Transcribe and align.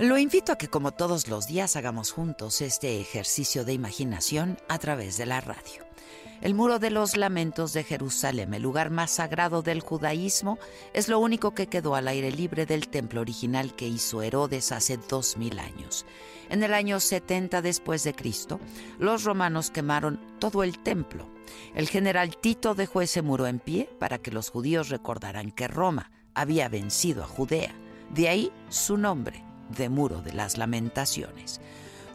Lo 0.00 0.16
invito 0.16 0.52
a 0.52 0.56
que 0.56 0.68
como 0.68 0.92
todos 0.92 1.28
los 1.28 1.46
días 1.46 1.76
hagamos 1.76 2.10
juntos 2.10 2.62
este 2.62 3.02
ejercicio 3.02 3.66
de 3.66 3.74
imaginación 3.74 4.56
a 4.66 4.78
través 4.78 5.18
de 5.18 5.26
la 5.26 5.42
radio. 5.42 5.84
El 6.40 6.54
muro 6.54 6.78
de 6.78 6.88
los 6.88 7.18
lamentos 7.18 7.74
de 7.74 7.84
Jerusalén, 7.84 8.54
el 8.54 8.62
lugar 8.62 8.88
más 8.88 9.10
sagrado 9.10 9.60
del 9.60 9.82
judaísmo, 9.82 10.58
es 10.94 11.08
lo 11.08 11.18
único 11.18 11.52
que 11.52 11.66
quedó 11.66 11.96
al 11.96 12.08
aire 12.08 12.32
libre 12.32 12.64
del 12.64 12.88
templo 12.88 13.20
original 13.20 13.76
que 13.76 13.88
hizo 13.88 14.22
Herodes 14.22 14.72
hace 14.72 14.96
dos 14.96 15.36
mil 15.36 15.58
años. 15.58 16.06
En 16.48 16.62
el 16.62 16.72
año 16.72 16.98
70 16.98 17.60
después 17.60 18.02
de 18.02 18.14
Cristo, 18.14 18.58
los 18.98 19.24
romanos 19.24 19.70
quemaron 19.70 20.18
todo 20.38 20.62
el 20.62 20.78
templo. 20.78 21.28
El 21.74 21.90
general 21.90 22.38
Tito 22.38 22.74
dejó 22.74 23.02
ese 23.02 23.20
muro 23.20 23.46
en 23.46 23.58
pie 23.58 23.90
para 23.98 24.16
que 24.16 24.30
los 24.30 24.48
judíos 24.48 24.88
recordaran 24.88 25.50
que 25.50 25.68
Roma 25.68 26.10
había 26.32 26.70
vencido 26.70 27.22
a 27.22 27.26
Judea. 27.26 27.74
De 28.08 28.30
ahí 28.30 28.50
su 28.70 28.96
nombre, 28.96 29.44
de 29.76 29.88
Muro 29.88 30.22
de 30.22 30.32
las 30.32 30.58
Lamentaciones. 30.58 31.60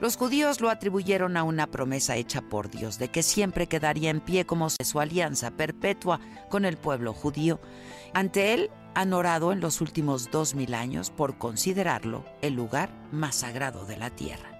Los 0.01 0.17
judíos 0.17 0.59
lo 0.59 0.69
atribuyeron 0.69 1.37
a 1.37 1.43
una 1.43 1.67
promesa 1.67 2.15
hecha 2.17 2.41
por 2.41 2.69
Dios 2.69 2.99
de 2.99 3.09
que 3.09 3.23
siempre 3.23 3.67
quedaría 3.67 4.09
en 4.09 4.19
pie 4.19 4.45
como 4.45 4.69
su 4.69 4.99
alianza 4.99 5.51
perpetua 5.51 6.19
con 6.49 6.65
el 6.65 6.77
pueblo 6.77 7.13
judío. 7.13 7.59
Ante 8.13 8.53
él 8.53 8.69
han 8.93 9.13
orado 9.13 9.51
en 9.51 9.61
los 9.61 9.81
últimos 9.81 10.31
dos 10.31 10.55
mil 10.55 10.73
años 10.73 11.11
por 11.11 11.37
considerarlo 11.37 12.25
el 12.41 12.53
lugar 12.53 12.89
más 13.11 13.35
sagrado 13.35 13.85
de 13.85 13.97
la 13.97 14.09
tierra 14.09 14.54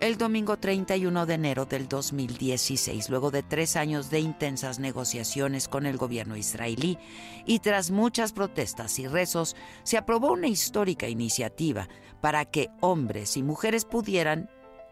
el 0.00 0.16
domingo 0.16 0.56
31 0.56 1.26
de 1.26 1.34
enero 1.34 1.66
del 1.66 1.86
2016, 1.86 3.10
luego 3.10 3.30
de 3.30 3.42
tres 3.42 3.76
años 3.76 4.10
de 4.10 4.20
intensas 4.20 4.78
negociaciones 4.78 5.68
con 5.68 5.84
el 5.84 5.98
gobierno 5.98 6.38
israelí 6.38 6.98
y 7.44 7.58
tras 7.58 7.90
muchas 7.90 8.32
protestas 8.32 8.98
y 8.98 9.06
rezos, 9.06 9.56
se 9.82 9.98
aprobó 9.98 10.32
una 10.32 10.48
histórica 10.48 11.06
iniciativa 11.06 11.86
para 12.22 12.46
que 12.46 12.70
hombres 12.80 13.36
y 13.36 13.42
mujeres 13.42 13.84
pudieran 13.84 14.48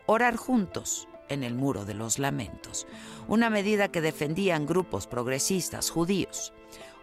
orar 0.07 0.37
juntos 0.37 1.09
en 1.31 1.43
el 1.43 1.55
Muro 1.55 1.87
de 1.87 1.95
los 1.95 2.19
Lamentos, 2.19 2.87
una 3.29 3.49
medida 3.49 3.89
que 3.89 4.03
defendían 4.03 4.67
grupos 4.67 5.07
progresistas 5.07 5.89
judíos. 5.89 6.53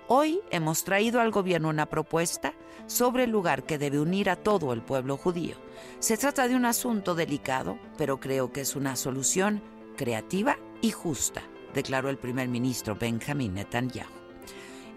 Hoy 0.08 0.42
hemos 0.52 0.84
traído 0.84 1.20
al 1.20 1.31
gobierno 1.31 1.70
una 1.70 1.88
propuesta 1.88 2.53
sobre 2.86 3.23
el 3.23 3.31
lugar 3.31 3.64
que 3.64 3.80
debe 3.80 4.00
unir 4.00 4.30
a 4.30 4.36
todo 4.36 4.72
el 4.72 4.84
pueblo 4.84 5.17
judío. 5.17 5.56
Se 5.97 6.16
trata 6.16 6.47
de 6.47 6.56
un 6.56 6.66
asunto 6.66 7.16
delicado, 7.16 7.80
pero 7.97 8.20
creo 8.20 8.52
que 8.52 8.62
es 8.62 8.75
una 8.75 8.95
solución 8.95 9.64
creativa 9.97 10.59
y 10.81 10.92
justa, 10.92 11.42
declaró 11.73 12.09
el 12.09 12.17
primer 12.17 12.50
ministro 12.50 12.95
Benjamin 12.95 13.56
Netanyahu. 13.56 14.25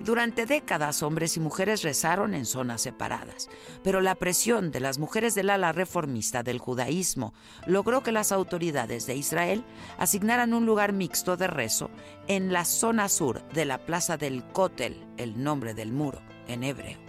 Durante 0.01 0.47
décadas 0.47 1.03
hombres 1.03 1.37
y 1.37 1.41
mujeres 1.41 1.83
rezaron 1.83 2.35
en 2.35 2.47
zonas 2.47 2.83
separadas, 2.83 3.49
pero 3.83 4.01
la 4.01 4.15
presión 4.15 4.71
de 4.71 4.81
las 4.81 4.99
mujeres 4.99 5.35
del 5.35 5.51
ala 5.51 5.73
reformista 5.73 6.43
del 6.43 6.59
judaísmo 6.59 7.35
logró 7.67 8.03
que 8.03 8.13
las 8.13 8.31
autoridades 8.31 9.07
de 9.07 9.17
Israel 9.17 9.65
asignaran 9.99 10.55
un 10.55 10.67
lugar 10.67 10.93
mixto 10.93 11.37
de 11.37 11.49
rezo 11.49 11.91
en 12.29 12.53
la 12.53 12.65
zona 12.65 13.09
sur 13.09 13.43
de 13.49 13.65
la 13.65 13.79
plaza 13.79 14.17
del 14.17 14.45
Kotel, 14.45 15.05
el 15.17 15.43
nombre 15.43 15.75
del 15.75 15.93
muro 15.93 16.21
en 16.47 16.63
hebreo. 16.63 17.08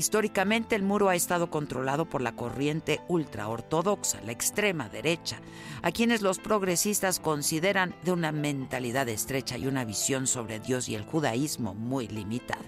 Históricamente 0.00 0.76
el 0.76 0.82
muro 0.82 1.10
ha 1.10 1.14
estado 1.14 1.50
controlado 1.50 2.06
por 2.06 2.22
la 2.22 2.34
corriente 2.34 3.02
ultraortodoxa, 3.08 4.22
la 4.22 4.32
extrema 4.32 4.88
derecha, 4.88 5.42
a 5.82 5.92
quienes 5.92 6.22
los 6.22 6.38
progresistas 6.38 7.20
consideran 7.20 7.94
de 8.02 8.12
una 8.12 8.32
mentalidad 8.32 9.10
estrecha 9.10 9.58
y 9.58 9.66
una 9.66 9.84
visión 9.84 10.26
sobre 10.26 10.58
Dios 10.58 10.88
y 10.88 10.94
el 10.94 11.04
judaísmo 11.04 11.74
muy 11.74 12.08
limitada. 12.08 12.64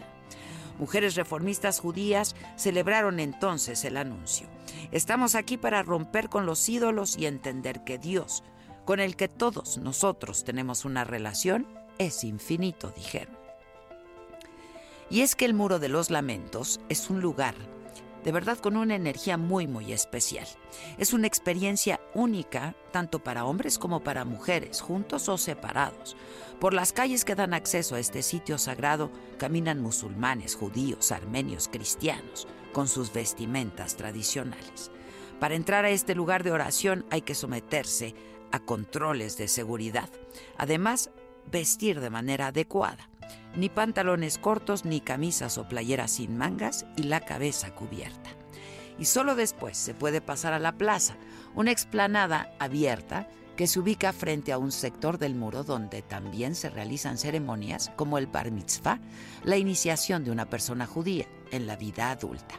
Mujeres 0.78 1.14
reformistas 1.14 1.80
judías 1.80 2.36
celebraron 2.56 3.18
entonces 3.18 3.82
el 3.86 3.96
anuncio. 3.96 4.46
Estamos 4.90 5.34
aquí 5.34 5.56
para 5.56 5.82
romper 5.82 6.28
con 6.28 6.44
los 6.44 6.68
ídolos 6.68 7.16
y 7.16 7.24
entender 7.24 7.82
que 7.82 7.96
Dios, 7.96 8.44
con 8.84 9.00
el 9.00 9.16
que 9.16 9.28
todos 9.28 9.78
nosotros 9.78 10.44
tenemos 10.44 10.84
una 10.84 11.04
relación, 11.04 11.66
es 11.96 12.24
infinito, 12.24 12.92
dijeron. 12.94 13.41
Y 15.12 15.20
es 15.20 15.36
que 15.36 15.44
el 15.44 15.52
Muro 15.52 15.78
de 15.78 15.90
los 15.90 16.08
Lamentos 16.08 16.80
es 16.88 17.10
un 17.10 17.20
lugar 17.20 17.54
de 18.24 18.32
verdad 18.32 18.56
con 18.56 18.78
una 18.78 18.94
energía 18.94 19.36
muy 19.36 19.66
muy 19.66 19.92
especial. 19.92 20.46
Es 20.96 21.12
una 21.12 21.26
experiencia 21.26 22.00
única 22.14 22.74
tanto 22.92 23.18
para 23.18 23.44
hombres 23.44 23.78
como 23.78 24.02
para 24.02 24.24
mujeres, 24.24 24.80
juntos 24.80 25.28
o 25.28 25.36
separados. 25.36 26.16
Por 26.60 26.72
las 26.72 26.94
calles 26.94 27.26
que 27.26 27.34
dan 27.34 27.52
acceso 27.52 27.94
a 27.94 27.98
este 27.98 28.22
sitio 28.22 28.56
sagrado 28.56 29.10
caminan 29.38 29.82
musulmanes, 29.82 30.54
judíos, 30.54 31.12
armenios, 31.12 31.68
cristianos, 31.70 32.48
con 32.72 32.88
sus 32.88 33.12
vestimentas 33.12 33.96
tradicionales. 33.96 34.90
Para 35.40 35.56
entrar 35.56 35.84
a 35.84 35.90
este 35.90 36.14
lugar 36.14 36.42
de 36.42 36.52
oración 36.52 37.04
hay 37.10 37.20
que 37.20 37.34
someterse 37.34 38.14
a 38.50 38.60
controles 38.60 39.36
de 39.36 39.48
seguridad. 39.48 40.08
Además, 40.56 41.10
vestir 41.50 42.00
de 42.00 42.08
manera 42.08 42.46
adecuada 42.46 43.11
ni 43.56 43.68
pantalones 43.68 44.38
cortos, 44.38 44.84
ni 44.84 45.00
camisas 45.00 45.58
o 45.58 45.68
playeras 45.68 46.12
sin 46.12 46.36
mangas 46.36 46.86
y 46.96 47.04
la 47.04 47.20
cabeza 47.20 47.74
cubierta. 47.74 48.30
Y 48.98 49.06
solo 49.06 49.34
después 49.34 49.76
se 49.76 49.94
puede 49.94 50.20
pasar 50.20 50.52
a 50.52 50.58
la 50.58 50.72
plaza, 50.72 51.14
una 51.54 51.70
explanada 51.70 52.54
abierta 52.58 53.28
que 53.56 53.66
se 53.66 53.80
ubica 53.80 54.12
frente 54.12 54.52
a 54.52 54.58
un 54.58 54.72
sector 54.72 55.18
del 55.18 55.34
muro 55.34 55.64
donde 55.64 56.02
también 56.02 56.54
se 56.54 56.70
realizan 56.70 57.18
ceremonias 57.18 57.90
como 57.96 58.18
el 58.18 58.26
bar 58.26 58.50
mitzvah, 58.50 59.00
la 59.44 59.56
iniciación 59.56 60.24
de 60.24 60.30
una 60.30 60.46
persona 60.46 60.86
judía 60.86 61.26
en 61.50 61.66
la 61.66 61.76
vida 61.76 62.10
adulta. 62.10 62.56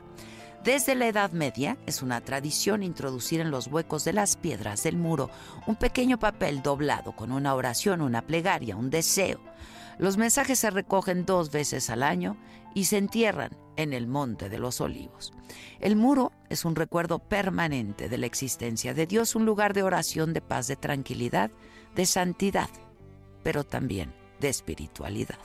Desde 0.63 0.95
la 0.95 1.07
Edad 1.07 1.31
Media 1.31 1.77
es 1.87 2.01
una 2.01 2.21
tradición 2.21 2.83
introducir 2.83 3.41
en 3.41 3.51
los 3.51 3.67
huecos 3.67 4.05
de 4.05 4.13
las 4.13 4.37
piedras 4.37 4.83
del 4.83 4.95
muro 4.95 5.29
un 5.67 5.75
pequeño 5.75 6.17
papel 6.19 6.61
doblado 6.61 7.13
con 7.13 7.33
una 7.33 7.53
oración, 7.53 8.01
una 8.01 8.21
plegaria, 8.21 8.77
un 8.77 8.89
deseo. 8.89 9.41
Los 9.97 10.17
mensajes 10.17 10.59
se 10.59 10.69
recogen 10.69 11.25
dos 11.25 11.51
veces 11.51 11.89
al 11.89 12.03
año 12.03 12.37
y 12.73 12.85
se 12.85 12.97
entierran 12.97 13.51
en 13.75 13.93
el 13.93 14.07
Monte 14.07 14.49
de 14.49 14.59
los 14.59 14.81
Olivos. 14.81 15.33
El 15.79 15.95
muro 15.95 16.31
es 16.49 16.65
un 16.65 16.75
recuerdo 16.75 17.19
permanente 17.19 18.09
de 18.09 18.17
la 18.17 18.25
existencia 18.25 18.93
de 18.93 19.07
Dios, 19.07 19.35
un 19.35 19.45
lugar 19.45 19.73
de 19.73 19.83
oración, 19.83 20.33
de 20.33 20.41
paz, 20.41 20.67
de 20.67 20.75
tranquilidad, 20.75 21.51
de 21.95 22.05
santidad, 22.05 22.69
pero 23.43 23.63
también 23.63 24.13
de 24.39 24.49
espiritualidad. 24.49 25.39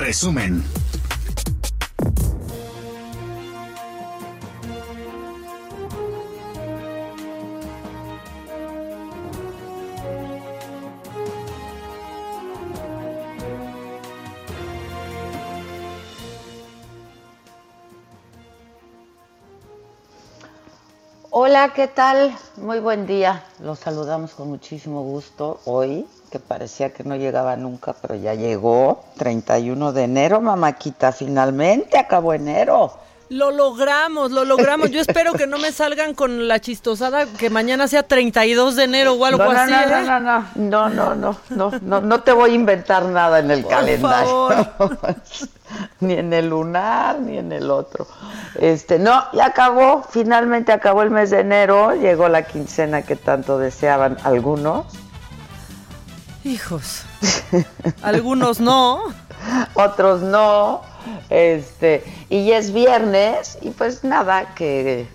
Resumen. 0.00 0.62
Hola, 21.36 21.72
¿qué 21.74 21.88
tal? 21.88 22.32
Muy 22.56 22.78
buen 22.78 23.06
día. 23.06 23.44
Los 23.58 23.80
saludamos 23.80 24.34
con 24.34 24.48
muchísimo 24.48 25.02
gusto 25.02 25.60
hoy, 25.64 26.06
que 26.34 26.40
parecía 26.40 26.92
que 26.92 27.04
no 27.04 27.14
llegaba 27.14 27.54
nunca, 27.54 27.94
pero 28.02 28.16
ya 28.16 28.34
llegó. 28.34 29.04
31 29.18 29.92
de 29.92 30.02
enero, 30.02 30.40
mamáquita, 30.40 31.12
finalmente 31.12 31.96
acabó 31.96 32.32
enero. 32.32 32.92
Lo 33.28 33.52
logramos, 33.52 34.32
lo 34.32 34.44
logramos. 34.44 34.90
Yo 34.90 35.00
espero 35.00 35.34
que 35.34 35.46
no 35.46 35.58
me 35.58 35.70
salgan 35.72 36.12
con 36.12 36.48
la 36.48 36.58
chistosada 36.58 37.26
que 37.26 37.50
mañana 37.50 37.86
sea 37.86 38.02
32 38.02 38.74
de 38.74 38.82
enero 38.82 39.12
o 39.12 39.24
algo 39.24 39.44
no, 39.44 39.52
no, 39.52 39.60
así. 39.60 39.70
No, 39.70 39.78
¿eh? 39.78 40.04
no, 40.04 40.20
no, 40.20 40.44
no, 40.56 40.88
no, 40.88 40.88
no, 40.88 41.14
no, 41.14 41.38
no, 41.50 41.80
no, 41.80 42.00
no 42.00 42.20
te 42.24 42.32
voy 42.32 42.50
a 42.50 42.54
inventar 42.54 43.04
nada 43.04 43.38
en 43.38 43.52
el 43.52 43.62
Por 43.62 43.70
calendario. 43.70 44.48
ni 46.00 46.14
en 46.14 46.32
el 46.32 46.48
lunar, 46.48 47.20
ni 47.20 47.38
en 47.38 47.52
el 47.52 47.70
otro. 47.70 48.08
Este, 48.60 48.98
no, 48.98 49.22
ya 49.32 49.46
acabó, 49.46 50.02
finalmente 50.10 50.72
acabó 50.72 51.02
el 51.02 51.12
mes 51.12 51.30
de 51.30 51.38
enero, 51.38 51.94
llegó 51.94 52.28
la 52.28 52.42
quincena 52.42 53.02
que 53.02 53.14
tanto 53.14 53.56
deseaban 53.56 54.16
algunos. 54.24 55.03
Hijos. 56.44 57.04
Algunos 58.02 58.60
no. 58.60 59.02
Otros 59.74 60.20
no. 60.20 60.82
Este, 61.30 62.04
y 62.28 62.52
es 62.52 62.72
viernes 62.72 63.58
y 63.62 63.70
pues 63.70 64.04
nada, 64.04 64.54
que 64.54 65.08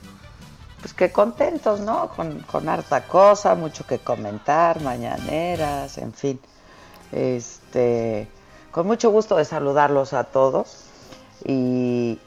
pues 0.82 0.94
que 0.94 1.12
contentos, 1.12 1.82
¿no? 1.82 2.10
Con, 2.10 2.40
con 2.42 2.70
harta 2.70 3.04
cosa, 3.04 3.56
mucho 3.56 3.86
que 3.86 4.00
comentar, 4.00 4.82
mañaneras, 4.82 5.98
en 5.98 6.14
fin. 6.14 6.40
Este, 7.12 8.28
con 8.72 8.88
mucho 8.88 9.12
gusto 9.12 9.36
de 9.36 9.46
saludarlos 9.46 10.14
a 10.14 10.26
todos 10.26 10.86
y 11.44 12.20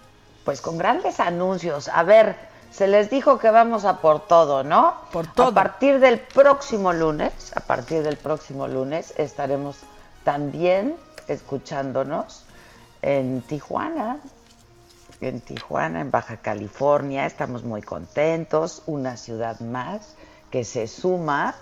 pues 0.44 0.60
con 0.60 0.78
grandes 0.78 1.18
anuncios. 1.18 1.88
A 1.88 2.02
ver, 2.02 2.36
se 2.72 2.86
les 2.88 3.10
dijo 3.10 3.38
que 3.38 3.50
vamos 3.50 3.84
a 3.84 3.98
por 3.98 4.26
todo, 4.26 4.64
¿no? 4.64 4.94
Por 5.12 5.26
todo. 5.26 5.48
A 5.48 5.54
partir 5.54 6.00
del 6.00 6.18
próximo 6.18 6.92
lunes, 6.92 7.32
a 7.54 7.60
partir 7.60 8.02
del 8.02 8.16
próximo 8.16 8.66
lunes 8.66 9.12
estaremos 9.18 9.76
también 10.24 10.96
escuchándonos 11.28 12.44
en 13.02 13.42
Tijuana, 13.42 14.18
en 15.20 15.40
Tijuana, 15.40 16.00
en 16.00 16.10
Baja 16.10 16.38
California. 16.38 17.26
Estamos 17.26 17.62
muy 17.62 17.82
contentos, 17.82 18.82
una 18.86 19.18
ciudad 19.18 19.60
más 19.60 20.14
que 20.50 20.64
se 20.64 20.86
suma 20.86 21.54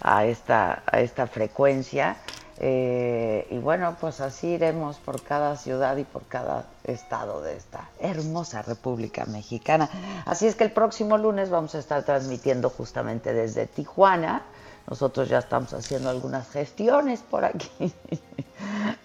a 0.00 0.24
esta, 0.24 0.82
a 0.86 1.00
esta 1.00 1.26
frecuencia. 1.26 2.16
Eh, 2.60 3.48
y 3.50 3.58
bueno, 3.58 3.96
pues 4.00 4.20
así 4.20 4.48
iremos 4.48 4.98
por 4.98 5.22
cada 5.22 5.56
ciudad 5.56 5.96
y 5.96 6.04
por 6.04 6.22
cada 6.24 6.66
estado 6.84 7.42
de 7.42 7.56
esta 7.56 7.88
hermosa 7.98 8.62
República 8.62 9.24
Mexicana. 9.26 9.90
Así 10.24 10.46
es 10.46 10.54
que 10.54 10.64
el 10.64 10.70
próximo 10.70 11.18
lunes 11.18 11.50
vamos 11.50 11.74
a 11.74 11.78
estar 11.78 12.04
transmitiendo 12.04 12.70
justamente 12.70 13.32
desde 13.32 13.66
Tijuana. 13.66 14.42
Nosotros 14.88 15.28
ya 15.28 15.38
estamos 15.38 15.72
haciendo 15.72 16.10
algunas 16.10 16.48
gestiones 16.50 17.22
por 17.22 17.44
aquí. 17.44 17.92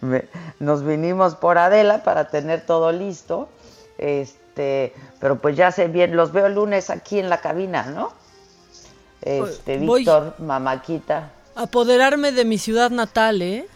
Nos 0.60 0.84
vinimos 0.84 1.36
por 1.36 1.58
Adela 1.58 2.04
para 2.04 2.30
tener 2.30 2.66
todo 2.66 2.92
listo. 2.92 3.50
Este, 3.98 4.94
pero 5.20 5.40
pues 5.40 5.56
ya 5.58 5.72
sé 5.72 5.88
bien, 5.88 6.16
los 6.16 6.32
veo 6.32 6.46
el 6.46 6.56
lunes 6.56 6.90
aquí 6.90 7.20
en 7.20 7.30
la 7.30 7.42
cabina, 7.42 7.84
¿no? 7.86 8.12
Este, 9.22 9.78
Voy. 9.80 10.00
Víctor, 10.00 10.36
Mamáquita. 10.40 11.32
Apoderarme 11.60 12.32
de 12.32 12.46
mi 12.46 12.58
ciudad 12.58 12.90
natal, 12.90 13.42
¿eh? 13.42 13.68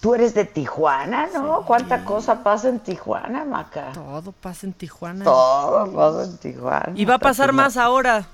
Tú 0.00 0.14
eres 0.14 0.34
de 0.34 0.44
Tijuana, 0.44 1.28
¿no? 1.32 1.62
¿Cuánta 1.64 2.04
cosa 2.04 2.42
pasa 2.42 2.68
en 2.68 2.80
Tijuana, 2.80 3.44
Maca? 3.44 3.92
Todo 3.94 4.32
pasa 4.32 4.66
en 4.66 4.72
Tijuana. 4.72 5.24
Todo 5.24 5.92
pasa 5.92 6.24
en 6.24 6.38
Tijuana. 6.38 6.92
Y 6.96 7.04
va 7.04 7.14
a 7.14 7.18
pasar 7.18 7.52
más 7.52 7.76
ahora. 7.76 8.26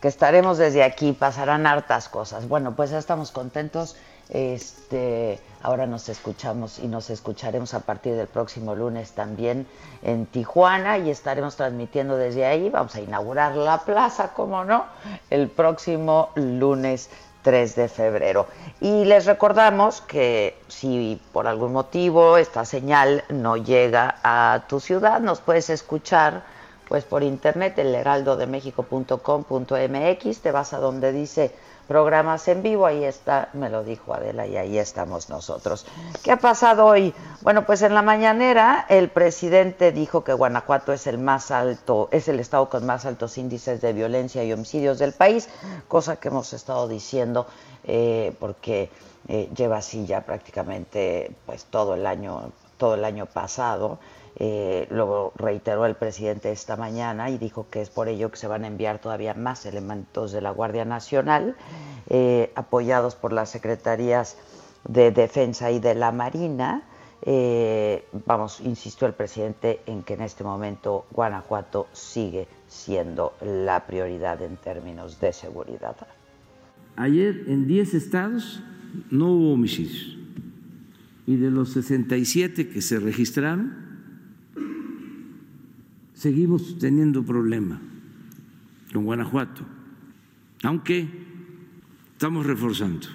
que 0.00 0.08
estaremos 0.08 0.58
desde 0.58 0.84
aquí, 0.84 1.12
pasarán 1.12 1.66
hartas 1.66 2.08
cosas. 2.08 2.46
Bueno, 2.46 2.76
pues 2.76 2.90
ya 2.90 2.98
estamos 2.98 3.32
contentos. 3.32 3.96
Este, 4.28 5.40
ahora 5.66 5.86
nos 5.88 6.08
escuchamos 6.08 6.78
y 6.78 6.86
nos 6.86 7.10
escucharemos 7.10 7.74
a 7.74 7.80
partir 7.80 8.14
del 8.14 8.28
próximo 8.28 8.76
lunes 8.76 9.10
también 9.10 9.66
en 10.02 10.26
Tijuana 10.26 10.98
y 10.98 11.10
estaremos 11.10 11.56
transmitiendo 11.56 12.16
desde 12.16 12.46
ahí. 12.46 12.70
Vamos 12.70 12.94
a 12.94 13.00
inaugurar 13.00 13.56
la 13.56 13.80
plaza, 13.80 14.32
como 14.32 14.64
no, 14.64 14.84
el 15.28 15.48
próximo 15.48 16.30
lunes 16.36 17.10
3 17.42 17.74
de 17.74 17.88
febrero. 17.88 18.46
Y 18.80 19.06
les 19.06 19.26
recordamos 19.26 20.02
que 20.02 20.56
si 20.68 21.20
por 21.32 21.48
algún 21.48 21.72
motivo 21.72 22.36
esta 22.36 22.64
señal 22.64 23.24
no 23.28 23.56
llega 23.56 24.20
a 24.22 24.66
tu 24.68 24.78
ciudad, 24.78 25.18
nos 25.18 25.40
puedes 25.40 25.68
escuchar 25.68 26.44
pues 26.88 27.02
por 27.02 27.24
internet, 27.24 27.76
el 27.78 27.92
heraldodemexico.com.mx, 27.92 30.40
te 30.40 30.52
vas 30.52 30.72
a 30.72 30.78
donde 30.78 31.10
dice 31.10 31.52
programas 31.86 32.48
en 32.48 32.62
vivo, 32.62 32.86
ahí 32.86 33.04
está, 33.04 33.48
me 33.52 33.70
lo 33.70 33.84
dijo 33.84 34.12
Adela 34.12 34.46
y 34.46 34.56
ahí 34.56 34.78
estamos 34.78 35.28
nosotros. 35.28 35.86
¿Qué 36.22 36.32
ha 36.32 36.38
pasado 36.38 36.86
hoy? 36.86 37.14
Bueno, 37.42 37.64
pues 37.64 37.82
en 37.82 37.94
la 37.94 38.02
mañanera 38.02 38.86
el 38.88 39.08
presidente 39.08 39.92
dijo 39.92 40.24
que 40.24 40.32
Guanajuato 40.32 40.92
es 40.92 41.06
el 41.06 41.18
más 41.18 41.50
alto, 41.50 42.08
es 42.10 42.28
el 42.28 42.40
estado 42.40 42.68
con 42.68 42.84
más 42.86 43.06
altos 43.06 43.38
índices 43.38 43.80
de 43.80 43.92
violencia 43.92 44.42
y 44.44 44.52
homicidios 44.52 44.98
del 44.98 45.12
país, 45.12 45.48
cosa 45.88 46.16
que 46.16 46.28
hemos 46.28 46.52
estado 46.52 46.88
diciendo 46.88 47.46
eh, 47.84 48.34
porque 48.40 48.90
eh, 49.28 49.48
lleva 49.56 49.78
así 49.78 50.06
ya 50.06 50.22
prácticamente 50.22 51.30
pues 51.46 51.64
todo 51.64 51.94
el 51.94 52.06
año, 52.06 52.50
todo 52.78 52.94
el 52.94 53.04
año 53.04 53.26
pasado. 53.26 53.98
Eh, 54.38 54.86
lo 54.90 55.32
reiteró 55.36 55.86
el 55.86 55.94
presidente 55.94 56.52
esta 56.52 56.76
mañana 56.76 57.30
y 57.30 57.38
dijo 57.38 57.68
que 57.70 57.80
es 57.80 57.88
por 57.88 58.08
ello 58.08 58.30
que 58.30 58.36
se 58.36 58.46
van 58.46 58.64
a 58.64 58.66
enviar 58.66 59.00
todavía 59.00 59.32
más 59.32 59.64
elementos 59.64 60.30
de 60.30 60.42
la 60.42 60.50
Guardia 60.50 60.84
Nacional, 60.84 61.56
eh, 62.10 62.52
apoyados 62.54 63.14
por 63.14 63.32
las 63.32 63.48
secretarías 63.48 64.36
de 64.86 65.10
Defensa 65.10 65.70
y 65.70 65.78
de 65.78 65.94
la 65.94 66.12
Marina. 66.12 66.82
Eh, 67.22 68.04
vamos, 68.26 68.60
insistió 68.60 69.06
el 69.06 69.14
presidente 69.14 69.80
en 69.86 70.02
que 70.02 70.14
en 70.14 70.20
este 70.20 70.44
momento 70.44 71.06
Guanajuato 71.12 71.86
sigue 71.92 72.46
siendo 72.68 73.32
la 73.40 73.86
prioridad 73.86 74.42
en 74.42 74.58
términos 74.58 75.18
de 75.18 75.32
seguridad. 75.32 75.96
Ayer 76.96 77.44
en 77.46 77.66
10 77.66 77.94
estados 77.94 78.62
no 79.10 79.32
hubo 79.32 79.54
homicidios. 79.54 80.18
Y 81.26 81.36
de 81.36 81.50
los 81.50 81.72
67 81.72 82.68
que 82.68 82.82
se 82.82 83.00
registraron, 83.00 83.85
seguimos 86.16 86.78
teniendo 86.78 87.22
problema 87.22 87.80
con 88.92 89.04
Guanajuato, 89.04 89.62
aunque 90.64 91.06
estamos 92.12 92.46
reforzando 92.46 93.06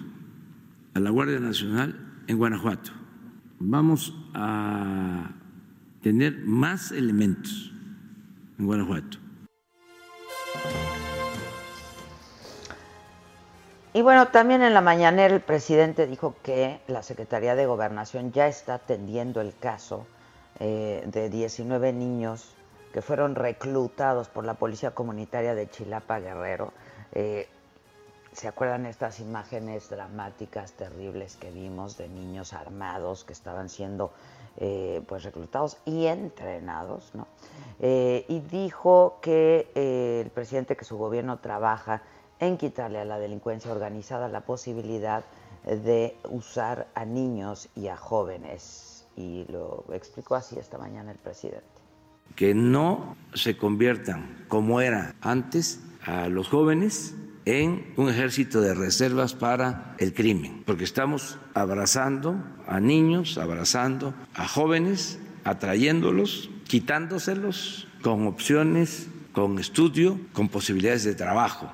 a 0.94 1.00
la 1.00 1.10
Guardia 1.10 1.40
Nacional 1.40 2.24
en 2.28 2.38
Guanajuato. 2.38 2.92
Vamos 3.60 4.16
a 4.34 5.32
tener 6.02 6.46
más 6.46 6.92
elementos 6.92 7.74
en 8.60 8.66
Guanajuato. 8.68 9.18
Y 13.94 14.02
bueno, 14.04 14.28
también 14.28 14.62
en 14.62 14.74
la 14.74 14.82
mañanera 14.82 15.34
el 15.34 15.42
presidente 15.42 16.08
dijo 16.08 16.36
que 16.44 16.80
la 16.88 17.04
Secretaría 17.04 17.56
de 17.56 17.66
Gobernación 17.66 18.32
ya 18.32 18.48
está 18.48 18.76
atendiendo 18.76 19.42
el 19.42 19.54
caso 19.60 20.08
eh, 20.60 21.04
de 21.12 21.30
19 21.30 21.92
niños 21.92 22.56
que 22.92 23.02
fueron 23.02 23.36
reclutados 23.36 24.28
por 24.28 24.46
la 24.46 24.56
Policía 24.56 24.92
Comunitaria 24.92 25.56
de 25.56 25.70
Chilapa 25.70 26.20
Guerrero. 26.20 26.74
Eh, 27.14 27.48
¿Se 28.34 28.48
acuerdan 28.48 28.86
estas 28.86 29.20
imágenes 29.20 29.90
dramáticas, 29.90 30.72
terribles 30.74 31.36
que 31.36 31.52
vimos 31.52 31.98
de 31.98 32.08
niños 32.08 32.54
armados 32.54 33.26
que 33.26 33.34
estaban 33.34 33.68
siendo 33.68 34.14
eh, 34.58 35.02
pues 35.08 35.24
reclutados 35.24 35.78
y 35.84 36.06
entrenados? 36.06 37.14
¿no? 37.14 37.28
Eh, 37.80 38.26
y 38.30 38.40
dijo 38.40 39.20
que 39.22 39.70
el 39.76 40.30
presidente 40.30 40.78
que 40.78 40.86
su 40.86 40.98
gobierno 40.98 41.40
trabaja 41.40 42.04
en 42.40 42.58
quitarle 42.58 43.00
a 43.00 43.06
la 43.06 43.20
delincuencia 43.20 43.72
organizada 43.72 44.30
la 44.30 44.42
posibilidad 44.42 45.24
de 45.66 46.18
usar 46.30 46.88
a 46.96 47.04
niños 47.04 47.70
y 47.76 47.90
a 47.90 47.98
jóvenes. 47.98 49.06
Y 49.18 49.46
lo 49.50 49.84
explicó 49.92 50.36
así 50.36 50.58
esta 50.58 50.78
mañana 50.78 51.12
el 51.12 51.18
presidente 51.18 51.81
que 52.36 52.54
no 52.54 53.16
se 53.34 53.58
conviertan 53.58 54.46
como 54.48 54.82
era 54.82 55.16
antes 55.22 55.82
a 56.06 56.28
los 56.28 56.48
jóvenes 56.48 57.16
en 57.46 57.94
un 57.98 58.10
ejército 58.10 58.62
de 58.62 58.74
reservas 58.74 59.34
para 59.34 59.96
el 59.98 60.14
crimen, 60.14 60.64
porque 60.66 60.84
estamos 60.84 61.40
abrazando 61.54 62.36
a 62.68 62.80
niños, 62.80 63.38
abrazando 63.38 64.14
a 64.34 64.48
jóvenes, 64.48 65.20
atrayéndolos, 65.44 66.50
quitándoselos 66.68 67.88
con 68.04 68.28
opciones, 68.28 69.08
con 69.34 69.60
estudio, 69.60 70.20
con 70.34 70.50
posibilidades 70.50 71.04
de 71.04 71.16
trabajo. 71.16 71.72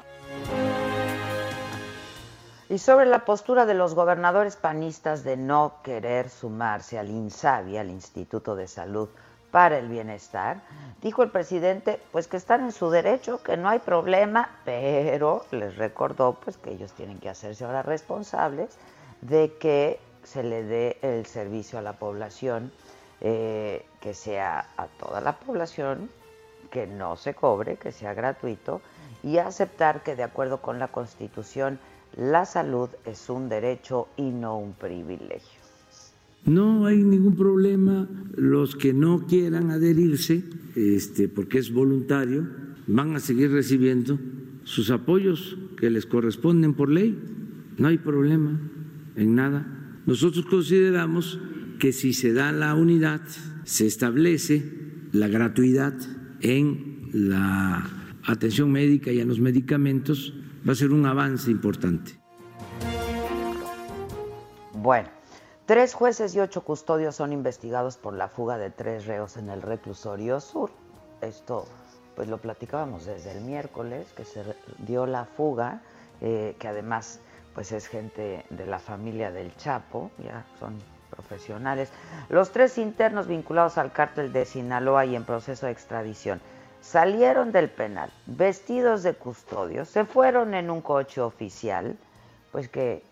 Y 2.70 2.80
sobre 2.80 3.06
la 3.06 3.24
postura 3.24 3.66
de 3.66 3.74
los 3.74 3.96
gobernadores 3.96 4.58
panistas 4.58 5.24
de 5.24 5.38
no 5.38 5.80
querer 5.84 6.30
sumarse 6.30 7.00
al 7.00 7.10
INSABI, 7.10 7.78
al 7.78 7.90
Instituto 7.90 8.56
de 8.56 8.68
Salud 8.68 9.10
para 9.52 9.78
el 9.78 9.88
Bienestar, 9.88 10.62
dijo 11.02 11.24
el 11.24 11.32
presidente 11.32 12.00
pues 12.12 12.28
que 12.28 12.38
están 12.38 12.62
en 12.62 12.72
su 12.72 12.90
derecho, 12.90 13.42
que 13.44 13.58
no 13.58 13.70
hay 13.70 13.80
problema, 13.80 14.50
pero 14.66 15.46
les 15.52 15.78
recordó 15.78 16.34
pues 16.34 16.58
que 16.58 16.72
ellos 16.72 16.94
tienen 16.94 17.20
que 17.20 17.30
hacerse 17.30 17.66
ahora 17.66 17.82
responsables 17.82 18.78
de 19.22 19.54
que 19.60 20.00
se 20.24 20.44
le 20.44 20.64
dé 20.64 20.98
el 21.02 21.26
servicio 21.26 21.80
a 21.80 21.82
la 21.82 21.94
población, 21.94 22.72
eh, 23.22 23.86
que 24.02 24.14
sea 24.14 24.68
a 24.78 24.88
toda 24.88 25.22
la 25.22 25.40
población, 25.40 26.10
que 26.70 26.86
no 26.86 27.16
se 27.16 27.34
cobre, 27.34 27.78
que 27.78 27.92
sea 27.92 28.14
gratuito 28.14 28.82
y 29.24 29.38
aceptar 29.38 30.04
que 30.04 30.16
de 30.16 30.24
acuerdo 30.24 30.62
con 30.62 30.80
la 30.80 30.90
Constitución 30.90 31.80
la 32.16 32.46
salud 32.46 32.90
es 33.06 33.30
un 33.30 33.50
derecho 33.50 34.08
y 34.18 34.24
no 34.24 34.58
un 34.58 34.74
privilegio. 34.74 35.57
No 36.46 36.86
hay 36.86 37.04
ningún 37.04 37.36
problema. 37.36 38.10
Los 38.36 38.76
que 38.76 38.94
no 38.94 39.26
quieran 39.26 39.72
adherirse, 39.72 40.44
este, 40.76 41.28
porque 41.28 41.58
es 41.58 41.72
voluntario, 41.72 42.48
van 42.88 43.16
a 43.16 43.20
seguir 43.20 43.52
recibiendo 43.52 44.20
sus 44.64 44.92
apoyos 44.92 45.58
que 45.78 45.90
les 45.90 46.06
corresponden 46.06 46.74
por 46.74 46.90
ley. 46.90 47.18
No 47.78 47.88
hay 47.88 47.98
problema 47.98 48.60
en 49.16 49.36
nada. 49.36 50.02
Nosotros 50.06 50.46
consideramos 50.46 51.40
que 51.80 51.92
si 51.92 52.14
se 52.14 52.34
da 52.34 52.52
la 52.52 52.76
unidad, 52.76 53.22
se 53.64 53.86
establece 53.86 54.64
la 55.12 55.28
gratuidad 55.28 55.96
en 56.42 57.10
la 57.14 57.90
atención 58.24 58.72
médica 58.72 59.12
y 59.12 59.20
en 59.20 59.28
los 59.28 59.40
medicamentos, 59.40 60.34
va 60.68 60.74
a 60.74 60.76
ser 60.76 60.92
un 60.92 61.06
avance 61.06 61.50
importante. 61.50 62.20
Bueno, 64.74 65.10
tres 65.68 65.94
jueces 65.94 66.34
y 66.34 66.40
ocho 66.40 66.62
custodios 66.64 67.18
son 67.18 67.34
investigados 67.34 67.98
por 67.98 68.14
la 68.14 68.30
fuga 68.30 68.58
de 68.58 68.72
tres 68.72 69.06
reos 69.06 69.36
en 69.36 69.50
el 69.50 69.62
reclusorio 69.62 70.40
sur. 70.40 70.72
Esto, 71.22 71.66
pues 72.16 72.30
lo 72.30 72.38
platicábamos 72.38 73.06
desde 73.06 73.34
el 73.34 73.42
miércoles, 73.42 74.08
que 74.16 74.24
se 74.24 74.44
dio 74.80 75.06
la 75.06 75.26
fuga, 75.26 75.82
eh, 76.22 76.56
que 76.58 76.70
además, 76.70 77.20
pues 77.54 77.74
es 77.74 77.86
gente 77.88 78.46
de 78.50 78.66
la 78.66 78.80
familia 78.80 79.30
del 79.30 79.56
Chapo, 79.58 80.10
ya 80.24 80.46
son 80.58 80.82
profesionales. 81.10 81.90
Los 82.30 82.52
tres 82.52 82.78
internos 82.78 83.28
vinculados 83.28 83.78
al 83.78 83.92
cártel 83.92 84.32
de 84.32 84.46
Sinaloa 84.46 85.06
y 85.06 85.18
en 85.18 85.26
proceso 85.26 85.66
de 85.66 85.74
extradición 85.74 86.40
salieron 86.80 87.52
del 87.52 87.70
penal 87.70 88.10
vestidos 88.26 89.04
de 89.04 89.16
custodio, 89.16 89.84
se 89.84 90.06
fueron 90.06 90.54
en 90.54 90.70
un 90.70 90.80
coche 90.82 91.20
oficial, 91.20 91.98
pues 92.54 92.70
que 92.70 93.04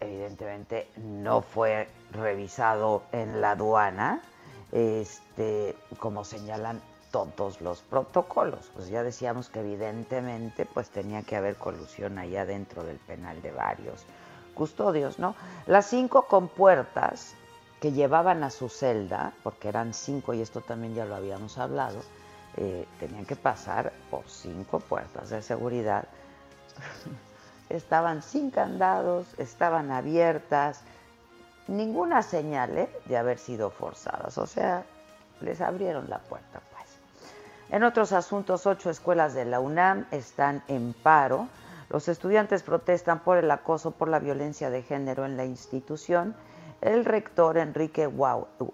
evidentemente 0.00 0.88
no 0.96 1.42
fue 1.42 1.88
revisado 2.12 3.02
en 3.12 3.40
la 3.40 3.52
aduana, 3.52 4.20
este, 4.72 5.76
como 5.98 6.24
señalan 6.24 6.80
todos 7.10 7.60
los 7.60 7.82
protocolos. 7.82 8.70
Pues 8.74 8.88
ya 8.88 9.02
decíamos 9.02 9.48
que 9.48 9.60
evidentemente 9.60 10.66
pues 10.66 10.90
tenía 10.90 11.22
que 11.22 11.36
haber 11.36 11.56
colusión 11.56 12.18
allá 12.18 12.44
dentro 12.44 12.82
del 12.82 12.98
penal 12.98 13.40
de 13.42 13.52
varios 13.52 14.04
custodios, 14.54 15.18
¿no? 15.18 15.34
Las 15.66 15.86
cinco 15.86 16.26
compuertas 16.26 17.34
que 17.80 17.92
llevaban 17.92 18.42
a 18.42 18.50
su 18.50 18.68
celda, 18.68 19.32
porque 19.42 19.68
eran 19.68 19.92
cinco 19.94 20.34
y 20.34 20.40
esto 20.40 20.62
también 20.62 20.94
ya 20.94 21.04
lo 21.04 21.14
habíamos 21.14 21.58
hablado, 21.58 22.00
eh, 22.56 22.86
tenían 22.98 23.26
que 23.26 23.36
pasar 23.36 23.92
por 24.10 24.28
cinco 24.28 24.80
puertas 24.80 25.30
de 25.30 25.42
seguridad. 25.42 26.08
Estaban 27.68 28.22
sin 28.22 28.50
candados, 28.50 29.26
estaban 29.38 29.90
abiertas, 29.90 30.80
ninguna 31.68 32.22
señal 32.22 32.76
¿eh? 32.76 32.90
de 33.06 33.16
haber 33.16 33.38
sido 33.38 33.70
forzadas, 33.70 34.38
o 34.38 34.46
sea, 34.46 34.84
les 35.40 35.60
abrieron 35.60 36.08
la 36.08 36.18
puerta. 36.18 36.60
Pues. 36.72 36.98
En 37.70 37.82
otros 37.82 38.12
asuntos, 38.12 38.66
ocho 38.66 38.90
escuelas 38.90 39.34
de 39.34 39.44
la 39.44 39.60
UNAM 39.60 40.06
están 40.10 40.62
en 40.68 40.92
paro. 40.92 41.48
Los 41.90 42.08
estudiantes 42.08 42.62
protestan 42.62 43.20
por 43.20 43.38
el 43.38 43.50
acoso, 43.50 43.90
por 43.90 44.08
la 44.08 44.18
violencia 44.18 44.70
de 44.70 44.82
género 44.82 45.24
en 45.24 45.36
la 45.36 45.44
institución. 45.44 46.34
El 46.80 47.04
rector 47.04 47.58
Enrique 47.58 48.08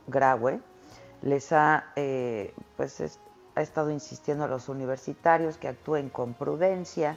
Graue 0.07 0.61
les 1.23 1.53
ha 1.53 1.85
eh, 1.97 2.55
pues, 2.77 3.19
ha 3.55 3.61
estado 3.63 3.91
insistiendo 3.91 4.45
a 4.45 4.49
los 4.49 4.69
universitarios 4.69 5.57
que 5.57 5.69
actúen 5.69 6.09
con 6.09 6.35
prudencia, 6.35 7.17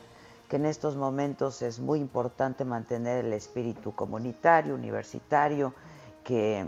que 0.50 0.58
en 0.58 0.66
estos 0.66 0.96
momentos 0.96 1.62
es 1.62 1.80
muy 1.80 2.00
importante 2.00 2.66
mantener 2.66 3.25
el 3.25 3.34
espíritu 3.34 3.94
comunitario, 3.96 4.75
universitario, 4.75 5.74
que 6.24 6.68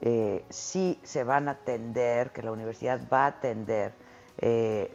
eh, 0.00 0.44
sí 0.50 0.98
se 1.02 1.22
van 1.22 1.48
a 1.48 1.52
atender, 1.52 2.30
que 2.30 2.42
la 2.42 2.52
universidad 2.52 3.00
va 3.12 3.24
a 3.24 3.28
atender 3.28 3.92
eh, 4.38 4.90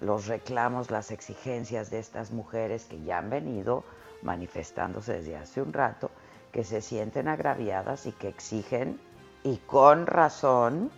los 0.00 0.26
reclamos, 0.26 0.90
las 0.90 1.10
exigencias 1.10 1.90
de 1.90 1.98
estas 1.98 2.30
mujeres 2.30 2.84
que 2.84 3.02
ya 3.02 3.18
han 3.18 3.30
venido 3.30 3.84
manifestándose 4.22 5.14
desde 5.14 5.36
hace 5.36 5.60
un 5.60 5.72
rato, 5.72 6.10
que 6.52 6.62
se 6.62 6.80
sienten 6.80 7.26
agraviadas 7.26 8.06
y 8.06 8.12
que 8.12 8.28
exigen, 8.28 9.00
y 9.42 9.56
con 9.58 10.06
razón, 10.06 10.90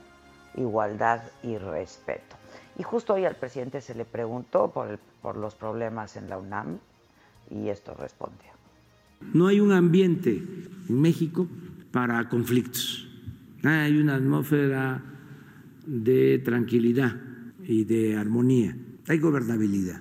igualdad 0.55 1.23
y 1.43 1.57
respeto. 1.57 2.36
Y 2.79 2.83
justo 2.83 3.15
hoy 3.15 3.25
al 3.25 3.37
presidente 3.37 3.81
se 3.81 3.95
le 3.95 4.05
preguntó 4.05 4.71
por, 4.71 5.37
los 5.37 5.55
problemas 5.55 6.17
en 6.17 6.29
la 6.29 6.39
UNAM 6.39 6.79
y 7.51 7.69
esto 7.69 7.95
respondió. 7.95 8.51
No 9.33 9.47
hay 9.47 9.61
un 9.61 9.73
ambiente 9.73 10.43
en 10.89 11.01
México 11.01 11.49
para 11.91 12.29
conflictos. 12.29 13.09
Hay 13.65 13.97
una 13.99 14.17
atmósfera 14.17 15.03
de 15.87 16.39
tranquilidad 16.45 17.17
y 17.63 17.85
de 17.85 18.17
armonía. 18.17 18.77
Hay 19.09 19.19
gobernabilidad. 19.19 20.01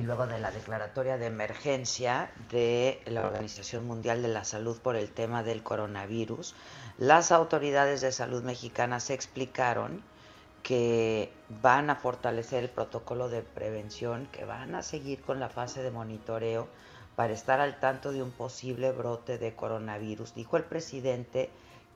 Y 0.00 0.02
luego 0.02 0.26
de 0.26 0.38
la 0.38 0.50
declaratoria 0.50 1.18
de 1.18 1.26
emergencia 1.26 2.30
de 2.50 3.02
la 3.04 3.26
Organización 3.26 3.86
Mundial 3.86 4.22
de 4.22 4.28
la 4.28 4.44
Salud 4.44 4.78
por 4.78 4.96
el 4.96 5.10
tema 5.10 5.42
del 5.42 5.62
coronavirus, 5.62 6.54
las 6.96 7.32
autoridades 7.32 8.00
de 8.00 8.10
salud 8.10 8.42
mexicanas 8.42 9.10
explicaron 9.10 10.02
que 10.62 11.30
van 11.62 11.90
a 11.90 11.96
fortalecer 11.96 12.64
el 12.64 12.70
protocolo 12.70 13.28
de 13.28 13.42
prevención, 13.42 14.26
que 14.32 14.46
van 14.46 14.74
a 14.74 14.82
seguir 14.82 15.20
con 15.20 15.38
la 15.38 15.50
fase 15.50 15.82
de 15.82 15.90
monitoreo 15.90 16.66
para 17.14 17.34
estar 17.34 17.60
al 17.60 17.78
tanto 17.78 18.10
de 18.10 18.22
un 18.22 18.30
posible 18.30 18.92
brote 18.92 19.36
de 19.36 19.54
coronavirus. 19.54 20.34
Dijo 20.34 20.56
el 20.56 20.64
presidente 20.64 21.50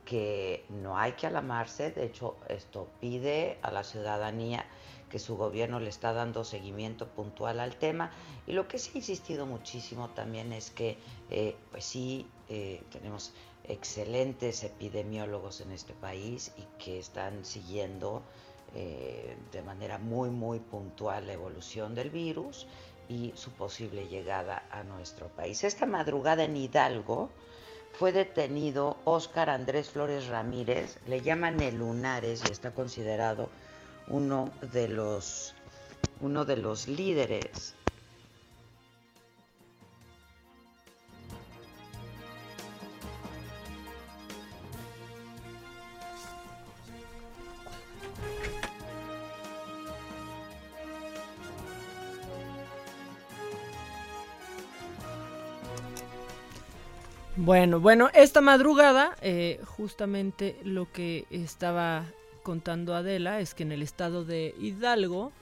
que 0.04 0.66
no 0.68 0.98
hay 0.98 1.12
que 1.12 1.26
alamarse, 1.26 1.90
de 1.90 2.04
hecho 2.04 2.36
esto 2.48 2.86
pide 3.00 3.56
a 3.62 3.70
la 3.70 3.82
ciudadanía 3.82 4.66
que 5.10 5.18
su 5.18 5.36
gobierno 5.36 5.80
le 5.80 5.90
está 5.90 6.12
dando 6.12 6.44
seguimiento 6.44 7.08
puntual 7.08 7.60
al 7.60 7.76
tema. 7.76 8.10
Y 8.46 8.52
lo 8.52 8.68
que 8.68 8.78
sí 8.78 8.90
ha 8.94 8.98
insistido 8.98 9.46
muchísimo 9.46 10.10
también 10.10 10.52
es 10.52 10.70
que, 10.70 10.98
eh, 11.30 11.56
pues 11.70 11.84
sí, 11.84 12.26
eh, 12.48 12.82
tenemos 12.90 13.32
excelentes 13.64 14.62
epidemiólogos 14.64 15.60
en 15.60 15.72
este 15.72 15.94
país 15.94 16.52
y 16.56 16.82
que 16.82 16.98
están 16.98 17.44
siguiendo 17.44 18.22
eh, 18.74 19.36
de 19.52 19.62
manera 19.62 19.98
muy, 19.98 20.30
muy 20.30 20.58
puntual 20.58 21.26
la 21.26 21.32
evolución 21.32 21.94
del 21.94 22.10
virus 22.10 22.66
y 23.08 23.32
su 23.36 23.50
posible 23.52 24.08
llegada 24.08 24.64
a 24.70 24.82
nuestro 24.82 25.28
país. 25.28 25.62
Esta 25.64 25.86
madrugada 25.86 26.44
en 26.44 26.56
Hidalgo 26.56 27.30
fue 27.92 28.10
detenido 28.10 28.96
Óscar 29.04 29.50
Andrés 29.50 29.90
Flores 29.90 30.26
Ramírez, 30.26 30.98
le 31.06 31.20
llaman 31.20 31.62
el 31.62 31.76
Lunares 31.76 32.44
y 32.44 32.50
está 32.50 32.72
considerado 32.72 33.48
uno 34.08 34.50
de 34.72 34.88
los, 34.88 35.54
uno 36.20 36.44
de 36.44 36.56
los 36.56 36.88
líderes. 36.88 37.74
Bueno, 57.36 57.78
bueno, 57.78 58.08
esta 58.14 58.40
madrugada, 58.40 59.16
eh, 59.20 59.60
justamente 59.66 60.56
lo 60.64 60.90
que 60.90 61.26
estaba 61.30 62.06
contando 62.44 62.94
Adela 62.94 63.40
es 63.40 63.54
que 63.54 63.64
en 63.64 63.72
el 63.72 63.82
estado 63.82 64.24
de 64.24 64.54
Hidalgo, 64.60 65.32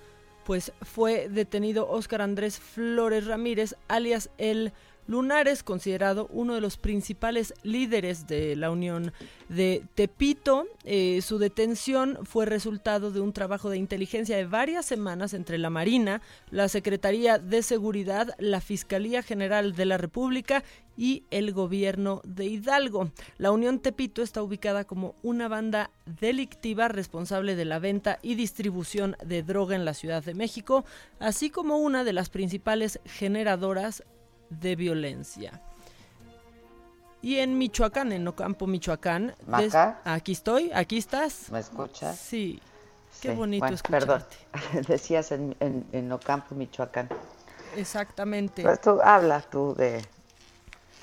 pues 0.44 0.73
fue 0.80 1.28
detenido 1.28 1.90
Óscar 1.90 2.23
Andrés 2.23 2.59
Flores 2.59 3.26
Ramírez, 3.26 3.76
alias 3.88 4.30
el 4.38 4.73
Lunares, 5.06 5.62
considerado 5.62 6.28
uno 6.32 6.54
de 6.54 6.61
los 6.61 6.76
principales 6.76 7.54
líderes 7.62 8.26
de 8.26 8.56
la 8.56 8.71
Unión 8.71 9.12
de 9.49 9.85
Tepito. 9.94 10.66
Eh, 10.85 11.21
su 11.23 11.38
detención 11.38 12.18
fue 12.25 12.47
resultado 12.47 13.11
de 13.11 13.21
un 13.21 13.32
trabajo 13.32 13.68
de 13.68 13.78
inteligencia 13.78 14.37
de 14.37 14.47
varias 14.47 14.87
semanas 14.87 15.35
entre 15.35 15.59
la 15.59 15.71
Marina, 15.71 16.23
la 16.50 16.68
Secretaría 16.68 17.38
de 17.38 17.62
Seguridad, 17.62 18.35
la 18.38 18.61
Fiscalía 18.61 19.23
General 19.23 19.75
de 19.75 19.85
la 19.87 19.99
República 19.99 20.62
y 20.97 21.25
el 21.30 21.52
gobierno 21.52 22.21
de 22.25 22.47
Hidalgo. 22.47 23.11
La 23.38 23.50
Unión 23.50 23.80
Tepito 23.80 24.23
está 24.23 24.42
ubicada 24.42 24.85
como 24.85 25.14
una 25.23 25.49
banda 25.49 25.90
delictiva 26.21 26.88
responsable 26.88 27.56
de 27.56 27.64
la 27.64 27.78
venta 27.78 28.18
y 28.23 28.35
distribución 28.35 29.16
de 29.25 29.42
droga 29.42 29.75
en 29.75 29.85
la 29.85 29.94
Ciudad 29.94 30.23
de 30.23 30.35
México, 30.35 30.85
así 31.18 31.50
como 31.50 31.78
una 31.78 32.04
de 32.04 32.12
las 32.12 32.28
principales 32.28 33.00
generadoras 33.04 34.04
de 34.61 34.76
violencia. 34.76 35.61
Y 37.21 37.38
en 37.38 37.56
Michoacán, 37.56 38.11
en 38.12 38.26
Ocampo, 38.26 38.66
Michoacán. 38.66 39.35
Aquí 40.04 40.32
estoy, 40.32 40.71
aquí 40.75 40.99
estás. 40.99 41.50
¿Me 41.50 41.61
escuchas? 41.61 42.18
Sí. 42.18 42.61
Qué 43.21 43.32
bonito 43.32 43.66
escucharte. 43.66 44.06
Perdón, 44.06 44.85
decías 44.88 45.30
en, 45.30 45.56
en, 45.61 46.11
Ocampo, 46.11 46.56
Michoacán. 46.56 47.09
Exactamente. 47.76 48.62
Pues 48.62 48.80
tú 48.80 49.00
hablas 49.02 49.49
tú 49.49 49.75
de, 49.76 50.04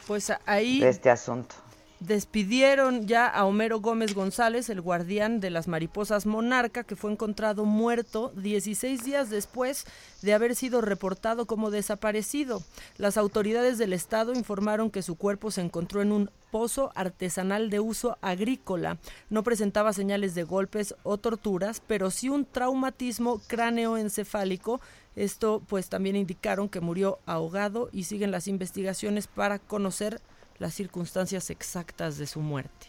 pues 0.05 0.31
ahí, 0.45 0.81
de 0.81 0.89
este 0.89 1.09
asunto. 1.09 1.55
Despidieron 1.99 3.07
ya 3.07 3.27
a 3.27 3.43
Homero 3.43 3.81
Gómez 3.81 4.13
González, 4.13 4.69
el 4.69 4.79
guardián 4.79 5.41
de 5.41 5.49
las 5.49 5.67
mariposas 5.67 6.25
monarca, 6.25 6.85
que 6.85 6.95
fue 6.95 7.11
encontrado 7.11 7.65
muerto 7.65 8.31
16 8.37 9.03
días 9.03 9.29
después 9.29 9.85
de 10.21 10.33
haber 10.33 10.55
sido 10.55 10.79
reportado 10.79 11.45
como 11.45 11.71
desaparecido. 11.71 12.63
Las 12.97 13.17
autoridades 13.17 13.77
del 13.77 13.91
estado 13.91 14.33
informaron 14.33 14.91
que 14.91 15.01
su 15.01 15.15
cuerpo 15.15 15.51
se 15.51 15.59
encontró 15.59 16.01
en 16.01 16.13
un 16.13 16.31
pozo 16.51 16.93
artesanal 16.95 17.69
de 17.69 17.81
uso 17.81 18.17
agrícola. 18.21 18.97
No 19.29 19.43
presentaba 19.43 19.91
señales 19.91 20.35
de 20.35 20.43
golpes 20.43 20.95
o 21.03 21.17
torturas, 21.17 21.81
pero 21.85 22.11
sí 22.11 22.29
un 22.29 22.45
traumatismo 22.45 23.41
cráneoencefálico. 23.47 24.79
Esto 25.17 25.61
pues 25.67 25.89
también 25.89 26.15
indicaron 26.15 26.69
que 26.69 26.79
murió 26.79 27.19
ahogado 27.25 27.89
y 27.91 28.05
siguen 28.05 28.31
las 28.31 28.47
investigaciones 28.47 29.27
para 29.27 29.59
conocer 29.59 30.21
las 30.59 30.73
circunstancias 30.73 31.49
exactas 31.49 32.17
de 32.17 32.27
su 32.27 32.41
muerte. 32.41 32.87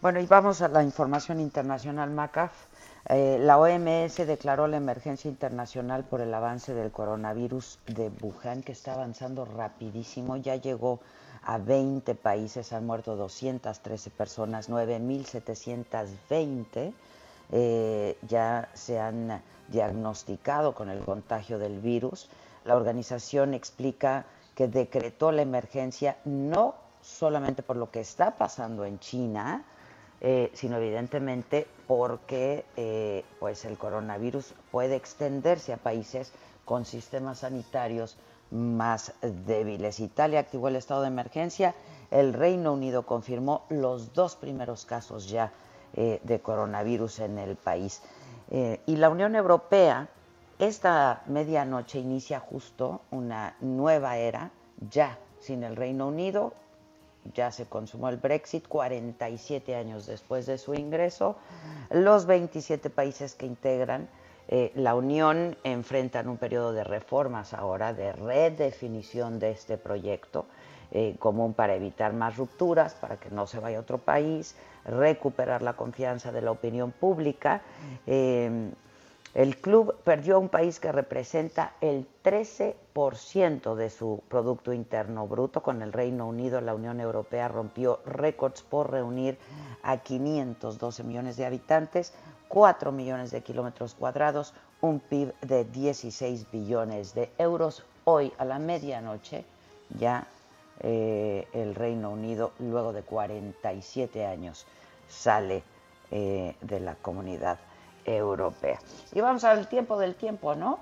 Bueno, 0.00 0.20
y 0.20 0.26
vamos 0.26 0.62
a 0.62 0.68
la 0.68 0.82
información 0.82 1.38
internacional, 1.40 2.10
Macaf. 2.10 2.52
Eh, 3.08 3.38
la 3.40 3.58
OMS 3.58 4.16
declaró 4.26 4.66
la 4.66 4.76
emergencia 4.76 5.28
internacional 5.28 6.04
por 6.04 6.20
el 6.20 6.34
avance 6.34 6.74
del 6.74 6.90
coronavirus 6.90 7.78
de 7.86 8.10
Wuhan, 8.20 8.62
que 8.62 8.72
está 8.72 8.94
avanzando 8.94 9.44
rapidísimo. 9.44 10.36
Ya 10.36 10.56
llegó 10.56 11.00
a 11.44 11.58
20 11.58 12.16
países, 12.16 12.72
han 12.72 12.86
muerto 12.86 13.14
213 13.16 14.10
personas, 14.10 14.68
9.720 14.68 16.92
eh, 17.54 18.16
ya 18.26 18.70
se 18.72 18.98
han 18.98 19.42
diagnosticado 19.68 20.74
con 20.74 20.88
el 20.88 21.00
contagio 21.00 21.58
del 21.58 21.80
virus. 21.80 22.30
La 22.64 22.76
organización 22.76 23.52
explica 23.52 24.24
que 24.54 24.68
decretó 24.68 25.32
la 25.32 25.42
emergencia 25.42 26.18
no 26.24 26.74
solamente 27.00 27.62
por 27.62 27.76
lo 27.76 27.90
que 27.90 28.00
está 28.00 28.36
pasando 28.36 28.84
en 28.84 28.98
China, 28.98 29.64
eh, 30.20 30.50
sino 30.54 30.76
evidentemente 30.76 31.66
porque 31.86 32.64
eh, 32.76 33.24
pues 33.40 33.64
el 33.64 33.76
coronavirus 33.76 34.54
puede 34.70 34.94
extenderse 34.94 35.72
a 35.72 35.78
países 35.78 36.32
con 36.64 36.84
sistemas 36.84 37.40
sanitarios 37.40 38.16
más 38.50 39.14
débiles. 39.20 39.98
Italia 39.98 40.40
activó 40.40 40.68
el 40.68 40.76
estado 40.76 41.02
de 41.02 41.08
emergencia, 41.08 41.74
el 42.10 42.34
Reino 42.34 42.72
Unido 42.72 43.04
confirmó 43.04 43.64
los 43.68 44.12
dos 44.12 44.36
primeros 44.36 44.84
casos 44.84 45.28
ya 45.28 45.52
eh, 45.94 46.20
de 46.22 46.40
coronavirus 46.40 47.20
en 47.20 47.38
el 47.38 47.56
país. 47.56 48.02
y 48.86 48.96
la 48.96 49.08
Unión 49.08 49.34
Europea 49.34 50.08
esta 50.62 51.22
medianoche 51.26 51.98
inicia 51.98 52.38
justo 52.38 53.00
una 53.10 53.56
nueva 53.60 54.16
era, 54.16 54.52
ya 54.90 55.18
sin 55.40 55.64
el 55.64 55.74
Reino 55.74 56.06
Unido, 56.06 56.52
ya 57.34 57.50
se 57.50 57.66
consumó 57.66 58.08
el 58.08 58.16
Brexit 58.18 58.68
47 58.68 59.74
años 59.74 60.06
después 60.06 60.46
de 60.46 60.58
su 60.58 60.74
ingreso. 60.74 61.34
Los 61.90 62.26
27 62.26 62.90
países 62.90 63.34
que 63.34 63.46
integran 63.46 64.08
eh, 64.46 64.70
la 64.76 64.94
Unión 64.94 65.56
enfrentan 65.64 66.28
un 66.28 66.36
periodo 66.36 66.72
de 66.72 66.84
reformas 66.84 67.54
ahora, 67.54 67.92
de 67.92 68.12
redefinición 68.12 69.40
de 69.40 69.50
este 69.50 69.78
proyecto 69.78 70.46
eh, 70.92 71.16
común 71.18 71.54
para 71.54 71.74
evitar 71.74 72.12
más 72.12 72.36
rupturas, 72.36 72.94
para 72.94 73.16
que 73.16 73.30
no 73.30 73.48
se 73.48 73.58
vaya 73.58 73.78
a 73.78 73.80
otro 73.80 73.98
país, 73.98 74.54
recuperar 74.84 75.60
la 75.62 75.72
confianza 75.72 76.30
de 76.30 76.42
la 76.42 76.52
opinión 76.52 76.92
pública. 76.92 77.62
Eh, 78.06 78.70
el 79.34 79.56
club 79.56 79.94
perdió 80.04 80.36
a 80.36 80.38
un 80.38 80.50
país 80.50 80.78
que 80.78 80.92
representa 80.92 81.72
el 81.80 82.06
13% 82.22 83.74
de 83.74 83.88
su 83.88 84.22
Producto 84.28 84.74
Interno 84.74 85.26
Bruto. 85.26 85.62
Con 85.62 85.80
el 85.80 85.92
Reino 85.92 86.26
Unido, 86.26 86.60
la 86.60 86.74
Unión 86.74 87.00
Europea 87.00 87.48
rompió 87.48 88.00
récords 88.04 88.62
por 88.62 88.90
reunir 88.90 89.38
a 89.82 89.96
512 89.98 91.02
millones 91.04 91.38
de 91.38 91.46
habitantes, 91.46 92.12
4 92.48 92.92
millones 92.92 93.30
de 93.30 93.42
kilómetros 93.42 93.94
cuadrados, 93.94 94.52
un 94.82 95.00
PIB 95.00 95.32
de 95.40 95.64
16 95.64 96.50
billones 96.52 97.14
de 97.14 97.30
euros. 97.38 97.84
Hoy 98.04 98.34
a 98.36 98.44
la 98.44 98.58
medianoche 98.58 99.46
ya 99.98 100.26
eh, 100.80 101.48
el 101.54 101.74
Reino 101.74 102.10
Unido, 102.10 102.52
luego 102.58 102.92
de 102.92 103.02
47 103.02 104.26
años, 104.26 104.66
sale 105.08 105.62
eh, 106.10 106.54
de 106.60 106.80
la 106.80 106.96
comunidad 106.96 107.58
europea. 108.04 108.78
Y 109.12 109.20
vamos 109.20 109.44
al 109.44 109.68
tiempo 109.68 109.98
del 109.98 110.14
tiempo, 110.14 110.54
¿no? 110.54 110.80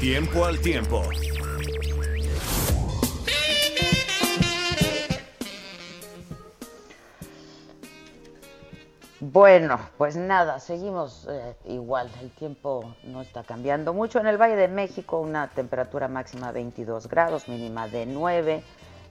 Tiempo 0.00 0.44
al 0.44 0.60
tiempo. 0.60 1.02
Bueno, 9.20 9.80
pues 9.96 10.16
nada, 10.16 10.60
seguimos 10.60 11.26
eh, 11.30 11.56
igual, 11.64 12.10
el 12.20 12.30
tiempo 12.30 12.94
no 13.04 13.22
está 13.22 13.42
cambiando 13.42 13.94
mucho. 13.94 14.20
En 14.20 14.26
el 14.26 14.36
Valle 14.36 14.54
de 14.54 14.68
México 14.68 15.18
una 15.18 15.48
temperatura 15.48 16.08
máxima 16.08 16.48
de 16.48 16.52
22 16.52 17.08
grados, 17.08 17.48
mínima 17.48 17.88
de 17.88 18.04
9 18.04 18.62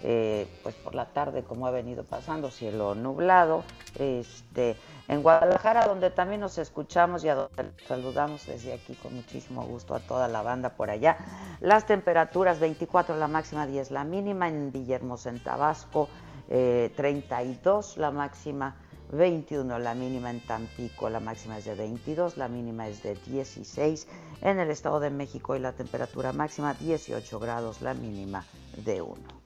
eh, 0.06 0.48
pues 0.64 0.76
por 0.76 0.96
la 0.96 1.06
tarde 1.06 1.44
como 1.44 1.66
ha 1.66 1.72
venido 1.72 2.04
pasando, 2.04 2.52
cielo 2.52 2.94
nublado. 2.94 3.64
Este, 3.98 4.76
en 5.08 5.24
Guadalajara, 5.24 5.88
donde 5.88 6.10
también 6.10 6.42
nos 6.42 6.58
escuchamos 6.58 7.24
y 7.24 7.30
a 7.30 7.36
donde 7.36 7.72
saludamos 7.88 8.46
desde 8.46 8.74
aquí 8.74 8.96
con 8.96 9.16
muchísimo 9.16 9.64
gusto 9.64 9.96
a 9.96 10.02
toda 10.02 10.28
la 10.28 10.42
banda 10.42 10.72
por 10.72 10.90
allá. 10.90 11.18
Las 11.62 11.86
temperaturas 11.86 12.60
24 12.60 13.16
la 13.16 13.30
máxima, 13.30 13.66
10 13.66 13.92
la 13.92 14.04
mínima, 14.04 14.50
en 14.50 14.74
Villahermosa, 14.74 15.30
en 15.30 15.42
Tabasco, 15.42 16.10
32 16.50 17.98
eh, 17.98 18.00
la 18.00 18.12
máxima. 18.12 18.76
21 19.12 19.78
la 19.78 19.94
mínima 19.94 20.32
en 20.32 20.40
Tampico, 20.40 21.08
la 21.08 21.20
máxima 21.20 21.60
es 21.60 21.66
de 21.66 21.76
22, 21.76 22.36
la 22.36 22.48
mínima 22.48 22.88
es 22.88 23.04
de 23.04 23.14
16. 23.14 24.08
En 24.42 24.60
el 24.60 24.72
Estado 24.72 25.00
de 25.00 25.12
México 25.12 25.56
y 25.56 25.60
la 25.60 25.74
temperatura 25.74 26.34
máxima 26.34 26.74
18 26.74 27.40
grados, 27.40 27.84
la 27.84 27.94
mínima 27.94 28.44
de 28.84 29.04
1. 29.04 29.43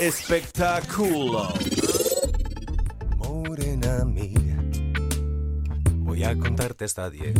Espectáculo. 0.00 1.48
Morena 3.16 4.04
mía, 4.04 4.62
voy 5.98 6.24
a 6.24 6.36
contarte 6.38 6.84
esta 6.84 7.10
diez. 7.10 7.34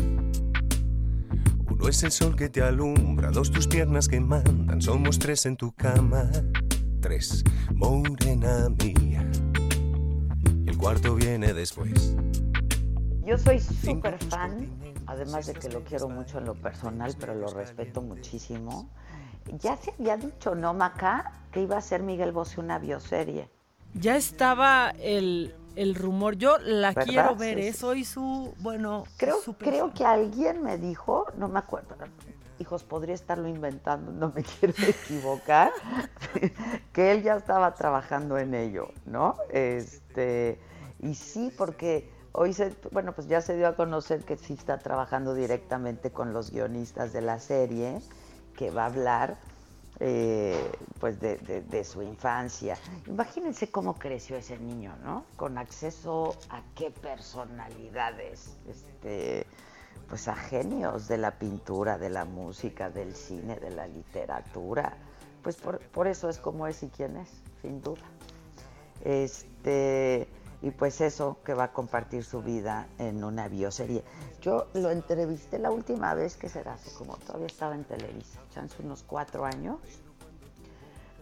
Uno 1.68 1.88
es 1.88 2.03
el 2.03 2.12
sol 2.12 2.37
que 2.37 2.48
te 2.48 2.62
alumbra, 2.62 3.31
dos 3.31 3.50
tus 3.50 3.66
piernas 3.66 4.09
que 4.09 4.20
mandan, 4.20 4.81
somos 4.81 5.18
tres 5.18 5.46
en 5.46 5.57
tu 5.57 5.72
cama. 5.72 6.31
Tres, 7.00 7.44
morena 7.74 8.68
mía. 8.70 9.29
el 10.66 10.79
cuarto 10.79 11.14
viene 11.16 11.53
después. 11.53 12.16
Yo 13.27 13.37
soy 13.38 13.59
súper 13.59 14.18
fan, 14.24 14.70
además 15.07 15.46
de 15.46 15.55
que 15.55 15.68
lo 15.68 15.83
quiero 15.83 16.09
mucho 16.09 16.38
en 16.38 16.44
lo 16.44 16.55
personal, 16.55 17.14
pero 17.18 17.35
lo 17.35 17.48
respeto 17.48 18.00
muchísimo 18.03 18.90
ya 19.59 19.76
se 19.76 19.92
había 19.92 20.16
dicho, 20.16 20.54
¿no, 20.54 20.74
Maca? 20.74 21.33
Que 21.52 21.61
iba 21.61 21.76
a 21.76 21.80
ser 21.80 22.02
Miguel 22.02 22.33
Bosé 22.33 22.61
una 22.61 22.78
bioserie. 22.78 23.48
Ya 23.94 24.16
estaba 24.16 24.92
el, 24.98 25.54
rumor. 25.94 26.37
Yo 26.37 26.59
la 26.59 26.94
quiero 26.94 27.37
ver, 27.37 27.59
¿eh? 27.59 27.72
Soy 27.72 28.04
su, 28.04 28.54
bueno... 28.59 29.04
Creo, 29.16 29.38
creo 29.59 29.92
que 29.94 30.04
alguien 30.04 30.62
me 30.62 30.78
dijo, 30.78 31.26
no 31.37 31.48
me 31.48 31.61
acuerdo, 31.61 31.96
hijos, 32.59 32.85
podría 32.85 33.14
estarlo 33.14 33.48
inventando, 33.48 34.12
no 34.12 34.33
me 34.35 34.42
quiero 34.61 34.74
equivocar, 34.87 35.72
que 36.92 37.12
él 37.12 37.22
ya 37.22 37.37
estaba 37.37 37.74
trabajando 37.74 38.38
en 38.38 38.54
ello, 38.54 38.88
¿no? 39.07 39.37
Este, 39.50 40.59
y 41.00 41.14
sí, 41.14 41.52
porque 41.57 42.11
hoy 42.33 42.52
se, 42.52 42.74
bueno, 42.90 43.12
pues 43.12 43.28
ya 43.28 43.40
se 43.40 43.57
dio 43.57 43.68
a 43.68 43.76
conocer 43.76 44.24
que 44.24 44.37
sí 44.37 44.54
está 44.54 44.78
trabajando 44.78 45.35
directamente 45.35 46.11
con 46.11 46.33
los 46.33 46.50
guionistas 46.50 47.12
de 47.12 47.20
la 47.20 47.38
serie 47.38 48.00
que 48.57 48.71
va 48.71 48.83
a 48.83 48.87
hablar 48.87 49.37
eh, 50.01 50.73
pues 50.99 51.21
de, 51.21 51.85
su 51.85 52.03
infancia. 52.03 52.77
Imagínense 53.07 53.71
cómo 53.71 53.95
creció 53.99 54.37
ese 54.37 54.59
niño, 54.59 54.97
¿no? 55.05 55.25
Con 55.37 55.57
acceso 55.57 56.37
a 56.51 56.62
qué 56.75 56.90
personalidades, 56.90 58.57
este, 58.69 59.47
pues 60.09 60.27
a 60.27 60.35
genios 60.35 61.07
de 61.07 61.19
la 61.19 61.38
pintura, 61.38 61.97
de 61.97 62.11
la 62.11 62.25
música, 62.25 62.90
del 62.90 63.14
cine, 63.14 63.57
de 63.57 63.71
la 63.71 63.87
literatura. 63.87 64.97
Pues 65.43 65.57
por, 65.57 65.79
por 65.79 66.09
eso 66.09 66.29
es 66.29 66.38
como 66.38 66.67
es 66.67 66.83
y 66.83 66.88
quién 66.88 67.17
es, 67.17 67.29
sin 67.62 67.81
duda. 67.81 68.03
Este, 69.05 70.27
y 70.64 70.70
pues 70.70 71.03
eso 71.03 71.37
que 71.44 71.53
va 71.53 71.64
a 71.64 71.72
compartir 71.72 72.24
su 72.24 72.40
vida 72.40 72.87
en 72.98 73.22
una 73.22 73.48
bioserie. 73.48 74.03
Yo 74.40 74.66
lo 74.72 74.90
entrevisté 74.90 75.59
la 75.59 75.70
última 75.70 76.14
vez 76.14 76.37
que 76.37 76.48
será 76.48 76.72
hace 76.72 76.90
como 76.94 77.18
todavía 77.18 77.48
estaba 77.48 77.74
en 77.74 77.85
Televisa, 77.85 78.40
hace 78.57 78.83
unos 78.83 79.03
cuatro 79.03 79.44
años, 79.44 79.77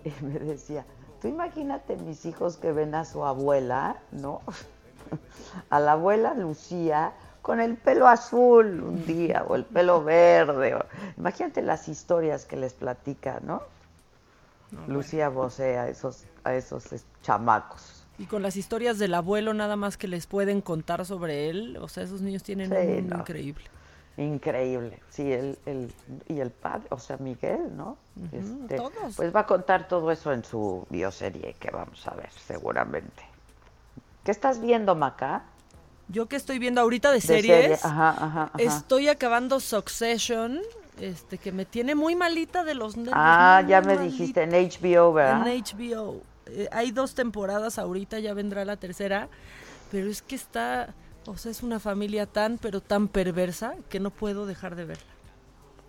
y 0.05 0.11
me 0.25 0.39
decía, 0.39 0.87
tú 1.21 1.27
imagínate 1.27 1.97
mis 1.97 2.25
hijos 2.25 2.57
que 2.57 2.71
ven 2.71 2.95
a 2.95 3.05
su 3.05 3.25
abuela, 3.25 3.97
¿no? 4.13 4.43
a 5.71 5.81
la 5.81 5.93
abuela 5.93 6.35
Lucía 6.35 7.13
con 7.43 7.59
el 7.59 7.77
pelo 7.77 8.07
azul 8.07 8.81
un 8.81 9.05
día, 9.05 9.45
o 9.49 9.57
el 9.57 9.65
pelo 9.65 10.05
verde, 10.05 10.79
imagínate 11.17 11.63
las 11.63 11.89
historias 11.89 12.45
que 12.45 12.57
les 12.57 12.75
platica, 12.75 13.41
¿no? 13.43 13.63
Lucía 14.87 15.31
Bosé 15.31 15.79
a 15.79 15.89
esos, 15.89 16.27
a 16.45 16.55
esos 16.55 16.85
chamacos. 17.23 18.02
Y 18.19 18.27
con 18.27 18.43
las 18.43 18.57
historias 18.57 18.99
del 18.99 19.15
abuelo 19.15 19.55
nada 19.55 19.77
más 19.77 19.97
que 19.97 20.07
les 20.07 20.27
pueden 20.27 20.61
contar 20.61 21.05
sobre 21.07 21.49
él, 21.49 21.79
o 21.81 21.89
sea, 21.89 22.05
esos 22.05 22.21
niños 22.21 22.43
tienen 22.43 22.73
un 22.73 22.95
mundo 22.95 23.17
increíble. 23.17 23.65
Increíble, 24.19 25.01
sí, 25.09 25.33
el, 25.33 25.59
el, 25.65 25.91
y 26.29 26.41
el 26.41 26.51
padre, 26.51 26.87
o 26.91 26.99
sea, 26.99 27.17
Miguel, 27.17 27.75
¿no? 27.75 27.97
Este, 28.31 28.77
todos. 28.77 29.17
Pues 29.17 29.35
va 29.35 29.41
a 29.41 29.47
contar 29.47 29.89
todo 29.89 30.11
eso 30.11 30.33
en 30.33 30.45
su 30.45 30.87
bioserie 30.91 31.55
que 31.59 31.71
vamos 31.71 32.07
a 32.07 32.15
ver, 32.15 32.31
seguramente. 32.31 33.23
¿Qué 34.23 34.31
estás 34.31 34.61
viendo, 34.61 34.95
Maca? 34.95 35.45
Yo 36.09 36.27
que 36.27 36.37
estoy 36.37 36.59
viendo 36.59 36.83
ahorita 36.83 37.11
de, 37.11 37.23
series, 37.23 37.81
estoy 38.59 39.09
acabando 39.09 39.61
Succession, 39.61 40.61
este 41.01 41.39
que 41.39 41.51
me 41.51 41.65
tiene 41.65 41.95
muy 41.95 42.15
malita 42.15 42.65
de 42.65 42.75
los 42.75 42.99
nervios. 42.99 43.15
Ah, 43.17 43.65
ya 43.67 43.81
me 43.81 43.97
dijiste 43.97 44.43
en 44.43 44.51
HBO, 44.51 45.15
¿verdad? 45.15 45.47
En 45.49 45.63
HBO. 45.65 46.21
Eh, 46.47 46.69
hay 46.73 46.91
dos 46.91 47.15
temporadas 47.15 47.79
ahorita, 47.79 48.19
ya 48.19 48.35
vendrá 48.35 48.65
la 48.65 48.77
tercera, 48.77 49.29
pero 49.91 50.09
es 50.09 50.23
que 50.23 50.35
está, 50.35 50.95
o 51.27 51.37
sea, 51.37 51.51
es 51.51 51.63
una 51.63 51.81
familia 51.81 52.27
tan, 52.27 52.59
pero 52.59 52.81
tan 52.81 53.09
perversa 53.09 53.75
que 53.89 54.01
no 54.01 54.11
puedo 54.11 54.47
dejar 54.47 54.77
de 54.77 54.85
verla. 54.85 55.13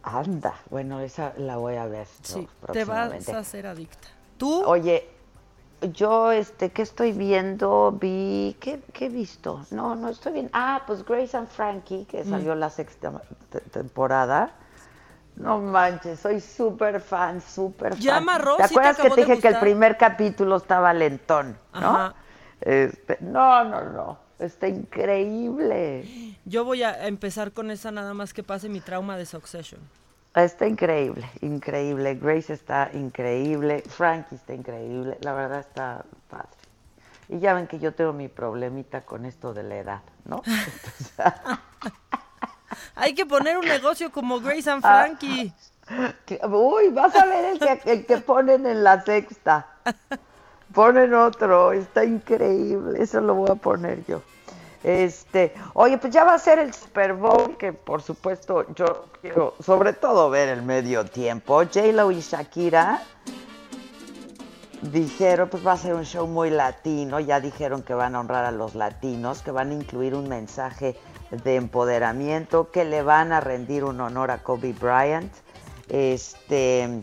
Anda, 0.03 0.53
bueno, 0.69 0.99
esa 0.99 1.33
la 1.37 1.57
voy 1.57 1.75
a 1.75 1.85
ver. 1.85 2.07
Sí, 2.21 2.47
te 2.71 2.83
vas 2.83 3.29
a 3.29 3.37
hacer 3.37 3.67
adicta. 3.67 4.09
¿Tú? 4.37 4.63
Oye, 4.65 5.07
yo, 5.93 6.31
este, 6.31 6.71
¿qué 6.71 6.81
estoy 6.81 7.13
viendo? 7.13 7.97
Vi, 7.99 8.55
¿qué, 8.59 8.81
he 8.99 9.09
visto? 9.09 9.65
No, 9.71 9.95
no 9.95 10.09
estoy 10.09 10.33
viendo. 10.33 10.51
Ah, 10.53 10.83
pues 10.85 11.05
Grace 11.05 11.35
and 11.37 11.47
Frankie, 11.47 12.05
que 12.05 12.23
mm. 12.23 12.29
salió 12.29 12.55
la 12.55 12.69
sexta 12.69 13.21
temporada. 13.71 14.53
No 15.35 15.59
manches, 15.59 16.19
soy 16.19 16.39
súper 16.39 17.01
fan, 17.01 17.41
súper 17.41 17.93
fan. 17.93 18.01
Llama 18.01 18.39
¿Te 18.57 18.63
acuerdas 18.63 18.97
que 18.97 19.09
te 19.09 19.21
dije 19.21 19.39
que 19.39 19.47
el 19.47 19.59
primer 19.59 19.97
capítulo 19.97 20.57
estaba 20.57 20.93
lentón? 20.93 21.57
¿no? 21.73 22.13
Este, 22.61 23.17
no, 23.21 23.63
no, 23.63 23.83
no. 23.89 24.17
Está 24.39 24.67
increíble. 24.67 26.35
Yo 26.45 26.65
voy 26.65 26.83
a 26.83 27.07
empezar 27.07 27.51
con 27.51 27.71
esa 27.71 27.91
nada 27.91 28.13
más 28.13 28.33
que 28.33 28.43
pase 28.43 28.69
mi 28.69 28.81
trauma 28.81 29.17
de 29.17 29.25
Succession. 29.25 29.81
Está 30.35 30.67
increíble, 30.67 31.29
increíble. 31.41 32.15
Grace 32.15 32.53
está 32.53 32.89
increíble. 32.93 33.83
Frankie 33.87 34.35
está 34.35 34.53
increíble. 34.53 35.17
La 35.21 35.33
verdad 35.33 35.59
está 35.59 36.05
padre. 36.29 36.47
Y 37.29 37.39
ya 37.39 37.53
ven 37.53 37.67
que 37.67 37.79
yo 37.79 37.93
tengo 37.93 38.13
mi 38.13 38.27
problemita 38.27 39.01
con 39.01 39.25
esto 39.25 39.53
de 39.53 39.63
la 39.63 39.77
edad, 39.77 40.01
¿no? 40.25 40.41
Hay 42.95 43.13
que 43.13 43.25
poner 43.25 43.57
un 43.57 43.65
negocio 43.65 44.11
como 44.11 44.39
Grace 44.39 44.69
and 44.69 44.81
Frankie. 44.81 45.53
Uy, 46.49 46.89
vas 46.89 47.15
a 47.15 47.25
ver 47.25 47.45
el 47.45 47.59
que, 47.59 47.91
el 47.91 48.05
que 48.05 48.17
ponen 48.17 48.65
en 48.65 48.83
la 48.83 49.03
sexta. 49.03 49.67
Ponen 50.73 51.13
otro, 51.13 51.71
está 51.71 52.03
increíble. 52.03 53.01
Eso 53.01 53.21
lo 53.21 53.35
voy 53.35 53.49
a 53.51 53.55
poner 53.55 54.05
yo. 54.05 54.21
Este, 54.83 55.53
oye, 55.73 55.97
pues 55.97 56.11
ya 56.11 56.25
va 56.25 56.33
a 56.33 56.39
ser 56.39 56.59
el 56.59 56.73
Super 56.73 57.13
Bowl, 57.13 57.55
que 57.57 57.71
por 57.71 58.01
supuesto 58.01 58.65
yo 58.75 59.05
quiero 59.21 59.55
sobre 59.63 59.93
todo 59.93 60.29
ver 60.29 60.49
el 60.49 60.61
medio 60.61 61.05
tiempo. 61.05 61.63
J-Lo 61.63 62.11
y 62.11 62.19
Shakira 62.19 63.01
dijeron, 64.81 65.47
pues 65.47 65.65
va 65.65 65.73
a 65.73 65.77
ser 65.77 65.93
un 65.93 66.03
show 66.03 66.27
muy 66.27 66.49
latino, 66.49 67.21
ya 67.21 67.39
dijeron 67.39 67.81
que 67.81 67.93
van 67.93 68.15
a 68.15 68.19
honrar 68.19 68.43
a 68.43 68.51
los 68.51 68.75
latinos, 68.75 69.41
que 69.41 69.51
van 69.51 69.69
a 69.69 69.73
incluir 69.73 70.15
un 70.15 70.27
mensaje 70.27 70.97
de 71.43 71.55
empoderamiento, 71.55 72.71
que 72.71 72.85
le 72.85 73.01
van 73.01 73.31
a 73.31 73.39
rendir 73.39 73.83
un 73.83 74.01
honor 74.01 74.31
a 74.31 74.39
Kobe 74.39 74.73
Bryant, 74.73 75.31
este, 75.89 77.01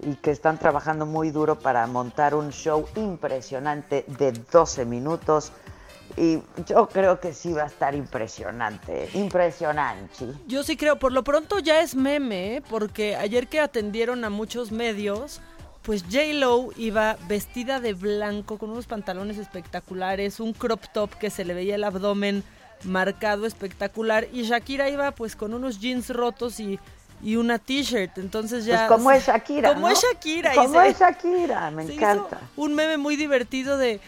y 0.00 0.14
que 0.16 0.30
están 0.30 0.58
trabajando 0.58 1.06
muy 1.06 1.30
duro 1.30 1.58
para 1.58 1.86
montar 1.86 2.34
un 2.34 2.50
show 2.50 2.86
impresionante 2.96 4.04
de 4.18 4.32
12 4.32 4.84
minutos 4.84 5.52
y 6.16 6.38
yo 6.66 6.88
creo 6.88 7.20
que 7.20 7.34
sí 7.34 7.52
va 7.52 7.64
a 7.64 7.66
estar 7.66 7.94
impresionante, 7.94 9.08
impresionante. 9.14 10.26
Yo 10.46 10.62
sí 10.62 10.76
creo, 10.76 10.98
por 10.98 11.12
lo 11.12 11.24
pronto 11.24 11.58
ya 11.58 11.80
es 11.80 11.94
meme, 11.94 12.56
¿eh? 12.56 12.62
porque 12.70 13.16
ayer 13.16 13.48
que 13.48 13.60
atendieron 13.60 14.24
a 14.24 14.30
muchos 14.30 14.72
medios, 14.72 15.40
pues 15.82 16.04
J. 16.04 16.32
Lo 16.34 16.70
iba 16.76 17.16
vestida 17.28 17.80
de 17.80 17.92
blanco 17.92 18.58
con 18.58 18.70
unos 18.70 18.86
pantalones 18.86 19.36
espectaculares, 19.36 20.40
un 20.40 20.52
crop 20.52 20.84
top 20.92 21.10
que 21.14 21.28
se 21.28 21.44
le 21.44 21.54
veía 21.54 21.74
el 21.74 21.84
abdomen 21.84 22.42
marcado 22.86 23.46
espectacular 23.46 24.26
y 24.32 24.42
Shakira 24.42 24.88
iba 24.88 25.10
pues 25.12 25.36
con 25.36 25.54
unos 25.54 25.80
jeans 25.80 26.10
rotos 26.10 26.60
y, 26.60 26.78
y 27.22 27.36
una 27.36 27.58
t-shirt, 27.58 28.18
entonces 28.18 28.64
ya... 28.64 28.86
Pues 28.86 28.98
como 28.98 29.10
es 29.10 29.26
Shakira, 29.26 29.74
Como 29.74 29.88
es 29.88 30.00
Shakira. 30.00 30.54
Como 30.54 30.80
es 30.80 30.98
Shakira, 30.98 31.70
me 31.70 31.82
encanta. 31.82 32.38
Un 32.56 32.74
meme 32.74 32.96
muy 32.96 33.16
divertido 33.16 33.76
de 33.76 34.00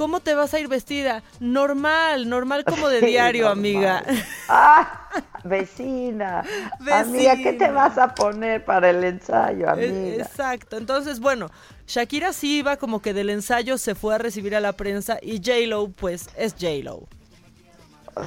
¿Cómo 0.00 0.20
te 0.20 0.34
vas 0.34 0.54
a 0.54 0.58
ir 0.58 0.66
vestida? 0.66 1.22
Normal, 1.40 2.26
normal 2.26 2.64
como 2.64 2.88
de 2.88 3.00
diario, 3.06 3.50
amiga. 3.50 4.02
Ah, 4.48 5.10
vecina. 5.44 6.42
Amiga, 6.90 7.36
¿qué 7.36 7.52
te 7.52 7.70
vas 7.70 7.98
a 7.98 8.14
poner 8.14 8.64
para 8.64 8.88
el 8.90 9.04
ensayo, 9.04 9.68
amiga? 9.68 10.24
Exacto. 10.24 10.78
Entonces, 10.78 11.20
bueno, 11.20 11.50
Shakira 11.86 12.32
sí 12.32 12.60
iba 12.60 12.78
como 12.78 13.02
que 13.02 13.12
del 13.12 13.28
ensayo 13.28 13.76
se 13.76 13.94
fue 13.94 14.14
a 14.14 14.18
recibir 14.18 14.56
a 14.56 14.60
la 14.60 14.72
prensa 14.72 15.18
y 15.20 15.36
J-Lo, 15.36 15.88
pues, 15.88 16.30
es 16.34 16.54
J-Lo. 16.54 17.06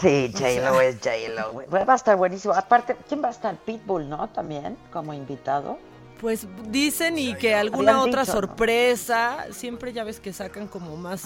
Sí, 0.02 0.32
J-Lo 0.34 0.82
es 0.82 0.98
J-Lo. 0.98 1.64
Va 1.72 1.94
a 1.94 1.96
estar 1.96 2.16
buenísimo. 2.16 2.54
Aparte, 2.54 2.96
¿quién 3.08 3.24
va 3.24 3.28
a 3.28 3.32
estar? 3.32 3.56
Pitbull, 3.58 4.10
¿no? 4.10 4.30
También, 4.30 4.78
como 4.92 5.14
invitado. 5.14 5.78
Pues 6.24 6.48
dicen 6.70 7.18
y 7.18 7.36
que 7.36 7.54
alguna 7.54 8.02
otra 8.02 8.24
sorpresa, 8.24 9.46
siempre 9.52 9.92
ya 9.92 10.06
ves 10.06 10.22
que 10.22 10.32
sacan 10.32 10.70
como 10.70 10.96
más, 10.96 11.24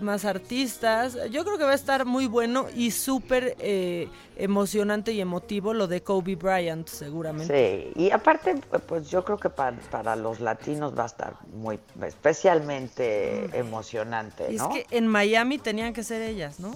más 0.00 0.24
artistas. 0.24 1.16
Yo 1.30 1.44
creo 1.44 1.56
que 1.56 1.62
va 1.62 1.70
a 1.70 1.76
estar 1.76 2.04
muy 2.04 2.26
bueno 2.26 2.66
y 2.74 2.90
súper 2.90 3.54
eh, 3.60 4.08
emocionante 4.36 5.12
y 5.12 5.20
emotivo 5.20 5.72
lo 5.72 5.86
de 5.86 6.02
Kobe 6.02 6.34
Bryant, 6.34 6.88
seguramente. 6.88 7.92
Sí, 7.94 8.02
y 8.02 8.10
aparte, 8.10 8.56
pues 8.88 9.08
yo 9.08 9.24
creo 9.24 9.38
que 9.38 9.50
para, 9.50 10.16
los 10.16 10.40
latinos 10.40 10.98
va 10.98 11.04
a 11.04 11.06
estar 11.06 11.34
muy, 11.52 11.78
especialmente 12.02 13.48
mm. 13.52 13.54
emocionante. 13.54 14.52
Y 14.52 14.56
es 14.56 14.62
que 14.64 14.86
en 14.90 15.06
Miami 15.06 15.58
tenían 15.58 15.92
que 15.92 16.02
ser 16.02 16.22
ellas, 16.22 16.58
¿no? 16.58 16.72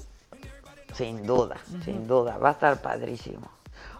Sin 0.95 1.27
duda, 1.27 1.57
sin 1.85 2.07
duda, 2.07 2.39
va 2.39 2.51
a 2.51 2.53
estar 2.53 2.81
padrísimo. 2.83 3.51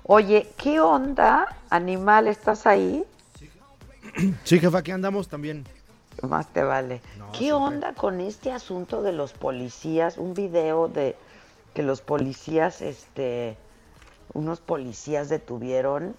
Oye, 0.05 0.53
¿qué 0.57 0.81
onda, 0.81 1.57
animal? 1.71 2.27
¿Estás 2.27 2.67
ahí? 2.67 3.05
Sí, 4.45 4.59
jefa, 4.59 4.79
aquí 4.79 4.91
andamos 4.91 5.29
también. 5.29 5.65
Más 6.23 6.53
te 6.53 6.63
vale. 6.63 7.01
¿Qué 7.37 7.53
onda 7.53 7.95
con 7.95 8.21
este 8.21 8.53
asunto 8.53 9.03
de 9.03 9.13
los 9.13 9.33
policías? 9.33 10.19
Un 10.19 10.35
video 10.35 10.89
de 10.89 11.17
que 11.75 11.83
los 11.83 12.01
policías, 12.01 12.83
este, 12.83 13.57
unos 14.33 14.61
policías 14.61 15.29
detuvieron 15.29 16.15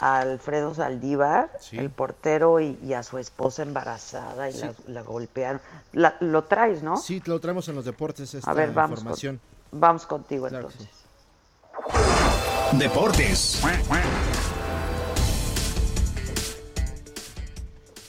a 0.00 0.20
Alfredo 0.20 0.74
Saldívar, 0.74 1.50
el 1.72 1.90
portero, 1.90 2.60
y, 2.60 2.94
a 2.94 3.02
su 3.02 3.18
esposa 3.18 3.62
embarazada 3.62 4.50
y 4.50 4.54
la, 4.86 5.02
golpearon. 5.02 5.60
lo 5.92 6.44
traes, 6.44 6.82
¿no? 6.82 6.96
Sí, 6.96 7.22
lo 7.26 7.40
traemos 7.40 7.68
en 7.68 7.76
los 7.76 7.84
deportes 7.84 8.34
esta 8.34 8.50
a 8.50 8.54
ver, 8.54 8.72
vamos 8.72 8.98
información. 8.98 9.40
Vamos 9.74 10.06
contigo 10.06 10.48
entonces. 10.48 10.88
Deportes. 12.72 13.62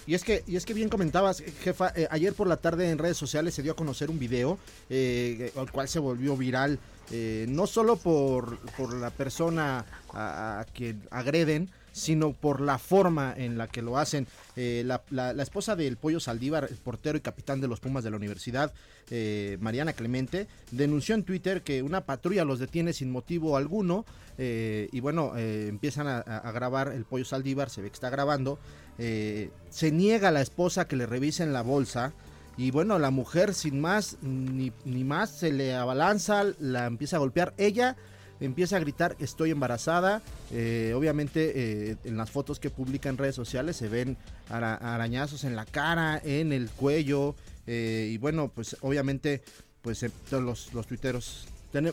Y 0.08 0.14
es 0.14 0.24
que, 0.24 0.44
y 0.46 0.56
es 0.56 0.66
que 0.66 0.76
bien 0.76 0.90
comentabas, 0.90 1.44
jefa, 1.62 1.92
eh, 1.96 2.08
ayer 2.12 2.34
por 2.34 2.48
la 2.48 2.58
tarde 2.58 2.92
en 2.92 3.00
redes 3.00 3.18
sociales 3.18 3.56
se 3.56 3.64
dio 3.64 3.72
a 3.72 3.76
conocer 3.76 4.12
un 4.12 4.20
video, 4.20 4.60
eh, 4.90 5.52
al 5.58 5.72
cual 5.72 5.88
se 5.88 5.98
volvió 5.98 6.38
viral, 6.38 6.78
eh, 7.12 7.48
no 7.50 7.66
solo 7.66 7.96
por, 7.96 8.60
por 8.78 8.94
la 8.94 9.10
persona 9.10 9.84
a, 10.14 10.60
a 10.60 10.66
quien 10.66 11.02
agreden, 11.10 11.72
sino 11.96 12.34
por 12.34 12.60
la 12.60 12.78
forma 12.78 13.34
en 13.38 13.58
la 13.58 13.68
que 13.68 13.82
lo 13.82 13.98
hacen. 13.98 14.28
Eh, 14.58 14.84
la, 14.86 15.32
esposa 15.42 15.78
del 15.78 15.96
Pollo 15.96 16.20
Saldívar, 16.20 16.68
el 16.70 16.76
portero 16.76 17.18
y 17.18 17.22
capitán 17.22 17.62
de 17.62 17.70
los 17.70 17.80
Pumas 17.80 18.04
de 18.04 18.12
la 18.12 18.18
universidad, 18.18 18.74
eh, 19.10 19.58
Mariana 19.62 19.94
Clemente, 19.94 20.48
denunció 20.72 21.16
en 21.16 21.24
Twitter 21.24 21.62
que 21.62 21.82
una 21.82 22.02
patrulla 22.02 22.44
los 22.44 22.60
detiene 22.60 22.92
sin 22.92 23.12
motivo 23.12 23.56
alguno 23.56 24.04
eh, 24.38 24.90
y 24.92 25.00
bueno, 25.00 25.38
empiezan 25.38 26.08
a, 26.08 26.52
grabar 26.52 26.92
el 26.92 27.06
Pollo 27.06 27.24
Saldívar, 27.24 27.70
se 27.70 27.82
ve 27.82 27.88
que 27.88 27.94
está 27.94 28.10
grabando, 28.10 28.60
se 28.98 29.92
niega 29.94 30.28
a 30.28 30.32
la 30.32 30.42
esposa 30.42 30.90
que 30.90 30.98
le 30.98 31.06
revisen 31.06 31.54
la 31.54 31.62
bolsa. 31.62 32.12
Y 32.58 32.72
bueno, 32.72 33.00
la 33.00 33.10
mujer 33.10 33.54
sin 33.54 33.80
más 33.80 34.18
ni, 34.22 34.74
ni 34.84 35.04
más 35.06 35.30
se 35.30 35.52
le 35.52 35.76
abalanza, 35.76 36.44
la 36.60 36.88
empieza 36.88 37.18
a 37.18 37.20
golpear. 37.20 37.54
Ella 37.58 37.98
empieza 38.40 38.76
a 38.78 38.80
gritar 38.80 39.16
estoy 39.20 39.52
embarazada. 39.52 40.22
Eh, 40.52 40.94
obviamente 40.96 41.52
eh, 41.92 41.98
en 42.04 42.18
las 42.18 42.32
fotos 42.32 42.60
que 42.60 42.70
publica 42.70 43.10
en 43.10 43.18
redes 43.18 43.36
sociales 43.36 43.76
se 43.78 43.88
ven 43.90 44.18
arañazos 44.50 45.44
en 45.44 45.56
la 45.56 45.66
cara, 45.66 46.20
en 46.24 46.54
el 46.54 46.70
cuello. 46.70 47.36
Eh, 47.68 48.10
y 48.12 48.18
bueno, 48.18 48.52
pues 48.54 48.78
obviamente 48.82 49.44
pues 49.82 50.06
todos 50.30 50.44
los, 50.44 50.74
los 50.74 50.88
tuiteros... 50.88 51.48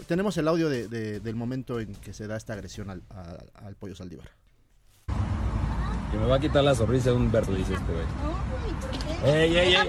tenemos 0.07 0.37
el 0.37 0.49
audio 0.49 0.69
del 0.69 1.35
momento 1.35 1.81
en 1.81 1.95
que 1.97 2.13
se 2.15 2.27
da 2.27 2.37
esta 2.37 2.53
agresión 2.55 2.89
al, 2.91 3.03
al 3.55 3.75
pollo 3.77 3.95
Saldívar. 3.95 4.31
Que 6.11 6.19
me 6.19 6.27
va 6.27 6.37
a 6.37 6.41
quitar 6.41 6.63
la 6.63 6.75
sonrisa 6.75 7.11
de 7.11 7.17
un 7.17 7.33
verbo, 7.33 7.55
dice 7.55 7.73
este 7.75 7.93
güey. 7.93 8.05
¡Ey, 9.25 9.57
ey, 9.57 9.75
ey! 9.75 9.75
¡Ey, 9.75 9.89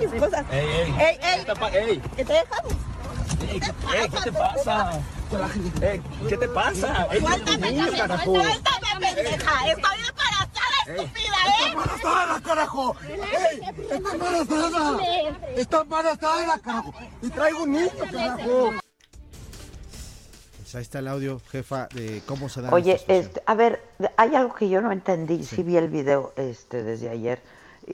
ey! 0.52 0.94
¡Ey, 1.00 1.18
ey! 1.22 1.40
¿Qué 1.40 1.46
te 1.46 1.56
pa- 1.60 1.70
ey! 1.70 2.02
¿Qué 2.16 2.26
te 2.26 2.34
dejas? 2.34 2.62
¡Ey, 3.50 3.62
ey, 3.96 4.10
¿qué 4.10 4.22
te 4.24 4.32
pasa? 4.32 5.02
Ey, 5.82 6.02
¿Qué 6.30 6.38
te 6.38 6.48
pasa? 6.48 7.08
Ey, 7.12 7.20
Suéltame, 7.20 7.72
niño, 7.72 7.92
carajo. 7.98 8.24
suéltame, 8.24 8.88
pendeja. 9.00 9.68
Estoy 9.68 9.98
embarazada, 10.10 10.80
estúpida, 10.88 11.40
¿eh? 11.48 11.72
embarazada, 11.72 12.42
carajo! 12.42 12.96
¡Ey! 13.10 13.62
¡Está 13.92 14.12
embarazada! 14.14 14.98
¡Está 15.56 15.82
embarazada, 15.82 16.60
carajo! 16.60 16.94
¡Y 17.22 17.30
traigo 17.30 17.64
un 17.64 17.72
niño, 17.72 17.90
carajo! 18.12 18.72
Pues 20.58 20.76
ahí 20.76 20.82
está 20.82 21.00
el 21.00 21.08
audio, 21.08 21.42
jefa, 21.52 21.88
de 21.94 22.22
cómo 22.26 22.50
se 22.50 22.62
da. 22.62 22.70
Oye, 22.72 23.02
este, 23.08 23.44
a 23.46 23.54
ver, 23.56 23.82
hay 24.18 24.36
algo 24.36 24.56
que 24.56 24.70
yo 24.70 24.82
no 24.82 24.92
entendí, 24.92 25.44
sí, 25.44 25.64
vi 25.64 25.78
el 25.78 25.90
video 25.90 26.34
este 26.36 26.84
desde 26.84 27.10
ayer. 27.10 27.42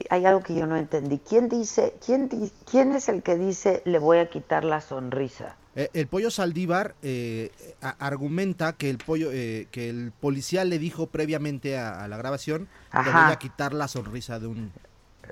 Hay 0.08 0.24
algo 0.26 0.42
que 0.42 0.54
yo 0.54 0.66
no 0.66 0.76
entendí. 0.76 1.18
¿Quién 1.18 1.48
dice, 1.48 1.94
quién 2.04 2.28
di- 2.28 2.52
quién 2.70 2.92
es 2.92 3.08
el 3.08 3.22
que 3.22 3.36
dice 3.36 3.82
le 3.84 3.98
voy 3.98 4.18
a 4.18 4.30
quitar 4.30 4.64
la 4.64 4.80
sonrisa? 4.80 5.56
Eh, 5.76 5.88
el 5.94 6.06
pollo 6.08 6.30
Saldívar 6.30 6.94
eh, 7.02 7.50
argumenta 7.98 8.72
que 8.74 8.90
el 8.90 8.98
pollo, 8.98 9.30
eh, 9.32 9.68
que 9.70 9.88
el 9.88 10.12
policía 10.20 10.64
le 10.64 10.78
dijo 10.78 11.06
previamente 11.06 11.78
a, 11.78 12.02
a 12.04 12.08
la 12.08 12.16
grabación 12.16 12.66
que 12.90 12.98
Ajá. 12.98 13.24
voy 13.24 13.32
a 13.32 13.36
quitar 13.36 13.72
la 13.74 13.88
sonrisa 13.88 14.38
de 14.40 14.46
un. 14.48 14.72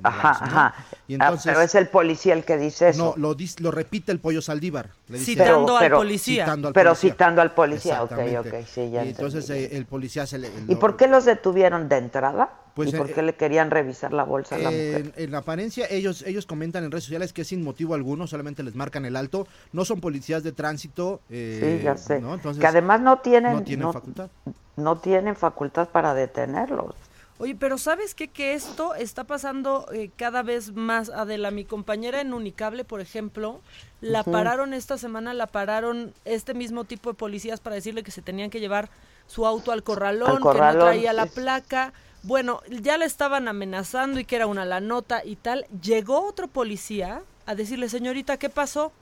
Ajá, 0.00 0.30
ajá. 0.30 0.74
Y 1.08 1.14
Ah, 1.14 1.16
entonces, 1.26 1.46
pero 1.52 1.60
es 1.60 1.74
el 1.74 1.88
policía 1.88 2.34
el 2.34 2.44
que 2.44 2.56
dice 2.56 2.90
eso. 2.90 3.16
no, 3.16 3.20
lo, 3.20 3.36
dis- 3.36 3.58
lo 3.58 3.72
repite 3.72 4.12
el 4.12 4.20
pollo 4.20 4.40
Saldívar. 4.40 4.90
le 5.08 5.18
dice- 5.18 5.32
Citando 5.32 5.76
al 5.76 5.82
Pero- 5.84 5.96
policía. 5.98 6.44
Citando 6.44 6.68
al 6.68 6.74
pero 6.74 6.90
policía. 6.90 7.10
citando 7.12 7.42
al 7.42 7.52
policía, 7.54 8.02
ok, 8.04 8.12
ok, 8.38 8.54
sí, 8.72 8.90
ya 8.92 9.04
Y 9.04 9.08
entonces 9.08 9.50
eh, 9.50 9.76
el 9.76 9.86
policía 9.86 10.24
se 10.26 10.38
le. 10.38 10.50
¿Y 10.68 10.74
lo- 10.74 10.78
por 10.78 10.96
qué 10.96 11.08
los 11.08 11.24
detuvieron 11.24 11.88
de 11.88 11.96
entrada? 11.98 12.48
Pues, 12.78 12.94
¿Y 12.94 12.96
por 12.96 13.10
eh, 13.10 13.12
qué 13.12 13.22
le 13.22 13.34
querían 13.34 13.72
revisar 13.72 14.12
la 14.12 14.22
bolsa 14.22 14.54
a 14.54 14.58
la 14.58 14.70
mujer? 14.70 15.12
En, 15.16 15.34
apariencia, 15.34 15.88
ellos, 15.90 16.22
ellos 16.22 16.46
comentan 16.46 16.84
en 16.84 16.92
redes 16.92 17.02
sociales 17.02 17.32
que 17.32 17.42
sin 17.44 17.64
motivo 17.64 17.94
alguno, 17.94 18.28
solamente 18.28 18.62
les 18.62 18.76
marcan 18.76 19.04
el 19.04 19.16
alto. 19.16 19.48
No 19.72 19.84
son 19.84 20.00
policías 20.00 20.44
de 20.44 20.52
tránsito. 20.52 21.20
eh, 21.28 21.78
Sí, 21.80 21.84
ya 21.84 21.96
sé. 21.96 22.20
¿no? 22.20 22.34
Entonces, 22.34 22.60
que 22.60 22.66
además 22.68 23.00
no 23.00 23.18
tienen, 23.18 23.54
no 23.54 23.64
tienen 23.64 23.86
no- 23.86 23.92
facultad. 23.92 24.30
no 24.76 24.96
tienen 24.98 25.34
facultad 25.34 25.88
para 25.88 26.14
detenerlos. 26.14 26.94
Oye, 27.40 27.56
pero 27.58 27.78
¿sabes 27.78 28.14
qué? 28.14 28.28
Que 28.28 28.54
esto 28.54 28.94
está 28.94 29.24
pasando 29.24 29.88
eh, 29.92 30.12
cada 30.16 30.44
vez 30.44 30.72
más. 30.76 31.10
Adela, 31.10 31.50
mi 31.50 31.64
compañera 31.64 32.20
en 32.20 32.32
Unicable, 32.32 32.84
por 32.84 33.00
ejemplo, 33.00 33.60
la 34.00 34.22
pararon 34.22 34.72
esta 34.72 34.98
semana, 34.98 35.34
la 35.34 35.48
pararon 35.48 36.12
este 36.24 36.54
mismo 36.54 36.84
tipo 36.84 37.10
de 37.10 37.14
policías 37.14 37.58
para 37.58 37.74
decirle 37.74 38.04
que 38.04 38.12
se 38.12 38.22
tenían 38.22 38.50
que 38.50 38.60
llevar 38.60 38.88
su 39.26 39.46
auto 39.46 39.72
al 39.72 39.82
corralón, 39.82 40.30
Al 40.30 40.36
que 40.38 40.60
no 40.60 40.78
traía 40.78 41.12
la 41.12 41.26
placa. 41.26 41.92
Bueno, 42.22 42.61
ya 42.68 42.98
le 42.98 43.04
estaban 43.04 43.48
amenazando 43.48 44.20
y 44.20 44.24
que 44.24 44.37
era 44.37 44.46
una 44.46 44.64
la 44.64 44.81
nota 44.81 45.24
y 45.24 45.37
tal. 45.37 45.66
Llegó 45.83 46.26
otro 46.26 46.48
policía 46.48 47.22
a 47.46 47.54
decirle, 47.54 47.88
señorita, 47.88 48.37
¿qué 48.37 48.50
pasó? 48.50 48.92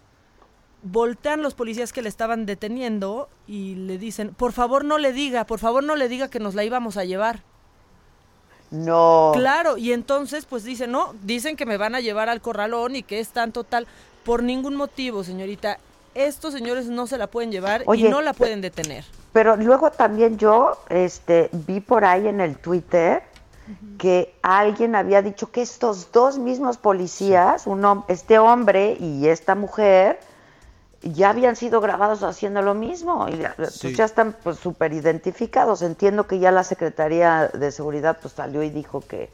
Voltean 0.83 1.43
los 1.43 1.55
policías 1.55 1.93
que 1.93 2.03
le 2.03 2.09
estaban 2.09 2.47
deteniendo 2.47 3.29
y 3.47 3.75
le 3.75 3.99
dicen, 3.99 4.35
por 4.35 4.53
favor 4.53 4.85
no 4.85 4.99
le 4.99 5.13
diga, 5.13 5.45
por 5.45 5.59
favor 5.59 5.83
no 5.83 5.97
le 5.97 6.09
diga 6.09 6.29
que 6.29 6.39
nos 6.39 6.55
la 6.55 6.65
íbamos 6.65 6.97
a 6.97 7.05
llevar. 7.05 7.43
No. 8.71 9.33
Claro, 9.35 9.77
y 9.77 9.93
entonces 9.93 10.45
pues 10.45 10.65
dicen, 10.65 10.91
no, 10.93 11.15
dicen 11.23 11.57
que 11.57 11.67
me 11.67 11.77
van 11.77 11.95
a 11.95 12.01
llevar 12.01 12.29
al 12.29 12.41
corralón 12.41 12.97
y 12.97 13.03
que 13.03 13.21
es 13.21 13.31
tanto 13.31 13.65
tal. 13.65 13.87
Por 14.25 14.43
ningún 14.43 14.77
motivo, 14.77 15.25
señorita, 15.25 15.79
estos 16.15 16.53
señores 16.53 16.87
no 16.87 17.07
se 17.07 17.19
la 17.19 17.29
pueden 17.29 17.53
llevar 17.53 17.83
Oye, 17.87 18.07
y 18.07 18.11
no 18.11 18.23
la 18.23 18.33
pueden 18.33 18.61
detener. 18.61 19.05
Pero 19.37 19.55
luego 19.57 19.91
también 19.91 20.39
yo 20.39 20.79
este, 20.89 21.51
vi 21.53 21.81
por 21.81 22.07
ahí 22.07 22.27
en 22.27 22.41
el 22.41 22.57
Twitter 22.57 23.23
que 23.99 24.35
alguien 24.41 24.95
había 24.97 25.21
dicho 25.21 25.51
que 25.51 25.61
estos 25.61 26.11
dos 26.11 26.39
mismos 26.39 26.79
policías, 26.79 27.67
un 27.67 27.83
hom- 27.83 28.05
este 28.09 28.39
hombre 28.39 28.97
y 28.99 29.29
esta 29.29 29.55
mujer, 29.55 30.19
ya 31.03 31.29
habían 31.29 31.55
sido 31.55 31.83
grabados 31.83 32.23
haciendo 32.23 32.63
lo 32.63 32.73
mismo. 32.73 33.29
Y 33.29 33.37
ya, 33.37 33.53
pues 33.57 33.79
ya 33.95 34.07
están 34.07 34.35
pues 34.43 34.57
súper 34.57 34.95
identificados. 34.95 35.83
Entiendo 35.83 36.27
que 36.27 36.39
ya 36.39 36.51
la 36.51 36.65
Secretaría 36.65 37.49
de 37.53 37.71
Seguridad 37.73 38.17
pues 38.23 38.33
salió 38.33 38.63
y 38.63 38.71
dijo 38.71 39.03
que 39.03 39.29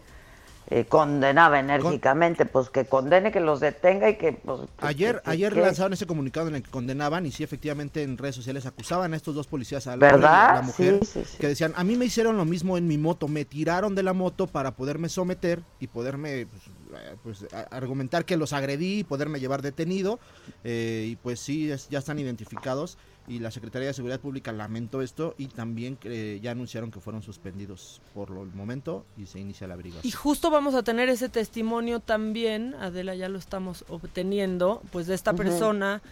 eh, 0.69 0.85
condenaba 0.87 1.59
enérgicamente, 1.61 2.47
pues 2.47 2.71
que 2.71 2.85
condene, 2.87 3.31
que 3.33 3.41
los 3.41 3.61
detenga 3.61 4.09
y 4.09 4.17
que 4.17 4.33
pues... 4.33 4.61
que- 4.79 4.87
Ayer, 4.87 5.21
que- 5.23 5.31
ayer 5.31 5.53
que- 5.53 5.61
lanzaron 5.61 5.93
ese 5.93 6.07
comunicado 6.07 6.49
en 6.49 6.55
el 6.55 6.63
que 6.63 6.71
condenaban 6.71 7.27
y 7.27 7.31
sí, 7.33 7.43
efectivamente, 7.43 8.03
en 8.03 8.17
redes 8.17 8.37
sociales 8.37 8.65
acusaban 8.67 9.13
a 9.13 9.17
estos 9.17 9.35
dos 9.35 9.47
policías, 9.47 9.87
a 9.87 9.97
la, 9.97 9.97
¿Verdad? 9.97 10.55
la 10.57 10.63
mujer, 10.63 11.01
Sí, 11.05 11.21
sí, 11.21 11.25
sí. 11.33 11.39
que 11.39 11.49
decían, 11.49 11.73
a 11.77 11.85
mí 11.85 11.97
me 11.97 12.05
hicieron 12.07 12.37
lo 12.37 12.45
mismo 12.45 12.79
en 12.79 12.87
mi 12.89 12.97
moto, 12.99 13.29
me 13.29 13.45
tiraron 13.45 13.95
de 13.95 14.03
la 14.03 14.13
moto 14.13 14.47
para 14.47 14.71
poderme 14.73 15.09
someter 15.09 15.61
y 15.81 15.89
poderme 15.89 16.47
pues, 16.47 16.63
eh, 17.03 17.17
pues, 17.23 17.47
argumentar 17.71 18.25
que 18.25 18.37
los 18.37 18.53
agredí 18.53 19.01
y 19.01 19.05
poderme 19.05 19.41
llevar 19.41 19.63
detenido. 19.63 20.19
eh, 20.65 21.07
y 21.11 21.17
pues 21.17 21.41
sí, 21.41 21.71
es- 21.71 21.89
ya 21.89 21.99
están 21.99 22.19
identificados 22.19 22.97
y 23.29 23.39
la 23.39 23.51
Secretaría 23.51 23.89
de 23.89 23.95
Seguridad 23.95 24.21
Pública 24.21 24.51
lamentó 24.53 25.01
esto 25.03 25.35
y 25.39 25.47
también 25.47 25.97
eh, 26.05 26.41
ya 26.43 26.51
anunciaron 26.51 26.91
que 26.91 27.01
fueron 27.01 27.23
suspendidos 27.23 28.01
por 28.15 28.31
lo- 28.31 28.43
el 28.43 28.53
momento 28.53 29.05
y 29.17 29.27
se 29.27 29.39
inicia 29.39 29.67
la 29.69 29.75
averiguación. 29.75 30.09
Y 30.09 30.11
justo 30.13 30.51
vamos 30.51 30.75
a 30.75 30.83
tener 30.83 31.09
ese 31.09 31.29
testimonio 31.29 32.01
también, 32.01 32.75
Adela, 32.75 33.15
ya 33.15 33.29
lo 33.29 33.39
estamos 33.39 33.85
obteniendo, 33.89 34.83
pues 34.91 35.07
de 35.07 35.15
esta 35.15 35.33
persona 35.35 36.03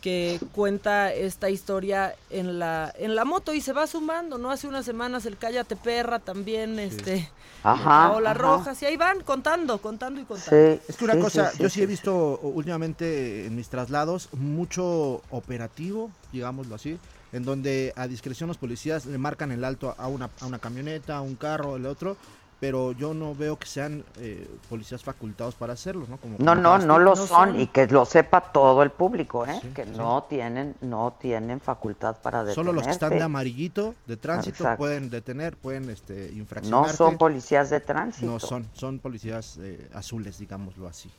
que 0.00 0.40
cuenta 0.54 1.12
esta 1.12 1.50
historia 1.50 2.14
en 2.30 2.58
la 2.58 2.92
en 2.98 3.14
la 3.14 3.24
moto 3.24 3.52
y 3.54 3.60
se 3.60 3.72
va 3.72 3.86
sumando, 3.86 4.38
¿no? 4.38 4.50
Hace 4.50 4.66
unas 4.68 4.84
semanas 4.84 5.26
el 5.26 5.36
Cállate 5.36 5.76
Perra 5.76 6.18
también, 6.18 6.78
este, 6.78 7.30
Ajá, 7.62 8.08
la 8.08 8.12
Ola 8.12 8.30
ajá. 8.30 8.38
Rojas, 8.38 8.82
y 8.82 8.86
ahí 8.86 8.96
van 8.96 9.22
contando, 9.22 9.78
contando 9.80 10.20
y 10.20 10.24
contando. 10.24 10.50
Sí, 10.76 10.80
Es 10.88 10.96
que 10.96 11.04
una 11.04 11.14
sí, 11.14 11.20
cosa, 11.20 11.50
sí, 11.50 11.56
sí, 11.58 11.62
yo 11.62 11.68
sí 11.70 11.82
he 11.82 11.86
visto 11.86 12.38
últimamente 12.42 13.46
en 13.46 13.54
mis 13.56 13.68
traslados 13.68 14.28
mucho 14.32 15.22
operativo, 15.30 16.10
digámoslo 16.32 16.74
así, 16.74 16.98
en 17.32 17.44
donde 17.44 17.92
a 17.96 18.08
discreción 18.08 18.48
los 18.48 18.58
policías 18.58 19.06
le 19.06 19.18
marcan 19.18 19.52
el 19.52 19.64
alto 19.64 19.94
a 19.96 20.08
una, 20.08 20.30
a 20.40 20.46
una 20.46 20.58
camioneta, 20.58 21.16
a 21.18 21.20
un 21.20 21.36
carro, 21.36 21.76
el 21.76 21.86
otro, 21.86 22.16
pero 22.60 22.92
yo 22.92 23.14
no 23.14 23.34
veo 23.34 23.58
que 23.58 23.66
sean 23.66 24.04
eh, 24.18 24.46
policías 24.68 25.02
facultados 25.02 25.54
para 25.54 25.72
hacerlo, 25.72 26.06
¿no? 26.08 26.18
Como 26.18 26.36
No, 26.38 26.54
no, 26.54 26.78
no 26.78 26.98
lo 26.98 27.10
No 27.10 27.16
son, 27.16 27.26
son. 27.26 27.60
y 27.60 27.66
que 27.68 27.86
lo 27.86 28.04
sepa 28.04 28.40
todo 28.52 28.82
el 28.82 28.90
público, 28.90 29.46
¿eh? 29.46 29.58
Sí, 29.62 29.68
que 29.68 29.84
sí. 29.84 29.92
no 29.96 30.24
tienen, 30.24 30.76
no 30.82 31.14
tienen 31.18 31.58
facultad 31.60 32.16
para 32.20 32.44
detenerte. 32.44 32.54
Solo 32.54 32.72
los 32.72 32.84
que 32.84 32.90
están 32.92 33.10
de 33.10 33.22
amarillito, 33.22 33.94
de 34.06 34.16
tránsito, 34.18 34.58
Exacto. 34.58 34.78
pueden 34.78 35.08
detener, 35.08 35.56
pueden 35.56 35.88
este, 35.88 36.30
No 36.32 36.38
infraccionarte. 36.38 36.96
son 36.96 37.16
policías 37.16 37.70
de 37.70 37.80
tránsito. 37.80 38.26
No 38.30 38.38
son, 38.38 38.68
son 38.74 38.98
policías 38.98 39.58
eh, 39.62 39.88
azules, 39.94 40.38
digámoslo 40.38 40.86
así. 40.86 41.10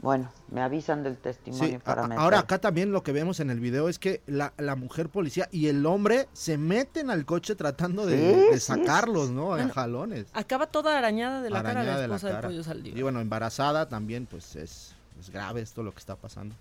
Bueno, 0.00 0.30
me 0.52 0.60
avisan 0.62 1.02
del 1.02 1.16
testimonio 1.18 1.66
Sí, 1.66 1.78
para 1.84 2.04
a- 2.04 2.08
meter. 2.08 2.22
ahora 2.22 2.38
acá 2.38 2.58
también 2.60 2.92
lo 2.92 3.02
que 3.02 3.10
vemos 3.10 3.40
en 3.40 3.50
el 3.50 3.58
video 3.58 3.88
es 3.88 3.98
que 3.98 4.22
la, 4.26 4.52
la 4.56 4.76
mujer 4.76 5.08
policía 5.08 5.48
y 5.50 5.66
el 5.66 5.84
hombre 5.86 6.28
se 6.32 6.56
meten 6.56 7.10
al 7.10 7.24
coche 7.26 7.56
tratando 7.56 8.06
de, 8.06 8.16
Sí, 8.16 8.50
de 8.52 8.60
sacarlos, 8.60 9.30
¿no? 9.30 9.58
En 9.58 9.70
jalones. 9.70 10.26
Acaba 10.34 10.66
toda 10.68 10.96
arañada 10.96 11.42
de 11.42 11.50
la 11.50 11.58
cara 11.62 11.80
Arañada 11.80 11.96
la 11.96 12.00
de 12.02 12.08
la 12.08 12.14
esposa 12.14 12.26
del 12.28 12.36
cara. 12.36 12.48
pollo. 12.48 12.96
Y 12.96 13.02
bueno, 13.02 13.20
embarazada 13.20 13.88
también, 13.88 14.26
pues 14.26 14.54
es, 14.54 14.94
es 15.18 15.30
grave 15.30 15.62
esto 15.62 15.82
lo 15.82 15.90
que 15.92 15.98
está 15.98 16.14
pasando. 16.14 16.54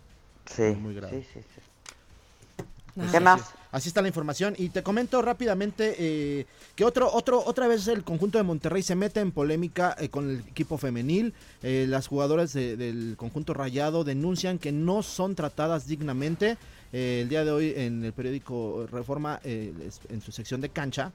sí, 0.46 0.64
muy 0.80 0.96
grave. 0.96 1.22
sí, 1.22 1.28
sí, 1.36 1.46
sí. 1.56 1.62
¿Qué 3.00 3.18
Así- 3.18 3.20
más? 3.24 3.42
Así 3.70 3.90
está 3.90 4.02
la 4.02 4.08
información. 4.08 4.56
Y 4.58 4.70
te 4.70 4.82
comento 4.82 5.22
rápidamente 5.22 5.96
eh, 6.00 6.46
que 6.76 6.86
otro, 6.86 7.12
otro, 7.14 7.44
otra 7.46 7.68
vez 7.68 7.88
el 7.90 8.04
conjunto 8.04 8.38
de 8.38 8.44
Monterrey 8.46 8.82
se 8.82 8.96
mete 8.96 9.20
en 9.20 9.32
polémica 9.32 9.96
eh, 10.00 10.10
con 10.10 10.30
el 10.30 10.40
equipo 10.40 10.78
femenil. 10.78 11.34
Eh, 11.62 11.86
las 11.88 12.08
jugadoras 12.08 12.54
de- 12.54 12.78
del 12.78 13.16
conjunto 13.18 13.54
rayado 13.54 14.04
denuncian 14.06 14.58
que 14.58 14.72
no 14.72 15.04
son 15.04 15.36
tratadas 15.36 15.86
dignamente. 15.86 16.58
El 16.94 17.28
día 17.28 17.44
de 17.44 17.52
hoy 17.52 17.74
en 17.76 18.06
el 18.06 18.14
periódico 18.14 18.88
Reforma, 18.90 19.42
en 19.44 20.22
su 20.24 20.32
sección 20.32 20.62
de 20.62 20.70
cancha, 20.70 21.12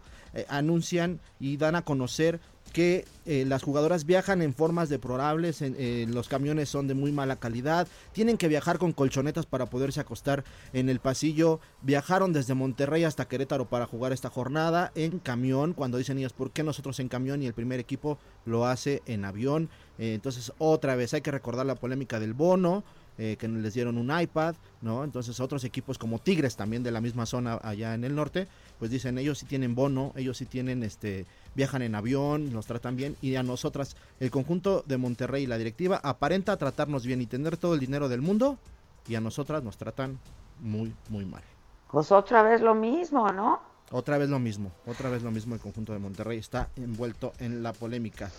anuncian 0.48 1.18
y 1.40 1.56
dan 1.56 1.74
a 1.76 1.82
conocer 1.82 2.40
que 2.72 3.04
eh, 3.24 3.44
las 3.46 3.62
jugadoras 3.62 4.04
viajan 4.04 4.42
en 4.42 4.54
formas 4.54 4.88
deplorables, 4.88 5.62
eh, 5.62 6.06
los 6.08 6.28
camiones 6.28 6.68
son 6.68 6.88
de 6.88 6.94
muy 6.94 7.12
mala 7.12 7.36
calidad, 7.36 7.86
tienen 8.12 8.36
que 8.36 8.48
viajar 8.48 8.78
con 8.78 8.92
colchonetas 8.92 9.46
para 9.46 9.66
poderse 9.66 10.00
acostar 10.00 10.42
en 10.72 10.88
el 10.88 10.98
pasillo, 10.98 11.60
viajaron 11.82 12.32
desde 12.32 12.54
Monterrey 12.54 13.04
hasta 13.04 13.28
Querétaro 13.28 13.68
para 13.68 13.86
jugar 13.86 14.12
esta 14.12 14.30
jornada 14.30 14.90
en 14.94 15.18
camión, 15.18 15.72
cuando 15.74 15.98
dicen 15.98 16.18
ellas, 16.18 16.32
¿por 16.32 16.50
qué 16.50 16.62
nosotros 16.62 16.98
en 16.98 17.08
camión 17.08 17.42
y 17.42 17.46
el 17.46 17.54
primer 17.54 17.78
equipo 17.78 18.18
lo 18.44 18.66
hace 18.66 19.02
en 19.06 19.24
avión? 19.24 19.68
Eh, 19.98 20.14
entonces 20.14 20.52
otra 20.58 20.96
vez 20.96 21.14
hay 21.14 21.20
que 21.20 21.30
recordar 21.30 21.66
la 21.66 21.76
polémica 21.76 22.18
del 22.18 22.34
bono, 22.34 22.82
eh, 23.24 23.36
que 23.36 23.46
les 23.46 23.72
dieron 23.72 23.98
un 23.98 24.10
iPad, 24.20 24.56
¿no? 24.80 25.04
Entonces 25.04 25.38
otros 25.38 25.62
equipos 25.62 25.96
como 25.96 26.18
Tigres 26.18 26.56
también 26.56 26.82
de 26.82 26.90
la 26.90 27.00
misma 27.00 27.24
zona 27.24 27.56
allá 27.62 27.94
en 27.94 28.02
el 28.02 28.16
norte, 28.16 28.48
pues 28.80 28.90
dicen 28.90 29.16
ellos 29.16 29.38
sí 29.38 29.46
tienen 29.46 29.76
bono, 29.76 30.12
ellos 30.16 30.38
sí 30.38 30.44
tienen 30.44 30.82
este 30.82 31.24
viajan 31.54 31.82
en 31.82 31.94
avión, 31.94 32.52
nos 32.52 32.66
tratan 32.66 32.96
bien 32.96 33.14
y 33.22 33.36
a 33.36 33.44
nosotras 33.44 33.94
el 34.18 34.32
conjunto 34.32 34.82
de 34.88 34.96
Monterrey 34.96 35.44
y 35.44 35.46
la 35.46 35.56
directiva 35.56 36.00
aparenta 36.02 36.56
tratarnos 36.56 37.06
bien 37.06 37.20
y 37.20 37.26
tener 37.26 37.56
todo 37.56 37.74
el 37.74 37.80
dinero 37.80 38.08
del 38.08 38.22
mundo 38.22 38.58
y 39.06 39.14
a 39.14 39.20
nosotras 39.20 39.62
nos 39.62 39.76
tratan 39.76 40.18
muy 40.58 40.92
muy 41.08 41.24
mal. 41.24 41.44
Pues 41.92 42.10
otra 42.10 42.42
vez 42.42 42.60
lo 42.60 42.74
mismo, 42.74 43.30
¿no? 43.30 43.60
Otra 43.92 44.18
vez 44.18 44.30
lo 44.30 44.40
mismo, 44.40 44.72
otra 44.84 45.10
vez 45.10 45.22
lo 45.22 45.30
mismo 45.30 45.54
el 45.54 45.60
conjunto 45.60 45.92
de 45.92 46.00
Monterrey 46.00 46.38
está 46.38 46.70
envuelto 46.74 47.34
en 47.38 47.62
la 47.62 47.72
polémica. 47.72 48.32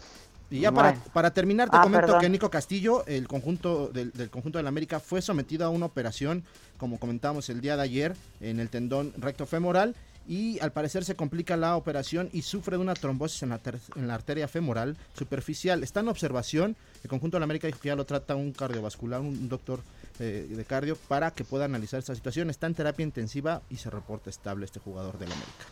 Y 0.51 0.59
ya 0.59 0.71
para, 0.71 0.93
para 1.13 1.33
terminar 1.33 1.69
te 1.69 1.77
Ah, 1.77 1.81
comento 1.81 2.05
perdón. 2.05 2.21
que 2.21 2.29
Nico 2.29 2.49
Castillo, 2.51 3.03
el 3.07 3.27
conjunto 3.27 3.87
del, 3.87 4.11
del 4.11 4.29
conjunto 4.29 4.59
del 4.59 4.67
América, 4.67 4.99
fue 4.99 5.21
sometido 5.21 5.65
a 5.65 5.69
una 5.69 5.87
operación, 5.87 6.43
como 6.77 6.99
comentábamos 6.99 7.49
el 7.49 7.59
día 7.59 7.75
de 7.75 7.81
ayer, 7.83 8.15
en 8.39 8.59
el 8.59 8.69
tendón 8.69 9.13
recto 9.17 9.45
femoral 9.47 9.95
y 10.27 10.59
al 10.59 10.71
parecer 10.71 11.03
se 11.03 11.15
complica 11.15 11.57
la 11.57 11.75
operación 11.75 12.29
y 12.31 12.43
sufre 12.43 12.77
de 12.77 12.81
una 12.83 12.93
trombosis 12.93 13.43
en 13.43 13.49
la, 13.49 13.57
ter- 13.57 13.79
en 13.95 14.07
la 14.07 14.13
arteria 14.13 14.47
femoral 14.47 14.95
superficial. 15.17 15.83
Está 15.83 15.99
en 16.01 16.07
observación, 16.07 16.75
el 17.03 17.09
conjunto 17.09 17.35
del 17.37 17.43
América 17.43 17.67
dijo 17.67 17.79
que 17.79 17.89
ya 17.89 17.95
lo 17.95 18.05
trata 18.05 18.35
un 18.35 18.53
cardiovascular, 18.53 19.19
un 19.21 19.49
doctor 19.49 19.81
eh, 20.19 20.47
de 20.49 20.65
cardio, 20.65 20.95
para 21.07 21.31
que 21.31 21.43
pueda 21.43 21.65
analizar 21.65 21.99
esta 21.99 22.13
situación. 22.15 22.49
Está 22.51 22.67
en 22.67 22.75
terapia 22.75 23.03
intensiva 23.03 23.63
y 23.69 23.77
se 23.77 23.89
reporta 23.89 24.29
estable 24.29 24.65
este 24.65 24.79
jugador 24.79 25.17
del 25.17 25.31
América. 25.31 25.65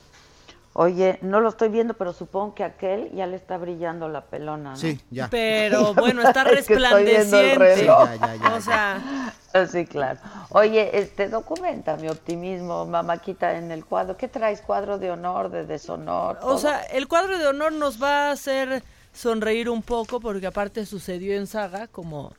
Oye, 0.74 1.20
no 1.22 1.42
lo 1.42 1.50
estoy 1.50 1.68
viendo, 1.68 1.96
pero 1.96 2.14
supongo 2.14 2.56
que 2.56 2.64
aquel 2.64 3.12
ya 3.14 3.28
le 3.28 3.36
está 3.36 3.58
brillando 3.58 4.08
la 4.08 4.22
pelona, 4.26 4.72
¿no? 4.72 4.76
Sí, 4.78 5.02
ya. 5.10 5.28
Pero 5.30 5.94
bueno, 5.96 6.22
está 6.22 6.44
Es 6.52 6.66
que 6.66 6.76
estoy 6.76 7.04
viendo 7.04 7.38
el 7.40 7.60
resplandeciente. 7.60 7.76
reloj. 7.76 8.10
Ya, 8.10 8.16
ya, 8.16 8.36
ya, 8.36 8.56
o 8.56 8.62
sea, 8.62 9.34
Sí, 9.70 9.86
claro. 9.86 10.18
Oye, 10.52 10.98
este 10.98 11.28
documenta 11.28 11.98
mi 11.98 12.08
optimismo, 12.08 12.86
mamáquita, 12.86 13.58
en 13.58 13.70
el 13.72 13.84
cuadro. 13.84 14.16
¿Qué 14.16 14.30
traes? 14.30 14.62
¿Cuadro 14.62 14.98
de 14.98 15.12
honor, 15.12 15.50
de 15.52 15.66
deshonor? 15.66 16.40
o 16.42 16.58
sea, 16.58 16.82
el 16.84 17.10
cuadro 17.10 17.38
de 17.38 17.48
honor 17.48 17.74
nos 17.74 18.02
va 18.02 18.30
a 18.30 18.32
hacer 18.32 18.82
sonreír 19.14 19.70
un 19.70 19.82
poco 19.82 20.22
porque 20.22 20.48
aparte 20.48 20.86
sucedió 20.86 21.36
en 21.36 21.48
saga 21.48 21.88
como 21.88 22.32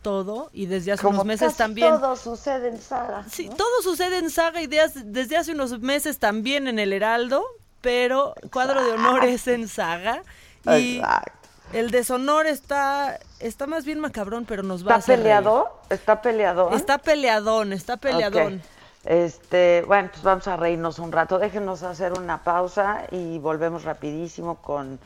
todo 0.00 0.48
y 0.54 0.64
desde 0.64 0.92
hace 0.92 1.02
Como 1.02 1.16
unos 1.16 1.26
meses 1.26 1.48
casi 1.48 1.58
también. 1.58 1.88
todo 2.00 2.16
sucede 2.16 2.68
en 2.68 2.78
saga. 2.80 3.24
Sí, 3.28 3.48
¿no? 3.50 3.56
todo 3.56 3.82
sucede 3.82 4.16
en 4.18 4.30
saga 4.30 4.62
y 4.62 4.66
de- 4.66 4.90
desde 5.04 5.36
hace 5.36 5.52
unos 5.52 5.78
meses 5.80 6.18
también 6.18 6.66
en 6.66 6.78
el 6.78 6.94
Heraldo, 6.94 7.44
pero 7.84 8.34
cuadro 8.50 8.82
de 8.82 8.92
honor 8.92 9.24
es 9.24 9.46
en 9.46 9.68
saga 9.68 10.22
y 10.64 10.96
Exacto. 10.96 11.32
el 11.74 11.90
deshonor 11.90 12.46
está 12.46 13.18
está 13.40 13.66
más 13.66 13.84
bien 13.84 14.00
macabrón, 14.00 14.46
pero 14.46 14.62
nos 14.62 14.88
va 14.88 14.94
a 14.94 14.98
¿Está 14.98 15.12
reír. 15.12 15.22
peleado? 15.22 15.80
¿Está 15.90 16.22
peleado? 16.22 16.70
Está 16.72 16.98
peleadón, 16.98 17.72
está 17.74 17.96
peleadón. 17.98 18.62
Este, 19.04 19.84
bueno, 19.86 20.08
pues 20.10 20.22
vamos 20.22 20.48
a 20.48 20.56
reírnos 20.56 20.98
un 20.98 21.12
rato. 21.12 21.38
Déjenos 21.38 21.82
hacer 21.82 22.14
una 22.18 22.42
pausa 22.42 23.02
y 23.10 23.38
volvemos 23.38 23.84
rapidísimo 23.84 24.54
con, 24.62 24.98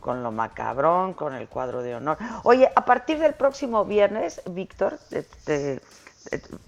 con 0.00 0.22
lo 0.22 0.32
macabrón, 0.32 1.12
con 1.12 1.34
el 1.34 1.48
cuadro 1.48 1.82
de 1.82 1.96
honor. 1.96 2.16
Oye, 2.44 2.70
a 2.74 2.84
partir 2.86 3.18
del 3.18 3.34
próximo 3.34 3.84
viernes, 3.84 4.40
Víctor, 4.46 4.98
este, 5.10 5.82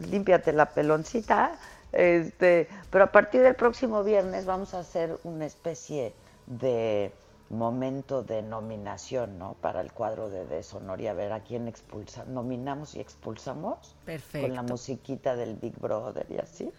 límpiate 0.00 0.52
la 0.52 0.66
peloncita, 0.66 1.52
este, 1.94 2.68
pero 2.90 3.04
a 3.04 3.12
partir 3.12 3.42
del 3.42 3.54
próximo 3.54 4.02
viernes 4.02 4.46
vamos 4.46 4.74
a 4.74 4.80
hacer 4.80 5.16
una 5.22 5.46
especie 5.46 6.12
de 6.46 7.12
momento 7.50 8.22
de 8.22 8.42
nominación, 8.42 9.38
¿no? 9.38 9.54
Para 9.60 9.80
el 9.80 9.92
cuadro 9.92 10.28
de 10.28 10.44
deshonor 10.46 11.00
y 11.00 11.06
a 11.06 11.14
ver 11.14 11.32
a 11.32 11.40
quién 11.40 11.68
expulsa, 11.68 12.24
nominamos 12.24 12.94
y 12.94 13.00
expulsamos 13.00 13.94
Perfecto. 14.04 14.46
con 14.46 14.56
la 14.56 14.62
musiquita 14.62 15.36
del 15.36 15.54
Big 15.54 15.78
Brother 15.78 16.26
y 16.30 16.38
así. 16.38 16.72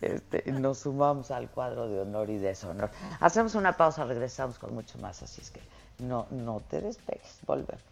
Este, 0.00 0.50
nos 0.52 0.78
sumamos 0.78 1.30
al 1.30 1.50
cuadro 1.50 1.88
de 1.88 2.00
honor 2.00 2.30
y 2.30 2.38
deshonor. 2.38 2.90
Hacemos 3.20 3.54
una 3.54 3.76
pausa, 3.76 4.04
regresamos 4.04 4.58
con 4.58 4.74
mucho 4.74 4.98
más, 4.98 5.22
así 5.22 5.42
es 5.42 5.50
que 5.50 5.60
no, 5.98 6.26
no 6.30 6.62
te 6.70 6.80
despegues, 6.80 7.40
volvemos. 7.46 7.82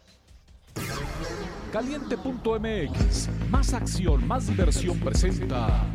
Caliente.mx, 1.71 3.29
más 3.49 3.73
acción, 3.73 4.27
más 4.27 4.47
diversión 4.47 4.99
presenta. 4.99 5.85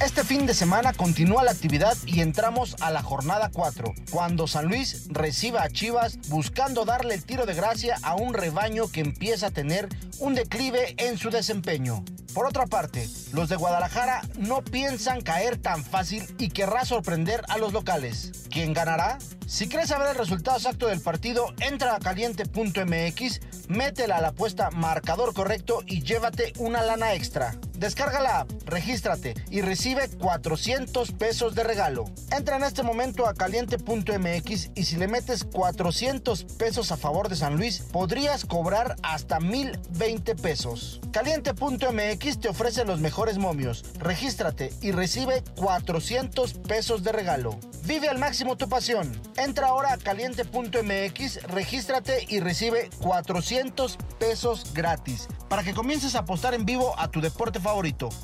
Este 0.00 0.22
fin 0.22 0.46
de 0.46 0.54
semana 0.54 0.92
continúa 0.92 1.42
la 1.42 1.50
actividad 1.50 1.96
y 2.06 2.20
entramos 2.20 2.76
a 2.80 2.92
la 2.92 3.02
jornada 3.02 3.50
4, 3.52 3.94
cuando 4.12 4.46
San 4.46 4.66
Luis 4.66 5.08
reciba 5.08 5.64
a 5.64 5.70
Chivas 5.70 6.18
buscando 6.28 6.84
darle 6.84 7.14
el 7.14 7.24
tiro 7.24 7.46
de 7.46 7.54
gracia 7.54 7.96
a 8.02 8.14
un 8.14 8.32
rebaño 8.32 8.86
que 8.92 9.00
empieza 9.00 9.48
a 9.48 9.50
tener 9.50 9.88
un 10.20 10.36
declive 10.36 10.94
en 10.98 11.18
su 11.18 11.30
desempeño. 11.30 12.04
Por 12.32 12.46
otra 12.46 12.66
parte, 12.66 13.08
los 13.32 13.48
de 13.48 13.56
Guadalajara 13.56 14.22
no 14.38 14.62
piensan 14.62 15.20
caer 15.20 15.56
tan 15.56 15.84
fácil 15.84 16.24
y 16.38 16.50
querrá 16.50 16.84
sorprender 16.84 17.42
a 17.48 17.58
los 17.58 17.72
locales. 17.72 18.46
¿Quién 18.50 18.74
ganará? 18.74 19.18
Si 19.48 19.68
quieres 19.68 19.88
saber 19.88 20.10
el 20.10 20.16
resultado 20.16 20.58
exacto 20.58 20.86
del 20.86 21.00
partido, 21.00 21.52
entra 21.58 21.96
a 21.96 21.98
caliente.mx, 21.98 23.40
métela 23.68 24.18
a 24.18 24.20
la 24.20 24.28
apuesta 24.28 24.70
marcador 24.70 25.34
correcto 25.34 25.82
y 25.86 26.02
llévate 26.02 26.52
una 26.58 26.82
lana 26.82 27.14
extra. 27.14 27.56
Descarga 27.78 28.20
la 28.20 28.40
app, 28.40 28.50
regístrate 28.64 29.34
y 29.50 29.60
recibe 29.60 30.08
400 30.08 31.12
pesos 31.12 31.54
de 31.54 31.62
regalo. 31.62 32.06
Entra 32.36 32.56
en 32.56 32.64
este 32.64 32.82
momento 32.82 33.28
a 33.28 33.34
caliente.mx 33.34 34.70
y 34.74 34.84
si 34.84 34.96
le 34.96 35.06
metes 35.06 35.44
400 35.44 36.42
pesos 36.58 36.90
a 36.90 36.96
favor 36.96 37.28
de 37.28 37.36
San 37.36 37.56
Luis, 37.56 37.78
podrías 37.92 38.44
cobrar 38.44 38.96
hasta 39.04 39.38
1020 39.38 40.34
pesos. 40.34 41.00
Caliente.mx 41.12 42.40
te 42.40 42.48
ofrece 42.48 42.84
los 42.84 42.98
mejores 42.98 43.38
momios. 43.38 43.84
Regístrate 44.00 44.72
y 44.82 44.90
recibe 44.90 45.44
400 45.54 46.54
pesos 46.54 47.04
de 47.04 47.12
regalo. 47.12 47.60
Vive 47.84 48.08
al 48.08 48.18
máximo 48.18 48.56
tu 48.56 48.68
pasión. 48.68 49.12
Entra 49.36 49.68
ahora 49.68 49.92
a 49.92 49.98
caliente.mx, 49.98 51.44
regístrate 51.44 52.26
y 52.28 52.40
recibe 52.40 52.90
400 53.00 53.98
pesos 54.18 54.74
gratis 54.74 55.28
para 55.48 55.62
que 55.62 55.74
comiences 55.74 56.16
a 56.16 56.20
apostar 56.20 56.54
en 56.54 56.66
vivo 56.66 56.98
a 56.98 57.08
tu 57.08 57.20
deporte 57.20 57.60
favorito. 57.60 57.67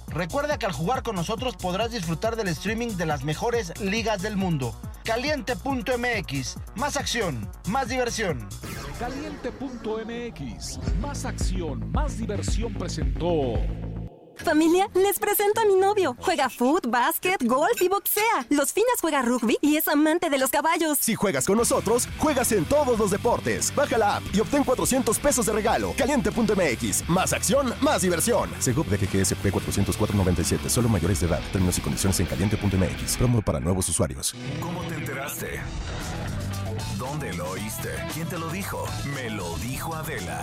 Recuerda 0.09 0.59
que 0.59 0.65
al 0.65 0.73
jugar 0.73 1.03
con 1.03 1.17
nosotros 1.17 1.57
podrás 1.57 1.93
disfrutar 1.93 2.35
del 2.35 2.49
streaming 2.49 2.97
de 2.97 3.05
las 3.05 3.25
mejores 3.25 3.79
ligas 3.79 4.23
del 4.23 4.37
mundo. 4.37 4.75
Caliente.mx, 5.05 6.57
más 6.77 6.97
acción, 6.97 7.47
más 7.69 7.89
diversión. 7.89 8.49
Caliente.mx, 8.99 10.79
más 10.99 11.27
acción, 11.27 11.93
más 11.93 12.17
diversión 12.17 12.73
presentó. 12.73 13.55
Familia, 14.37 14.89
les 14.95 15.19
presento 15.19 15.61
a 15.61 15.65
mi 15.65 15.77
novio. 15.77 16.17
Juega 16.21 16.49
foot, 16.51 16.89
básquet, 16.89 17.43
golf 17.45 17.81
y 17.81 17.89
boxea. 17.89 18.47
Los 18.51 18.73
Finas 18.73 19.01
juega 19.01 19.23
rugby 19.23 19.59
y 19.61 19.77
es 19.77 19.89
amante 19.89 20.31
de 20.31 20.39
los 20.39 20.51
caballos. 20.51 20.99
Si 20.99 21.15
juegas 21.15 21.47
con 21.47 21.59
nosotros, 21.59 22.09
juegas 22.19 22.53
en 22.53 22.65
todos 22.65 22.99
los 22.99 23.11
deportes. 23.11 23.75
Baja 23.75 23.99
la 23.99 24.17
app 24.17 24.23
y 24.33 24.41
obtén 24.41 24.65
400 24.65 25.19
pesos 25.19 25.47
de 25.47 25.53
regalo. 25.53 25.95
Caliente.mx. 25.97 27.09
Más 27.09 27.33
acción, 27.33 27.73
más 27.81 28.03
diversión. 28.03 28.51
Segov 28.59 28.87
de 28.87 28.97
GGSP 28.97 29.47
404.97. 29.47 30.69
Solo 30.69 30.89
mayores 30.89 31.21
de 31.21 31.27
edad. 31.27 31.41
Términos 31.53 31.79
y 31.79 31.81
condiciones 31.81 32.19
en 32.21 32.27
caliente.mx. 32.27 33.17
Promo 33.17 33.43
para 33.43 33.61
nuevos 33.61 33.89
usuarios. 33.89 34.35
¿Cómo 34.61 34.83
te 34.83 34.95
enteraste? 34.95 35.61
¿Dónde 36.99 37.33
lo 37.35 37.51
oíste? 37.51 37.91
¿Quién 38.13 38.29
te 38.29 38.39
lo 38.39 38.49
dijo? 38.51 38.85
Me 39.15 39.31
lo 39.31 39.57
dijo 39.59 39.95
Adela. 39.95 40.43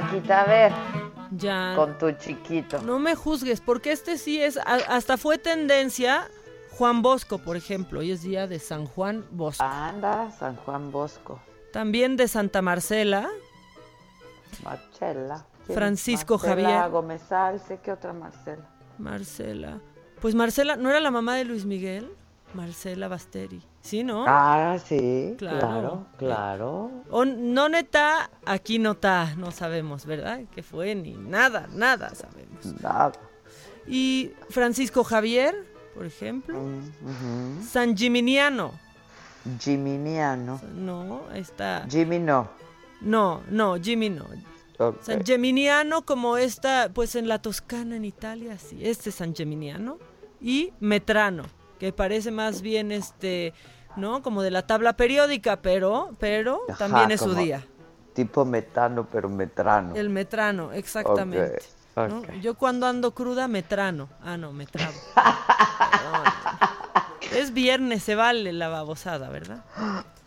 Maquita, 0.00 0.42
a 0.42 0.46
ver, 0.46 0.72
Ya. 1.32 1.72
con 1.74 1.98
tu 1.98 2.12
chiquito. 2.12 2.80
No 2.82 3.00
me 3.00 3.16
juzgues, 3.16 3.60
porque 3.60 3.90
este 3.90 4.18
sí 4.18 4.40
es, 4.40 4.56
a- 4.56 4.62
hasta 4.96 5.16
fue 5.16 5.36
tendencia 5.36 6.28
Juan 6.78 7.02
Bosco, 7.02 7.38
por 7.38 7.56
ejemplo. 7.56 7.98
Hoy 7.98 8.12
es 8.12 8.22
día 8.22 8.46
de 8.46 8.60
San 8.60 8.86
Juan 8.86 9.24
Bosco. 9.32 9.64
Anda, 9.64 10.30
San 10.30 10.54
Juan 10.56 10.92
Bosco. 10.92 11.40
También 11.72 12.16
de 12.16 12.28
Santa 12.28 12.62
Marcela. 12.62 13.28
Marcela. 14.64 15.44
¿Quién 15.66 15.70
es 15.70 15.74
Francisco 15.74 16.34
Marcela 16.38 16.68
Javier. 16.68 16.90
Gómez 16.90 17.32
Alce, 17.32 17.78
¿qué 17.82 17.92
otra 17.92 18.12
Marcela? 18.12 18.64
Marcela. 18.98 19.80
Pues 20.20 20.34
Marcela, 20.34 20.76
¿no 20.76 20.90
era 20.90 21.00
la 21.00 21.10
mamá 21.10 21.34
de 21.36 21.44
Luis 21.44 21.64
Miguel? 21.64 22.10
Marcela 22.54 23.08
Basteri. 23.08 23.62
¿Sí, 23.80 24.02
no? 24.04 24.24
Ah, 24.26 24.76
sí, 24.84 25.34
Claro. 25.38 25.58
claro, 25.58 26.06
claro. 26.18 26.90
O 27.10 27.24
no 27.24 27.68
neta, 27.68 28.30
aquí 28.44 28.78
no 28.78 28.92
está, 28.92 29.34
no 29.36 29.50
sabemos, 29.50 30.04
¿verdad? 30.06 30.40
¿Qué 30.54 30.62
fue? 30.62 30.94
Ni 30.94 31.14
nada, 31.14 31.68
nada 31.72 32.14
sabemos. 32.14 32.64
Nada. 32.82 33.12
Y 33.86 34.32
Francisco 34.50 35.02
Javier, 35.04 35.54
por 35.94 36.04
ejemplo. 36.04 36.58
Ujú. 36.60 37.64
San 37.66 37.96
Giminiano. 37.96 38.72
Jiminiano. 39.58 40.60
No, 40.74 41.22
está. 41.34 41.86
Jimmy 41.88 42.18
no. 42.18 42.48
No, 43.00 43.42
no, 43.48 43.76
Jimmy 43.80 44.10
no. 44.10 44.26
San 45.02 45.24
Geminiano 45.24 46.02
como 46.06 46.36
esta, 46.38 46.90
pues 46.92 47.14
en 47.14 47.28
la 47.28 47.40
Toscana, 47.40 47.96
en 47.96 48.04
Italia, 48.06 48.56
sí, 48.58 48.78
este 48.82 49.10
es 49.10 49.14
San 49.16 49.34
Geminiano. 49.34 49.98
Y 50.40 50.72
Metrano, 50.80 51.44
que 51.80 51.92
parece 51.94 52.30
más 52.30 52.60
bien 52.60 52.92
este, 52.92 53.54
¿no? 53.96 54.22
Como 54.22 54.42
de 54.42 54.50
la 54.50 54.66
tabla 54.66 54.92
periódica, 54.92 55.62
pero, 55.62 56.10
pero 56.18 56.60
Ajá, 56.68 56.76
también 56.78 57.10
es 57.10 57.20
su 57.22 57.34
día. 57.34 57.64
Tipo 58.12 58.44
metano, 58.44 59.06
pero 59.10 59.28
metrano. 59.30 59.94
El 59.96 60.10
Metrano, 60.10 60.72
exactamente. 60.72 61.58
Yo 62.42 62.54
cuando 62.54 62.86
ando 62.86 63.12
cruda, 63.12 63.48
Metrano. 63.48 64.08
Ah, 64.22 64.36
no, 64.36 64.52
me 64.52 64.66
trabo. 64.66 64.92
Perdón. 65.80 67.40
es 67.40 67.52
viernes, 67.52 68.02
se 68.02 68.14
vale 68.14 68.52
la 68.52 68.68
babosada, 68.68 69.28
¿verdad? 69.30 69.64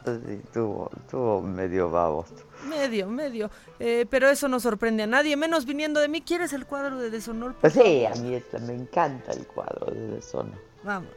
Sí, 0.06 0.42
tuvo, 0.54 0.90
tuvo 1.10 1.42
medio 1.42 1.90
baboso. 1.90 2.34
Medio, 2.68 3.08
medio. 3.08 3.50
Eh, 3.80 4.06
pero 4.10 4.30
eso 4.30 4.48
no 4.48 4.60
sorprende 4.60 5.04
a 5.04 5.08
nadie, 5.08 5.36
menos 5.38 5.66
viniendo 5.66 6.00
de 6.00 6.08
mí. 6.08 6.22
¿Quieres 6.22 6.54
el 6.54 6.66
cuadro 6.66 6.98
de 6.98 7.10
deshonor? 7.10 7.56
Pues 7.62 7.74
sí, 7.74 8.06
a 8.06 8.16
mí 8.16 8.34
esta- 8.34 8.60
me 8.60 8.74
encanta 8.74 9.32
el 9.34 9.46
cuadro 9.46 9.92
de 9.94 10.08
deshonor. 10.16 10.60
Vámonos. 10.84 11.14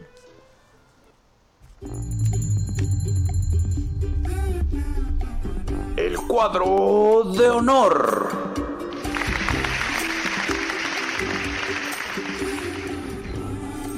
El 5.97 6.17
cuadro 6.29 7.33
de 7.37 7.51
honor. 7.51 8.29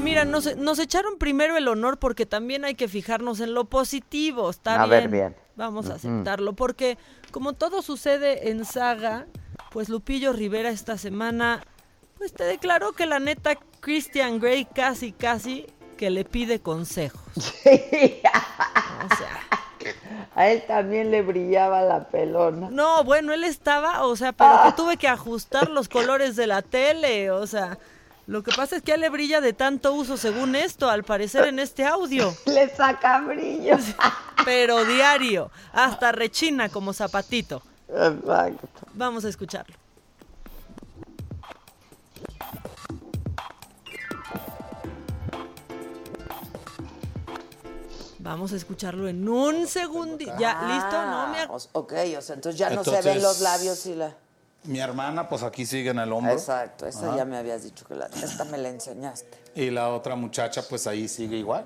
Mira, 0.03 0.25
nos, 0.25 0.57
nos 0.57 0.79
echaron 0.79 1.19
primero 1.19 1.57
el 1.57 1.69
honor 1.69 1.99
porque 1.99 2.25
también 2.25 2.65
hay 2.65 2.75
que 2.75 2.89
fijarnos 2.89 3.41
en 3.41 3.53
lo 3.53 3.65
positivo. 3.67 4.49
Está 4.49 4.75
A 4.83 4.87
bien. 4.87 4.91
ver, 4.91 5.09
bien. 5.09 5.37
Vamos 5.57 5.87
a 5.87 5.89
Ujú. 5.91 5.97
aceptarlo 5.97 6.53
porque 6.55 6.97
como 7.33 7.53
todo 7.53 7.83
sucede 7.83 8.51
en 8.51 8.65
saga, 8.65 9.27
pues 9.71 9.89
Lupillo 9.89 10.33
Rivera 10.33 10.71
esta 10.71 10.97
semana 10.97 11.63
pues 12.17 12.33
te 12.33 12.45
declaró 12.45 12.93
que 12.93 13.07
la 13.07 13.19
neta 13.19 13.57
Christian 13.81 14.39
Grey 14.41 14.65
casi 14.67 15.13
casi 15.13 15.67
que 15.99 16.09
le 16.09 16.25
pide 16.25 16.61
consejos. 16.61 17.21
O 19.11 19.17
sea, 19.17 19.41
A 20.35 20.49
él 20.49 20.65
también 20.67 21.11
le 21.11 21.23
brillaba 21.23 21.83
la 21.83 22.09
pelona. 22.09 22.69
no, 22.71 23.05
bueno, 23.05 23.33
él 23.33 23.45
estaba, 23.45 24.05
o 24.05 24.17
sea, 24.17 24.33
pero 24.33 24.61
que 24.65 24.73
tuve 24.73 24.97
que 24.97 25.09
ajustar 25.09 25.69
los 25.71 25.89
colores 25.99 26.35
de 26.37 26.47
la 26.47 26.63
tele, 26.63 27.31
o 27.31 27.47
sea, 27.47 27.79
lo 28.27 28.43
que 28.43 28.51
pasa 28.53 28.77
es 28.77 28.83
que 28.83 28.93
a 28.93 28.95
él 28.97 29.01
le 29.03 29.09
brilla 29.09 29.41
de 29.41 29.53
tanto 29.53 29.93
uso 29.95 30.17
según 30.17 30.57
esto, 30.57 30.91
al 30.91 31.05
parecer 31.05 31.47
en 31.47 31.59
este 31.61 31.87
audio. 31.87 32.35
Le 32.47 32.69
saca 32.75 33.21
brillo. 33.21 33.77
Pero 34.45 34.85
diario, 34.85 35.51
hasta 35.73 36.13
rechina 36.13 36.69
como 36.69 36.93
zapatito. 36.93 37.63
Exacto. 37.89 38.69
Vamos 38.95 39.25
a 39.25 39.29
escucharlo. 39.31 39.75
Vamos 48.29 48.53
a 48.53 48.57
escucharlo 48.57 49.09
en 49.09 49.27
un 49.27 49.67
segundo. 49.67 50.19
¿Ya 50.39 50.61
listo? 50.69 51.03
¿No? 51.03 51.29
Me 51.29 51.39
Ah, 51.41 51.49
ok, 51.73 51.93
o 52.19 52.21
sea, 52.21 52.35
entonces 52.35 52.59
ya 52.59 52.69
no 52.69 52.85
se 52.85 53.01
ven 53.01 53.23
los 53.23 53.41
labios 53.41 53.87
y 53.87 53.95
la... 53.95 54.15
Mi 54.65 54.81
hermana, 54.81 55.27
pues 55.31 55.43
aquí 55.43 55.65
sigue 55.65 55.89
en 55.91 55.99
el 55.99 56.13
hombro. 56.13 56.35
Exacto, 56.35 56.87
esa 56.87 57.07
Ajá. 57.09 57.17
ya 57.17 57.25
me 57.25 57.39
habías 57.39 57.63
dicho 57.63 57.87
que 57.87 57.95
la... 57.95 58.05
Esta 58.23 58.45
me 58.45 58.59
la 58.59 58.69
enseñaste. 58.69 59.31
Y 59.55 59.71
la 59.71 59.89
otra 59.89 60.15
muchacha, 60.15 60.61
pues 60.69 60.87
ahí 60.87 61.09
sigue 61.09 61.39
igual. 61.39 61.65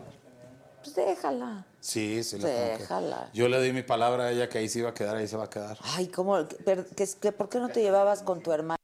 Pues 0.84 0.94
déjala. 0.94 1.66
Sí, 1.80 2.22
sí. 2.22 2.38
la 2.38 2.46
tengo 2.46 2.60
que- 2.76 2.78
Déjala. 2.78 3.28
Yo 3.34 3.48
le 3.48 3.60
di 3.60 3.72
mi 3.72 3.82
palabra 3.82 4.26
a 4.26 4.30
ella 4.30 4.48
que 4.48 4.58
ahí 4.58 4.68
se 4.68 4.78
iba 4.78 4.90
a 4.90 4.94
quedar, 4.94 5.16
ahí 5.16 5.26
se 5.26 5.36
va 5.36 5.44
a 5.46 5.50
quedar. 5.50 5.76
Ay, 5.82 6.06
¿cómo? 6.06 6.46
Pero, 6.64 6.86
que, 6.86 7.08
que- 7.20 7.32
¿Por 7.32 7.48
qué 7.48 7.58
no 7.58 7.70
te 7.70 7.82
llevabas 7.82 8.22
con 8.22 8.40
tu 8.40 8.52
hermana? 8.52 8.76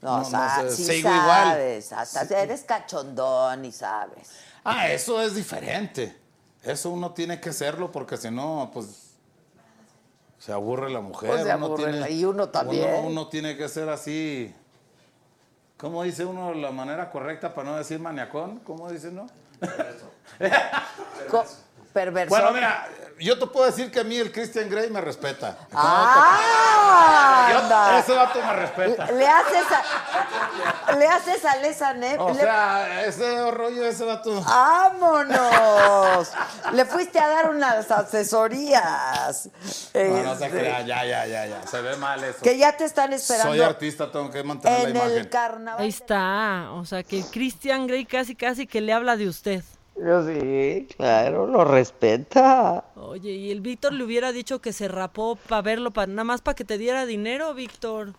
No, 0.00 0.18
No, 0.18 0.22
o 0.22 0.30
sea, 0.30 0.62
no 0.62 0.70
sé, 0.70 0.76
sí 0.76 0.84
sigo 0.84 1.08
igual. 1.08 1.48
sabes, 1.48 1.92
hasta 1.92 2.40
eres 2.40 2.62
cachondón 2.62 3.64
y 3.64 3.72
sabes. 3.72 4.28
Ah, 4.62 4.88
eso 4.88 5.20
es 5.20 5.34
diferente. 5.34 6.19
Eso 6.62 6.90
uno 6.90 7.12
tiene 7.12 7.40
que 7.40 7.50
hacerlo 7.50 7.90
porque 7.90 8.16
si 8.16 8.30
no, 8.30 8.70
pues 8.72 9.14
se 10.38 10.52
aburre 10.52 10.90
la 10.90 11.00
mujer. 11.00 11.30
Pues 11.30 11.42
se 11.44 11.54
uno 11.54 11.66
aburre 11.66 11.84
tiene- 11.84 12.00
la- 12.00 12.10
y 12.10 12.24
uno 12.24 12.48
también. 12.48 12.88
Uno, 12.98 13.08
uno 13.08 13.28
tiene 13.28 13.56
que 13.56 13.68
ser 13.68 13.88
así. 13.88 14.54
¿Cómo 15.78 16.02
dice 16.02 16.24
uno 16.26 16.52
la 16.52 16.70
manera 16.72 17.10
correcta 17.10 17.54
para 17.54 17.70
no 17.70 17.76
decir 17.78 17.98
maniacón? 18.00 18.58
¿Cómo 18.60 18.90
dice 18.90 19.08
uno? 19.08 19.26
Co- 21.30 21.44
Perverso. 21.92 22.28
Bueno, 22.34 22.52
mira, 22.52 22.86
yo 23.20 23.38
te 23.38 23.46
puedo 23.46 23.66
decir 23.66 23.90
que 23.90 24.00
a 24.00 24.04
mí 24.04 24.16
el 24.16 24.32
Christian 24.32 24.68
Grey 24.70 24.90
me 24.90 25.00
respeta. 25.00 25.56
¡Ah! 25.72 27.48
Anda. 27.62 27.98
ese 27.98 28.12
vato 28.14 28.40
me 28.42 28.52
respeta. 28.54 29.10
Le 29.12 29.26
haces 29.26 29.64
a, 29.70 30.96
le 30.96 31.06
haces 31.06 31.44
a 31.44 31.56
Lesa 31.56 31.92
Ne- 31.94 32.16
O 32.18 32.30
le- 32.30 32.40
sea, 32.40 33.04
ese 33.04 33.50
rollo, 33.50 33.84
ese 33.84 34.04
vato. 34.04 34.40
¡Vámonos! 34.42 36.30
Le 36.72 36.84
fuiste 36.84 37.18
a 37.18 37.28
dar 37.28 37.50
unas 37.50 37.90
asesorías. 37.90 39.48
No, 39.94 40.22
no 40.22 40.36
se 40.36 40.46
Este, 40.46 40.58
crea, 40.58 40.80
ya, 40.82 41.04
ya, 41.04 41.26
ya, 41.26 41.46
ya. 41.46 41.66
Se 41.66 41.80
ve 41.80 41.96
mal 41.96 42.22
eso. 42.24 42.38
que 42.42 42.56
ya 42.56 42.76
te 42.76 42.84
están 42.84 43.12
esperando 43.12 43.50
Soy 43.52 43.60
artista, 43.60 44.10
tengo 44.10 44.30
que 44.30 44.42
mantener 44.42 44.88
en 44.88 44.94
la 44.94 45.04
el 45.04 45.10
imagen. 45.12 45.28
carnaval. 45.28 45.82
Ahí 45.82 45.88
está. 45.88 46.68
O 46.72 46.84
sea, 46.84 47.02
que 47.02 47.22
Christian 47.30 47.86
Grey 47.86 48.04
casi 48.06 48.34
casi 48.34 48.66
que 48.66 48.80
le 48.80 48.92
habla 48.92 49.16
de 49.16 49.28
usted. 49.28 49.62
Yo 50.02 50.26
sí, 50.26 50.88
claro, 50.96 51.46
lo 51.46 51.64
respeta. 51.64 52.84
Oye, 52.96 53.32
y 53.32 53.50
el 53.50 53.60
Víctor 53.60 53.92
le 53.92 54.02
hubiera 54.04 54.32
dicho 54.32 54.60
que 54.60 54.72
se 54.72 54.88
rapó 54.88 55.36
para 55.36 55.60
verlo, 55.60 55.90
pa- 55.90 56.06
nada 56.06 56.24
más 56.24 56.40
para 56.40 56.54
que 56.54 56.64
te 56.64 56.78
diera 56.78 57.04
dinero, 57.04 57.52
Víctor. 57.52 58.14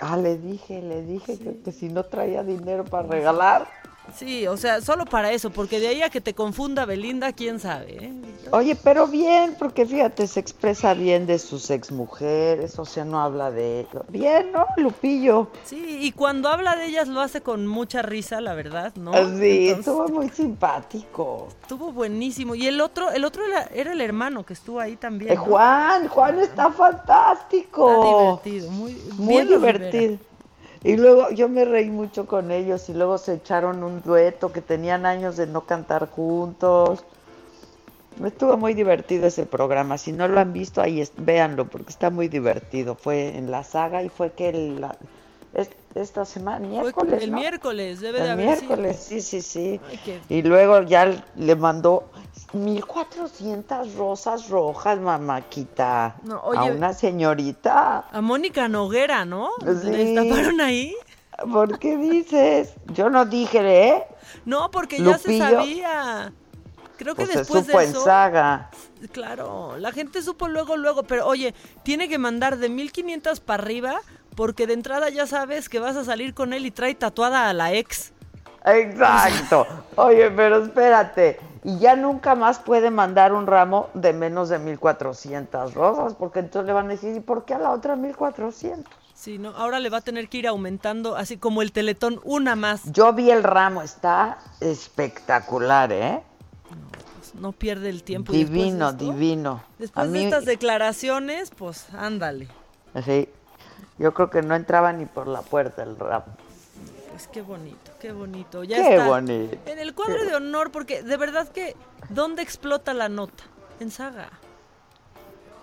Ah, 0.00 0.16
le 0.16 0.36
dije, 0.38 0.82
le 0.82 1.02
dije 1.02 1.38
que, 1.38 1.58
que 1.62 1.70
si 1.72 1.88
no 1.88 2.04
traía 2.04 2.42
dinero 2.42 2.84
para 2.84 3.06
regalar. 3.06 3.68
Sí, 4.16 4.46
o 4.46 4.56
sea, 4.56 4.80
solo 4.80 5.04
para 5.06 5.32
eso, 5.32 5.50
porque 5.50 5.80
de 5.80 5.88
ahí 5.88 6.02
a 6.02 6.10
que 6.10 6.20
te 6.20 6.34
confunda 6.34 6.84
Belinda, 6.84 7.32
quién 7.32 7.58
sabe, 7.58 8.04
¿eh? 8.04 8.12
Oye, 8.50 8.76
pero 8.76 9.06
bien, 9.08 9.56
porque 9.58 9.86
fíjate, 9.86 10.26
se 10.26 10.38
expresa 10.38 10.94
bien 10.94 11.26
de 11.26 11.38
sus 11.38 11.70
exmujeres, 11.70 12.78
o 12.78 12.84
sea, 12.84 13.04
no 13.04 13.20
habla 13.20 13.50
de 13.50 13.80
ello. 13.80 14.04
Bien, 14.08 14.52
¿no, 14.52 14.66
Lupillo? 14.76 15.48
Sí, 15.64 15.98
y 16.02 16.12
cuando 16.12 16.48
habla 16.48 16.76
de 16.76 16.86
ellas 16.86 17.08
lo 17.08 17.20
hace 17.20 17.40
con 17.40 17.66
mucha 17.66 18.02
risa, 18.02 18.40
la 18.40 18.54
verdad, 18.54 18.94
¿no? 18.96 19.12
Sí, 19.12 19.18
Entonces, 19.18 19.78
estuvo 19.78 20.08
muy 20.08 20.28
simpático. 20.28 21.48
estuvo 21.62 21.90
buenísimo. 21.92 22.54
Y 22.54 22.66
el 22.66 22.80
otro, 22.80 23.10
el 23.10 23.24
otro 23.24 23.44
era, 23.44 23.62
era 23.74 23.92
el 23.92 24.00
hermano 24.00 24.44
que 24.44 24.52
estuvo 24.52 24.78
ahí 24.78 24.96
también. 24.96 25.32
Eh, 25.32 25.36
¿no? 25.36 25.42
Juan, 25.44 26.08
Juan 26.08 26.38
está 26.38 26.70
fantástico. 26.70 27.88
Está 27.90 28.50
divertido, 28.50 28.70
muy, 28.70 28.92
Muy 29.16 29.28
bien 29.34 29.48
divertido. 29.48 30.18
Y 30.84 30.96
luego 30.96 31.30
yo 31.30 31.48
me 31.48 31.64
reí 31.64 31.88
mucho 31.90 32.26
con 32.26 32.50
ellos 32.50 32.88
y 32.90 32.94
luego 32.94 33.16
se 33.18 33.34
echaron 33.34 33.82
un 33.82 34.02
dueto 34.02 34.52
que 34.52 34.60
tenían 34.60 35.06
años 35.06 35.36
de 35.36 35.46
no 35.46 35.62
cantar 35.62 36.08
juntos. 36.10 37.04
Estuvo 38.22 38.56
muy 38.56 38.74
divertido 38.74 39.26
ese 39.26 39.46
programa. 39.46 39.98
Si 39.98 40.12
no 40.12 40.28
lo 40.28 40.38
han 40.38 40.52
visto, 40.52 40.80
ahí 40.82 41.00
es- 41.00 41.12
véanlo 41.16 41.64
porque 41.66 41.88
está 41.90 42.10
muy 42.10 42.28
divertido. 42.28 42.94
Fue 42.94 43.36
en 43.36 43.50
la 43.50 43.64
saga 43.64 44.02
y 44.02 44.08
fue 44.10 44.32
que 44.32 44.50
el- 44.50 44.80
la- 44.82 44.96
es- 45.54 45.70
esta 45.94 46.24
semana, 46.24 46.66
miércoles. 46.68 47.22
el 47.22 47.30
¿no? 47.32 47.38
miércoles, 47.38 48.00
debe 48.00 48.18
de 48.18 48.24
El 48.26 48.30
haber 48.32 48.46
miércoles, 48.46 48.96
sí, 49.08 49.20
sí, 49.22 49.40
sí. 49.42 49.80
Ay, 49.90 49.98
qué- 50.04 50.20
Y 50.28 50.42
luego 50.42 50.82
ya 50.82 51.24
le 51.36 51.56
mandó 51.56 52.04
1400 52.54 53.94
rosas 53.94 54.48
rojas, 54.48 54.98
mamáquita. 54.98 56.16
No, 56.22 56.36
a 56.36 56.42
oye- 56.44 56.72
una 56.72 56.92
señorita. 56.92 58.04
A 58.10 58.20
Mónica 58.20 58.68
Noguera, 58.68 59.24
¿no? 59.24 59.50
Sí. 59.60 59.66
¿Le 59.90 60.04
destaparon 60.14 60.60
ahí? 60.60 60.94
¿Por 61.52 61.78
qué 61.78 61.96
dices? 61.96 62.74
Yo 62.92 63.10
no 63.10 63.24
dije, 63.26 63.88
¿eh? 63.88 64.04
No, 64.44 64.70
porque 64.70 65.02
ya 65.02 65.18
se 65.18 65.36
sabía. 65.38 66.32
Creo 66.96 67.14
que 67.16 67.22
Pues 67.24 67.32
se 67.32 67.38
después 67.38 67.66
supo 67.66 67.78
de 67.78 67.84
en 67.84 67.90
eso. 67.90 68.04
saga. 68.04 68.70
Claro, 69.10 69.76
la 69.78 69.90
gente 69.90 70.22
supo 70.22 70.46
luego, 70.48 70.76
luego, 70.76 71.02
pero 71.02 71.26
oye, 71.26 71.52
tiene 71.82 72.08
que 72.08 72.18
mandar 72.18 72.56
de 72.58 72.68
1500 72.68 73.40
para 73.40 73.62
arriba 73.64 73.96
porque 74.36 74.66
de 74.68 74.74
entrada 74.74 75.08
ya 75.10 75.26
sabes 75.26 75.68
que 75.68 75.80
vas 75.80 75.96
a 75.96 76.04
salir 76.04 76.34
con 76.34 76.52
él 76.52 76.66
y 76.66 76.70
trae 76.70 76.94
tatuada 76.94 77.48
a 77.48 77.52
la 77.52 77.72
ex. 77.72 78.12
Exacto. 78.64 79.66
Oye, 79.96 80.30
pero 80.30 80.62
espérate. 80.64 81.38
Y 81.64 81.78
ya 81.78 81.96
nunca 81.96 82.34
más 82.34 82.58
puede 82.58 82.90
mandar 82.90 83.32
un 83.32 83.46
ramo 83.46 83.88
de 83.94 84.12
menos 84.12 84.50
de 84.50 84.58
1400 84.58 85.72
rosas, 85.74 86.14
porque 86.14 86.40
entonces 86.40 86.66
le 86.66 86.74
van 86.74 86.86
a 86.86 86.90
decir, 86.90 87.16
¿y 87.16 87.20
por 87.20 87.44
qué 87.46 87.54
a 87.54 87.58
la 87.58 87.70
otra 87.70 87.96
1400? 87.96 88.84
Sí, 89.14 89.38
no, 89.38 89.50
ahora 89.56 89.80
le 89.80 89.88
va 89.88 89.98
a 89.98 90.00
tener 90.02 90.28
que 90.28 90.38
ir 90.38 90.46
aumentando, 90.46 91.16
así 91.16 91.38
como 91.38 91.62
el 91.62 91.72
teletón, 91.72 92.20
una 92.24 92.54
más. 92.56 92.82
Yo 92.92 93.12
vi 93.14 93.30
el 93.30 93.42
ramo, 93.42 93.80
está 93.80 94.38
espectacular, 94.60 95.90
¿eh? 95.92 96.22
No 97.40 97.52
pierde 97.52 97.88
el 97.88 98.02
tiempo. 98.04 98.32
y 98.32 98.38
después 98.44 98.52
de 98.58 98.62
Divino, 98.64 98.90
esto- 98.90 99.04
divino. 99.04 99.62
Después 99.78 100.02
a 100.02 100.06
de 100.06 100.12
mí, 100.18 100.24
estas 100.24 100.44
declaraciones, 100.44 101.50
pues 101.50 101.86
ándale. 101.94 102.48
sí, 103.04 103.28
yo 103.98 104.12
creo 104.14 104.28
que 104.30 104.42
no 104.42 104.54
entraba 104.54 104.92
ni 104.92 105.06
por 105.06 105.26
la 105.26 105.40
puerta 105.42 105.82
el 105.82 105.98
ramo. 105.98 106.26
Pues 107.10 107.26
qué 107.28 107.42
bonito, 107.42 107.83
qué 108.04 108.12
bonito. 108.12 108.64
Ya 108.64 108.76
Qué 108.76 108.96
está 108.96 109.08
bonito. 109.08 109.56
En 109.64 109.78
el 109.78 109.94
cuadro 109.94 110.18
Qué 110.18 110.26
de 110.26 110.34
honor, 110.34 110.70
porque 110.70 111.02
de 111.02 111.16
verdad 111.16 111.48
que, 111.48 111.74
¿dónde 112.10 112.42
explota 112.42 112.92
la 112.92 113.08
nota? 113.08 113.44
En 113.80 113.90
saga. 113.90 114.28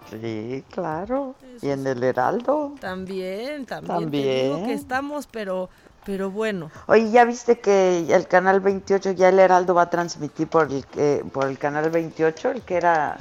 Sí, 0.10 0.64
claro. 0.72 1.36
Y 1.62 1.70
en 1.70 1.86
el 1.86 2.04
Heraldo. 2.04 2.74
También, 2.82 3.68
también. 3.68 3.82
Te 4.00 4.02
También. 4.02 4.56
digo 4.56 4.66
que 4.66 4.74
estamos, 4.74 5.28
pero, 5.28 5.70
pero 6.04 6.32
bueno. 6.32 6.72
Oye, 6.88 7.12
¿ya 7.12 7.26
viste 7.26 7.60
que 7.60 8.12
el 8.12 8.28
canal 8.28 8.60
28, 8.60 9.12
ya 9.12 9.30
el 9.30 9.38
Heraldo 9.38 9.76
va 9.76 9.84
a 9.84 9.90
transmitir 9.92 10.48
por 10.48 10.68
el, 10.72 10.84
por 11.32 11.46
el 11.46 11.60
canal 11.60 11.92
28, 11.92 12.50
el 12.50 12.62
que 12.64 12.76
era 12.76 13.20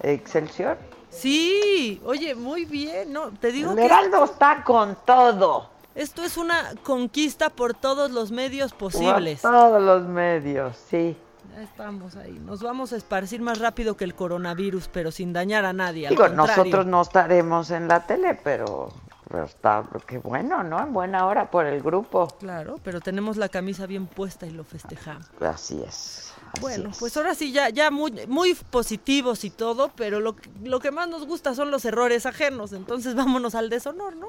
Excelsior? 0.00 0.78
Sí, 1.10 2.00
oye, 2.04 2.36
muy 2.36 2.66
bien, 2.66 3.12
¿no? 3.12 3.32
Te 3.32 3.50
digo 3.50 3.72
El 3.72 3.78
que 3.78 3.86
Heraldo 3.86 4.24
está 4.24 4.62
con 4.62 4.96
todo. 5.04 5.73
Esto 5.94 6.22
es 6.24 6.36
una 6.36 6.74
conquista 6.82 7.50
por 7.50 7.74
todos 7.74 8.10
los 8.10 8.30
medios 8.30 8.72
posibles. 8.72 9.40
Por 9.40 9.50
todos 9.52 9.82
los 9.82 10.02
medios, 10.08 10.76
sí. 10.90 11.16
Ya 11.54 11.62
estamos 11.62 12.16
ahí. 12.16 12.32
Nos 12.44 12.62
vamos 12.62 12.92
a 12.92 12.96
esparcir 12.96 13.40
más 13.40 13.58
rápido 13.58 13.96
que 13.96 14.04
el 14.04 14.14
coronavirus, 14.14 14.88
pero 14.88 15.10
sin 15.12 15.32
dañar 15.32 15.64
a 15.64 15.72
nadie. 15.72 16.08
Digo, 16.08 16.28
nosotros 16.28 16.86
no 16.86 17.02
estaremos 17.02 17.70
en 17.70 17.86
la 17.86 18.04
tele, 18.06 18.38
pero, 18.42 18.92
pero 19.28 19.44
está, 19.44 19.84
qué 20.06 20.18
bueno, 20.18 20.64
¿no? 20.64 20.80
En 20.82 20.92
buena 20.92 21.26
hora 21.26 21.50
por 21.50 21.66
el 21.66 21.80
grupo. 21.80 22.26
Claro, 22.40 22.80
pero 22.82 23.00
tenemos 23.00 23.36
la 23.36 23.48
camisa 23.48 23.86
bien 23.86 24.06
puesta 24.06 24.46
y 24.46 24.50
lo 24.50 24.64
festejamos. 24.64 25.26
Así 25.40 25.80
es. 25.86 26.32
así 26.54 26.60
Bueno, 26.60 26.90
es. 26.90 26.98
pues 26.98 27.16
ahora 27.16 27.34
sí, 27.36 27.52
ya, 27.52 27.68
ya 27.68 27.90
muy, 27.92 28.26
muy 28.26 28.54
positivos 28.54 29.44
y 29.44 29.50
todo, 29.50 29.90
pero 29.94 30.18
lo, 30.18 30.34
lo 30.64 30.80
que 30.80 30.90
más 30.90 31.08
nos 31.08 31.24
gusta 31.26 31.54
son 31.54 31.70
los 31.70 31.84
errores 31.84 32.26
ajenos. 32.26 32.72
Entonces 32.72 33.14
vámonos 33.14 33.54
al 33.54 33.68
deshonor, 33.70 34.16
¿no? 34.16 34.26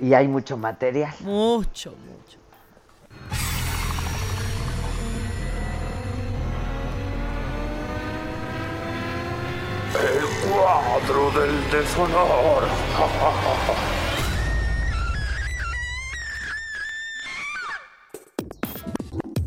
Y 0.00 0.12
hay 0.14 0.28
mucho 0.28 0.56
material. 0.56 1.14
Mucho, 1.20 1.90
mucho. 1.92 2.38
El 9.94 10.50
cuadro 10.50 11.30
del 11.40 11.70
deshonor. 11.70 12.64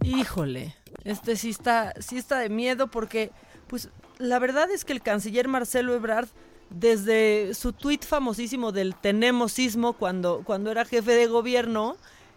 Híjole, 0.04 0.76
este 1.04 1.36
sí 1.36 1.50
está, 1.50 1.94
sí 2.00 2.18
está 2.18 2.40
de 2.40 2.50
miedo 2.50 2.88
porque, 2.88 3.32
pues, 3.68 3.90
la 4.18 4.40
verdad 4.40 4.72
es 4.72 4.86
que 4.86 4.94
el 4.94 5.02
canciller 5.02 5.50
Marcelo 5.50 5.94
Ebrard, 5.94 6.30
desde 6.70 7.54
su 7.54 7.74
tuit 7.74 8.06
famosísimo 8.06 8.72
del 8.72 8.96
tenemos 8.96 9.52
sismo 9.54 9.94
cuando, 9.94 10.42
cuando 10.44 10.72
era 10.72 10.86
jefe 10.86 11.14
de 11.14 11.28
gobierno, 11.28 11.96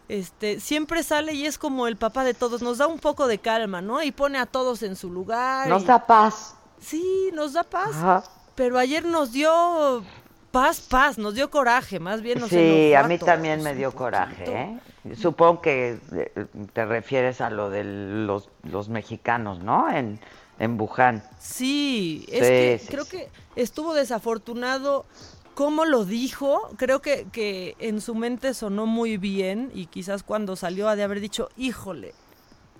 este, 0.09 0.59
siempre 0.59 1.03
sale 1.03 1.33
y 1.33 1.45
es 1.45 1.57
como 1.57 1.87
el 1.87 1.95
papá 1.97 2.23
de 2.23 2.33
todos, 2.33 2.61
nos 2.61 2.77
da 2.79 2.87
un 2.87 2.99
poco 2.99 3.27
de 3.27 3.37
calma, 3.37 3.81
¿no? 3.81 4.01
Y 4.03 4.11
pone 4.11 4.37
a 4.39 4.45
todos 4.45 4.83
en 4.83 4.95
su 4.95 5.09
lugar. 5.11 5.67
Nos 5.67 5.83
y- 5.83 5.85
da 5.85 6.05
paz. 6.05 6.55
Sí, 6.79 7.29
nos 7.33 7.53
da 7.53 7.63
paz. 7.63 7.91
Ajá. 7.93 8.23
Pero 8.55 8.77
ayer 8.77 9.05
nos 9.05 9.31
dio 9.31 10.03
paz, 10.51 10.81
paz, 10.81 11.17
nos 11.17 11.35
dio 11.35 11.49
coraje, 11.49 11.99
más 11.99 12.21
bien 12.21 12.39
nos 12.39 12.49
Sí, 12.49 12.93
a 12.93 13.03
mí 13.03 13.17
también 13.17 13.63
me 13.63 13.73
dio 13.75 13.93
coraje, 13.93 14.43
¿eh? 14.47 14.79
Supongo 15.15 15.61
que 15.61 15.97
eh, 16.13 16.45
te 16.73 16.85
refieres 16.85 17.39
a 17.41 17.49
lo 17.49 17.69
de 17.69 17.83
los, 17.85 18.49
los 18.63 18.89
mexicanos, 18.89 19.59
¿no? 19.59 19.89
En, 19.89 20.19
en 20.59 20.79
Wuhan. 20.79 21.23
Sí, 21.39 22.25
es 22.29 22.39
Sí, 22.39 22.51
que 22.51 22.79
sí, 22.81 22.87
creo 22.89 23.05
sí. 23.05 23.11
que 23.17 23.29
estuvo 23.55 23.93
desafortunado 23.93 25.05
cómo 25.53 25.85
lo 25.85 26.05
dijo. 26.05 26.69
Creo 26.77 27.01
que, 27.01 27.27
que 27.31 27.75
en 27.79 28.01
su 28.01 28.15
mente 28.15 28.53
sonó 28.53 28.85
muy 28.85 29.17
bien 29.17 29.71
y 29.73 29.87
quizás 29.87 30.23
cuando 30.23 30.55
salió 30.55 30.89
ha 30.89 30.95
de 30.95 31.03
haber 31.03 31.19
dicho, 31.19 31.49
híjole, 31.57 32.13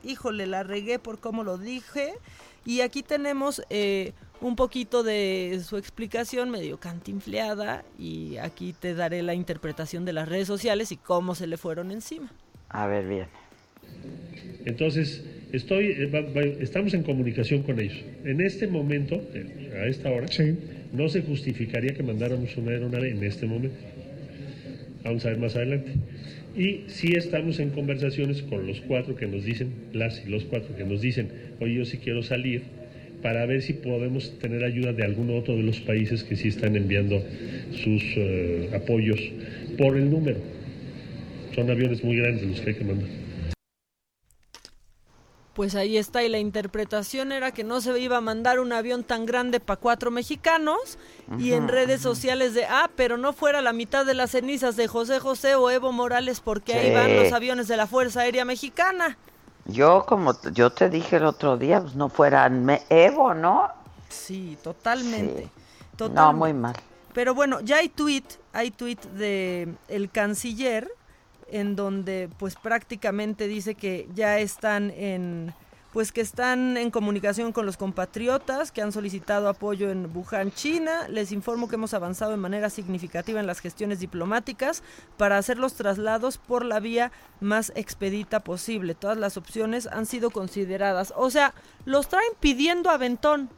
híjole, 0.03 0.47
la 0.47 0.63
regué 0.63 0.99
por 0.99 1.19
cómo 1.19 1.43
lo 1.43 1.57
dije. 1.57 2.13
Y 2.65 2.81
aquí 2.81 3.01
tenemos 3.01 3.63
eh, 3.69 4.13
un 4.39 4.55
poquito 4.55 5.03
de 5.03 5.61
su 5.65 5.77
explicación 5.77 6.49
medio 6.49 6.79
cantinfleada 6.79 7.83
y 7.97 8.37
aquí 8.37 8.73
te 8.73 8.93
daré 8.93 9.23
la 9.23 9.33
interpretación 9.33 10.05
de 10.05 10.13
las 10.13 10.29
redes 10.29 10.47
sociales 10.47 10.91
y 10.91 10.97
cómo 10.97 11.35
se 11.35 11.47
le 11.47 11.57
fueron 11.57 11.91
encima. 11.91 12.31
A 12.69 12.87
ver, 12.87 13.07
bien. 13.07 13.27
Entonces, 14.65 15.23
estoy, 15.51 15.95
eh, 15.97 16.57
estamos 16.59 16.93
en 16.93 17.03
comunicación 17.03 17.63
con 17.63 17.79
ellos. 17.79 17.97
En 18.25 18.41
este 18.41 18.67
momento, 18.67 19.21
eh, 19.33 19.79
a 19.81 19.87
esta 19.87 20.09
hora, 20.11 20.27
no 20.93 21.09
se 21.09 21.21
justificaría 21.21 21.93
que 21.93 22.03
mandáramos 22.03 22.55
una 22.57 22.71
aeronave 22.71 23.11
en 23.11 23.23
este 23.23 23.45
momento. 23.45 23.77
Vamos 25.03 25.25
a 25.25 25.29
ver 25.29 25.39
más 25.39 25.55
adelante. 25.55 25.91
Y 26.55 26.81
sí 26.87 27.13
estamos 27.15 27.59
en 27.59 27.69
conversaciones 27.69 28.41
con 28.41 28.67
los 28.67 28.81
cuatro 28.81 29.15
que 29.15 29.25
nos 29.25 29.45
dicen, 29.45 29.69
las 29.93 30.21
y 30.25 30.29
los 30.29 30.43
cuatro 30.43 30.75
que 30.75 30.83
nos 30.83 31.01
dicen, 31.01 31.29
oye, 31.59 31.75
yo 31.75 31.85
sí 31.85 31.97
quiero 31.97 32.23
salir, 32.23 32.63
para 33.21 33.45
ver 33.45 33.61
si 33.61 33.73
podemos 33.73 34.37
tener 34.39 34.63
ayuda 34.63 34.93
de 34.93 35.03
algún 35.03 35.29
otro 35.29 35.55
de 35.55 35.63
los 35.63 35.79
países 35.79 36.23
que 36.23 36.35
sí 36.35 36.49
están 36.49 36.75
enviando 36.75 37.23
sus 37.71 38.03
eh, 38.17 38.69
apoyos 38.73 39.19
por 39.77 39.95
el 39.95 40.09
número. 40.09 40.39
Son 41.55 41.69
aviones 41.69 42.03
muy 42.03 42.17
grandes 42.17 42.43
los 42.43 42.61
que 42.61 42.71
hay 42.71 42.75
que 42.75 42.83
mandar. 42.83 43.07
Pues 45.53 45.75
ahí 45.75 45.97
está, 45.97 46.23
y 46.23 46.29
la 46.29 46.39
interpretación 46.39 47.33
era 47.33 47.51
que 47.51 47.65
no 47.65 47.81
se 47.81 47.99
iba 47.99 48.17
a 48.17 48.21
mandar 48.21 48.61
un 48.61 48.71
avión 48.71 49.03
tan 49.03 49.25
grande 49.25 49.59
para 49.59 49.79
cuatro 49.79 50.09
mexicanos, 50.09 50.97
y 51.37 51.51
en 51.53 51.67
redes 51.67 52.01
sociales 52.01 52.53
de, 52.53 52.65
ah, 52.65 52.89
pero 52.95 53.17
no 53.17 53.33
fuera 53.33 53.61
la 53.61 53.73
mitad 53.73 54.05
de 54.05 54.13
las 54.13 54.31
cenizas 54.31 54.77
de 54.77 54.87
José 54.87 55.19
José 55.19 55.55
o 55.55 55.69
Evo 55.69 55.91
Morales, 55.91 56.39
porque 56.39 56.73
ahí 56.73 56.93
van 56.93 57.15
los 57.17 57.33
aviones 57.33 57.67
de 57.67 57.75
la 57.75 57.85
Fuerza 57.85 58.21
Aérea 58.21 58.45
Mexicana. 58.45 59.17
Yo, 59.65 60.05
como 60.07 60.33
yo 60.53 60.69
te 60.71 60.89
dije 60.89 61.17
el 61.17 61.25
otro 61.25 61.57
día, 61.57 61.81
pues 61.81 61.95
no 61.95 62.07
fueran 62.09 62.63
me- 62.65 62.81
Evo, 62.89 63.33
¿no? 63.33 63.69
Sí, 64.09 64.57
totalmente. 64.63 65.49
Sí. 65.97 66.05
No, 66.13 66.33
muy 66.33 66.53
mal. 66.53 66.75
Pero 67.13 67.35
bueno, 67.35 67.59
ya 67.59 67.77
hay 67.77 67.89
tweet, 67.89 68.23
hay 68.53 68.71
tweet 68.71 68.97
de 69.15 69.67
el 69.89 70.09
canciller 70.09 70.89
en 71.51 71.75
donde 71.75 72.29
pues 72.37 72.55
prácticamente 72.55 73.47
dice 73.47 73.75
que 73.75 74.07
ya 74.13 74.39
están 74.39 74.91
en 74.91 75.53
pues 75.93 76.13
que 76.13 76.21
están 76.21 76.77
en 76.77 76.89
comunicación 76.89 77.51
con 77.51 77.65
los 77.65 77.75
compatriotas 77.75 78.71
que 78.71 78.81
han 78.81 78.93
solicitado 78.93 79.49
apoyo 79.49 79.89
en 79.89 80.09
Wuhan, 80.15 80.51
China. 80.53 81.07
Les 81.09 81.33
informo 81.33 81.67
que 81.67 81.75
hemos 81.75 81.93
avanzado 81.93 82.31
de 82.31 82.37
manera 82.37 82.69
significativa 82.69 83.41
en 83.41 83.45
las 83.47 83.59
gestiones 83.59 83.99
diplomáticas 83.99 84.83
para 85.17 85.37
hacer 85.37 85.57
los 85.57 85.73
traslados 85.73 86.37
por 86.37 86.63
la 86.63 86.79
vía 86.79 87.11
más 87.41 87.73
expedita 87.75 88.39
posible. 88.39 88.95
Todas 88.95 89.17
las 89.17 89.35
opciones 89.35 89.85
han 89.87 90.05
sido 90.05 90.29
consideradas. 90.29 91.13
O 91.17 91.29
sea, 91.29 91.53
los 91.83 92.07
traen 92.07 92.31
pidiendo 92.39 92.89
aventón. 92.89 93.49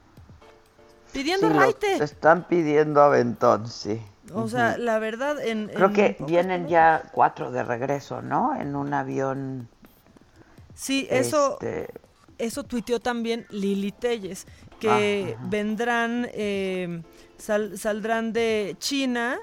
Pidiendo 1.11 1.49
Sí, 1.49 1.53
raite. 1.53 2.03
están 2.03 2.47
pidiendo 2.47 2.99
aventón, 3.03 3.67
sí. 3.67 4.01
O 4.33 4.47
sea, 4.47 4.77
la 4.77 4.99
verdad, 4.99 5.43
en... 5.45 5.69
Creo 5.69 5.87
en 5.89 5.93
que 5.93 6.17
vienen 6.19 6.67
ya 6.67 7.03
cuatro 7.11 7.51
de 7.51 7.63
regreso, 7.63 8.21
¿no? 8.21 8.55
En 8.55 8.75
un 8.75 8.93
avión. 8.93 9.67
Sí, 10.75 11.07
eso, 11.11 11.53
este, 11.61 11.93
eso 12.37 12.63
tuiteó 12.63 12.99
también 12.99 13.45
Lili 13.49 13.91
Telles, 13.91 14.47
que 14.79 15.35
Ajá. 15.37 15.47
vendrán, 15.49 16.27
eh, 16.33 17.01
sal- 17.37 17.77
saldrán 17.77 18.33
de 18.33 18.75
China, 18.79 19.37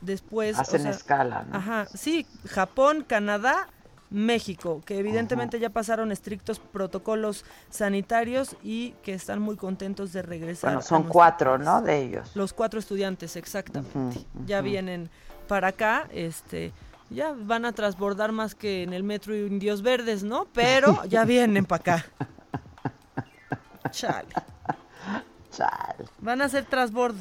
después... 0.00 0.58
o 0.58 0.60
Hacen 0.60 0.82
sea, 0.82 0.90
escala, 0.90 1.44
¿no? 1.50 1.56
Ajá, 1.56 1.88
sí, 1.94 2.26
Japón, 2.46 3.04
Canadá, 3.08 3.68
México, 4.10 4.82
que 4.84 4.98
evidentemente 4.98 5.58
ya 5.58 5.70
pasaron 5.70 6.12
estrictos 6.12 6.58
protocolos 6.60 7.44
sanitarios 7.70 8.56
y 8.62 8.92
que 9.02 9.14
están 9.14 9.40
muy 9.40 9.56
contentos 9.56 10.12
de 10.12 10.22
regresar. 10.22 10.70
Bueno, 10.70 10.82
son 10.82 11.04
cuatro. 11.04 11.58
¿no? 11.58 11.82
De 11.82 12.02
ellos. 12.02 12.30
Los 12.34 12.52
cuatro 12.52 12.80
estudiantes, 12.80 13.36
exactamente. 13.36 14.24
Ya 14.46 14.60
vienen 14.60 15.10
para 15.48 15.68
acá, 15.68 16.08
este, 16.12 16.72
ya 17.10 17.32
van 17.36 17.64
a 17.64 17.72
transbordar 17.72 18.32
más 18.32 18.54
que 18.54 18.82
en 18.82 18.92
el 18.92 19.02
metro 19.02 19.34
Indios 19.36 19.82
Verdes, 19.82 20.22
¿no? 20.22 20.46
Pero 20.52 21.04
ya 21.08 21.24
vienen 21.24 21.64
para 21.64 21.80
acá. 21.80 22.06
Chale. 23.90 24.28
Chale. 25.50 26.04
Van 26.20 26.42
a 26.42 26.46
hacer 26.46 26.64
transbordo. 26.64 27.18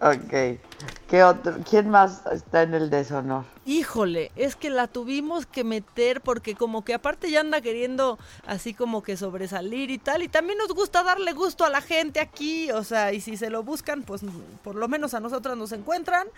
Ok. 0.00 0.60
¿Qué 1.08 1.24
otro? 1.24 1.56
¿Quién 1.68 1.90
más 1.90 2.24
está 2.26 2.62
en 2.62 2.74
el 2.74 2.88
deshonor? 2.88 3.44
Híjole, 3.66 4.30
es 4.36 4.54
que 4.54 4.70
la 4.70 4.86
tuvimos 4.86 5.46
que 5.46 5.64
meter 5.64 6.20
porque 6.20 6.54
como 6.54 6.84
que 6.84 6.94
aparte 6.94 7.30
ya 7.30 7.40
anda 7.40 7.60
queriendo 7.60 8.18
así 8.46 8.74
como 8.74 9.02
que 9.02 9.16
sobresalir 9.16 9.90
y 9.90 9.98
tal. 9.98 10.22
Y 10.22 10.28
también 10.28 10.58
nos 10.58 10.72
gusta 10.74 11.02
darle 11.02 11.32
gusto 11.32 11.64
a 11.64 11.70
la 11.70 11.80
gente 11.80 12.20
aquí. 12.20 12.70
O 12.70 12.84
sea, 12.84 13.12
y 13.12 13.20
si 13.20 13.36
se 13.36 13.50
lo 13.50 13.62
buscan, 13.62 14.02
pues 14.02 14.22
por 14.62 14.76
lo 14.76 14.86
menos 14.86 15.14
a 15.14 15.20
nosotras 15.20 15.56
nos 15.56 15.72
encuentran. 15.72 16.28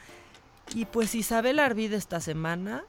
Y 0.74 0.86
pues 0.86 1.14
Isabel 1.14 1.58
Arvide 1.58 1.96
esta 1.96 2.20
semana, 2.20 2.84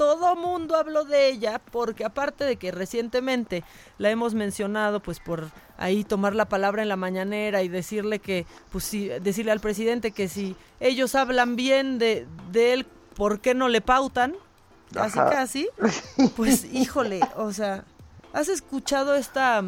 todo 0.00 0.34
mundo 0.34 0.76
habló 0.76 1.04
de 1.04 1.28
ella 1.28 1.60
porque 1.70 2.06
aparte 2.06 2.44
de 2.44 2.56
que 2.56 2.70
recientemente 2.70 3.64
la 3.98 4.10
hemos 4.10 4.32
mencionado 4.32 5.00
pues 5.00 5.20
por 5.20 5.50
ahí 5.76 6.04
tomar 6.04 6.34
la 6.34 6.48
palabra 6.48 6.80
en 6.80 6.88
la 6.88 6.96
mañanera 6.96 7.62
y 7.62 7.68
decirle 7.68 8.18
que 8.18 8.46
pues 8.72 8.84
sí, 8.84 9.10
decirle 9.20 9.52
al 9.52 9.60
presidente 9.60 10.12
que 10.12 10.26
si 10.26 10.56
ellos 10.80 11.14
hablan 11.14 11.54
bien 11.54 11.98
de, 11.98 12.26
de 12.50 12.72
él, 12.72 12.86
¿por 13.14 13.40
qué 13.40 13.52
no 13.52 13.68
le 13.68 13.82
pautan? 13.82 14.34
Casi 14.90 15.18
Ajá. 15.18 15.28
casi. 15.28 15.68
Pues 16.34 16.64
híjole, 16.64 17.20
o 17.36 17.52
sea, 17.52 17.84
¿has 18.32 18.48
escuchado 18.48 19.14
esta 19.14 19.62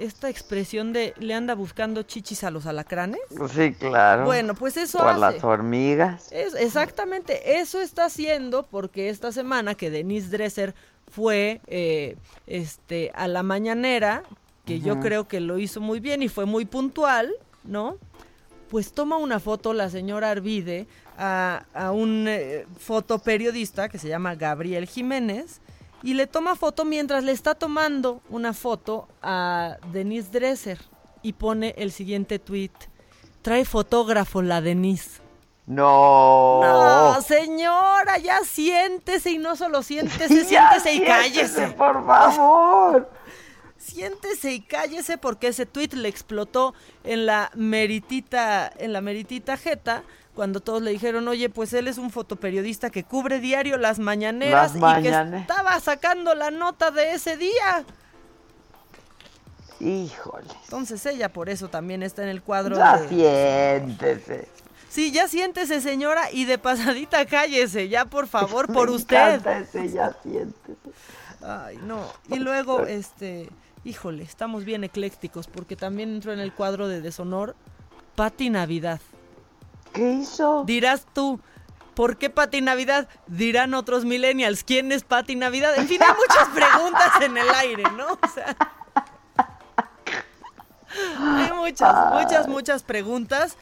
esta 0.00 0.28
expresión 0.28 0.92
de 0.92 1.14
le 1.18 1.34
anda 1.34 1.54
buscando 1.54 2.02
chichis 2.02 2.44
a 2.44 2.50
los 2.50 2.66
alacranes. 2.66 3.20
Sí, 3.54 3.72
claro. 3.72 4.24
Bueno, 4.24 4.54
pues 4.54 4.76
eso 4.76 4.98
O 4.98 5.02
a 5.02 5.12
hace. 5.12 5.20
las 5.20 5.44
hormigas. 5.44 6.30
Es, 6.32 6.54
exactamente, 6.54 7.58
eso 7.60 7.80
está 7.80 8.06
haciendo 8.06 8.64
porque 8.64 9.08
esta 9.08 9.32
semana 9.32 9.74
que 9.74 9.90
Denise 9.90 10.28
Dresser 10.30 10.74
fue 11.10 11.60
eh, 11.66 12.16
este, 12.46 13.12
a 13.14 13.28
la 13.28 13.42
mañanera, 13.42 14.22
que 14.64 14.80
yo 14.80 14.98
creo 15.00 15.28
que 15.28 15.40
lo 15.40 15.58
hizo 15.58 15.80
muy 15.80 16.00
bien 16.00 16.22
y 16.22 16.28
fue 16.28 16.44
muy 16.44 16.64
puntual, 16.64 17.32
¿no? 17.64 17.98
Pues 18.68 18.92
toma 18.92 19.16
una 19.16 19.38
foto 19.38 19.72
la 19.72 19.88
señora 19.90 20.30
Arvide 20.32 20.88
a, 21.16 21.64
a 21.72 21.92
un 21.92 22.26
eh, 22.28 22.66
fotoperiodista 22.78 23.88
que 23.88 23.98
se 23.98 24.08
llama 24.08 24.34
Gabriel 24.34 24.86
Jiménez 24.86 25.60
y 26.02 26.14
le 26.14 26.26
toma 26.26 26.56
foto 26.56 26.84
mientras 26.84 27.24
le 27.24 27.32
está 27.32 27.54
tomando 27.54 28.22
una 28.30 28.52
foto 28.52 29.08
a 29.22 29.76
Denise 29.92 30.30
Dresser 30.30 30.78
y 31.22 31.32
pone 31.32 31.74
el 31.78 31.92
siguiente 31.92 32.38
tweet. 32.38 32.70
Trae 33.42 33.64
fotógrafo 33.64 34.42
la 34.42 34.60
Denise. 34.60 35.20
No. 35.66 36.60
No, 36.62 37.20
señora, 37.22 38.18
ya 38.18 38.40
siéntese 38.44 39.32
y 39.32 39.38
no 39.38 39.56
solo 39.56 39.82
siéntese, 39.82 40.44
siéntese 40.44 40.94
y 40.94 41.00
cállese. 41.04 41.68
por 41.68 42.06
favor. 42.06 43.10
Siéntese 43.78 44.52
y 44.52 44.60
cállese 44.62 45.16
porque 45.16 45.48
ese 45.48 45.64
tweet 45.64 45.90
le 45.92 46.08
explotó 46.08 46.74
en 47.04 47.24
la 47.24 47.52
meritita, 47.54 48.72
en 48.78 48.92
la 48.92 49.00
meritita 49.00 49.56
jeta, 49.56 50.02
cuando 50.36 50.60
todos 50.60 50.82
le 50.82 50.92
dijeron, 50.92 51.26
oye, 51.26 51.48
pues 51.48 51.72
él 51.72 51.88
es 51.88 51.98
un 51.98 52.10
fotoperiodista 52.10 52.90
que 52.90 53.02
cubre 53.02 53.40
diario 53.40 53.76
las 53.78 53.98
mañaneras 53.98 54.74
Las 54.74 54.76
y 54.76 54.78
mañane- 54.78 55.30
que 55.32 55.38
estaba 55.38 55.80
sacando 55.80 56.34
la 56.36 56.52
nota 56.52 56.92
de 56.92 57.14
ese 57.14 57.36
día. 57.36 57.84
Híjole. 59.80 60.46
Entonces 60.64 61.04
ella 61.06 61.32
por 61.32 61.48
eso 61.48 61.68
también 61.68 62.02
está 62.02 62.22
en 62.22 62.28
el 62.28 62.42
cuadro 62.42 62.76
Ya 62.76 62.98
de... 62.98 63.08
siéntese. 63.08 64.48
Sí, 64.88 65.10
ya 65.12 65.28
siéntese, 65.28 65.80
señora, 65.82 66.30
y 66.32 66.46
de 66.46 66.56
pasadita 66.58 67.26
cállese, 67.26 67.88
ya 67.88 68.04
por 68.06 68.26
favor, 68.28 68.66
por 68.72 68.88
Me 68.88 68.94
usted. 68.96 69.46
ese, 69.46 69.90
ya 69.90 70.16
siéntese. 70.22 70.76
Ay, 71.42 71.78
no. 71.82 72.00
Y 72.30 72.38
luego, 72.38 72.86
este, 72.86 73.50
híjole, 73.84 74.22
estamos 74.22 74.64
bien 74.64 74.84
eclécticos 74.84 75.46
porque 75.48 75.76
también 75.76 76.10
entró 76.14 76.32
en 76.32 76.40
el 76.40 76.52
cuadro 76.52 76.88
de 76.88 77.00
deshonor 77.00 77.54
Pati 78.14 78.48
Navidad. 78.50 79.00
¿Qué 79.96 80.12
hizo? 80.12 80.64
Dirás 80.64 81.06
tú, 81.14 81.40
¿por 81.94 82.18
qué 82.18 82.28
Pati 82.28 82.60
Navidad? 82.60 83.08
Dirán 83.26 83.72
otros 83.72 84.04
millennials, 84.04 84.62
¿quién 84.62 84.92
es 84.92 85.02
Pati 85.04 85.34
Navidad? 85.34 85.74
En 85.76 85.88
fin, 85.88 86.02
hay 86.02 86.12
muchas 86.14 86.48
preguntas 86.48 87.12
en 87.22 87.36
el 87.38 87.48
aire, 87.48 87.82
¿no? 87.96 88.06
O 88.12 88.28
sea, 88.32 88.54
hay 91.18 91.52
muchas, 91.52 92.12
muchas, 92.12 92.46
muchas 92.46 92.82
preguntas, 92.82 93.56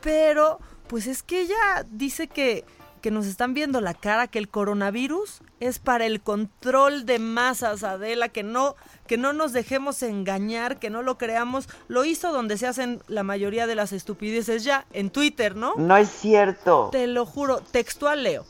pero 0.00 0.58
pues 0.86 1.06
es 1.06 1.22
que 1.22 1.42
ella 1.42 1.84
dice 1.90 2.28
que, 2.28 2.64
que 3.04 3.10
nos 3.10 3.26
están 3.26 3.52
viendo 3.52 3.82
la 3.82 3.92
cara, 3.92 4.28
que 4.28 4.38
el 4.38 4.48
coronavirus 4.48 5.42
es 5.60 5.78
para 5.78 6.06
el 6.06 6.22
control 6.22 7.04
de 7.04 7.18
masas, 7.18 7.84
Adela, 7.84 8.30
que 8.30 8.42
no, 8.42 8.76
que 9.06 9.18
no 9.18 9.34
nos 9.34 9.52
dejemos 9.52 10.02
engañar, 10.02 10.78
que 10.78 10.88
no 10.88 11.02
lo 11.02 11.18
creamos. 11.18 11.68
Lo 11.86 12.06
hizo 12.06 12.32
donde 12.32 12.56
se 12.56 12.66
hacen 12.66 13.02
la 13.06 13.22
mayoría 13.22 13.66
de 13.66 13.74
las 13.74 13.92
estupideces 13.92 14.64
ya, 14.64 14.86
en 14.94 15.10
Twitter, 15.10 15.54
¿no? 15.54 15.74
No 15.76 15.98
es 15.98 16.08
cierto. 16.08 16.88
Te 16.92 17.06
lo 17.06 17.26
juro, 17.26 17.58
textual 17.58 18.22
leo. 18.22 18.46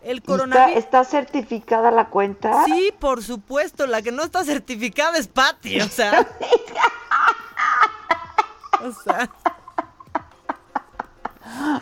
El 0.00 0.20
¿Está, 0.20 0.26
coronavirus... 0.26 0.78
está 0.78 1.04
certificada 1.04 1.90
la 1.90 2.08
cuenta? 2.08 2.64
Sí, 2.64 2.94
por 2.98 3.22
supuesto, 3.22 3.86
la 3.86 4.00
que 4.00 4.10
no 4.10 4.22
está 4.22 4.42
certificada 4.42 5.18
es 5.18 5.28
Patty, 5.28 5.82
o 5.82 5.88
sea. 5.88 6.26
o 8.82 8.90
sea, 9.04 9.30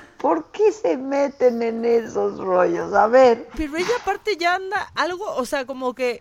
¿Por 0.27 0.51
qué 0.51 0.73
se 0.73 0.97
meten 0.97 1.63
en 1.63 1.85
esos 1.85 2.39
rollos? 2.39 2.93
A 2.93 3.07
ver. 3.07 3.47
pero 3.57 3.77
ella 3.77 3.95
aparte 4.01 4.37
ya 4.37 4.57
anda 4.57 4.91
algo, 4.97 5.25
o 5.37 5.47
sea, 5.47 5.67
como 5.67 5.95
que 5.95 6.21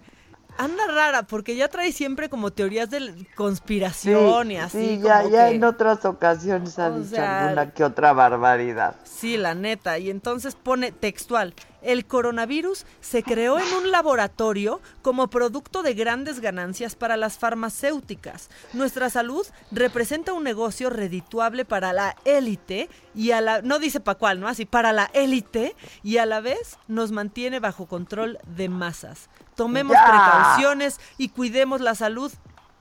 anda 0.57 0.87
rara, 0.87 1.23
porque 1.23 1.55
ya 1.55 1.67
trae 1.67 1.91
siempre 1.91 2.29
como 2.29 2.51
teorías 2.51 2.89
de 2.89 3.27
conspiración 3.35 4.51
y 4.51 4.57
así. 4.57 4.77
sí, 4.97 4.99
ya, 5.03 5.19
como 5.21 5.29
ya 5.33 5.49
que- 5.49 5.55
en 5.55 5.63
otras 5.63 6.05
ocasiones 6.05 6.77
ha 6.79 6.87
O 6.87 6.99
dicho 6.99 7.15
sea, 7.15 7.45
alguna 7.45 7.71
que 7.71 7.83
otra 7.83 8.13
barbaridad. 8.13 8.95
Sí, 9.03 9.37
la 9.37 9.53
neta. 9.55 9.97
Y 9.99 10.09
entonces 10.09 10.55
pone 10.55 10.91
textual. 10.91 11.53
El 11.81 12.05
coronavirus 12.05 12.85
se 12.99 13.21
creó 13.21 13.59
en 13.59 13.71
un 13.73 13.91
laboratorio 13.91 14.81
como 15.03 15.27
producto 15.27 15.83
de 15.83 15.93
grandes 15.93 16.39
ganancias 16.39 16.95
para 16.95 17.15
las 17.15 17.37
farmacéuticas. 17.37 18.49
Nuestra 18.73 19.09
salud 19.11 19.45
representa 19.71 20.33
un 20.33 20.43
negocio 20.43 20.89
redituable 20.89 21.63
para 21.63 21.93
la 21.93 22.15
élite 22.25 22.89
y 23.13 23.31
a 23.31 23.41
la 23.41 23.61
no 23.61 23.77
dice 23.77 23.99
para 23.99 24.17
cuál, 24.17 24.39
¿no? 24.39 24.47
Así 24.47 24.65
para 24.65 24.93
la 24.93 25.11
élite 25.13 25.75
y 26.01 26.17
a 26.17 26.25
la 26.25 26.39
vez 26.41 26.77
nos 26.87 27.11
mantiene 27.11 27.59
bajo 27.59 27.85
control 27.85 28.39
de 28.57 28.67
masas. 28.69 29.29
Tomemos 29.55 29.93
Ya. 29.93 30.05
precauciones 30.05 30.99
y 31.17 31.29
cuidemos 31.29 31.81
la 31.81 31.95
salud, 31.95 32.31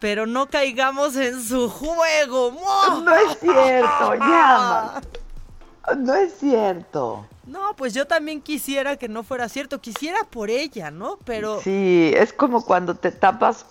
pero 0.00 0.26
no 0.26 0.46
caigamos 0.46 1.16
en 1.16 1.42
su 1.42 1.68
juego. 1.70 2.52
No 3.02 3.14
es 3.14 3.38
cierto, 3.40 4.14
ya. 4.18 5.00
No 5.96 6.14
es 6.14 6.34
cierto. 6.38 7.26
No, 7.46 7.76
pues 7.76 7.92
yo 7.92 8.06
también 8.06 8.40
quisiera 8.40 8.96
que 8.96 9.06
no 9.08 9.22
fuera 9.22 9.48
cierto, 9.48 9.80
quisiera 9.80 10.18
por 10.30 10.48
ella, 10.50 10.90
¿no? 10.90 11.18
Pero 11.24 11.60
Sí, 11.60 12.10
es 12.16 12.32
como 12.32 12.64
cuando 12.64 12.94
te 12.94 13.12
tapas 13.12 13.66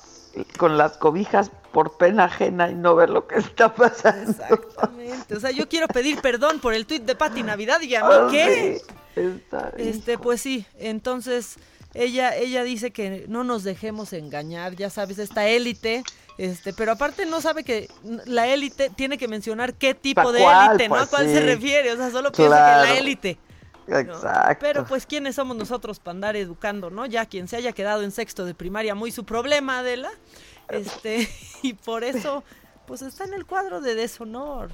con 0.57 0.77
las 0.77 0.97
cobijas 0.97 1.49
por 1.71 1.97
pena 1.97 2.25
ajena 2.25 2.69
y 2.69 2.75
no 2.75 2.95
ver 2.95 3.09
lo 3.09 3.25
que 3.27 3.35
está 3.39 3.73
pasando. 3.73 4.29
exactamente, 4.31 5.35
o 5.35 5.39
sea, 5.39 5.49
yo 5.51 5.67
quiero 5.67 5.87
pedir 5.87 6.21
perdón 6.21 6.59
por 6.59 6.73
el 6.75 6.85
tuit 6.85 7.03
de 7.03 7.15
Pati 7.15 7.41
Navidad 7.43 7.81
y 7.81 7.95
a 7.95 8.03
mí 8.03 8.09
Ah, 8.11 8.27
qué? 8.29 8.81
sí, 9.15 9.21
está- 9.21 9.71
Este, 9.77 10.17
pues 10.19 10.39
sí, 10.41 10.65
entonces 10.77 11.57
ella 11.93 12.35
ella 12.35 12.63
dice 12.63 12.91
que 12.91 13.25
no 13.27 13.43
nos 13.43 13.63
dejemos 13.63 14.13
engañar, 14.13 14.75
ya 14.75 14.89
sabes, 14.89 15.19
esta 15.19 15.47
élite 15.47 16.03
este, 16.37 16.73
pero 16.73 16.93
aparte 16.93 17.25
no 17.25 17.41
sabe 17.41 17.63
que 17.63 17.89
la 18.25 18.47
élite 18.47 18.89
tiene 18.89 19.17
que 19.17 19.27
mencionar 19.27 19.75
qué 19.75 19.93
tipo 19.93 20.23
¿Pa' 20.23 20.31
de 20.31 20.43
élite, 20.43 20.89
¿no? 20.89 20.95
Pues 20.95 21.03
¿A 21.03 21.09
cuál 21.09 21.27
sí. 21.27 21.33
se 21.33 21.41
refiere? 21.41 21.91
O 21.91 21.97
sea, 21.97 22.09
solo 22.09 22.31
piensa 22.31 22.55
que 22.55 22.91
la 22.91 22.97
élite. 22.97 23.37
¿no? 23.87 23.97
Exacto. 23.99 24.57
Pero 24.59 24.85
pues 24.85 25.05
quiénes 25.05 25.35
somos 25.35 25.55
nosotros 25.55 25.99
para 25.99 26.15
andar 26.15 26.35
educando, 26.35 26.89
¿no? 26.89 27.05
Ya 27.05 27.25
quien 27.25 27.47
se 27.47 27.57
haya 27.57 27.71
quedado 27.71 28.01
en 28.01 28.11
sexto 28.11 28.45
de 28.45 28.55
primaria, 28.55 28.95
muy 28.95 29.11
su 29.11 29.25
problema, 29.25 29.79
Adela. 29.79 30.09
Este, 30.69 31.29
y 31.61 31.73
por 31.73 32.03
eso, 32.03 32.43
pues 32.85 33.01
está 33.01 33.23
en 33.25 33.33
el 33.33 33.45
cuadro 33.45 33.81
de 33.81 33.95
deshonor. 33.95 34.69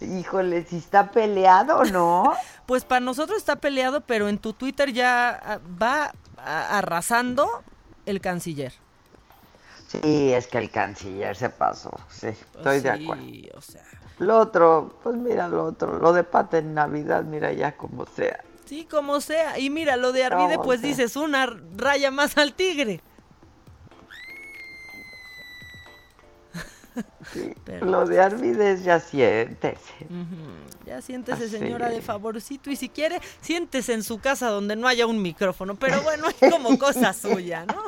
Híjole, 0.00 0.64
si 0.64 0.76
está 0.78 1.10
peleado, 1.10 1.84
¿no? 1.84 2.32
Pues 2.66 2.84
para 2.84 3.00
nosotros 3.00 3.38
está 3.38 3.56
peleado, 3.56 4.02
pero 4.02 4.28
en 4.28 4.38
tu 4.38 4.52
Twitter 4.52 4.92
ya 4.92 5.30
ah, 5.30 5.58
va 5.80 6.12
ah, 6.36 6.78
arrasando 6.78 7.48
el 8.06 8.20
canciller. 8.20 8.74
Sí, 9.86 10.32
es 10.34 10.46
que 10.48 10.58
el 10.58 10.70
canciller 10.70 11.34
se 11.34 11.48
pasó, 11.48 11.90
sí, 12.10 12.28
estoy 12.28 12.80
de 12.80 12.92
Sí, 12.96 13.04
acuerdo. 13.04 13.24
o 13.56 13.60
sea. 13.62 13.82
Lo 14.18 14.38
otro, 14.38 14.98
pues 15.02 15.16
mira 15.16 15.48
lo 15.48 15.64
otro, 15.64 15.98
lo 15.98 16.12
de 16.12 16.24
pata 16.24 16.58
en 16.58 16.74
Navidad, 16.74 17.24
mira 17.24 17.52
ya 17.52 17.76
como 17.76 18.04
sea. 18.06 18.44
Sí, 18.66 18.84
como 18.84 19.20
sea. 19.22 19.58
Y 19.58 19.70
mira, 19.70 19.96
lo 19.96 20.12
de 20.12 20.24
Arvide, 20.24 20.58
pues 20.58 20.80
sea. 20.80 20.88
dices 20.90 21.16
una 21.16 21.46
raya 21.76 22.10
más 22.10 22.36
al 22.36 22.52
tigre. 22.54 23.00
Pero- 27.64 27.86
Lo 27.86 28.04
de 28.06 28.20
Arvides 28.20 28.82
ya 28.84 28.98
siéntese. 29.00 30.06
Ya 30.86 31.00
siéntese, 31.02 31.44
Así. 31.44 31.58
señora, 31.58 31.88
de 31.90 32.00
favorcito. 32.02 32.70
Y 32.70 32.76
si 32.76 32.88
quiere, 32.88 33.20
siéntese 33.40 33.92
en 33.94 34.02
su 34.02 34.18
casa 34.18 34.48
donde 34.48 34.74
no 34.76 34.88
haya 34.88 35.06
un 35.06 35.20
micrófono. 35.22 35.74
Pero 35.76 36.00
bueno, 36.02 36.26
es 36.28 36.50
como 36.50 36.78
cosa 36.78 37.12
suya, 37.12 37.64
¿no? 37.66 37.82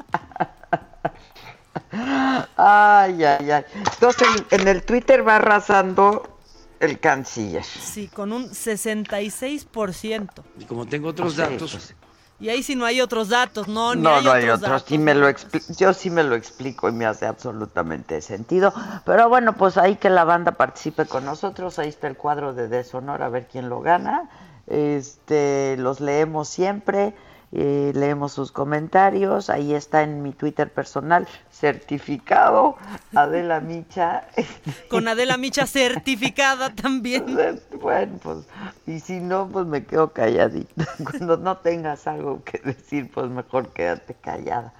Ay, 2.56 3.24
ay, 3.24 3.50
ay. 3.50 3.64
Entonces 3.74 4.28
en, 4.50 4.60
en 4.60 4.68
el 4.68 4.82
Twitter 4.84 5.26
va 5.26 5.36
arrasando 5.36 6.38
el 6.78 6.98
canciller. 7.00 7.64
Sí, 7.64 8.08
con 8.08 8.32
un 8.32 8.48
66%. 8.50 10.28
Y 10.58 10.64
como 10.64 10.86
tengo 10.86 11.08
otros 11.08 11.32
Sí, 11.34 11.38
datos, 11.40 11.72
pues, 11.72 11.94
Y 12.40 12.48
ahí 12.48 12.62
sí 12.62 12.74
no 12.74 12.86
hay 12.86 13.02
otros 13.02 13.28
datos, 13.28 13.68
no, 13.68 13.94
ni 13.94 14.00
no, 14.00 14.14
hay 14.14 14.24
no 14.24 14.30
otros 14.30 14.34
hay 14.34 14.44
otros. 14.48 14.60
datos. 14.62 14.84
Sí 14.88 14.98
me 14.98 15.14
lo 15.14 15.30
yo 15.76 15.92
sí 15.92 16.08
me 16.10 16.22
lo 16.22 16.34
explico 16.34 16.88
y 16.88 16.92
me 16.92 17.04
hace 17.04 17.26
absolutamente 17.26 18.20
sentido. 18.22 18.72
Pero 19.04 19.28
bueno, 19.28 19.54
pues 19.54 19.76
ahí 19.76 19.96
que 19.96 20.08
la 20.08 20.24
banda 20.24 20.52
participe 20.52 21.04
con 21.04 21.26
nosotros. 21.26 21.78
Ahí 21.78 21.88
está 21.90 22.06
el 22.08 22.16
cuadro 22.16 22.54
de 22.54 22.68
deshonor, 22.68 23.22
a 23.22 23.28
ver 23.28 23.46
quién 23.46 23.68
lo 23.68 23.80
gana. 23.80 24.30
Este, 24.66 25.76
los 25.78 26.00
leemos 26.00 26.48
siempre. 26.48 27.14
Eh, 27.52 27.90
leemos 27.94 28.32
sus 28.32 28.52
comentarios. 28.52 29.50
Ahí 29.50 29.74
está 29.74 30.02
en 30.02 30.22
mi 30.22 30.32
Twitter 30.32 30.70
personal, 30.72 31.26
certificado, 31.50 32.76
Adela 33.14 33.60
Micha. 33.60 34.24
Con 34.88 35.08
Adela 35.08 35.36
Micha 35.36 35.66
certificada 35.66 36.74
también. 36.74 37.26
Bueno, 37.80 38.18
pues, 38.22 38.38
y 38.86 39.00
si 39.00 39.20
no, 39.20 39.48
pues 39.48 39.64
me 39.64 39.84
quedo 39.84 40.12
calladita. 40.12 40.86
Cuando 41.10 41.38
no 41.38 41.56
tengas 41.56 42.06
algo 42.06 42.44
que 42.44 42.58
decir, 42.58 43.10
pues 43.10 43.30
mejor 43.30 43.68
quédate 43.72 44.14
callada. 44.14 44.74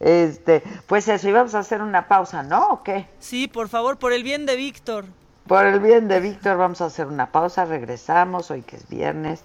Este, 0.00 0.62
pues 0.86 1.06
eso, 1.08 1.28
íbamos 1.28 1.54
a 1.54 1.58
hacer 1.58 1.82
una 1.82 2.08
pausa, 2.08 2.42
¿no? 2.42 2.68
¿O 2.70 2.82
qué? 2.82 3.06
Sí, 3.18 3.46
por 3.46 3.68
favor, 3.68 3.98
por 3.98 4.14
el 4.14 4.22
bien 4.22 4.46
de 4.46 4.56
Víctor. 4.56 5.04
Por 5.46 5.66
el 5.66 5.80
bien 5.80 6.08
de 6.08 6.18
Víctor, 6.20 6.56
vamos 6.56 6.80
a 6.80 6.86
hacer 6.86 7.06
una 7.06 7.30
pausa, 7.30 7.66
regresamos, 7.66 8.50
hoy 8.50 8.62
que 8.62 8.76
es 8.76 8.88
viernes. 8.88 9.44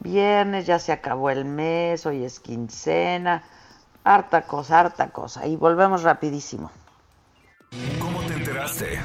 Viernes, 0.00 0.66
ya 0.66 0.78
se 0.78 0.92
acabó 0.92 1.28
el 1.28 1.44
mes, 1.44 2.06
hoy 2.06 2.24
es 2.24 2.40
quincena. 2.40 3.42
Harta 4.02 4.42
cosa, 4.42 4.80
harta 4.80 5.10
cosa. 5.10 5.46
Y 5.46 5.56
volvemos 5.56 6.02
rapidísimo. 6.02 6.70
¿Cómo 8.00 8.20
te 8.22 8.34
enteraste? 8.34 8.98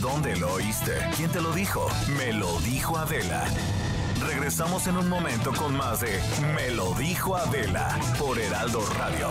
¿Dónde 0.00 0.36
lo 0.36 0.52
oíste? 0.52 0.92
¿Quién 1.16 1.30
te 1.30 1.40
lo 1.40 1.50
dijo? 1.52 1.86
Me 2.18 2.32
lo 2.34 2.58
dijo 2.60 2.98
Adela. 2.98 3.44
Regresamos 4.26 4.86
en 4.86 4.98
un 4.98 5.08
momento 5.08 5.50
con 5.52 5.76
más 5.76 6.00
de 6.00 6.20
Me 6.54 6.70
lo 6.70 6.92
dijo 6.94 7.34
Adela 7.34 7.98
por 8.18 8.38
Heraldo 8.38 8.82
Radio. 8.98 9.30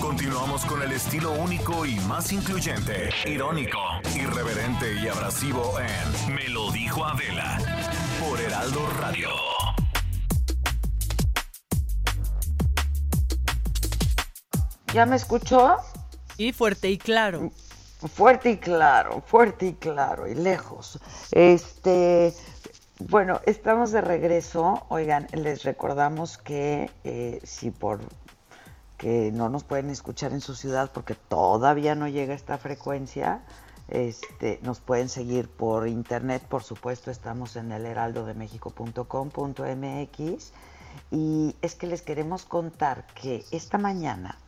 Continuamos 0.00 0.64
con 0.64 0.80
el 0.82 0.92
estilo 0.92 1.32
único 1.32 1.84
y 1.84 1.96
más 2.00 2.32
incluyente, 2.32 3.10
irónico, 3.26 3.80
irreverente 4.14 4.94
y 4.94 5.08
abrasivo 5.08 5.74
en 5.80 6.34
Me 6.34 6.48
lo 6.48 6.70
dijo 6.70 7.04
Adela 7.04 7.58
por 8.28 8.40
Heraldo 8.40 8.86
Radio. 9.00 9.28
¿Ya 14.92 15.06
me 15.06 15.16
escuchó? 15.16 15.76
Y 16.36 16.52
fuerte 16.52 16.90
y 16.90 16.98
claro. 16.98 17.50
Fuerte 18.14 18.50
y 18.50 18.56
claro, 18.58 19.22
fuerte 19.26 19.66
y 19.66 19.74
claro, 19.74 20.26
y 20.26 20.34
lejos. 20.34 20.98
Este, 21.30 22.34
bueno, 22.98 23.40
estamos 23.46 23.92
de 23.92 24.00
regreso. 24.00 24.86
Oigan, 24.88 25.26
les 25.32 25.62
recordamos 25.62 26.36
que 26.38 26.90
eh, 27.04 27.40
si 27.44 27.70
por 27.70 28.00
que 28.98 29.32
no 29.32 29.48
nos 29.48 29.64
pueden 29.64 29.90
escuchar 29.90 30.32
en 30.32 30.40
su 30.40 30.54
ciudad 30.54 30.90
porque 30.94 31.16
todavía 31.16 31.96
no 31.96 32.06
llega 32.06 32.34
esta 32.34 32.56
frecuencia, 32.56 33.42
este, 33.92 34.58
nos 34.62 34.80
pueden 34.80 35.10
seguir 35.10 35.48
por 35.48 35.86
internet, 35.86 36.42
por 36.48 36.62
supuesto, 36.62 37.10
estamos 37.10 37.56
en 37.56 37.72
el 37.72 37.84
heraldodemexico.com.mx 37.84 40.52
y 41.10 41.56
es 41.60 41.74
que 41.74 41.86
les 41.86 42.00
queremos 42.00 42.46
contar 42.46 43.06
que 43.14 43.44
esta 43.50 43.76
mañana 43.76 44.38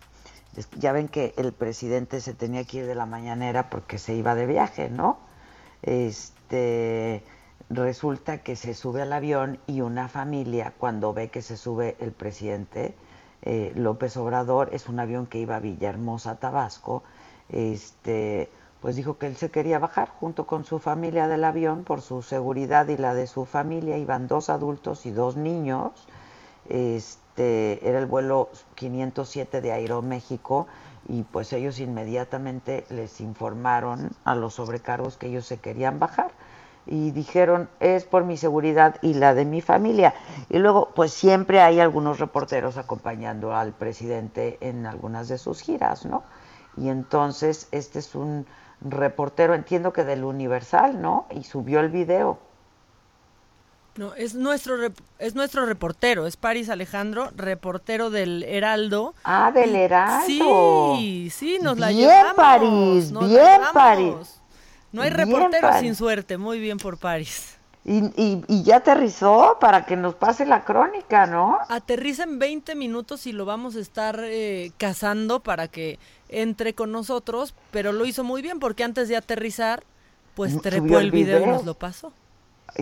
ya 0.79 0.93
ven 0.93 1.09
que 1.09 1.35
el 1.37 1.53
presidente 1.53 2.21
se 2.21 2.33
tenía 2.33 2.65
que 2.65 2.79
ir 2.79 2.87
de 2.87 2.95
la 2.95 3.07
mañanera 3.07 3.69
porque 3.69 3.99
se 3.99 4.15
iba 4.15 4.35
de 4.35 4.47
viaje, 4.47 4.89
¿no? 4.89 5.19
Este 5.83 7.23
resulta 7.69 8.39
que 8.39 8.57
se 8.57 8.73
sube 8.73 9.03
al 9.03 9.13
avión 9.13 9.59
y 9.67 9.83
una 9.83 10.09
familia 10.09 10.73
cuando 10.79 11.13
ve 11.13 11.29
que 11.29 11.43
se 11.43 11.57
sube 11.57 11.97
el 11.99 12.13
presidente 12.13 12.95
eh, 13.43 13.73
López 13.75 14.17
Obrador 14.17 14.71
es 14.73 14.89
un 14.89 15.01
avión 15.01 15.27
que 15.27 15.39
iba 15.39 15.57
a 15.57 15.61
Villahermosa, 15.61 16.39
Tabasco, 16.39 17.03
este 17.51 18.49
pues 18.85 18.97
dijo 18.97 19.17
que 19.17 19.27
él 19.27 19.37
se 19.39 19.51
quería 19.51 19.79
bajar 19.79 20.11
junto 20.21 20.47
con 20.47 20.67
su 20.67 20.79
familia 20.79 21.27
del 21.27 21.45
avión 21.45 21.85
por 21.85 22.03
su 22.03 22.21
seguridad 22.21 22.87
y 22.89 22.99
la 22.99 23.15
de 23.15 23.27
su 23.27 23.47
familia. 23.47 23.97
Iban 23.97 24.29
dos 24.29 24.51
adultos 24.51 25.07
y 25.07 25.11
dos 25.11 25.37
niños. 25.39 25.93
Este, 26.69 27.89
era 27.89 27.99
el 27.99 28.05
vuelo 28.05 28.51
507 28.75 29.63
de 29.63 29.73
Aeroméxico 29.73 30.67
y 31.09 31.23
pues 31.23 31.55
ellos 31.55 31.81
inmediatamente 31.81 32.85
les 32.91 33.23
informaron 33.23 34.11
a 34.23 34.35
los 34.35 34.53
sobrecargos 34.53 35.17
que 35.17 35.29
ellos 35.29 35.47
se 35.47 35.57
querían 35.57 35.99
bajar 35.99 36.33
y 36.85 37.11
dijeron 37.13 37.71
es 37.81 38.05
por 38.05 38.25
mi 38.25 38.37
seguridad 38.37 38.97
y 39.01 39.15
la 39.15 39.33
de 39.33 39.47
mi 39.47 39.63
familia 39.63 40.13
y 40.51 40.59
luego 40.59 40.91
pues 40.95 41.15
siempre 41.15 41.63
hay 41.63 41.81
algunos 41.81 42.19
reporteros 42.19 42.77
acompañando 42.77 43.55
al 43.55 43.73
presidente 43.73 44.59
en 44.61 44.85
algunas 44.85 45.29
de 45.29 45.39
sus 45.39 45.63
giras 45.63 46.05
no 46.05 46.23
y 46.77 46.89
entonces 46.91 47.69
este 47.71 47.99
es 48.01 48.15
un 48.15 48.47
reportero 48.85 49.55
entiendo 49.55 49.93
que 49.93 50.05
del 50.05 50.25
Universal 50.25 51.01
no 51.01 51.27
y 51.31 51.45
subió 51.45 51.81
el 51.81 51.89
video 51.89 52.39
no, 53.97 54.13
es 54.15 54.35
nuestro 54.35 54.77
es 55.21 55.35
nuestro 55.37 55.67
reportero, 55.67 56.27
es 56.27 56.37
Paris 56.37 56.69
Alejandro, 56.69 57.31
reportero 57.37 58.11
del 58.11 58.43
Heraldo. 58.43 59.15
Ah, 59.23 59.53
del 59.53 59.77
Heraldo. 59.77 60.27
Sí, 60.27 61.31
sí, 61.33 61.59
nos 61.63 61.79
la 61.79 61.89
bien, 61.89 62.01
llevamos. 62.01 62.35
París, 62.35 63.13
nos 63.13 63.29
bien, 63.29 63.37
la 63.37 63.53
llevamos. 63.53 63.73
París. 63.73 64.41
No 64.91 65.03
hay 65.03 65.11
reportero 65.11 65.69
París. 65.69 65.81
sin 65.81 65.95
suerte, 65.95 66.39
muy 66.39 66.59
bien 66.59 66.79
por 66.79 66.99
Paris. 66.99 67.57
Y, 67.85 67.99
y, 68.21 68.45
y 68.49 68.63
ya 68.65 68.77
aterrizó 68.77 69.59
para 69.61 69.85
que 69.85 69.95
nos 69.95 70.15
pase 70.15 70.45
la 70.47 70.65
crónica, 70.65 71.27
¿no? 71.27 71.59
Aterriza 71.69 72.25
en 72.25 72.39
20 72.39 72.75
minutos 72.75 73.27
y 73.27 73.33
lo 73.33 73.45
vamos 73.45 73.77
a 73.77 73.81
estar 73.81 74.19
eh, 74.25 74.73
cazando 74.79 75.41
para 75.41 75.69
que 75.69 75.99
entre 76.43 76.75
con 76.75 76.93
nosotros, 76.93 77.55
pero 77.71 77.93
lo 77.93 78.05
hizo 78.07 78.25
muy 78.25 78.43
bien 78.43 78.59
porque 78.59 78.85
antes 78.85 79.09
de 79.09 79.17
aterrizar, 79.17 79.85
pues 80.35 80.53
Subió 80.53 80.63
trepó 80.63 80.99
el 80.99 81.07
el 81.07 81.11
video 81.11 81.43
y 81.43 81.47
nos 81.47 81.65
lo 81.65 81.75
pasó. 81.75 82.13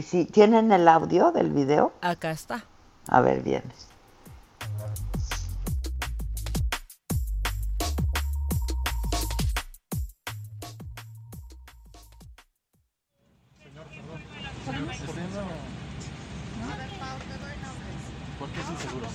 Sí, 0.02 0.24
¿Tienen 0.24 0.72
el 0.72 0.88
audio 0.88 1.32
del 1.32 1.50
video? 1.50 1.92
Acá 2.00 2.30
está. 2.30 2.64
A 3.08 3.20
ver, 3.20 3.42
bien. 3.42 3.62
¿Por 18.38 18.48
qué 18.48 18.60
es 18.60 18.70
inseguro? 18.70 19.06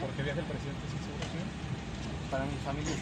¿Porque 0.00 0.22
viaja 0.22 0.40
el 0.40 0.46
presidente? 0.46 0.93
Para 2.34 2.46
mi 2.46 2.56
familia. 2.64 2.96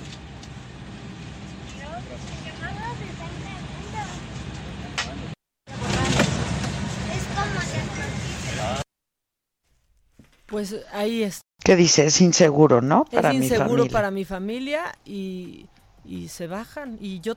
Pues 10.46 10.76
ahí 10.92 11.22
es. 11.22 11.40
¿Qué 11.64 11.76
dice? 11.76 12.06
Es 12.06 12.20
inseguro, 12.20 12.82
¿no? 12.82 13.04
Para 13.04 13.30
es 13.30 13.38
mi 13.38 13.44
inseguro 13.46 13.68
familia. 13.68 13.90
para 13.92 14.10
mi 14.10 14.24
familia 14.24 14.98
y, 15.04 15.66
y 16.04 16.28
se 16.28 16.46
bajan. 16.46 16.98
Y 17.00 17.20
yo 17.20 17.34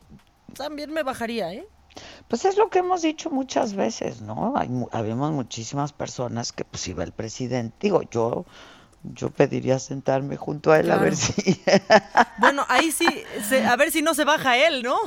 también 0.53 0.91
me 0.91 1.03
bajaría, 1.03 1.53
¿eh? 1.53 1.65
Pues 2.27 2.43
es 2.43 2.57
lo 2.57 2.69
que 2.69 2.79
hemos 2.79 3.03
dicho 3.03 3.29
muchas 3.29 3.73
veces, 3.73 4.21
¿no? 4.21 4.53
Hay, 4.57 4.67
mu- 4.67 4.89
habemos 4.91 5.31
muchísimas 5.31 5.93
personas 5.93 6.51
que 6.51 6.65
pues 6.65 6.87
iba 6.87 7.03
el 7.03 7.13
presidente. 7.13 7.75
Digo, 7.79 8.01
yo 8.09 8.45
yo 9.13 9.29
pediría 9.29 9.79
sentarme 9.79 10.37
junto 10.37 10.71
a 10.71 10.79
él 10.79 10.91
a 10.91 10.97
ver 10.97 11.15
si... 11.15 11.61
Bueno, 12.37 12.65
ahí 12.69 12.91
sí, 12.91 13.05
se- 13.47 13.65
a 13.65 13.75
ver 13.75 13.91
si 13.91 14.01
no 14.01 14.13
se 14.13 14.23
baja 14.25 14.57
él, 14.57 14.83
¿no? 14.83 14.97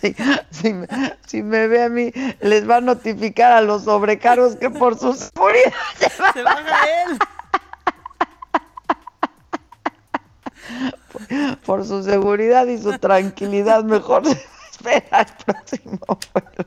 Si, 0.00 0.14
si 0.50 0.72
me, 0.72 0.86
si 1.26 1.42
me 1.42 1.68
ve 1.68 1.82
a 1.84 1.88
mí, 1.88 2.12
les 2.40 2.68
va 2.68 2.76
a 2.76 2.80
notificar 2.80 3.52
a 3.52 3.60
los 3.60 3.84
sobrecargos 3.84 4.56
que 4.56 4.70
por 4.70 4.98
su 4.98 5.14
seguridad 5.14 5.72
se 5.98 6.08
va- 6.22 6.32
Se 6.32 6.42
baja 6.42 6.84
él. 7.04 7.18
por 11.64 11.84
su 11.86 12.02
seguridad 12.02 12.66
y 12.66 12.78
su 12.78 12.98
tranquilidad, 12.98 13.84
mejor 13.84 14.26
se 14.26 14.32
espera 14.72 15.20
el 15.22 15.44
próximo 15.44 15.98
vuelo. 16.34 16.66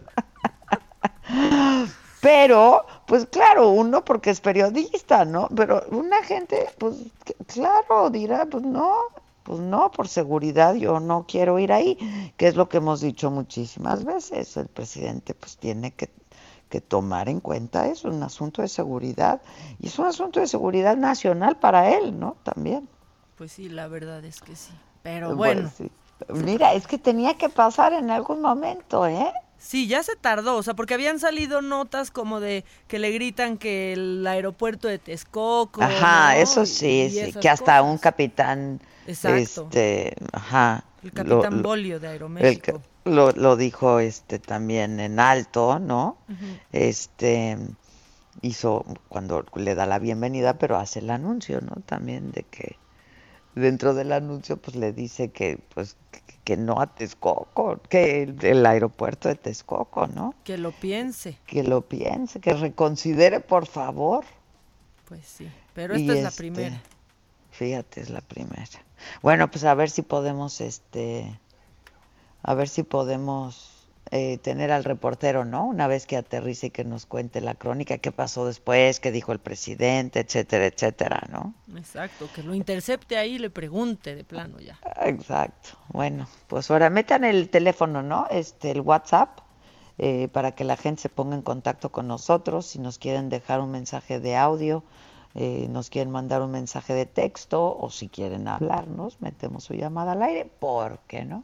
Pero, 2.31 2.85
pues 3.07 3.25
claro, 3.25 3.69
uno 3.69 4.05
porque 4.05 4.29
es 4.29 4.39
periodista, 4.39 5.25
¿no? 5.25 5.47
Pero 5.55 5.83
una 5.89 6.21
gente, 6.21 6.67
pues 6.77 6.93
que- 7.25 7.33
claro, 7.45 8.11
dirá, 8.11 8.45
pues 8.45 8.63
no, 8.63 8.93
pues 9.41 9.59
no, 9.59 9.89
por 9.89 10.07
seguridad 10.07 10.75
yo 10.75 10.99
no 10.99 11.25
quiero 11.27 11.57
ir 11.57 11.73
ahí, 11.73 11.97
que 12.37 12.47
es 12.47 12.55
lo 12.55 12.69
que 12.69 12.77
hemos 12.77 13.01
dicho 13.01 13.31
muchísimas 13.31 14.03
veces. 14.03 14.55
El 14.57 14.67
presidente 14.67 15.33
pues 15.33 15.57
tiene 15.57 15.89
que, 15.89 16.11
que 16.69 16.81
tomar 16.81 17.29
en 17.29 17.39
cuenta 17.39 17.87
eso, 17.87 18.09
un 18.09 18.21
asunto 18.21 18.61
de 18.61 18.67
seguridad, 18.67 19.41
y 19.79 19.87
es 19.87 19.97
un 19.97 20.05
asunto 20.05 20.39
de 20.39 20.45
seguridad 20.45 20.95
nacional 20.97 21.57
para 21.57 21.89
él, 21.97 22.19
¿no? 22.19 22.35
También. 22.43 22.87
Pues 23.39 23.53
sí, 23.53 23.69
la 23.69 23.87
verdad 23.87 24.23
es 24.23 24.39
que 24.39 24.55
sí. 24.55 24.71
Pero 25.01 25.29
Pues 25.29 25.37
bueno. 25.37 25.71
sí. 25.75 25.89
Mira, 26.31 26.73
es 26.73 26.85
que 26.85 26.99
tenía 26.99 27.33
que 27.39 27.49
pasar 27.49 27.93
en 27.93 28.11
algún 28.11 28.39
momento, 28.39 29.07
¿eh? 29.07 29.33
Sí, 29.59 29.87
ya 29.87 30.01
se 30.03 30.15
tardó, 30.15 30.55
o 30.55 30.63
sea, 30.63 30.73
porque 30.73 30.93
habían 30.93 31.19
salido 31.19 31.61
notas 31.61 32.11
como 32.11 32.39
de 32.39 32.63
que 32.87 32.97
le 32.97 33.11
gritan 33.11 33.57
que 33.57 33.91
el 33.93 34.25
aeropuerto 34.25 34.87
de 34.87 34.99
Texcoco. 34.99 35.83
Ajá, 35.83 36.33
¿no? 36.33 36.39
eso 36.41 36.65
sí, 36.65 37.09
sí, 37.11 37.33
que 37.33 37.49
hasta 37.49 37.79
cosas. 37.79 37.91
un 37.91 37.97
capitán, 37.97 38.79
Exacto. 39.05 39.37
este, 39.37 40.15
ajá, 40.31 40.85
El 41.03 41.11
capitán 41.11 41.61
Bolio 41.61 41.99
de 41.99 42.07
Aeroméxico. 42.07 42.81
lo, 43.03 43.31
lo 43.33 43.57
dijo 43.57 43.99
este 43.99 44.39
también 44.39 44.99
en 45.01 45.19
alto, 45.19 45.77
¿no? 45.79 46.17
Este 46.71 47.57
hizo 48.41 48.85
cuando 49.09 49.45
le 49.55 49.75
da 49.75 49.85
la 49.85 49.99
bienvenida, 49.99 50.57
pero 50.57 50.77
hace 50.77 50.99
el 50.99 51.09
anuncio, 51.09 51.59
¿no? 51.61 51.81
También 51.85 52.31
de 52.31 52.43
que 52.43 52.77
dentro 53.55 53.93
del 53.93 54.13
anuncio 54.13 54.55
pues 54.57 54.77
le 54.77 54.93
dice 54.93 55.31
que 55.31 55.59
pues 55.73 55.97
que, 56.49 56.57
no 56.57 56.81
a 56.81 56.87
Texcoco, 56.87 57.79
que 57.89 58.23
el, 58.23 58.65
aeropuerto 58.65 59.29
de 59.29 59.35
Texcoco, 59.35 60.07
¿no? 60.07 60.33
Que 60.43 60.57
lo 60.57 60.71
piense. 60.71 61.37
Que 61.45 61.61
lo 61.61 61.81
piense, 61.81 62.39
que 62.39 62.53
reconsidere, 62.53 63.39
por 63.39 63.67
favor. 63.67 64.25
Pues 65.07 65.27
sí, 65.27 65.47
pero 65.75 65.93
esta 65.93 66.13
es 66.13 66.23
la 66.23 66.29
este, 66.29 66.41
primera. 66.41 66.81
Fíjate, 67.51 68.01
es 68.01 68.09
la 68.09 68.21
primera. 68.21 68.65
Bueno, 69.21 69.51
pues 69.51 69.63
a 69.63 69.75
ver 69.75 69.91
si 69.91 70.01
podemos, 70.01 70.59
este, 70.59 71.39
a 72.41 72.55
ver 72.55 72.67
si 72.67 72.81
podemos 72.81 73.68
eh, 74.11 74.39
tener 74.39 74.71
al 74.71 74.83
reportero, 74.83 75.45
¿no? 75.45 75.65
Una 75.65 75.87
vez 75.87 76.07
que 76.07 76.17
aterrice 76.17 76.67
y 76.67 76.69
que 76.71 76.83
nos 76.83 77.05
cuente 77.05 77.41
la 77.41 77.53
crónica, 77.53 77.99
qué 77.99 78.11
pasó 78.11 78.47
después, 78.47 78.99
qué 78.99 79.11
dijo 79.11 79.31
el 79.31 79.39
presidente, 79.39 80.19
etcétera, 80.19 80.65
etcétera, 80.65 81.27
¿no? 81.29 81.53
Exacto, 81.77 82.27
que 82.33 82.41
lo 82.41 82.55
intercepte 82.55 83.17
ahí 83.17 83.35
y 83.35 83.39
le 83.39 83.51
pregunte 83.51 84.15
de 84.15 84.23
plano 84.23 84.59
ya. 84.59 84.79
Exacto. 85.01 85.77
Bueno, 85.89 86.27
pues 86.47 86.71
ahora 86.71 86.89
metan 86.89 87.23
el 87.23 87.49
teléfono, 87.49 88.01
¿no? 88.01 88.25
Este, 88.31 88.71
el 88.71 88.81
WhatsApp. 88.81 89.41
Eh, 90.01 90.29
para 90.29 90.53
que 90.53 90.63
la 90.63 90.77
gente 90.77 91.01
se 91.01 91.09
ponga 91.09 91.35
en 91.35 91.41
contacto 91.41 91.91
con 91.91 92.07
nosotros, 92.07 92.65
si 92.65 92.79
nos 92.79 92.97
quieren 92.97 93.27
dejar 93.27 93.59
un 93.59 93.69
mensaje 93.69 94.21
de 94.21 94.37
audio, 94.37 94.81
eh, 95.35 95.67
nos 95.69 95.89
quieren 95.89 96.09
mandar 96.09 96.41
un 96.41 96.51
mensaje 96.51 96.93
de 96.93 97.05
texto 97.05 97.77
o 97.77 97.89
si 97.89 98.07
quieren 98.07 98.47
hablarnos, 98.47 99.19
metemos 99.21 99.65
su 99.65 99.73
llamada 99.73 100.13
al 100.13 100.23
aire, 100.23 100.45
¿por 100.45 100.99
qué 100.99 101.25
no? 101.25 101.43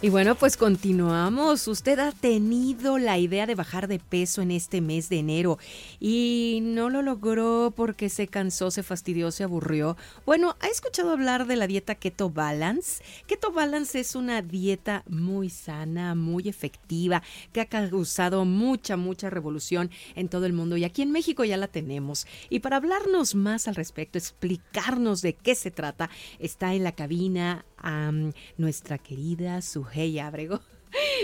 Y 0.00 0.10
bueno, 0.10 0.36
pues 0.36 0.56
continuamos. 0.56 1.66
Usted 1.66 1.98
ha 1.98 2.12
tenido 2.12 2.98
la 2.98 3.18
idea 3.18 3.46
de 3.46 3.56
bajar 3.56 3.88
de 3.88 3.98
peso 3.98 4.42
en 4.42 4.52
este 4.52 4.80
mes 4.80 5.08
de 5.08 5.18
enero 5.18 5.58
y 5.98 6.60
no 6.62 6.88
lo 6.88 7.02
logró 7.02 7.72
porque 7.74 8.08
se 8.08 8.28
cansó, 8.28 8.70
se 8.70 8.84
fastidió, 8.84 9.32
se 9.32 9.42
aburrió. 9.42 9.96
Bueno, 10.24 10.54
¿ha 10.60 10.68
escuchado 10.68 11.10
hablar 11.10 11.48
de 11.48 11.56
la 11.56 11.66
dieta 11.66 11.96
Keto 11.96 12.30
Balance? 12.30 13.02
Keto 13.26 13.50
Balance 13.50 13.98
es 13.98 14.14
una 14.14 14.40
dieta 14.40 15.02
muy 15.08 15.50
sana, 15.50 16.14
muy 16.14 16.48
efectiva, 16.48 17.24
que 17.52 17.60
ha 17.60 17.66
causado 17.66 18.44
mucha, 18.44 18.96
mucha 18.96 19.30
revolución 19.30 19.90
en 20.14 20.28
todo 20.28 20.46
el 20.46 20.52
mundo 20.52 20.76
y 20.76 20.84
aquí 20.84 21.02
en 21.02 21.10
México 21.10 21.44
ya 21.44 21.56
la 21.56 21.66
tenemos. 21.66 22.28
Y 22.50 22.60
para 22.60 22.76
hablarnos 22.76 23.34
más 23.34 23.66
al 23.66 23.74
respecto, 23.74 24.16
explicarnos 24.16 25.22
de 25.22 25.32
qué 25.32 25.56
se 25.56 25.72
trata, 25.72 26.08
está 26.38 26.72
en 26.74 26.84
la 26.84 26.92
cabina 26.92 27.64
a 27.78 28.10
nuestra 28.56 28.98
querida 28.98 29.60
Sujei 29.62 30.18
Abrego. 30.18 30.60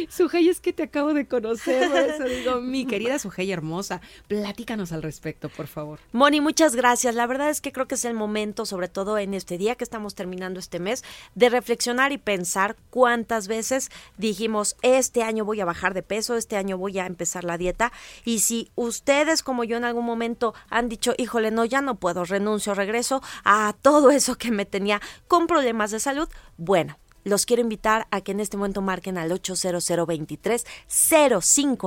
Sujei, 0.09 0.49
es 0.49 0.61
que 0.61 0.73
te 0.73 0.85
acabo 0.85 1.15
de 1.15 1.27
conocer, 1.27 1.91
por 1.91 2.01
eso 2.01 2.25
digo, 2.29 2.61
mi 2.61 2.87
querida 2.87 3.19
Sujei 3.19 3.51
hermosa, 3.51 4.01
platícanos 4.29 4.93
al 4.93 5.03
respecto, 5.03 5.49
por 5.49 5.67
favor. 5.67 6.01
Moni, 6.13 6.41
muchas 6.41 6.75
gracias. 6.75 7.15
La 7.15 7.27
verdad 7.27 7.51
es 7.51 7.61
que 7.61 7.73
creo 7.73 7.87
que 7.87 7.95
es 7.95 8.05
el 8.05 8.15
momento, 8.15 8.67
sobre 8.67 8.89
todo 8.89 9.19
en 9.19 9.35
este 9.35 9.59
día 9.59 9.75
que 9.75 9.85
estamos 9.85 10.15
terminando 10.15 10.61
este 10.61 10.79
mes, 10.79 11.05
de 11.35 11.49
reflexionar 11.49 12.13
y 12.13 12.19
pensar 12.19 12.77
cuántas 12.91 13.49
veces 13.49 13.91
dijimos, 14.19 14.77
este 14.83 15.23
año 15.23 15.45
voy 15.45 15.61
a 15.61 15.65
bajar 15.65 15.95
de 15.95 16.03
peso, 16.03 16.37
este 16.37 16.57
año 16.57 16.79
voy 16.79 16.99
a 16.99 17.07
empezar 17.07 17.45
la 17.45 17.59
dieta. 17.59 17.93
Y 18.25 18.41
si 18.41 18.71
ustedes, 18.75 19.43
como 19.43 19.65
yo 19.65 19.77
en 19.77 19.85
algún 19.85 20.05
momento, 20.05 20.55
han 20.71 20.89
dicho, 20.89 21.15
híjole, 21.17 21.51
no, 21.51 21.65
ya 21.65 21.81
no 21.81 21.97
puedo, 21.97 22.25
renuncio, 22.25 22.75
regreso 22.75 23.23
a 23.45 23.75
todo 23.81 24.11
eso 24.11 24.37
que 24.37 24.51
me 24.51 24.67
tenía 24.67 25.01
con 25.29 25.47
problemas 25.47 25.91
de 25.91 26.01
salud, 26.01 26.29
bueno, 26.57 26.99
los 27.25 27.47
quiero 27.47 27.63
invitar 27.63 28.07
a 28.11 28.21
que 28.21 28.33
en 28.33 28.41
este 28.41 28.57
momento 28.57 28.83
marquen 28.83 29.19
al 29.19 29.33
800 29.33 30.07
23 30.07 30.65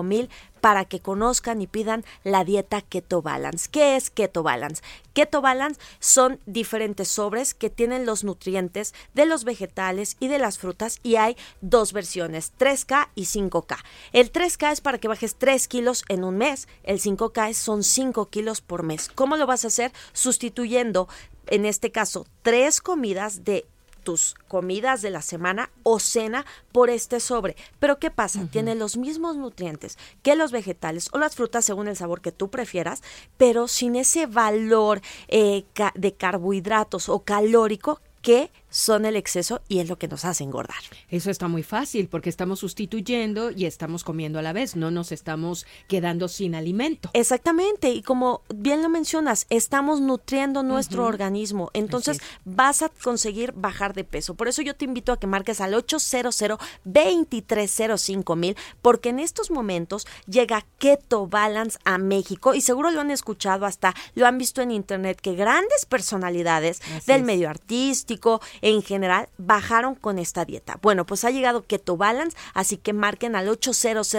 mil 0.03 0.29
para 0.61 0.85
que 0.85 0.99
conozcan 0.99 1.61
y 1.61 1.67
pidan 1.67 2.03
la 2.23 2.43
dieta 2.43 2.81
Keto 2.81 3.21
Balance. 3.21 3.69
¿Qué 3.71 3.95
es 3.95 4.09
Keto 4.09 4.43
Balance? 4.43 4.81
Keto 5.13 5.41
Balance 5.41 5.79
son 5.99 6.39
diferentes 6.45 7.07
sobres 7.07 7.53
que 7.53 7.69
tienen 7.69 8.05
los 8.05 8.23
nutrientes 8.23 8.93
de 9.13 9.25
los 9.25 9.43
vegetales 9.43 10.17
y 10.19 10.27
de 10.27 10.39
las 10.39 10.57
frutas 10.57 10.99
y 11.03 11.15
hay 11.15 11.38
dos 11.61 11.93
versiones, 11.93 12.53
3K 12.59 13.09
y 13.15 13.23
5K. 13.25 13.77
El 14.13 14.31
3K 14.31 14.73
es 14.73 14.81
para 14.81 14.97
que 14.97 15.07
bajes 15.07 15.35
3 15.35 15.67
kilos 15.67 16.03
en 16.09 16.23
un 16.23 16.38
mes, 16.38 16.67
el 16.83 16.99
5K 16.99 17.53
son 17.53 17.83
5 17.83 18.29
kilos 18.29 18.61
por 18.61 18.83
mes. 18.83 19.09
¿Cómo 19.13 19.38
lo 19.38 19.47
vas 19.47 19.63
a 19.63 19.67
hacer? 19.67 19.91
Sustituyendo, 20.13 21.07
en 21.47 21.65
este 21.65 21.91
caso, 21.91 22.25
tres 22.41 22.81
comidas 22.81 23.43
de 23.43 23.65
tus 24.07 24.35
comidas 24.47 25.01
de 25.01 25.09
la 25.09 25.21
semana 25.21 25.69
o 25.83 25.99
cena 25.99 26.45
por 26.71 26.89
este 26.89 27.19
sobre. 27.19 27.57
Pero 27.77 27.99
¿qué 27.99 28.09
pasa? 28.09 28.47
Tiene 28.49 28.73
los 28.73 28.95
mismos 28.95 29.35
nutrientes 29.35 29.97
que 30.23 30.37
los 30.37 30.53
vegetales 30.53 31.09
o 31.11 31.17
las 31.17 31.35
frutas 31.35 31.65
según 31.65 31.89
el 31.89 31.97
sabor 31.97 32.21
que 32.21 32.31
tú 32.31 32.49
prefieras, 32.49 33.03
pero 33.35 33.67
sin 33.67 33.97
ese 33.97 34.25
valor 34.25 35.01
eh, 35.27 35.65
de 35.95 36.13
carbohidratos 36.13 37.09
o 37.09 37.19
calórico 37.19 37.99
que 38.21 38.49
son 38.78 39.05
el 39.05 39.15
exceso 39.15 39.61
y 39.67 39.80
es 39.80 39.89
lo 39.89 39.97
que 39.97 40.07
nos 40.07 40.23
hace 40.23 40.43
engordar. 40.43 40.78
Eso 41.09 41.32
está 41.32 41.47
muy 41.47 41.63
fácil 41.63 42.09
porque 42.09 42.30
estamos 42.30 42.59
sustituyendo 42.59 43.49
y 43.49 43.65
estamos 43.65 44.03
comiendo 44.03 44.38
a 44.38 44.43
la 44.43 44.53
vez, 44.53 44.75
no 44.75 44.91
nos 44.91 45.11
estamos 45.11 45.65
quedando 45.88 46.28
sin 46.28 46.53
alimento. 46.53 47.09
Exactamente, 47.13 47.89
y 47.89 48.03
como 48.03 48.43
bien 48.53 48.84
lo 48.84 48.89
mencionas, 48.89 49.47
estamos 49.49 49.99
nutriendo 49.99 50.61
nuestro 50.61 51.05
organismo, 51.05 51.71
entonces 51.73 52.19
vas 52.45 52.84
a 52.84 52.89
conseguir 52.89 53.51
bajar 53.53 53.95
de 53.95 54.03
peso. 54.03 54.36
Por 54.36 54.47
eso 54.47 54.61
yo 54.61 54.75
te 54.75 54.86
invito 54.86 55.11
a 55.11 55.19
que 55.19 55.25
marques 55.25 55.59
al 55.59 55.73
800 55.73 56.38
2305 56.84 58.36
mil, 58.36 58.55
porque 58.84 59.09
en 59.09 59.19
estos 59.19 59.49
momentos 59.49 60.05
llega 60.28 60.67
Keto 60.78 61.25
Balance 61.25 61.80
a 61.84 61.97
México 61.97 62.53
y 62.53 62.61
seguro 62.61 62.91
lo 62.91 63.01
han 63.01 63.09
escuchado 63.09 63.65
hasta, 63.65 63.95
lo 64.13 64.28
han 64.28 64.38
visto 64.38 64.61
en 64.61 64.69
internet, 64.69 65.19
que 65.19 65.34
grandes 65.34 65.88
personalidades 65.88 66.80
del 67.07 67.23
medio 67.23 67.49
artístico, 67.49 68.39
en 68.68 68.82
general 68.82 69.30
bajaron 69.38 69.95
con 69.95 70.20
esta 70.20 70.43
dieta. 70.43 70.78
Bueno, 70.82 71.05
pues 71.05 71.24
ha 71.24 71.32
llegado 71.32 71.65
Keto 71.65 71.95
Balance, 71.95 72.36
así 72.53 72.76
que 72.76 72.91
marquen 72.91 73.38
al 73.38 73.47
800 73.47 74.13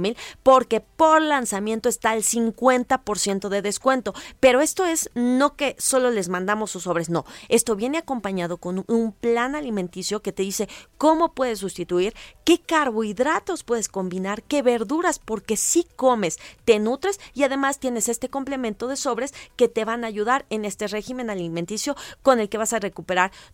mil 0.00 0.16
porque 0.42 0.80
por 0.80 1.22
lanzamiento 1.22 1.88
está 1.88 2.14
el 2.14 2.24
50% 2.24 3.48
de 3.48 3.62
descuento. 3.62 4.12
Pero 4.38 4.60
esto 4.60 4.84
es 4.84 5.10
no 5.14 5.56
que 5.56 5.76
solo 5.78 6.10
les 6.10 6.28
mandamos 6.28 6.72
sus 6.72 6.82
sobres, 6.82 7.08
no. 7.08 7.24
Esto 7.48 7.74
viene 7.74 7.96
acompañado 7.96 8.58
con 8.58 8.84
un 8.86 9.12
plan 9.12 9.54
alimenticio 9.54 10.20
que 10.20 10.32
te 10.32 10.42
dice 10.42 10.68
cómo 10.98 11.32
puedes 11.32 11.60
sustituir, 11.60 12.14
qué 12.44 12.60
carbohidratos 12.60 13.64
puedes 13.64 13.88
combinar, 13.88 14.42
qué 14.42 14.60
verduras, 14.60 15.18
porque 15.18 15.56
si 15.56 15.84
comes, 15.96 16.38
te 16.66 16.78
nutres 16.78 17.18
y 17.32 17.44
además 17.44 17.78
tienes 17.78 18.10
este 18.10 18.28
complemento 18.28 18.88
de 18.88 18.96
sobres 18.96 19.32
que 19.56 19.68
te 19.68 19.86
van 19.86 20.04
a 20.04 20.08
ayudar 20.08 20.44
en 20.50 20.66
este 20.66 20.86
régimen 20.86 21.30
alimenticio 21.30 21.96
con 22.20 22.38
el 22.38 22.50
que 22.50 22.58
vas 22.58 22.74
a 22.74 22.78
recuperar 22.78 23.11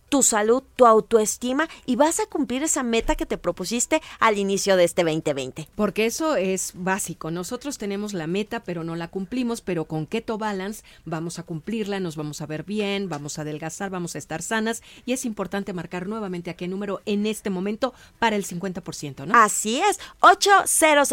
tu 0.09 0.23
salud, 0.23 0.63
tu 0.75 0.85
autoestima 0.85 1.67
y 1.85 1.95
vas 1.95 2.19
a 2.19 2.25
cumplir 2.25 2.63
esa 2.63 2.83
meta 2.83 3.15
que 3.15 3.25
te 3.25 3.37
propusiste 3.37 4.01
al 4.19 4.37
inicio 4.37 4.75
de 4.75 4.83
este 4.83 5.03
2020. 5.03 5.69
Porque 5.75 6.05
eso 6.05 6.35
es 6.35 6.71
básico. 6.75 7.31
Nosotros 7.31 7.77
tenemos 7.77 8.13
la 8.13 8.27
meta, 8.27 8.63
pero 8.63 8.83
no 8.83 8.95
la 8.95 9.07
cumplimos, 9.07 9.61
pero 9.61 9.85
con 9.85 10.05
Keto 10.05 10.37
Balance 10.37 10.83
vamos 11.05 11.39
a 11.39 11.43
cumplirla, 11.43 11.99
nos 11.99 12.15
vamos 12.15 12.41
a 12.41 12.45
ver 12.45 12.63
bien, 12.63 13.09
vamos 13.09 13.37
a 13.37 13.43
adelgazar, 13.43 13.89
vamos 13.89 14.15
a 14.15 14.17
estar 14.17 14.41
sanas 14.41 14.81
y 15.05 15.13
es 15.13 15.25
importante 15.25 15.73
marcar 15.73 16.07
nuevamente 16.07 16.49
a 16.49 16.55
qué 16.55 16.67
número 16.67 17.01
en 17.05 17.25
este 17.25 17.49
momento 17.49 17.93
para 18.19 18.35
el 18.35 18.45
50%, 18.45 19.25
¿no? 19.25 19.33
Así 19.35 19.79
es, 19.79 19.99
800 20.21 21.09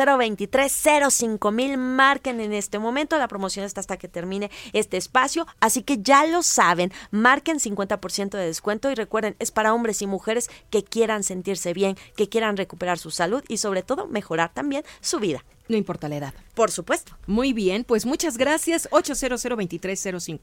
05 1.11 1.51
mil 1.51 1.79
marquen 1.79 2.41
en 2.41 2.53
este 2.53 2.79
momento, 2.79 3.19
la 3.19 3.29
promoción 3.29 3.65
está 3.65 3.81
hasta 3.81 3.97
que 3.97 4.09
termine 4.09 4.51
este 4.73 4.97
espacio, 4.97 5.47
así 5.61 5.83
que 5.83 6.03
ya 6.03 6.27
lo 6.27 6.43
saben, 6.43 6.93
marquen 7.11 7.59
50% 7.59 8.36
de 8.37 8.47
descuento 8.47 8.91
y 8.91 8.95
recuerden, 8.95 9.37
es 9.39 9.51
para 9.51 9.75
hombres 9.75 10.03
y 10.03 10.07
mujeres 10.07 10.49
que 10.71 10.85
quieran 10.85 11.23
sentirse 11.23 11.73
bien, 11.73 11.97
que 12.17 12.29
quieran 12.29 12.57
recuperar 12.57 12.99
su 12.99 13.11
salud 13.11 13.43
y 13.49 13.59
sobre 13.59 13.83
todo 13.83 14.07
mejorar 14.07 14.53
también 14.53 14.85
su 15.01 15.19
vida. 15.19 15.45
No 15.69 15.77
importa 15.77 16.09
la 16.09 16.17
edad. 16.17 16.35
Por 16.55 16.71
supuesto. 16.71 17.17
Muy 17.27 17.53
bien, 17.53 17.85
pues 17.85 18.07
muchas 18.07 18.39
gracias. 18.39 18.89
800 18.93 19.45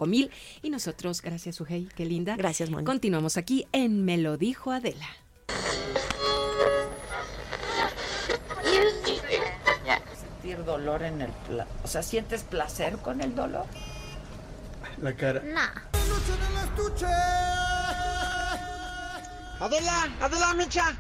mil 0.08 0.32
Y 0.62 0.70
nosotros, 0.70 1.22
gracias, 1.22 1.56
Sugey, 1.56 1.88
qué 1.96 2.06
linda. 2.06 2.36
Gracias, 2.36 2.70
Moni. 2.70 2.86
Continuamos 2.86 3.38
aquí 3.38 3.66
en 3.72 4.04
Me 4.04 4.18
lo 4.18 4.38
dijo 4.38 4.72
Adela. 4.72 5.08
Sentir 10.20 10.66
dolor 10.66 11.04
en 11.04 11.22
el. 11.22 11.32
O 11.84 11.88
sea, 11.88 12.04
¿sientes 12.04 12.44
placer 12.44 12.98
con 12.98 13.22
el 13.22 13.34
dolor? 13.34 13.66
La 15.02 15.16
cara. 15.16 15.41
No. 15.41 15.94
¡Noche! 16.94 17.73
Adela, 19.64 20.09
Adela 20.20 20.53
Micha, 20.55 20.93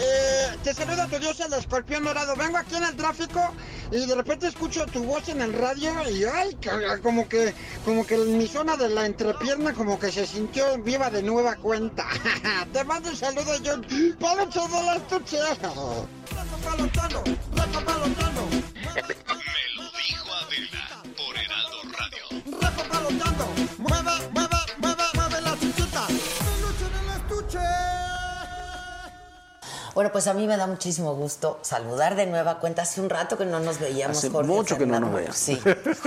eh, 0.00 0.56
te 0.64 0.74
saluda 0.74 1.06
tu 1.06 1.20
dios 1.20 1.38
el 1.38 1.52
escorpión 1.52 2.02
dorado. 2.02 2.34
Vengo 2.34 2.56
aquí 2.56 2.74
en 2.74 2.82
el 2.82 2.96
tráfico 2.96 3.54
y 3.92 4.04
de 4.04 4.16
repente 4.16 4.48
escucho 4.48 4.84
tu 4.86 5.04
voz 5.04 5.28
en 5.28 5.40
el 5.40 5.52
radio 5.52 5.92
y 6.10 6.24
ay, 6.24 6.58
como 7.04 7.28
que, 7.28 7.54
como 7.84 8.04
que 8.04 8.16
mi 8.16 8.48
zona 8.48 8.76
de 8.76 8.88
la 8.88 9.06
entrepierna 9.06 9.72
como 9.74 10.00
que 10.00 10.10
se 10.10 10.26
sintió 10.26 10.76
viva 10.78 11.08
de 11.08 11.22
nueva 11.22 11.54
cuenta. 11.54 12.04
te 12.72 12.82
mando 12.82 13.10
un 13.10 13.16
saludo 13.16 13.56
yo, 13.62 13.80
Palocho 14.18 14.66
de 14.66 14.82
la 14.82 14.96
estuche. 14.96 15.38
Bueno, 29.94 30.12
pues 30.12 30.26
a 30.26 30.34
mí 30.34 30.46
me 30.46 30.56
da 30.56 30.66
muchísimo 30.66 31.14
gusto 31.14 31.58
saludar 31.62 32.14
de 32.16 32.26
nueva 32.26 32.60
cuenta. 32.60 32.82
Hace 32.82 33.00
un 33.00 33.10
rato 33.10 33.36
que 33.36 33.44
no 33.44 33.60
nos 33.60 33.78
veíamos, 33.78 34.18
Hace 34.18 34.30
Jorge 34.30 34.50
mucho 34.50 34.78
que 34.78 34.86
no 34.86 35.00
nos 35.00 35.12
veíamos. 35.12 35.36
Sí, 35.36 35.60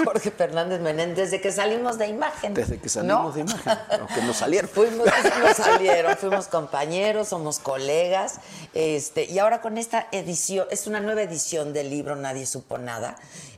Jorge 0.03 0.31
Fernández 0.31 0.79
Menéndez, 0.79 1.31
desde 1.31 1.41
que 1.41 1.51
salimos 1.51 1.97
de 1.97 2.07
imagen. 2.07 2.53
Desde 2.53 2.79
que 2.79 2.89
salimos 2.89 3.23
¿No? 3.25 3.31
de 3.31 3.41
imagen, 3.41 3.77
aunque 3.99 4.21
nos 4.21 4.37
salieron. 4.37 4.69
Fuimos, 4.69 5.07
nos 5.07 5.57
salieron, 5.57 6.17
fuimos 6.17 6.47
compañeros, 6.47 7.27
somos 7.27 7.59
colegas, 7.59 8.39
este, 8.73 9.25
y 9.25 9.39
ahora 9.39 9.61
con 9.61 9.77
esta 9.77 10.07
edición, 10.11 10.67
es 10.71 10.87
una 10.87 10.99
nueva 10.99 11.21
edición 11.21 11.73
del 11.73 11.89
libro 11.89 12.15
Nadie 12.15 12.45
supo 12.45 12.77
nada, 12.77 13.15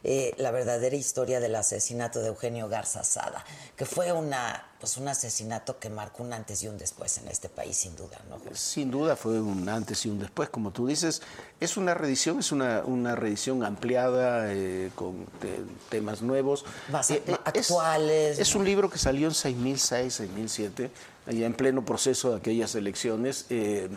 eh, 0.07 0.35
la 0.37 0.51
verdadera 0.51 0.95
historia 0.95 1.39
del 1.39 1.55
asesinato 1.55 2.19
de 2.19 2.27
Eugenio 2.27 2.69
Garza 2.69 3.03
Sada, 3.03 3.43
que 3.75 3.85
fue 3.85 4.11
una, 4.11 4.63
pues 4.79 4.97
un 4.97 5.07
asesinato 5.07 5.79
que 5.79 5.89
marcó 5.89 6.21
un 6.21 6.31
antes 6.31 6.61
y 6.61 6.67
un 6.67 6.77
después 6.77 7.17
en 7.17 7.27
este 7.27 7.49
país, 7.49 7.75
sin 7.75 7.95
duda, 7.95 8.21
¿no? 8.29 8.39
Sin 8.55 8.91
duda 8.91 9.15
fue 9.15 9.41
un 9.41 9.67
antes 9.67 10.05
y 10.05 10.09
un 10.09 10.19
después, 10.19 10.49
como 10.49 10.69
tú 10.69 10.85
dices. 10.85 11.23
Es 11.59 11.75
una 11.75 11.95
reedición, 11.95 12.37
es 12.39 12.51
una, 12.51 12.83
una 12.85 13.15
reedición 13.15 13.63
ampliada 13.65 14.53
eh, 14.53 14.91
con 14.93 15.25
te- 15.41 15.63
temas 15.89 16.21
nuevos. 16.21 16.65
Más 16.91 17.09
Eh, 17.09 17.23
eh, 17.25 17.31
es- 17.55 17.71
actuales. 17.71 18.37
Es, 18.37 18.53
un 18.53 18.63
libro 18.63 18.89
que 18.91 18.99
salió 18.99 19.27
en 19.27 19.33
6006, 19.33 20.13
6007, 20.13 20.91
allá 21.25 21.45
en 21.47 21.53
pleno 21.55 21.83
proceso 21.83 22.29
de 22.29 22.37
aquellas 22.37 22.75
elecciones. 22.75 23.47
eh, 23.49 23.89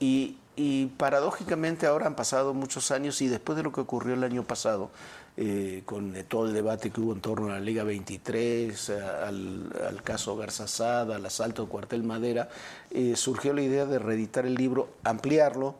y, 0.00 0.36
y 0.60 0.86
paradójicamente 0.86 1.86
ahora 1.86 2.06
han 2.06 2.16
pasado 2.16 2.52
muchos 2.52 2.90
años 2.90 3.22
y 3.22 3.28
después 3.28 3.56
de 3.56 3.62
lo 3.62 3.70
que 3.72 3.80
ocurrió 3.80 4.14
el 4.14 4.24
año 4.24 4.42
pasado, 4.42 4.90
eh, 5.36 5.82
con 5.86 6.16
eh, 6.16 6.24
todo 6.24 6.48
el 6.48 6.52
debate 6.52 6.90
que 6.90 7.00
hubo 7.00 7.12
en 7.12 7.20
torno 7.20 7.46
a 7.46 7.50
la 7.50 7.60
Liga 7.60 7.84
23, 7.84 8.90
a- 8.90 9.28
al, 9.28 9.70
al 9.88 10.02
caso 10.02 10.36
Garza 10.36 10.66
Sada, 10.66 11.14
al 11.14 11.24
asalto 11.24 11.62
de 11.62 11.68
Cuartel 11.68 12.02
Madera, 12.02 12.48
eh, 12.90 13.14
surgió 13.14 13.52
la 13.52 13.62
idea 13.62 13.86
de 13.86 14.00
reeditar 14.00 14.46
el 14.46 14.54
libro, 14.56 14.88
ampliarlo, 15.04 15.76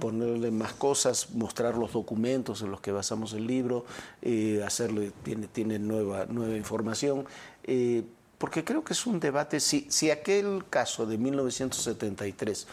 ponerle 0.00 0.52
más 0.52 0.72
cosas, 0.74 1.30
mostrar 1.34 1.76
los 1.76 1.92
documentos 1.92 2.62
en 2.62 2.70
los 2.70 2.80
que 2.80 2.92
basamos 2.92 3.32
el 3.32 3.46
libro, 3.48 3.84
eh, 4.22 4.62
hacerle, 4.64 5.10
tiene, 5.24 5.48
tiene 5.48 5.80
nueva, 5.80 6.26
nueva 6.26 6.56
información. 6.56 7.26
eh, 7.64 8.04
porque 8.38 8.64
creo 8.64 8.82
que 8.82 8.92
es 8.92 9.06
un 9.06 9.20
debate, 9.20 9.60
si, 9.60 9.86
si 9.88 10.10
aquel 10.10 10.64
caso 10.68 11.06
de 11.06 11.16
1973 11.16 12.66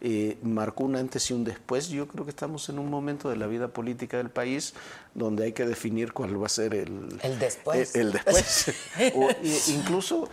eh, 0.00 0.36
marcó 0.42 0.84
un 0.84 0.96
antes 0.96 1.30
y 1.30 1.34
un 1.34 1.44
después, 1.44 1.88
yo 1.88 2.06
creo 2.06 2.24
que 2.24 2.30
estamos 2.30 2.68
en 2.68 2.78
un 2.78 2.90
momento 2.90 3.30
de 3.30 3.36
la 3.36 3.46
vida 3.46 3.68
política 3.68 4.18
del 4.18 4.28
país 4.30 4.74
donde 5.14 5.44
hay 5.44 5.52
que 5.52 5.64
definir 5.64 6.12
cuál 6.12 6.40
va 6.40 6.46
a 6.46 6.50
ser 6.50 6.74
el, 6.74 7.18
El 7.22 7.38
después. 7.38 7.94
el- 7.94 8.08
el 8.08 8.12
después. 8.12 8.72
O, 9.14 9.28
incluso 9.72 10.28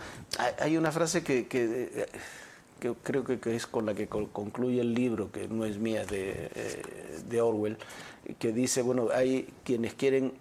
hay, 0.58 0.76
una 0.76 0.92
frase 0.92 1.22
que, 1.22 1.46
que, 1.46 1.90
eh, 1.94 2.06
que 2.78 2.92
creo 3.02 3.24
que, 3.24 3.38
es 3.56 3.66
con 3.66 3.86
la 3.86 3.94
que 3.94 4.06
co- 4.06 4.28
concluye 4.32 4.80
el 4.82 4.92
libro, 4.94 5.32
que 5.32 5.48
no 5.48 5.64
es 5.64 5.78
mía, 5.78 6.04
de, 6.04 6.50
eh, 6.54 6.82
de 7.28 7.40
Orwell, 7.40 7.78
que 8.38 8.52
dice, 8.52 8.82
bueno, 8.82 9.08
hay 9.14 9.48
quienes 9.64 9.94
quieren 9.94 10.32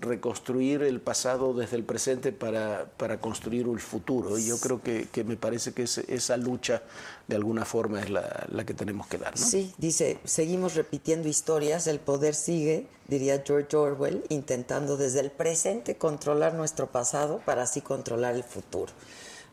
reconstruir 0.00 0.82
el 0.82 1.00
pasado 1.00 1.52
desde 1.54 1.76
el 1.76 1.84
presente 1.84 2.32
para, 2.32 2.86
para 2.96 3.20
construir 3.20 3.66
el 3.66 3.80
futuro. 3.80 4.38
Y 4.38 4.46
yo 4.46 4.58
creo 4.58 4.82
que, 4.82 5.08
que 5.12 5.24
me 5.24 5.36
parece 5.36 5.72
que 5.72 5.82
ese- 5.84 6.04
esa 6.08 6.36
lucha 6.36 6.82
de 7.28 7.36
alguna 7.36 7.64
forma 7.64 8.00
es 8.00 8.10
la, 8.10 8.46
la 8.50 8.64
que 8.64 8.74
tenemos 8.74 9.06
que 9.06 9.18
dar. 9.18 9.36
Sí, 9.36 9.72
dice, 9.78 10.18
seguimos 10.24 10.74
repitiendo 10.74 11.28
historias, 11.28 11.86
el 11.86 12.00
poder 12.00 12.34
sigue, 12.34 12.86
diría 13.08 13.42
George 13.46 13.76
Orwell, 13.76 14.24
intentando 14.28 14.96
desde 14.96 15.20
el 15.20 15.30
presente 15.30 15.96
controlar 15.96 16.54
nuestro 16.54 16.86
pasado 16.90 17.40
para 17.44 17.62
así 17.62 17.80
controlar 17.80 18.34
el 18.34 18.44
futuro. 18.44 18.92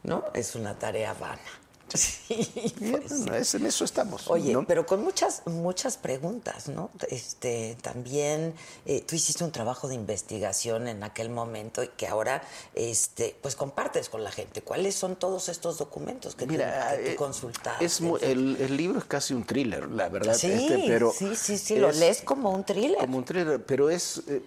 ¿No? 0.03 0.23
Es 0.33 0.55
una 0.55 0.77
tarea 0.79 1.13
vana. 1.13 1.41
Sí, 1.97 2.73
pues 2.79 3.19
Bueno, 3.19 3.35
es- 3.35 3.53
en 3.55 3.65
eso 3.65 3.85
estamos. 3.85 4.27
Oye, 4.29 4.53
¿no? 4.53 4.65
pero 4.67 4.85
con 4.85 5.03
muchas, 5.03 5.41
muchas 5.45 5.97
preguntas, 5.97 6.67
¿no? 6.67 6.89
Este, 7.09 7.77
también 7.81 8.53
eh, 8.85 9.01
tú 9.01 9.15
hiciste 9.15 9.43
un 9.43 9.51
trabajo 9.51 9.87
de 9.87 9.95
investigación 9.95 10.87
en 10.87 11.03
aquel 11.03 11.29
momento 11.29 11.83
y 11.83 11.87
que 11.89 12.07
ahora, 12.07 12.41
este, 12.75 13.35
pues 13.41 13.55
compartes 13.55 14.09
con 14.09 14.23
la 14.23 14.31
gente. 14.31 14.61
¿Cuáles 14.61 14.95
son 14.95 15.15
todos 15.15 15.49
estos 15.49 15.77
documentos 15.77 16.35
que, 16.35 16.45
Mira, 16.45 16.89
tú, 16.91 16.95
que 16.97 17.03
tú 17.03 17.09
eh, 17.11 17.15
consultaste? 17.15 17.85
Es 17.85 18.01
el, 18.01 18.57
el 18.59 18.77
libro 18.77 18.99
es 18.99 19.05
casi 19.05 19.33
un 19.33 19.45
thriller, 19.45 19.89
la 19.89 20.09
verdad. 20.09 20.33
Sí, 20.35 20.51
este, 20.51 20.83
pero 20.87 21.11
sí, 21.17 21.35
sí, 21.35 21.57
sí, 21.57 21.75
lo 21.77 21.89
es 21.89 21.97
lees 21.97 22.21
como 22.21 22.51
un 22.51 22.63
thriller. 22.65 22.97
Como 22.99 23.17
un 23.19 23.25
thriller, 23.25 23.63
pero 23.65 23.89
es... 23.89 24.21
eh, 24.27 24.41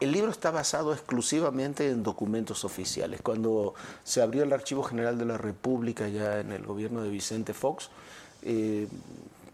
el 0.00 0.12
libro 0.12 0.30
está 0.30 0.50
basado 0.50 0.92
exclusivamente 0.92 1.88
en 1.88 2.02
documentos 2.02 2.64
oficiales. 2.64 3.20
Cuando 3.22 3.74
se 4.04 4.20
abrió 4.22 4.42
el 4.42 4.52
Archivo 4.52 4.82
General 4.82 5.18
de 5.18 5.24
la 5.24 5.38
República 5.38 6.08
ya 6.08 6.40
en 6.40 6.52
el 6.52 6.64
gobierno 6.64 7.02
de 7.02 7.10
Vicente 7.10 7.54
Fox, 7.54 7.88
eh, 8.42 8.86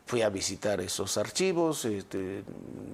fui 0.07 0.21
a 0.21 0.29
visitar 0.29 0.81
esos 0.81 1.17
archivos, 1.17 1.85
este, 1.85 2.43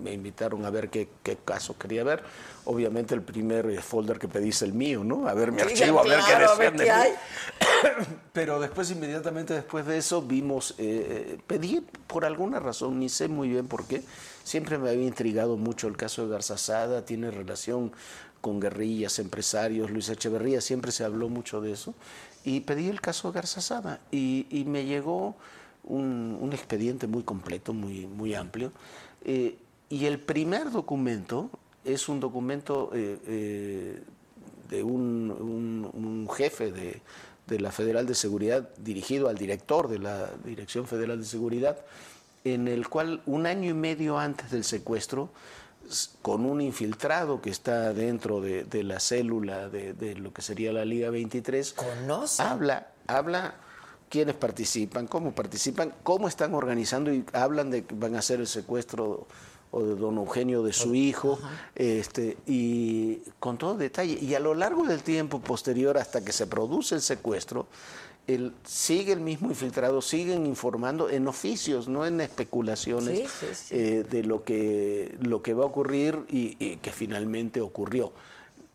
me 0.04 0.12
invitaron 0.12 0.64
a 0.64 0.70
ver 0.70 0.88
qué, 0.90 1.08
qué 1.22 1.36
caso 1.36 1.76
quería 1.76 2.04
ver. 2.04 2.22
Obviamente 2.64 3.14
el 3.14 3.22
primer 3.22 3.66
eh, 3.70 3.80
folder 3.80 4.18
que 4.18 4.28
pedí 4.28 4.50
es 4.50 4.62
el 4.62 4.74
mío, 4.74 5.02
¿no? 5.02 5.26
A 5.26 5.34
ver 5.34 5.50
mi 5.50 5.58
Sí, 5.60 5.82
archivo, 5.82 6.00
a 6.00 6.04
ver 6.04 6.20
qué 6.24 6.38
decían 6.38 6.76
de 6.76 6.84
mí. 6.84 8.06
Pero 8.32 8.60
después, 8.60 8.90
inmediatamente 8.90 9.54
después 9.54 9.86
de 9.86 9.98
eso, 9.98 10.22
vimos, 10.22 10.74
eh, 10.78 11.38
pedí 11.46 11.84
por 12.06 12.24
alguna 12.24 12.60
razón, 12.60 13.00
ni 13.00 13.08
sé 13.08 13.26
muy 13.26 13.48
bien 13.48 13.66
por 13.66 13.86
qué, 13.86 14.02
siempre 14.48 14.78
me 14.78 14.88
había 14.88 15.06
intrigado 15.06 15.58
mucho 15.58 15.88
el 15.88 15.96
caso 15.98 16.24
de 16.24 16.30
Garza 16.32 16.56
Sada, 16.56 17.04
tiene 17.04 17.30
relación 17.30 17.92
con 18.40 18.60
guerrillas, 18.60 19.18
empresarios, 19.18 19.90
Luis 19.90 20.08
Echeverría, 20.08 20.62
siempre 20.62 20.90
se 20.90 21.04
habló 21.04 21.28
mucho 21.28 21.60
de 21.60 21.72
eso, 21.72 21.94
y 22.44 22.60
pedí 22.60 22.88
el 22.88 23.02
caso 23.02 23.28
de 23.28 23.34
Garza 23.34 23.60
Sada, 23.60 24.00
y, 24.10 24.46
y 24.48 24.64
me 24.64 24.86
llegó 24.86 25.36
un, 25.84 26.48
expediente 26.52 27.06
muy 27.06 27.24
completo, 27.24 27.74
muy, 27.74 28.06
muy 28.06 28.34
amplio, 28.34 28.72
eh, 29.22 29.58
y 29.90 30.06
el 30.06 30.18
primer 30.18 30.70
documento 30.70 31.50
es 31.84 32.08
un 32.08 32.18
documento 32.20 32.90
eh, 32.94 33.18
eh, 33.26 34.02
de 34.70 34.82
un, 34.82 35.30
un- 35.30 35.90
un 35.92 36.28
jefe 36.34 36.72
de, 36.72 37.02
de 37.46 37.60
la 37.60 37.70
Federal 37.70 38.06
de 38.06 38.14
Seguridad 38.14 38.70
dirigido 38.78 39.28
al 39.28 39.36
director 39.36 39.88
de 39.88 39.98
la 39.98 40.30
Dirección 40.44 40.86
Federal 40.86 41.18
de 41.18 41.24
Seguridad, 41.26 41.78
en 42.44 42.68
el 42.68 42.88
cual 42.88 43.22
un 43.26 43.46
año 43.46 43.70
y 43.70 43.74
medio 43.74 44.18
antes 44.18 44.50
del 44.50 44.64
secuestro, 44.64 45.30
con 46.22 46.44
un 46.44 46.60
infiltrado 46.60 47.40
que 47.40 47.50
está 47.50 47.92
dentro 47.92 48.40
de, 48.40 48.64
de 48.64 48.82
la 48.82 49.00
célula 49.00 49.68
de, 49.68 49.94
de 49.94 50.14
lo 50.16 50.32
que 50.32 50.42
sería 50.42 50.72
la 50.72 50.84
Liga 50.84 51.10
23, 51.10 51.74
habla, 52.38 52.88
habla 53.06 53.54
quiénes 54.08 54.34
participan, 54.34 55.06
cómo 55.06 55.32
participan, 55.32 55.94
cómo 56.02 56.28
están 56.28 56.54
organizando 56.54 57.12
y 57.12 57.24
hablan 57.32 57.70
de 57.70 57.84
que 57.84 57.94
van 57.94 58.16
a 58.16 58.18
hacer 58.18 58.40
el 58.40 58.46
secuestro 58.46 59.26
o 59.70 59.82
de 59.82 59.96
don 59.96 60.16
Eugenio 60.16 60.62
de 60.62 60.72
su 60.72 60.94
hijo, 60.94 61.38
este, 61.74 62.38
y 62.46 63.16
con 63.38 63.58
todo 63.58 63.76
detalle. 63.76 64.18
Y 64.18 64.34
a 64.34 64.40
lo 64.40 64.54
largo 64.54 64.84
del 64.84 65.02
tiempo 65.02 65.40
posterior, 65.40 65.98
hasta 65.98 66.24
que 66.24 66.32
se 66.32 66.46
produce 66.46 66.94
el 66.94 67.02
secuestro, 67.02 67.66
el, 68.28 68.52
sigue 68.64 69.12
el 69.14 69.20
mismo 69.20 69.48
infiltrado, 69.48 70.00
siguen 70.00 70.46
informando 70.46 71.10
en 71.10 71.26
oficios, 71.26 71.88
no 71.88 72.06
en 72.06 72.20
especulaciones 72.20 73.18
Sí, 73.18 73.26
sí, 73.26 73.46
sí. 73.54 73.74
eh, 73.74 74.04
de 74.08 74.22
lo 74.22 74.44
que, 74.44 75.16
lo 75.20 75.42
que 75.42 75.54
va 75.54 75.64
a 75.64 75.66
ocurrir 75.66 76.20
y, 76.28 76.56
y 76.64 76.76
que 76.76 76.92
finalmente 76.92 77.60
ocurrió. 77.60 78.12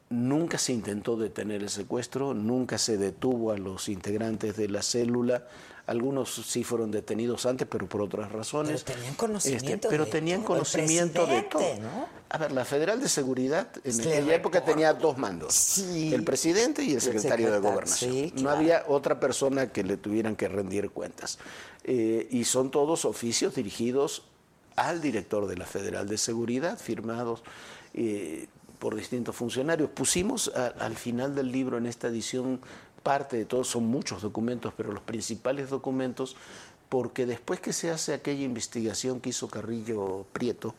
Nunca 0.10 0.58
se 0.58 0.74
intentó 0.74 1.16
detener 1.18 1.62
el 1.64 1.70
secuestro, 1.70 2.34
nunca 2.34 2.78
se 2.78 2.98
detuvo 2.98 3.52
a 3.52 3.58
los 3.58 3.90
integrantes 3.90 4.58
de 4.58 4.68
la 4.70 4.82
célula. 4.84 5.48
Algunos 5.86 6.34
sí 6.34 6.64
fueron 6.64 6.92
detenidos 6.92 7.46
antes, 7.46 7.68
pero 7.70 7.88
por 7.90 8.02
otras 8.02 8.32
razones. 8.32 8.84
Pero 8.84 8.96
tenían 8.98 9.16
conocimiento 9.16 9.74
Este, 9.74 9.88
pero 9.90 10.06
de 10.06 10.12
tenían 10.12 10.40
todo, 10.42 10.48
conocimiento 10.48 11.26
de 11.28 11.42
todo. 11.44 11.62
¿no? 11.82 12.08
A 12.30 12.38
ver, 12.38 12.54
la 12.54 12.64
Federal 12.64 13.02
de 13.02 13.10
Seguridad 13.10 13.68
en 13.84 13.98
Le 13.98 14.04
aquella 14.14 14.36
época 14.36 14.64
tenía 14.64 14.94
dos 14.94 15.18
mandos, 15.18 15.80
el 15.80 16.24
presidente 16.24 16.84
y 16.84 16.92
el 16.92 16.96
El 16.96 17.02
secretario 17.02 17.52
de 17.52 17.60
Gobernación. 17.60 18.12
sí, 18.12 18.34
No 18.42 18.50
había 18.50 18.86
otra 18.88 19.20
persona 19.20 19.72
que 19.74 19.84
le 19.84 19.98
tuvieran 19.98 20.38
que 20.38 20.48
rendir 20.48 20.90
cuentas. 20.90 21.38
Eh, 21.84 22.28
y 22.32 22.46
son 22.46 22.72
todos 22.72 23.04
oficios 23.04 23.54
dirigidos 23.56 24.24
al 24.78 25.02
director 25.02 25.48
de 25.48 25.58
la 25.58 25.66
Federal 25.66 26.08
de 26.08 26.18
Seguridad, 26.18 26.80
firmados 26.80 27.44
eh, 27.94 28.48
por 28.80 28.96
distintos 28.96 29.36
funcionarios. 29.36 29.90
Pusimos 29.90 30.50
a- 30.56 30.68
al 30.80 30.96
final 30.96 31.36
del 31.36 31.52
libro, 31.52 31.78
en 31.78 31.86
esta 31.88 32.08
edición, 32.08 32.62
parte 33.04 33.38
de 33.38 33.46
todos, 33.46 33.68
son 33.68 33.86
muchos 33.86 34.22
documentos, 34.22 34.74
pero 34.76 34.92
los 34.92 35.04
principales 35.04 35.70
documentos, 35.70 36.36
porque 36.90 37.26
después 37.26 37.60
que 37.60 37.74
se 37.74 37.92
hace 37.92 38.14
aquella 38.14 38.44
investigación 38.44 39.20
que 39.20 39.30
hizo 39.30 39.48
Carrillo 39.50 40.26
Prieto, 40.32 40.74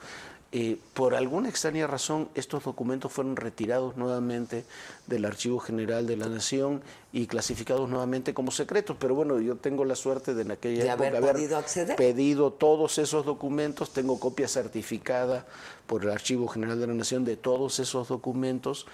eh, 0.57 0.79
por 0.93 1.17
alguna 1.17 1.49
extraña 1.49 1.89
razón, 1.89 2.29
estos 2.37 2.63
documentos 2.63 3.11
fueron 3.11 3.35
retirados 3.35 3.97
nuevamente 3.97 4.65
del 5.09 5.25
Archivo 5.25 5.59
General 5.59 6.07
de 6.07 6.17
la 6.17 6.29
Nación 6.29 6.81
y 7.13 7.27
clasificados 7.27 7.91
nuevamente 7.91 8.35
como 8.35 8.53
secretos. 8.53 8.97
Pero 9.01 9.17
bueno, 9.17 9.41
yo 9.41 9.57
tengo 9.57 9.85
la 9.85 9.97
suerte 9.97 10.33
de 10.33 10.43
en 10.43 10.53
aquella 10.53 10.85
De 10.85 10.91
época 10.91 11.09
haber 11.09 11.33
podido 11.33 11.57
acceder. 11.57 11.97
pedido 11.97 12.53
todos 12.53 12.99
esos 12.99 13.27
documentos, 13.27 13.93
tengo 13.93 14.21
copia 14.21 14.47
certificada 14.47 15.45
por 15.89 16.05
el 16.05 16.11
Archivo 16.11 16.47
General 16.47 16.79
de 16.79 16.87
la 16.87 16.95
Nación 16.95 17.25
de 17.25 17.37
todos 17.37 17.81
esos 17.81 18.07
documentos. 18.07 18.87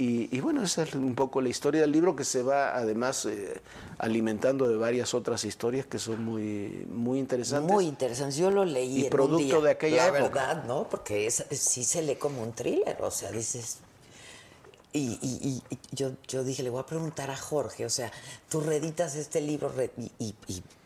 Y, 0.00 0.28
y 0.34 0.40
bueno, 0.40 0.62
esa 0.62 0.84
es 0.84 0.94
un 0.94 1.16
poco 1.16 1.40
la 1.40 1.48
historia 1.48 1.80
del 1.80 1.90
libro 1.90 2.14
que 2.14 2.22
se 2.22 2.42
va 2.44 2.76
además 2.76 3.24
eh, 3.26 3.60
alimentando 3.98 4.68
de 4.68 4.76
varias 4.76 5.12
otras 5.12 5.44
historias 5.44 5.86
que 5.86 5.98
son 5.98 6.24
muy, 6.24 6.86
muy 6.88 7.18
interesantes. 7.18 7.72
Muy 7.72 7.86
interesante. 7.86 8.36
Yo 8.36 8.50
lo 8.52 8.64
leí 8.64 8.92
Y 8.92 8.98
en 9.00 9.04
un 9.06 9.10
producto 9.10 9.56
día, 9.56 9.60
de 9.60 9.70
aquella 9.70 9.96
la 10.12 10.18
época. 10.18 10.46
verdad, 10.46 10.64
¿no? 10.66 10.88
Porque 10.88 11.26
es- 11.26 11.44
sí 11.50 11.82
se 11.82 12.02
lee 12.02 12.14
como 12.14 12.42
un 12.44 12.52
thriller, 12.52 12.96
o 13.00 13.10
sea, 13.10 13.32
dices... 13.32 13.78
Y, 14.92 15.18
y- 15.20 15.62
y- 15.70 15.78
yo, 15.92 16.12
yo 16.26 16.42
dije, 16.44 16.62
le 16.62 16.70
voy 16.70 16.80
a 16.80 16.86
preguntar 16.86 17.30
a 17.30 17.36
Jorge, 17.36 17.84
o 17.84 17.90
sea, 17.90 18.10
tú 18.48 18.60
reeditas 18.60 19.14
este 19.16 19.40
libro 19.40 19.68
re- 19.68 19.90
y, 20.18 20.34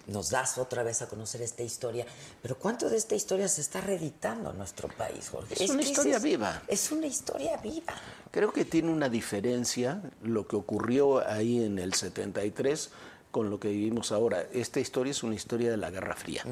nos 0.08 0.30
das 0.30 0.58
otra 0.58 0.82
vez 0.82 1.00
a 1.00 1.08
conocer 1.08 1.42
esta 1.42 1.62
historia, 1.62 2.04
pero 2.42 2.58
¿cuánto 2.58 2.90
de 2.90 2.96
esta 2.96 3.14
historia 3.14 3.46
se 3.46 3.60
está 3.60 3.80
reeditando 3.80 4.50
en 4.50 4.58
nuestro 4.58 4.88
país, 4.88 5.28
Jorge? 5.30 5.54
Es 5.62 5.70
una 5.70 5.82
historia 5.82 6.16
es- 6.16 6.22
viva. 6.24 6.60
Es 6.66 6.90
una 6.90 7.06
historia 7.06 7.56
viva. 7.58 7.94
Creo 8.32 8.52
que 8.52 8.64
tiene 8.64 8.90
una 8.90 9.08
diferencia 9.08 10.02
lo 10.24 10.48
que 10.48 10.56
ocurrió 10.56 11.24
ahí 11.28 11.62
en 11.64 11.78
el 11.78 11.94
73 11.94 12.90
con 13.30 13.48
lo 13.48 13.60
que 13.60 13.68
vivimos 13.68 14.10
ahora. 14.10 14.44
Esta 14.52 14.80
historia 14.80 15.12
es 15.12 15.22
una 15.22 15.36
historia 15.36 15.70
de 15.70 15.76
la 15.76 15.90
Guerra 15.90 16.16
Fría. 16.16 16.42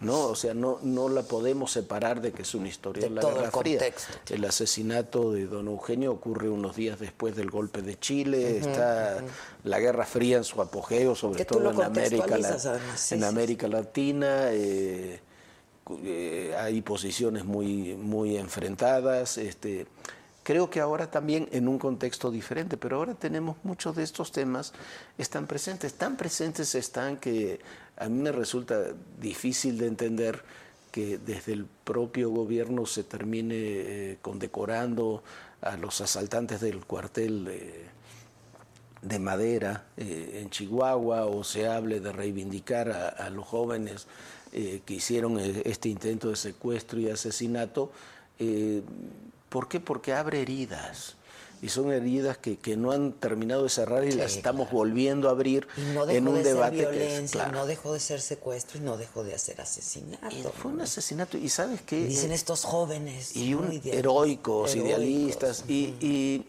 ¿No? 0.00 0.26
O 0.26 0.34
sea, 0.34 0.54
no, 0.54 0.78
no 0.82 1.08
la 1.08 1.22
podemos 1.22 1.72
separar 1.72 2.20
de 2.20 2.32
que 2.32 2.42
es 2.42 2.54
una 2.54 2.68
historia 2.68 3.02
De 3.02 3.08
de, 3.08 3.14
la 3.14 3.20
todo 3.22 3.30
el 3.30 3.36
Guerra 3.38 3.50
Fría. 3.52 3.78
contexto. 3.78 4.34
El 4.34 4.44
asesinato 4.44 5.32
de 5.32 5.46
don 5.46 5.68
Eugenio 5.68 6.12
ocurre 6.12 6.48
unos 6.48 6.76
días 6.76 6.98
después 7.00 7.34
del 7.36 7.50
golpe 7.50 7.80
de 7.82 7.98
Chile, 7.98 8.58
está 8.58 9.22
la 9.64 9.78
Guerra 9.78 10.04
Fría 10.04 10.36
en 10.36 10.44
su 10.44 10.60
apogeo, 10.60 11.14
sobre 11.14 11.44
todo 11.44 11.70
en 11.70 11.82
América, 11.82 12.36
La- 12.38 12.58
sí, 12.58 12.68
en 13.14 13.20
sí, 13.20 13.24
América 13.24 13.68
Latina. 13.68 14.48
eh, 14.50 15.20
eh, 16.02 16.54
hay 16.58 16.80
posiciones 16.82 17.44
muy, 17.44 17.94
muy 17.94 18.36
enfrentadas. 18.38 19.36
Este, 19.38 19.86
creo 20.42 20.70
que 20.70 20.80
ahora 20.80 21.10
también 21.10 21.48
en 21.52 21.68
un 21.68 21.78
contexto 21.78 22.30
diferente, 22.30 22.76
pero 22.76 22.96
ahora 22.96 23.14
tenemos 23.14 23.56
muchos 23.64 23.94
de 23.96 24.02
estos 24.02 24.32
temas, 24.32 24.72
están 25.18 25.46
presentes, 25.46 25.94
tan 25.94 26.16
presentes 26.16 26.74
están 26.74 27.16
que 27.18 27.60
a 27.96 28.08
mí 28.08 28.22
me 28.22 28.32
resulta 28.32 28.80
difícil 29.20 29.78
de 29.78 29.86
entender 29.86 30.42
que 30.90 31.18
desde 31.18 31.52
el 31.52 31.66
propio 31.84 32.30
gobierno 32.30 32.86
se 32.86 33.04
termine 33.04 33.54
eh, 33.56 34.18
condecorando 34.22 35.22
a 35.60 35.76
los 35.76 36.00
asaltantes 36.00 36.60
del 36.60 36.84
cuartel 36.84 37.44
de, 37.44 37.84
de 39.02 39.18
madera 39.18 39.84
eh, 39.96 40.40
en 40.42 40.50
Chihuahua 40.50 41.26
o 41.26 41.44
se 41.44 41.68
hable 41.68 42.00
de 42.00 42.12
reivindicar 42.12 42.90
a, 42.90 43.28
los 43.30 43.46
jóvenes 43.46 44.06
eh, 44.52 44.82
que 44.84 44.94
hicieron 44.94 45.38
eh, 45.38 45.62
este 45.64 45.88
intento 45.88 46.30
de 46.30 46.36
secuestro 46.36 46.98
y 47.00 47.10
asesinato. 47.10 47.90
eh, 48.38 48.82
¿Por 49.48 49.68
qué? 49.68 49.80
Porque 49.80 50.12
abre 50.12 50.42
heridas. 50.42 51.16
Y 51.64 51.70
son 51.70 51.90
heridas 51.92 52.36
que, 52.36 52.58
que 52.58 52.76
no 52.76 52.90
han 52.92 53.12
terminado 53.12 53.62
de 53.62 53.70
cerrar 53.70 54.04
y 54.04 54.12
Sí, 54.12 54.18
las 54.18 54.36
estamos 54.36 54.70
volviendo 54.70 55.28
a 55.28 55.30
abrir 55.30 55.66
Y 55.78 55.80
no 55.94 56.04
dejó 56.04 56.18
en 56.18 56.28
un 56.28 56.34
de 56.34 56.42
debate 56.42 56.78
ser 56.78 56.90
que 56.90 57.16
es 57.24 57.30
claro. 57.30 57.52
no 57.52 57.66
dejó 57.66 57.92
de 57.94 58.00
ser 58.00 58.20
secuestro 58.20 58.78
y 58.78 58.82
no 58.82 58.96
dejó 58.98 59.24
de 59.24 59.38
ser 59.38 59.60
asesinato. 59.60 60.52
Fue 60.52 60.70
un 60.72 60.82
asesinato. 60.82 61.38
¿Y 61.38 61.48
sabes 61.48 61.80
qué? 61.82 62.04
Dicen 62.04 62.32
Eh, 62.32 62.34
estos 62.34 62.64
jóvenes. 62.64 63.34
y 63.34 63.54
un 63.54 63.64
idealistas, 63.72 63.94
heroicos, 63.98 64.76
idealistas 64.76 65.64
y, 65.66 65.94
y, 66.00 66.46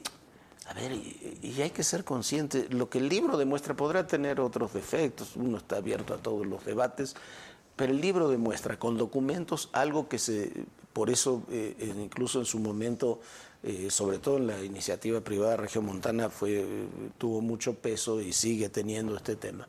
a 0.68 0.74
ver 0.74 0.92
y, 0.92 1.40
y 1.44 1.62
hay 1.62 1.70
que 1.70 1.84
ser 1.84 2.04
consciente 2.04 2.68
lo 2.70 2.90
que 2.90 2.98
el 2.98 3.08
libro 3.08 3.38
demuestra 3.38 3.74
podrá 3.76 4.08
tener 4.08 4.40
otros 4.42 4.74
defectos 4.74 5.36
uno 5.36 5.58
está 5.60 5.78
abierto 5.78 6.14
a 6.14 6.18
todos 6.18 6.46
los 6.46 6.66
debates 6.66 7.16
pero 7.76 7.92
el 7.94 8.02
libro 8.02 8.30
demuestra 8.30 8.80
con 8.80 8.98
documentos 8.98 9.70
algo 9.74 10.08
que 10.10 10.18
se 10.18 10.52
por 10.92 11.10
eso 11.12 11.44
eh, 11.52 11.76
eh, 11.80 11.94
incluso 12.02 12.40
en 12.40 12.46
su 12.46 12.58
momento 12.60 13.20
eh, 13.68 13.90
sobre 13.90 14.20
todo 14.20 14.38
en 14.38 14.46
la 14.46 14.64
iniciativa 14.64 15.22
privada 15.22 15.58
región 15.58 15.86
montana 15.86 16.30
fue 16.30 16.64
tuvo 17.18 17.42
mucho 17.42 17.74
peso 17.74 18.22
y 18.22 18.32
sigue 18.32 18.70
teniendo 18.70 19.16
este 19.16 19.36
tema. 19.36 19.68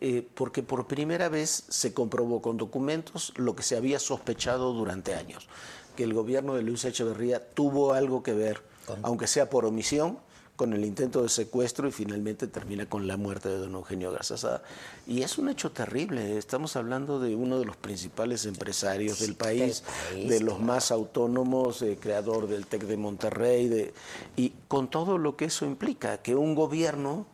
Eh, 0.00 0.26
porque 0.34 0.62
por 0.62 0.86
primera 0.86 1.28
vez 1.28 1.64
se 1.68 1.92
comprobó 1.92 2.40
con 2.40 2.56
documentos 2.56 3.34
lo 3.36 3.54
que 3.54 3.62
se 3.62 3.76
había 3.76 3.98
sospechado 3.98 4.72
durante 4.72 5.14
años, 5.14 5.46
que 5.94 6.04
el 6.04 6.14
gobierno 6.14 6.54
de 6.54 6.62
Luis 6.62 6.84
Echeverría 6.84 7.38
tuvo 7.52 7.92
algo 7.92 8.22
que 8.22 8.32
ver, 8.32 8.62
aunque 9.02 9.26
sea 9.26 9.50
por 9.50 9.66
omisión, 9.66 10.18
con 10.56 10.72
el 10.72 10.84
intento 10.84 11.22
de 11.22 11.28
secuestro 11.28 11.88
y 11.88 11.92
finalmente 11.92 12.46
termina 12.46 12.86
con 12.86 13.08
la 13.08 13.16
muerte 13.16 13.48
de 13.48 13.58
don 13.58 13.74
Eugenio 13.74 14.12
Garzazada. 14.12 14.62
Y 15.06 15.22
es 15.22 15.38
un 15.38 15.48
hecho 15.48 15.72
terrible, 15.72 16.38
estamos 16.38 16.76
hablando 16.76 17.18
de 17.18 17.34
uno 17.34 17.58
de 17.58 17.64
los 17.64 17.76
principales 17.76 18.46
empresarios 18.46 19.18
del 19.20 19.34
país, 19.34 19.82
país, 20.10 20.28
de 20.28 20.40
los 20.40 20.60
más 20.60 20.92
autónomos, 20.92 21.82
eh, 21.82 21.98
creador 22.00 22.46
del 22.46 22.66
TEC 22.66 22.84
de 22.84 22.96
Monterrey, 22.96 23.68
de, 23.68 23.94
y 24.36 24.52
con 24.68 24.88
todo 24.88 25.18
lo 25.18 25.36
que 25.36 25.46
eso 25.46 25.66
implica, 25.66 26.18
que 26.18 26.36
un 26.36 26.54
gobierno 26.54 27.26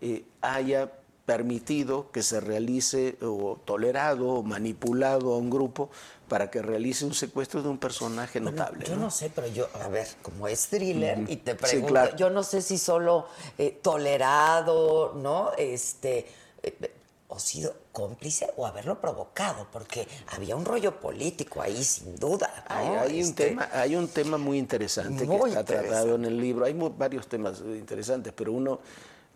eh, 0.00 0.24
haya 0.40 0.92
permitido 1.26 2.10
que 2.12 2.22
se 2.22 2.40
realice 2.40 3.18
o 3.20 3.58
tolerado 3.64 4.28
o 4.28 4.42
manipulado 4.42 5.34
a 5.34 5.38
un 5.38 5.50
grupo 5.50 5.90
para 6.28 6.50
que 6.50 6.60
realice 6.62 7.04
un 7.04 7.14
secuestro 7.14 7.62
de 7.62 7.68
un 7.68 7.78
personaje 7.78 8.40
notable. 8.40 8.84
Yo 8.86 8.96
no 8.96 9.10
sé, 9.10 9.30
pero 9.34 9.46
yo, 9.46 9.68
a 9.82 9.88
ver, 9.88 10.06
como 10.22 10.48
es 10.48 10.68
thriller, 10.68 11.18
y 11.28 11.36
te 11.36 11.52
Sí, 11.52 11.58
pregunto, 11.58 11.88
claro. 11.88 12.16
yo 12.16 12.30
no 12.30 12.42
sé 12.42 12.62
si 12.62 12.78
solo 12.78 13.26
eh, 13.58 13.78
tolerado, 13.82 15.14
¿no? 15.14 15.52
Este, 15.56 16.26
eh, 16.62 16.92
o 17.28 17.38
sido 17.40 17.74
cómplice 17.92 18.48
o 18.56 18.66
haberlo 18.66 19.00
provocado, 19.00 19.66
porque 19.72 20.06
había 20.28 20.54
un 20.54 20.64
rollo 20.64 21.00
político 21.00 21.60
ahí, 21.60 21.82
sin 21.82 22.14
duda. 22.16 22.48
¿no? 22.68 22.74
Hay, 22.76 22.86
hay 22.88 23.14
un 23.22 23.28
Este, 23.28 23.46
tema, 23.48 23.68
hay 23.72 23.96
un 23.96 24.08
tema 24.08 24.38
muy 24.38 24.58
interesante 24.58 25.24
Muy 25.24 25.38
que 25.40 25.46
está 25.48 25.60
interesante. 25.60 25.88
tratado 25.90 26.14
en 26.14 26.24
el 26.24 26.38
libro. 26.38 26.64
Hay 26.66 26.74
varios 26.74 27.26
temas 27.26 27.60
interesantes, 27.60 28.32
pero 28.36 28.52
uno, 28.52 28.78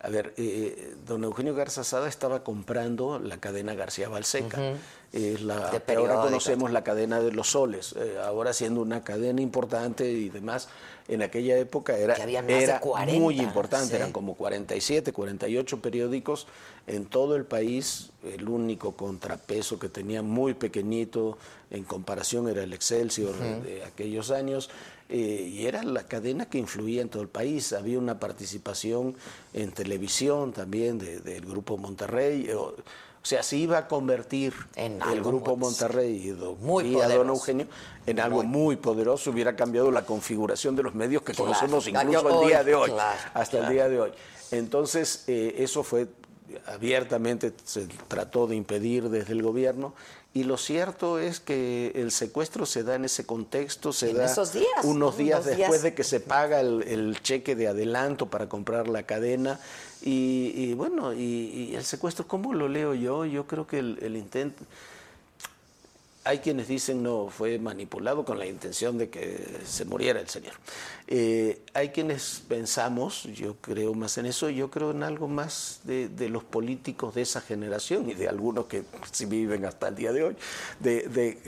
a 0.02 0.08
ver, 0.08 0.32
eh, 0.38 0.94
don 1.06 1.24
Eugenio 1.24 1.54
Garza 1.54 1.84
Sada 1.84 2.08
estaba 2.08 2.42
comprando 2.42 3.18
la 3.18 3.38
cadena 3.38 3.74
García 3.74 4.08
Balseca. 4.08 4.58
La 5.12 5.70
que 5.84 5.92
ahora 5.94 6.22
conocemos 6.22 6.70
la 6.70 6.84
cadena 6.84 7.20
de 7.20 7.32
los 7.32 7.50
soles, 7.50 7.96
eh, 7.98 8.16
ahora 8.24 8.52
siendo 8.52 8.80
una 8.80 9.02
cadena 9.02 9.42
importante 9.42 10.08
y 10.08 10.28
demás. 10.28 10.68
En 11.08 11.20
aquella 11.22 11.58
época 11.58 11.98
era, 11.98 12.14
era 12.14 12.78
40, 12.78 13.20
muy 13.20 13.40
importante, 13.40 13.88
sí. 13.88 13.96
eran 13.96 14.12
como 14.12 14.36
47, 14.36 15.12
48 15.12 15.80
periódicos 15.80 16.46
en 16.86 17.06
todo 17.06 17.34
el 17.34 17.44
país. 17.44 18.10
El 18.22 18.48
único 18.48 18.92
contrapeso 18.92 19.80
que 19.80 19.88
tenía 19.88 20.22
muy 20.22 20.54
pequeñito 20.54 21.36
en 21.70 21.82
comparación 21.82 22.48
era 22.48 22.62
el 22.62 22.72
Excelsior 22.72 23.34
de 23.36 23.84
aquellos 23.84 24.30
años. 24.30 24.70
Eh, 25.10 25.50
y 25.52 25.66
era 25.66 25.82
la 25.82 26.04
cadena 26.06 26.46
que 26.46 26.58
influía 26.58 27.02
en 27.02 27.08
todo 27.08 27.22
el 27.22 27.28
país. 27.28 27.72
Había 27.72 27.98
una 27.98 28.18
participación 28.20 29.16
en 29.52 29.72
televisión 29.72 30.52
también 30.52 30.98
de- 30.98 31.20
del 31.20 31.44
Grupo 31.44 31.76
Monterrey. 31.76 32.48
O, 32.52 32.60
o 33.22 33.26
sea, 33.26 33.42
se 33.42 33.56
iba 33.56 33.76
a 33.76 33.86
convertir 33.88 34.54
el 34.76 35.00
algo 35.02 35.30
Grupo 35.30 35.56
muy- 35.56 35.66
Monterrey 35.68 36.28
y, 36.28 36.30
do- 36.30 36.54
muy 36.56 36.84
y 36.96 37.00
a 37.00 37.08
don. 37.08 37.28
Eugenio 37.28 37.66
en 38.06 38.18
algo 38.20 38.42
muy 38.42 38.76
poderoso. 38.76 39.30
Hubiera 39.30 39.54
cambiado 39.56 39.90
la 39.90 40.06
configuración 40.06 40.74
de 40.76 40.82
los 40.84 40.94
medios 40.94 41.22
que 41.22 41.32
Claro, 41.32 41.48
conocemos 41.52 41.86
incluso 41.86 42.42
el 42.42 42.48
día 42.48 42.64
de 42.64 42.74
hoy. 42.74 42.90
claro, 42.90 43.18
hasta 43.34 43.58
claro. 43.58 43.66
el 43.66 43.72
día 43.74 43.88
de 43.88 44.00
hoy. 44.00 44.10
Entonces, 44.52 45.24
eh, 45.26 45.56
eso 45.58 45.82
fue 45.82 46.08
abiertamente, 46.66 47.52
se 47.64 47.86
trató 48.08 48.46
de 48.46 48.56
impedir 48.56 49.08
desde 49.08 49.32
el 49.32 49.42
gobierno. 49.42 49.94
Y 50.32 50.44
lo 50.44 50.56
cierto 50.56 51.18
es 51.18 51.40
que 51.40 51.90
el 51.96 52.12
secuestro 52.12 52.64
se 52.64 52.84
da 52.84 52.94
en 52.94 53.04
ese 53.04 53.26
contexto, 53.26 53.92
se 53.92 54.10
En 54.10 54.18
da 54.18 54.26
esos 54.26 54.52
días, 54.52 54.84
unos 54.84 55.14
¿no? 55.14 55.18
días 55.24 55.40
Unos 55.44 55.56
después 55.56 55.70
días. 55.70 55.82
de 55.82 55.94
que 55.94 56.04
se 56.04 56.20
paga 56.20 56.60
el, 56.60 56.82
el 56.84 57.20
cheque 57.20 57.56
de 57.56 57.66
adelanto 57.66 58.26
para 58.30 58.48
comprar 58.48 58.86
la 58.86 59.02
cadena. 59.02 59.58
Y, 60.02 60.52
y 60.54 60.74
bueno, 60.74 61.12
y, 61.12 61.18
y 61.72 61.74
el 61.74 61.84
secuestro, 61.84 62.28
¿cómo 62.28 62.54
lo 62.54 62.68
leo 62.68 62.94
yo? 62.94 63.24
Yo 63.24 63.46
creo 63.46 63.66
que 63.66 63.80
el, 63.80 63.98
el 64.02 64.16
intento... 64.16 64.62
Hay 66.24 66.38
quienes 66.38 66.68
dicen 66.68 67.02
no, 67.02 67.28
fue 67.28 67.58
manipulado 67.58 68.24
con 68.24 68.38
la 68.38 68.46
intención 68.46 68.98
de 68.98 69.08
que 69.08 69.60
se 69.64 69.84
muriera 69.86 70.20
el 70.20 70.28
señor. 70.28 70.52
Eh, 71.06 71.62
hay 71.72 71.88
quienes 71.90 72.42
pensamos, 72.46 73.24
yo 73.24 73.56
creo 73.56 73.94
más 73.94 74.18
en 74.18 74.26
eso, 74.26 74.50
yo 74.50 74.70
creo 74.70 74.90
en 74.90 75.02
algo 75.02 75.28
más 75.28 75.80
de, 75.84 76.28
los 76.28 76.44
políticos 76.44 77.14
de 77.14 77.22
esa 77.22 77.40
generación 77.40 78.10
y 78.10 78.14
de 78.14 78.28
algunos 78.28 78.66
que 78.66 78.84
sí 79.10 79.24
viven 79.24 79.64
hasta 79.64 79.88
el 79.88 79.96
día 79.96 80.12
de 80.12 80.24
hoy, 80.24 80.36
de 80.78 81.38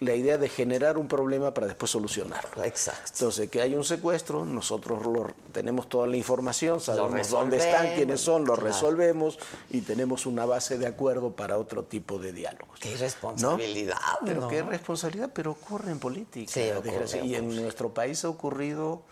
la 0.00 0.14
idea 0.14 0.38
de 0.38 0.48
generar 0.48 0.96
un 0.98 1.08
problema 1.08 1.52
para 1.52 1.66
después 1.66 1.90
solucionarlo. 1.90 2.64
Exacto. 2.64 3.10
Entonces, 3.12 3.50
que 3.50 3.60
hay 3.60 3.74
un 3.74 3.84
secuestro, 3.84 4.44
nosotros 4.44 5.04
lo, 5.04 5.28
tenemos 5.52 5.88
toda 5.88 6.06
la 6.06 6.16
información, 6.16 6.80
sabemos 6.80 7.30
dónde 7.30 7.56
están, 7.56 7.94
quiénes 7.94 8.20
son, 8.20 8.44
lo 8.44 8.54
claro. 8.54 8.68
resolvemos 8.68 9.38
y 9.70 9.80
tenemos 9.80 10.26
una 10.26 10.44
base 10.44 10.78
de 10.78 10.86
acuerdo 10.86 11.32
para 11.32 11.58
otro 11.58 11.84
tipo 11.84 12.18
de 12.18 12.32
diálogos. 12.32 12.78
Qué 12.80 12.96
responsabilidad, 12.96 13.96
Pero 14.24 14.42
¿no? 14.42 14.48
qué 14.48 14.62
responsabilidad, 14.62 15.30
pero 15.32 15.52
ocurre 15.52 15.90
en 15.90 15.98
política. 15.98 16.52
Sí, 16.52 16.70
ocurre, 16.70 17.26
y 17.26 17.34
en 17.34 17.54
nuestro 17.56 17.92
país 17.92 18.24
ha 18.24 18.28
ocurrido 18.28 19.02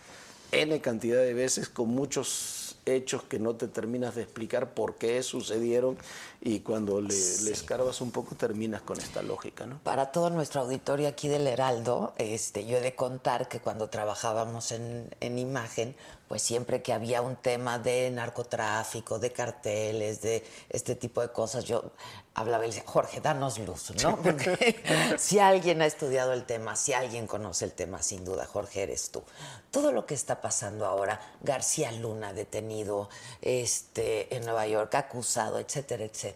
N 0.52 0.80
cantidad 0.80 1.20
de 1.20 1.34
veces 1.34 1.68
con 1.68 1.88
muchos 1.88 2.76
hechos 2.86 3.24
que 3.24 3.38
no 3.38 3.56
te 3.56 3.66
terminas 3.66 4.14
de 4.14 4.22
explicar 4.22 4.72
por 4.72 4.94
qué 4.94 5.22
sucedieron 5.22 5.98
y 6.46 6.60
cuando 6.60 7.00
le, 7.00 7.08
le 7.08 7.50
escarbas 7.50 8.00
un 8.00 8.12
poco 8.12 8.36
terminas 8.36 8.80
con 8.82 9.00
esta 9.00 9.20
lógica, 9.20 9.66
¿no? 9.66 9.80
Para 9.82 10.12
todo 10.12 10.30
nuestro 10.30 10.60
auditorio 10.60 11.08
aquí 11.08 11.26
del 11.26 11.44
Heraldo, 11.48 12.14
este, 12.18 12.64
yo 12.64 12.76
he 12.76 12.80
de 12.80 12.94
contar 12.94 13.48
que 13.48 13.58
cuando 13.58 13.90
trabajábamos 13.90 14.70
en, 14.70 15.12
en 15.18 15.40
imagen, 15.40 15.96
pues 16.28 16.42
siempre 16.42 16.82
que 16.82 16.92
había 16.92 17.20
un 17.20 17.36
tema 17.36 17.78
de 17.78 18.10
narcotráfico, 18.10 19.18
de 19.18 19.32
carteles, 19.32 20.22
de 20.22 20.44
este 20.70 20.94
tipo 20.94 21.20
de 21.20 21.30
cosas, 21.30 21.64
yo 21.64 21.92
hablaba 22.34 22.64
y 22.64 22.68
le 22.68 22.74
decía, 22.74 22.88
Jorge, 22.88 23.20
danos 23.20 23.58
luz, 23.58 23.92
¿no? 24.02 24.16
Porque 24.20 24.82
si 25.18 25.38
alguien 25.38 25.82
ha 25.82 25.86
estudiado 25.86 26.32
el 26.32 26.44
tema, 26.44 26.76
si 26.76 26.92
alguien 26.92 27.26
conoce 27.26 27.64
el 27.64 27.72
tema, 27.72 28.02
sin 28.02 28.24
duda, 28.24 28.44
Jorge, 28.44 28.82
eres 28.82 29.10
tú. 29.10 29.22
Todo 29.70 29.92
lo 29.92 30.04
que 30.04 30.14
está 30.14 30.40
pasando 30.40 30.84
ahora, 30.84 31.20
García 31.42 31.92
Luna 31.92 32.32
detenido 32.32 33.08
este, 33.40 34.34
en 34.34 34.44
Nueva 34.44 34.66
York, 34.66 34.94
acusado, 34.96 35.58
etcétera, 35.58 36.04
etcétera. 36.04 36.35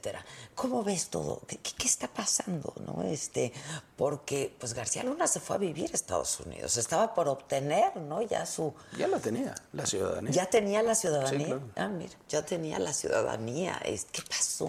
¿Cómo 0.54 0.82
ves 0.82 1.08
todo? 1.08 1.42
¿Qué, 1.46 1.58
está 1.86 2.08
pasando? 2.08 2.72
¿no? 2.86 3.02
Este, 3.02 3.52
porque 3.96 4.54
pues 4.58 4.74
García 4.74 5.02
Luna 5.04 5.26
se 5.26 5.40
fue 5.40 5.56
a 5.56 5.58
vivir 5.58 5.90
a 5.90 5.94
Estados 5.94 6.40
Unidos, 6.40 6.76
estaba 6.76 7.14
por 7.14 7.28
obtener, 7.28 7.96
¿no? 7.96 8.22
Ya 8.22 8.46
su... 8.46 8.74
Ya 8.96 9.06
la 9.08 9.18
tenía, 9.18 9.54
la 9.72 9.86
ciudadanía. 9.86 10.30
Ya 10.32 10.46
tenía 10.46 10.82
la 10.82 10.94
ciudadanía. 10.94 11.38
Sí, 11.38 11.44
claro. 11.44 11.62
Ah, 11.76 11.88
mira, 11.88 12.14
ya 12.28 12.44
tenía 12.44 12.78
la 12.78 12.92
ciudadanía. 12.92 13.80
¿Qué 13.84 14.22
pasó? 14.28 14.68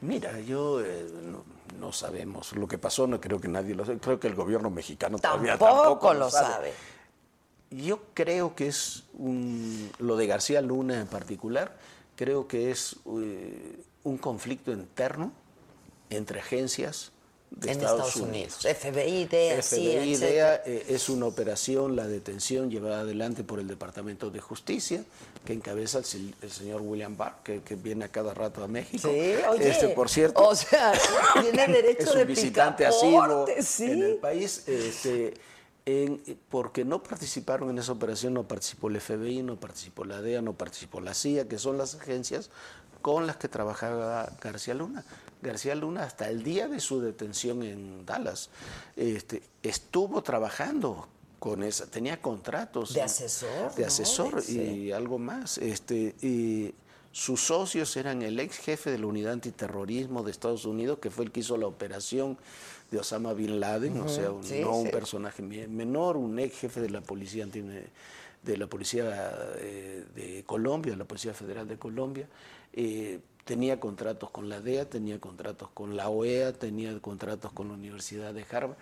Mira, 0.00 0.40
yo 0.40 0.80
eh, 0.84 1.06
no, 1.22 1.44
no 1.78 1.92
sabemos 1.92 2.52
lo 2.54 2.66
que 2.66 2.76
pasó, 2.78 3.06
no 3.06 3.20
creo 3.20 3.40
que 3.40 3.48
nadie 3.48 3.74
lo 3.74 3.84
sabe. 3.84 3.98
Creo 3.98 4.18
que 4.18 4.26
el 4.26 4.34
gobierno 4.34 4.68
mexicano 4.70 5.18
todavía 5.18 5.56
Tampoco 5.56 5.82
tampoco 5.82 6.14
lo 6.14 6.30
sabe. 6.30 6.72
Yo 7.70 8.00
creo 8.12 8.54
que 8.54 8.66
es 8.66 9.04
un- 9.14 9.90
lo 9.98 10.16
de 10.16 10.26
García 10.26 10.60
Luna 10.60 11.00
en 11.00 11.06
particular, 11.06 11.76
creo 12.16 12.46
que 12.46 12.70
es 12.70 12.96
eh, 13.06 13.80
un 14.04 14.18
conflicto 14.18 14.72
interno 14.72 15.32
entre 16.10 16.40
agencias 16.40 17.12
de 17.50 17.70
en 17.70 17.78
Estados, 17.80 18.08
Estados, 18.08 18.28
Unidos. 18.28 18.64
Unidos. 18.64 18.78
FBI, 18.80 19.24
DEA, 19.26 19.62
FBI. 19.62 20.16
DEA 20.16 20.62
eh, 20.64 20.86
es 20.88 21.08
una 21.10 21.26
operación, 21.26 21.96
la 21.96 22.06
detención 22.06 22.70
llevada 22.70 23.00
adelante 23.00 23.44
por 23.44 23.60
el 23.60 23.68
Departamento 23.68 24.30
de 24.30 24.40
Justicia, 24.40 25.04
que 25.44 25.52
encabeza 25.52 25.98
el, 25.98 26.04
se- 26.06 26.32
el 26.40 26.50
señor 26.50 26.80
William 26.80 27.14
Barr, 27.16 27.42
que, 27.44 27.60
que 27.62 27.74
viene 27.74 28.06
a 28.06 28.08
cada 28.08 28.32
rato 28.32 28.64
a 28.64 28.68
México. 28.68 29.06
Sí, 29.08 29.34
oye, 29.50 29.68
este, 29.68 29.88
por 29.88 30.08
cierto, 30.08 30.48
o 30.48 30.54
sea, 30.54 30.92
tiene 31.42 31.66
derecho 31.68 32.04
es 32.04 32.10
un 32.12 32.16
de 32.18 32.24
visitante 32.24 32.86
asiduo 32.86 33.46
sí. 33.60 33.84
en 33.84 34.02
el 34.02 34.14
país. 34.16 34.66
este, 34.66 35.34
en- 35.84 36.22
porque 36.48 36.84
no 36.86 37.02
participaron 37.02 37.68
en 37.68 37.78
esa 37.78 37.92
operación, 37.92 38.32
no 38.32 38.44
participó 38.48 38.88
el 38.88 38.98
FBI, 39.00 39.42
no 39.42 39.60
participó 39.60 40.04
la 40.04 40.22
DEA, 40.22 40.40
no 40.40 40.54
participó 40.54 41.00
la 41.02 41.12
CIA, 41.12 41.48
que 41.48 41.58
son 41.58 41.76
las 41.76 41.96
agencias 41.96 42.48
con 43.02 43.26
las 43.26 43.36
que 43.36 43.48
trabajaba 43.48 44.30
García 44.40 44.74
Luna. 44.74 45.04
García 45.42 45.74
Luna, 45.74 46.04
hasta 46.04 46.28
el 46.30 46.42
día 46.44 46.68
de 46.68 46.78
su 46.80 47.00
detención 47.00 47.62
en 47.64 48.06
Dallas, 48.06 48.48
este, 48.96 49.42
estuvo 49.62 50.22
trabajando 50.22 51.08
con 51.40 51.64
esa, 51.64 51.86
tenía 51.90 52.22
contratos. 52.22 52.94
De 52.94 53.02
asesor, 53.02 53.74
De 53.74 53.84
asesor 53.84 54.42
y 54.48 54.92
algo 54.92 55.18
más. 55.18 55.58
Este, 55.58 56.14
y 56.22 56.72
sus 57.10 57.40
socios 57.44 57.96
eran 57.96 58.22
el 58.22 58.38
ex 58.38 58.56
jefe 58.58 58.90
de 58.92 58.98
la 58.98 59.06
unidad 59.06 59.32
antiterrorismo 59.32 60.22
de 60.22 60.30
Estados 60.30 60.64
Unidos, 60.64 61.00
que 61.00 61.10
fue 61.10 61.24
el 61.24 61.32
que 61.32 61.40
hizo 61.40 61.56
la 61.56 61.66
operación 61.66 62.38
de 62.92 62.98
Osama 63.00 63.32
Bin 63.32 63.58
Laden, 63.58 64.00
o 64.00 64.08
sea, 64.08 64.30
un- 64.30 64.44
sí, 64.44 64.60
no 64.60 64.76
un 64.76 64.90
personaje 64.90 65.42
me- 65.42 65.66
menor, 65.66 66.16
un 66.16 66.38
ex 66.38 66.56
jefe 66.60 66.80
de 66.80 66.90
la 66.90 67.00
policía 67.00 67.42
anti- 67.44 67.62
de 68.42 68.56
la 68.56 68.66
policía 68.66 69.30
eh, 69.56 70.04
de 70.14 70.44
Colombia, 70.44 70.92
de 70.92 70.98
la 70.98 71.04
Policía 71.04 71.32
Federal 71.34 71.66
de 71.66 71.78
Colombia. 71.78 72.28
Eh, 72.72 73.20
tenía 73.44 73.80
contratos 73.80 74.30
con 74.30 74.48
la 74.48 74.60
DEA, 74.60 74.88
tenía 74.88 75.18
contratos 75.20 75.70
con 75.70 75.96
la 75.96 76.08
OEA, 76.08 76.52
tenía 76.52 76.98
contratos 77.00 77.52
con 77.52 77.68
la 77.68 77.74
Universidad 77.74 78.32
de 78.34 78.44
Harvard 78.50 78.76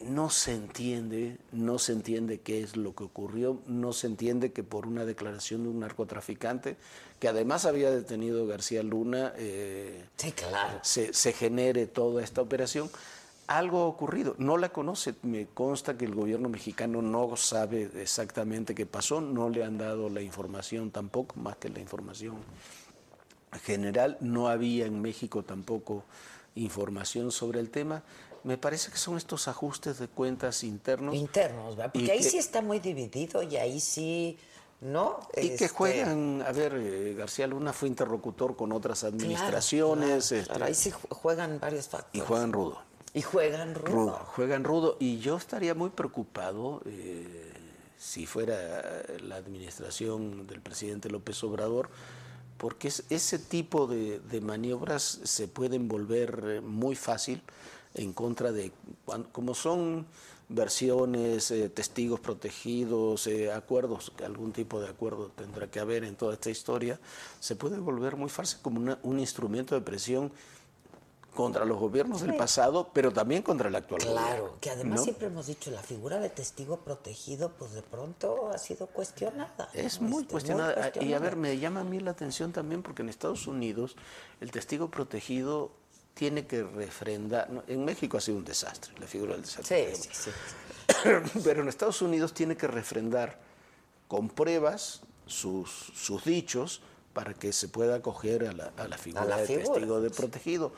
no 0.00 0.30
se 0.30 0.52
entiende, 0.52 1.38
no 1.52 1.78
se 1.78 1.92
entiende 1.92 2.40
qué 2.40 2.62
es 2.62 2.76
lo 2.76 2.94
que 2.94 3.04
ocurrió, 3.04 3.60
no 3.66 3.92
se 3.92 4.06
entiende 4.06 4.52
que 4.52 4.62
por 4.62 4.86
una 4.86 5.04
declaración 5.04 5.64
de 5.64 5.70
un 5.70 5.80
narcotraficante, 5.80 6.76
que 7.18 7.28
además 7.28 7.64
había 7.64 7.90
detenido 7.90 8.46
García 8.46 8.82
Luna, 8.82 9.32
eh, 9.36 10.04
Sí, 10.16 10.32
claro. 10.32 10.78
se, 10.82 11.12
se 11.12 11.32
genere 11.32 11.86
toda 11.86 12.22
esta 12.22 12.40
operación. 12.42 12.90
Algo 13.48 13.80
ha 13.82 13.86
ocurrido, 13.86 14.34
no 14.38 14.58
la 14.58 14.68
conoce, 14.68 15.14
me 15.22 15.46
consta 15.46 15.96
que 15.96 16.04
el 16.04 16.14
gobierno 16.14 16.48
mexicano 16.50 17.00
no 17.00 17.34
sabe 17.36 17.90
exactamente 18.00 18.74
qué 18.74 18.84
pasó, 18.84 19.22
no 19.22 19.48
le 19.48 19.64
han 19.64 19.78
dado 19.78 20.10
la 20.10 20.20
información 20.20 20.90
tampoco, 20.90 21.34
más 21.40 21.56
que 21.56 21.70
la 21.70 21.80
información 21.80 22.36
general, 23.62 24.18
no 24.20 24.48
había 24.48 24.84
en 24.84 25.00
México 25.00 25.42
tampoco 25.44 26.04
información 26.56 27.32
sobre 27.32 27.60
el 27.60 27.70
tema. 27.70 28.02
Me 28.44 28.58
parece 28.58 28.90
que 28.90 28.98
son 28.98 29.16
estos 29.16 29.48
ajustes 29.48 29.98
de 29.98 30.08
cuentas 30.08 30.62
internos. 30.62 31.14
Internos, 31.14 31.74
¿verdad? 31.76 31.92
Porque 31.92 32.06
y 32.06 32.10
ahí 32.10 32.18
que- 32.18 32.30
sí 32.30 32.38
está 32.38 32.60
muy 32.60 32.78
dividido 32.80 33.42
y 33.42 33.56
ahí 33.56 33.80
sí, 33.80 34.38
¿no? 34.82 35.20
Y 35.34 35.48
que 35.48 35.54
Este, 35.54 35.68
juegan, 35.68 36.42
a 36.42 36.52
ver, 36.52 36.74
eh, 36.76 37.14
García 37.16 37.46
Luna 37.46 37.72
fue 37.72 37.88
interlocutor 37.88 38.56
con 38.56 38.72
otras 38.72 39.04
administraciones 39.04 40.28
claro, 40.28 40.42
este, 40.42 40.62
ahí 40.64 40.74
sí 40.74 40.90
ju- 40.90 41.08
juegan 41.14 41.58
varios 41.58 41.86
y 41.86 41.90
factores. 41.90 42.28
juegan 42.28 42.52
rudo. 42.52 42.87
Y 43.18 43.22
juegan 43.22 43.74
rudo. 43.74 44.12
Juegan 44.36 44.64
rudo. 44.64 44.96
Y 45.00 45.18
yo 45.18 45.36
estaría 45.36 45.74
muy 45.74 45.90
preocupado 45.90 46.82
eh, 46.86 47.52
si 47.98 48.26
fuera 48.26 49.02
la 49.22 49.36
administración 49.36 50.46
del 50.46 50.60
presidente 50.60 51.10
López 51.10 51.42
Obrador, 51.42 51.90
porque 52.58 52.88
es- 52.88 53.04
ese 53.10 53.38
tipo 53.38 53.86
de, 53.86 54.20
maniobras 54.40 55.20
se 55.24 55.48
pueden 55.48 55.88
volver 55.88 56.62
muy 56.62 56.94
fácil 56.94 57.42
en 57.94 58.12
contra 58.12 58.52
de, 58.52 58.70
como 59.32 59.54
son 59.54 60.06
versiones, 60.50 61.50
eh, 61.50 61.68
testigos 61.68 62.20
protegidos, 62.20 63.26
eh, 63.26 63.52
acuerdos, 63.52 64.12
algún 64.24 64.52
tipo 64.52 64.80
de 64.80 64.88
acuerdo 64.88 65.30
tendrá 65.36 65.70
que 65.70 65.78
haber 65.80 66.04
en 66.04 66.14
toda 66.16 66.34
esta 66.34 66.50
historia, 66.50 66.98
se 67.40 67.54
puede 67.56 67.78
volver 67.78 68.16
muy 68.16 68.30
fácil 68.30 68.58
como 68.62 68.80
una- 68.80 68.98
un 69.02 69.18
instrumento 69.18 69.74
de 69.74 69.80
presión 69.82 70.30
contra 71.38 71.64
los 71.64 71.78
gobiernos 71.78 72.20
del 72.22 72.34
pasado, 72.34 72.90
pero 72.92 73.12
también 73.12 73.42
contra 73.42 73.68
el 73.68 73.76
actual 73.76 74.00
Claro, 74.00 74.16
gobierno, 74.42 74.58
que 74.60 74.70
además 74.70 74.98
¿no? 74.98 75.04
siempre 75.04 75.28
hemos 75.28 75.46
dicho, 75.46 75.70
la 75.70 75.82
figura 75.84 76.18
de 76.18 76.30
testigo 76.30 76.78
protegido, 76.78 77.52
pues 77.56 77.74
de 77.74 77.82
pronto 77.82 78.50
ha 78.50 78.58
sido 78.58 78.88
cuestionada. 78.88 79.68
Es 79.72 80.00
¿no? 80.00 80.08
muy 80.08 80.22
Este, 80.22 80.32
cuestionada. 80.32 80.90
Y 81.00 81.12
a 81.12 81.20
ver, 81.20 81.36
me 81.36 81.56
llama 81.56 81.80
a 81.80 81.84
mí 81.84 82.00
la 82.00 82.10
atención 82.10 82.50
también 82.52 82.82
porque 82.82 83.02
en 83.02 83.08
Estados 83.08 83.46
Unidos 83.46 83.94
el 84.40 84.50
testigo 84.50 84.90
protegido 84.90 85.70
tiene 86.14 86.48
que 86.48 86.64
refrendar. 86.64 87.48
En 87.68 87.84
México 87.84 88.16
ha 88.16 88.20
sido 88.20 88.38
un 88.38 88.44
desastre, 88.44 88.92
la 88.98 89.06
figura 89.06 89.34
del 89.34 89.42
desastre. 89.42 89.94
Sí, 89.94 90.08
sí, 90.10 90.30
sí. 90.32 91.40
Pero 91.44 91.62
en 91.62 91.68
Estados 91.68 92.02
Unidos 92.02 92.34
tiene 92.34 92.56
que 92.56 92.66
refrendar 92.66 93.38
con 94.08 94.28
pruebas 94.28 95.02
sus, 95.26 95.92
sus 95.94 96.24
dichos 96.24 96.80
para 97.12 97.32
que 97.34 97.52
se 97.52 97.68
pueda 97.68 97.94
acoger 97.96 98.48
a 98.48 98.52
la, 98.52 98.72
a 98.76 98.88
la 98.88 98.98
figura 98.98 99.24
la 99.24 99.36
de 99.36 99.46
figura. 99.46 99.74
testigo 99.74 100.00
de 100.00 100.10
protegido. 100.10 100.72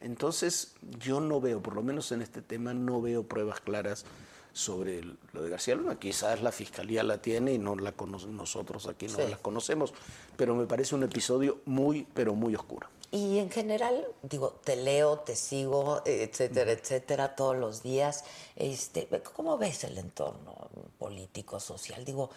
Entonces, 0.00 0.74
yo 0.98 1.20
no 1.20 1.40
veo, 1.40 1.60
por 1.62 1.74
lo 1.74 1.82
menos 1.82 2.10
en 2.12 2.22
este 2.22 2.40
tema, 2.42 2.72
no 2.74 3.00
veo 3.02 3.22
pruebas 3.22 3.60
claras 3.60 4.04
sobre 4.52 5.02
lo 5.32 5.42
de 5.42 5.50
García 5.50 5.74
Luna. 5.74 5.96
Quizás 5.96 6.42
la 6.42 6.52
fiscalía 6.52 7.02
la 7.02 7.18
tiene 7.18 7.52
y 7.52 7.58
no 7.58 7.76
la 7.76 7.94
nosotros 8.28 8.86
aquí 8.88 9.06
no 9.06 9.16
Sí. 9.16 9.22
la 9.30 9.36
conocemos, 9.36 9.92
pero 10.36 10.54
me 10.54 10.66
parece 10.66 10.94
un 10.94 11.02
episodio 11.04 11.60
muy, 11.66 12.06
pero 12.14 12.34
muy 12.34 12.54
oscuro. 12.54 12.88
Y 13.12 13.38
en 13.38 13.50
general, 13.50 14.06
digo, 14.22 14.60
te 14.62 14.76
leo, 14.76 15.18
te 15.18 15.34
sigo, 15.34 16.00
etcétera, 16.04 16.70
etcétera, 16.70 17.34
todos 17.34 17.56
los 17.56 17.82
días. 17.82 18.22
Este, 18.54 19.08
¿Cómo 19.34 19.58
ves 19.58 19.82
el 19.82 19.98
entorno 19.98 20.54
político, 20.96 21.58
social? 21.58 22.04
Digo, 22.04 22.30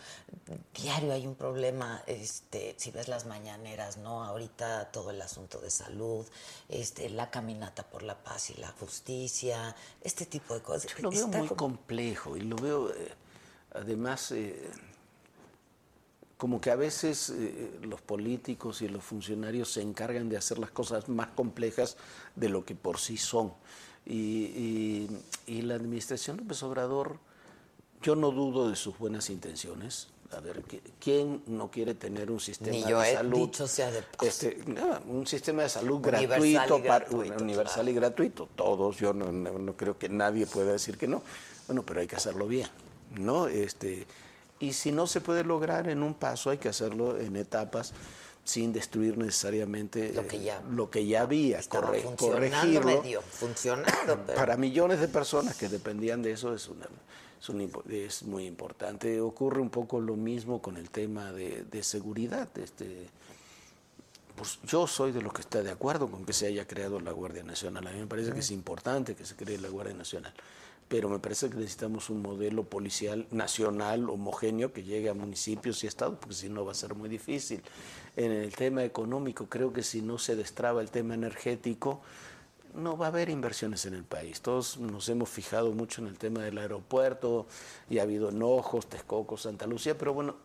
diario 0.73 1.13
hay 1.13 1.27
un 1.27 1.35
problema, 1.35 2.01
este, 2.07 2.73
si 2.77 2.89
ves 2.89 3.07
las 3.07 3.27
mañaneras, 3.27 3.97
¿no? 3.97 4.23
Ahorita 4.23 4.89
todo 4.91 5.11
el 5.11 5.21
asunto 5.21 5.59
de 5.59 5.69
salud, 5.69 6.25
este, 6.69 7.07
la 7.11 7.29
caminata 7.29 7.83
por 7.83 8.01
la 8.01 8.15
paz 8.23 8.49
y 8.49 8.55
la 8.55 8.69
justicia, 8.79 9.75
este 10.01 10.25
tipo 10.25 10.55
de 10.55 10.61
cosas. 10.63 10.99
Lo 10.99 11.11
veo 11.11 11.25
Está 11.25 11.37
muy 11.37 11.47
como- 11.49 11.57
complejo 11.75 12.35
y 12.35 12.41
lo 12.41 12.55
veo, 12.55 12.89
eh, 12.89 13.13
además, 13.75 14.31
eh, 14.31 14.71
como 16.37 16.59
que 16.59 16.71
a 16.71 16.75
veces 16.75 17.29
eh, 17.35 17.71
los 17.83 18.01
políticos 18.01 18.81
y 18.81 18.89
los 18.89 19.03
funcionarios 19.03 19.71
se 19.71 19.81
encargan 19.81 20.29
de 20.29 20.37
hacer 20.37 20.59
las 20.59 20.71
cosas 20.71 21.07
más 21.09 21.27
complejas 21.27 21.95
de 22.35 22.49
lo 22.49 22.65
que 22.65 22.75
por 22.75 22.99
sí 22.99 23.17
son. 23.17 23.53
Y, 24.05 24.17
y- 24.17 25.09
y 25.47 25.61
la 25.61 25.75
administración 25.75 26.37
López 26.37 26.61
Obrador, 26.63 27.17
yo 28.01 28.15
no 28.15 28.31
dudo 28.31 28.69
de 28.69 28.75
sus 28.75 28.97
buenas 28.97 29.29
intenciones. 29.29 30.09
A 30.35 30.39
ver, 30.41 30.63
¿qui- 30.65 30.81
¿quién 30.99 31.43
no 31.45 31.69
quiere 31.69 31.93
tener 31.93 32.31
un 32.31 32.39
sistema 32.39 32.71
Ni 32.75 32.83
yo 32.83 32.99
de 32.99 33.13
salud? 33.13 33.37
dicho 33.37 33.67
sea 33.67 33.91
de 33.91 34.01
paso. 34.01 34.25
Este, 34.25 34.57
no, 34.65 34.99
un 35.07 35.27
sistema 35.27 35.61
de 35.61 35.69
salud 35.69 36.05
Universal 36.05 36.43
y 36.45 36.51
gratuito, 36.53 36.77
para- 36.87 37.05
gratuito, 37.05 37.43
universal 37.43 37.87
y 37.89 37.93
gratuito. 37.93 38.49
Todos, 38.55 38.97
yo 38.97 39.13
no, 39.13 39.31
no- 39.31 39.59
no 39.59 39.77
creo 39.77 39.97
que 39.97 40.09
nadie 40.09 40.47
pueda 40.47 40.71
decir 40.73 40.97
que 40.97 41.07
no. 41.07 41.21
Bueno, 41.67 41.83
pero 41.85 42.01
hay 42.01 42.07
que 42.07 42.15
hacerlo 42.15 42.47
bien, 42.47 42.67
¿no? 43.15 43.47
Este, 43.47 44.05
y 44.63 44.73
si 44.73 44.91
no 44.91 45.07
se 45.07 45.21
puede 45.21 45.43
lograr 45.43 45.89
en 45.89 46.03
un 46.03 46.13
paso, 46.13 46.49
hay 46.49 46.57
que 46.57 46.69
hacerlo 46.69 47.19
en 47.19 47.35
etapas 47.35 47.93
sin 48.45 48.73
destruir 48.73 49.17
necesariamente 49.17 50.11
Lo 50.13 50.27
que 50.27 50.41
ya- 50.41 50.57
eh, 50.57 50.61
lo 50.71 50.89
que 50.89 51.05
ya 51.05 51.21
había, 51.21 51.59
corre- 51.63 52.01
funcionando 52.01 52.17
corregirlo. 52.17 53.01
medio, 53.01 53.21
funcionando, 53.21 54.19
pero... 54.25 54.35
Para 54.37 54.57
millones 54.57 54.99
de 54.99 55.07
personas 55.07 55.55
que 55.55 55.69
dependían 55.69 56.21
de 56.21 56.31
eso 56.33 56.53
es, 56.53 56.67
una, 56.67 56.85
es, 57.41 57.49
un 57.49 57.71
es 57.89 58.23
muy 58.23 58.45
importante. 58.45 59.21
Ocurre 59.21 59.61
un 59.61 59.69
poco 59.69 60.01
lo 60.01 60.15
mismo 60.15 60.61
con 60.61 60.75
el 60.77 60.89
tema 60.89 61.31
de, 61.31 61.63
de 61.71 61.83
seguridad. 61.83 62.49
Este, 62.57 63.07
pues 64.35 64.59
yo 64.67 64.87
soy 64.87 65.11
de 65.13 65.21
los 65.21 65.31
que 65.31 65.41
está 65.41 65.61
de 65.63 65.71
acuerdo 65.71 66.09
con 66.09 66.25
que 66.25 66.33
se 66.33 66.47
haya 66.47 66.67
creado 66.67 66.99
la 66.99 67.11
Guardia 67.11 67.43
Nacional. 67.43 67.87
A 67.87 67.91
mí 67.91 67.99
me 67.99 68.07
parece 68.07 68.33
que 68.33 68.39
es 68.39 68.51
importante 68.51 69.15
que 69.15 69.25
se 69.25 69.35
cree 69.35 69.57
la 69.57 69.69
Guardia 69.69 69.93
Nacional. 69.95 70.33
Pero 70.87 71.09
me 71.09 71.19
parece 71.19 71.49
que 71.49 71.55
necesitamos 71.55 72.09
un 72.09 72.21
modelo 72.21 72.63
policial 72.63 73.25
nacional, 73.31 74.09
homogéneo, 74.09 74.73
que 74.73 74.83
llegue 74.83 75.09
a 75.09 75.13
municipios 75.13 75.83
y 75.83 75.87
estados, 75.87 76.17
porque 76.19 76.35
si 76.35 76.49
no 76.49 76.65
va 76.65 76.71
a 76.73 76.75
ser 76.75 76.93
muy 76.93 77.09
difícil. 77.09 77.61
En 78.15 78.31
el 78.31 78.55
tema 78.55 78.83
económico, 78.83 79.47
creo 79.47 79.73
que 79.73 79.81
si 79.83 80.01
no 80.01 80.17
se 80.17 80.35
destraba 80.35 80.81
el 80.81 80.91
tema 80.91 81.15
energético, 81.15 82.01
no 82.75 82.97
va 82.97 83.07
a 83.07 83.09
haber 83.09 83.29
inversiones 83.29 83.85
en 83.85 83.93
el 83.93 84.03
país. 84.03 84.41
Todos 84.41 84.77
nos 84.77 85.07
hemos 85.09 85.29
fijado 85.29 85.71
mucho 85.71 86.01
en 86.01 86.07
el 86.07 86.17
tema 86.17 86.41
del 86.43 86.57
aeropuerto 86.57 87.45
y 87.89 87.99
ha 87.99 88.03
habido 88.03 88.29
enojos, 88.29 88.87
Texcoco, 88.87 89.37
Santa 89.37 89.67
Lucía, 89.67 89.97
pero 89.97 90.13
bueno, 90.13 90.35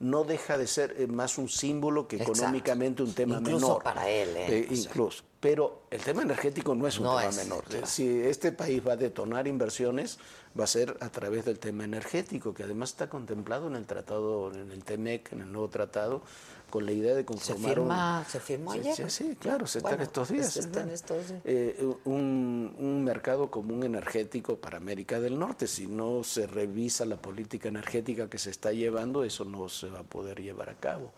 no 0.00 0.24
deja 0.24 0.56
de 0.56 0.66
ser 0.66 0.94
eh, 0.98 1.06
más 1.06 1.38
un 1.38 1.48
símbolo 1.48 2.06
que 2.06 2.16
Exacto. 2.16 2.40
económicamente 2.40 3.02
un 3.02 3.12
tema 3.12 3.38
Incluso 3.38 3.66
menor. 3.66 3.82
para 3.82 4.08
él, 4.08 4.36
¿eh? 4.36 4.66
Sea. 4.68 4.76
incluso. 4.76 5.24
Pero 5.40 5.82
el 5.90 6.00
tema 6.02 6.22
energético 6.22 6.74
no 6.74 6.88
es 6.88 6.98
un 6.98 7.04
No 7.04 7.16
tema 7.16 7.30
es, 7.30 7.36
menor. 7.36 7.62
claro. 7.64 7.86
Si 7.86 8.06
este 8.22 8.50
país 8.50 8.82
va 8.86 8.94
a 8.94 8.96
detonar 8.96 9.46
inversiones, 9.46 10.18
va 10.58 10.64
a 10.64 10.66
ser 10.66 10.96
a 11.00 11.10
través 11.10 11.44
del 11.44 11.60
tema 11.60 11.84
energético, 11.84 12.52
que 12.52 12.64
además 12.64 12.90
está 12.90 13.08
contemplado 13.08 13.68
en 13.68 13.76
el 13.76 13.86
tratado, 13.86 14.52
en 14.52 14.72
el 14.72 14.82
TEMEC, 14.82 15.32
en 15.34 15.42
el 15.42 15.52
nuevo 15.52 15.68
tratado, 15.68 16.22
con 16.70 16.84
la 16.86 16.90
idea 16.92 17.14
de 17.14 17.20
¿Se, 17.20 17.24
conformar 17.26 17.74
firma, 17.74 18.18
un... 18.18 18.24
¿Se 18.26 18.40
firmó 18.40 18.72
ayer? 18.72 18.96
sí, 18.96 19.04
sí, 19.08 19.36
claro, 19.40 19.66
se 19.68 19.78
Bueno, 19.78 20.02
está 20.02 20.02
en 20.02 20.08
estos 20.08 20.28
días. 20.28 20.52
se 20.52 20.58
está 20.60 20.80
en 20.80 20.86
¿verdad? 20.88 20.94
estos 20.94 21.28
días. 21.28 21.40
Eh, 21.44 21.88
un, 22.04 22.74
un 22.76 23.04
mercado 23.04 23.48
común 23.48 23.84
energético 23.84 24.56
para 24.56 24.78
América 24.78 25.20
del 25.20 25.38
Norte. 25.38 25.68
Si 25.68 25.86
no 25.86 26.24
se 26.24 26.48
revisa 26.48 27.04
la 27.04 27.16
política 27.16 27.68
energética 27.68 28.28
que 28.28 28.38
se 28.38 28.50
está 28.50 28.72
llevando, 28.72 29.22
eso 29.22 29.44
no 29.44 29.68
se 29.68 29.88
va 29.88 30.00
a 30.00 30.02
poder 30.02 30.42
llevar 30.42 30.68
a 30.68 30.74
cabo. 30.74 31.12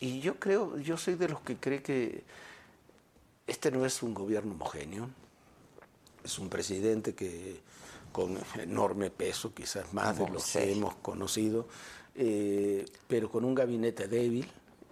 Y 0.00 0.18
yo 0.20 0.34
creo, 0.40 0.78
yo 0.78 0.96
soy 0.96 1.14
de 1.14 1.28
los 1.28 1.40
que 1.42 1.56
cree 1.56 1.80
que 1.80 2.24
este 3.46 3.70
no 3.70 3.84
es 3.86 4.02
un 4.02 4.14
gobierno 4.14 4.52
homogéneo, 4.52 5.08
es 6.24 6.38
un 6.38 6.48
presidente 6.48 7.14
que 7.14 7.60
con 8.12 8.38
enorme 8.60 9.10
peso, 9.10 9.52
quizás 9.54 9.92
más 9.94 10.16
de 10.18 10.22
Como 10.24 10.34
lo 10.34 10.40
sea. 10.40 10.62
que 10.62 10.72
hemos 10.72 10.94
conocido, 10.96 11.66
eh, 12.14 12.84
pero 13.08 13.30
con 13.30 13.44
un 13.44 13.54
gabinete 13.54 14.06
débil 14.06 14.46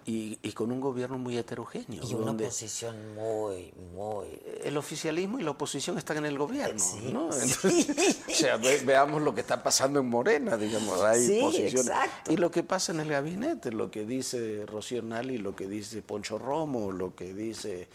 y, 0.07 0.39
y 0.41 0.51
con 0.53 0.71
un 0.71 0.81
gobierno 0.81 1.19
muy 1.19 1.37
heterogéneo. 1.37 2.01
Y 2.03 2.13
una 2.15 2.31
oposición 2.31 3.13
muy, 3.13 3.71
muy... 3.95 4.25
el 4.63 4.75
oficialismo 4.75 5.39
y 5.39 5.43
la 5.43 5.51
oposición 5.51 5.99
están 5.99 6.17
en 6.17 6.25
el 6.25 6.39
gobierno, 6.39 6.79
Sí, 6.79 7.11
¿no? 7.13 7.31
sí. 7.31 7.87
O 8.27 8.33
sea, 8.33 8.57
ve- 8.57 8.81
veamos 8.83 9.21
lo 9.21 9.35
que 9.35 9.41
está 9.41 9.61
pasando 9.61 9.99
en 9.99 10.09
Morena, 10.09 10.57
digamos, 10.57 10.99
hay 11.03 11.27
Sí, 11.27 11.39
posiciones. 11.39 11.75
exacto. 11.87 12.33
Y 12.33 12.37
lo 12.37 12.49
que 12.49 12.63
pasa 12.63 12.91
en 12.91 13.01
el 13.01 13.09
gabinete, 13.09 13.71
lo 13.71 13.91
que 13.91 14.03
dice 14.03 14.65
Rocío 14.65 15.03
Nali, 15.03 15.37
lo 15.37 15.55
que 15.55 15.67
dice 15.67 16.01
Poncho 16.01 16.39
Romo, 16.39 16.91
lo 16.91 17.13
que 17.15 17.35
dice 17.35 17.87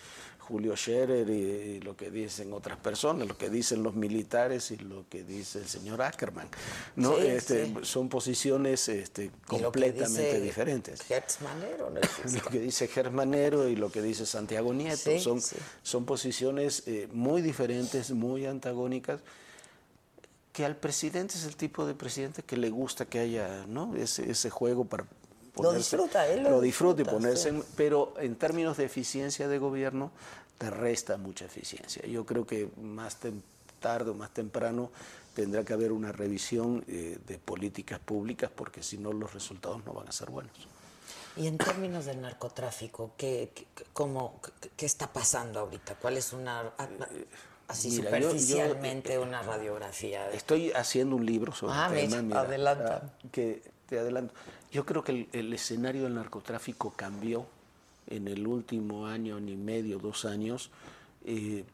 Julio 0.47 0.77
Scherer 0.77 1.29
y, 1.29 1.33
y 1.33 1.81
lo 1.81 1.97
que 1.97 2.11
dicen 2.11 2.53
otras 2.53 2.79
personas, 2.79 3.27
lo 3.27 3.37
que 3.37 3.51
dicen 3.51 3.83
los 3.83 3.95
militares 3.95 4.71
y 4.71 4.77
lo 4.77 5.05
que 5.09 5.25
dice 5.25 5.59
el 5.59 5.67
señor 5.67 6.03
Ackerman, 6.03 6.49
¿no? 6.95 7.17
Sí, 7.17 7.27
Este, 7.27 7.67
sí. 7.67 7.75
Son 7.83 8.09
posiciones 8.09 8.89
este, 8.89 9.31
completamente 9.47 10.41
diferentes 10.41 11.01
Manero, 11.43 11.91
lo 11.91 12.51
que 12.51 12.61
dice 12.61 12.89
Germanero 12.89 13.69
y 13.69 13.77
lo 13.77 13.91
que 13.91 14.03
dice 14.03 14.27
Santiago 14.27 14.73
Nieto. 14.73 15.11
Sí, 15.11 15.21
son, 15.83 16.05
posiciones 16.05 16.85
eh, 16.87 17.09
muy 17.13 17.43
diferentes, 17.43 18.11
muy 18.13 18.47
antagónicas, 18.47 19.21
que 20.53 20.65
al 20.65 20.77
presidente 20.77 21.35
es 21.35 21.45
el 21.45 21.57
tipo 21.57 21.87
de 21.87 21.95
presidente 21.95 22.43
que 22.43 22.57
le 22.57 22.71
gusta 22.71 23.07
que 23.07 23.19
haya 23.19 23.67
¿no? 23.67 23.95
ese, 23.97 24.31
ese 24.31 24.51
juego 24.51 24.85
para 24.85 25.07
Lo 25.59 25.73
disfruta, 25.73 26.27
él 26.29 26.43
lo 26.43 26.61
disfruta 26.61 27.03
y 27.03 27.05
ponerse 27.05 27.45
sí. 27.45 27.49
en- 27.57 27.65
pero 27.77 28.15
en 28.19 28.37
términos 28.37 28.77
de 28.77 28.85
eficiencia 28.85 29.49
de 29.49 29.59
gobierno 29.59 30.11
te 30.59 30.71
resta 30.71 31.17
mucha 31.17 31.45
eficiencia. 31.47 32.05
Yo 32.07 32.25
creo 32.27 32.47
que 32.47 32.69
más 32.81 33.17
tarde 33.81 34.11
o 34.11 34.15
más 34.15 34.31
temprano 34.31 34.91
tendrá 35.35 35.65
que 35.65 35.73
haber 35.73 35.93
una 35.93 36.13
revisión 36.13 36.85
eh, 36.89 37.19
de 37.27 37.39
políticas 37.39 37.99
públicas 37.99 38.51
porque 38.55 38.83
si 38.83 38.99
no 38.99 39.13
los 39.13 39.33
resultados 39.35 39.85
no 39.85 39.93
van 39.93 40.09
a 40.09 40.13
ser 40.13 40.31
buenos. 40.31 40.53
Y 41.37 41.47
en 41.47 41.59
términos 41.59 42.07
del 42.07 42.23
narcotráfico, 42.23 43.13
¿qué, 43.19 43.51
qué, 43.55 43.67
cómo, 43.93 44.41
qué, 44.77 44.87
está 44.87 45.13
pasando 45.13 45.61
ahorita? 45.61 45.97
¿Cuál 45.97 46.17
es 46.17 46.33
una, 46.33 46.61
a- 46.61 46.89
así 47.69 47.91
Mira, 47.91 48.11
yo- 48.13 48.19
yo, 48.19 48.31
superficialmente, 48.31 49.19
una 49.19 49.43
radiografía? 49.43 50.29
de- 50.29 50.37
Estoy 50.39 50.73
haciendo 50.73 51.15
un 51.17 51.27
libro 51.27 51.53
sobre 51.53 51.75
Ah, 51.75 51.91
el 51.93 52.09
tema. 52.09 52.23
mira, 52.23 52.41
adelanta. 52.41 53.03
ah, 53.05 53.29
que 53.31 53.63
te 53.87 53.99
adelanto. 53.99 54.33
Yo 54.77 54.85
creo 54.85 55.03
que 55.03 55.13
el, 55.13 55.29
el 55.33 55.53
escenario 55.55 56.03
del 56.03 56.15
narcotráfico 56.17 56.93
cambió 56.95 57.47
en 58.09 58.29
el 58.29 58.47
último 58.47 59.07
año, 59.07 59.41
ni 59.41 59.57
medio, 59.57 59.99
dos 59.99 60.27
años, 60.27 60.69
eh, 61.25 61.65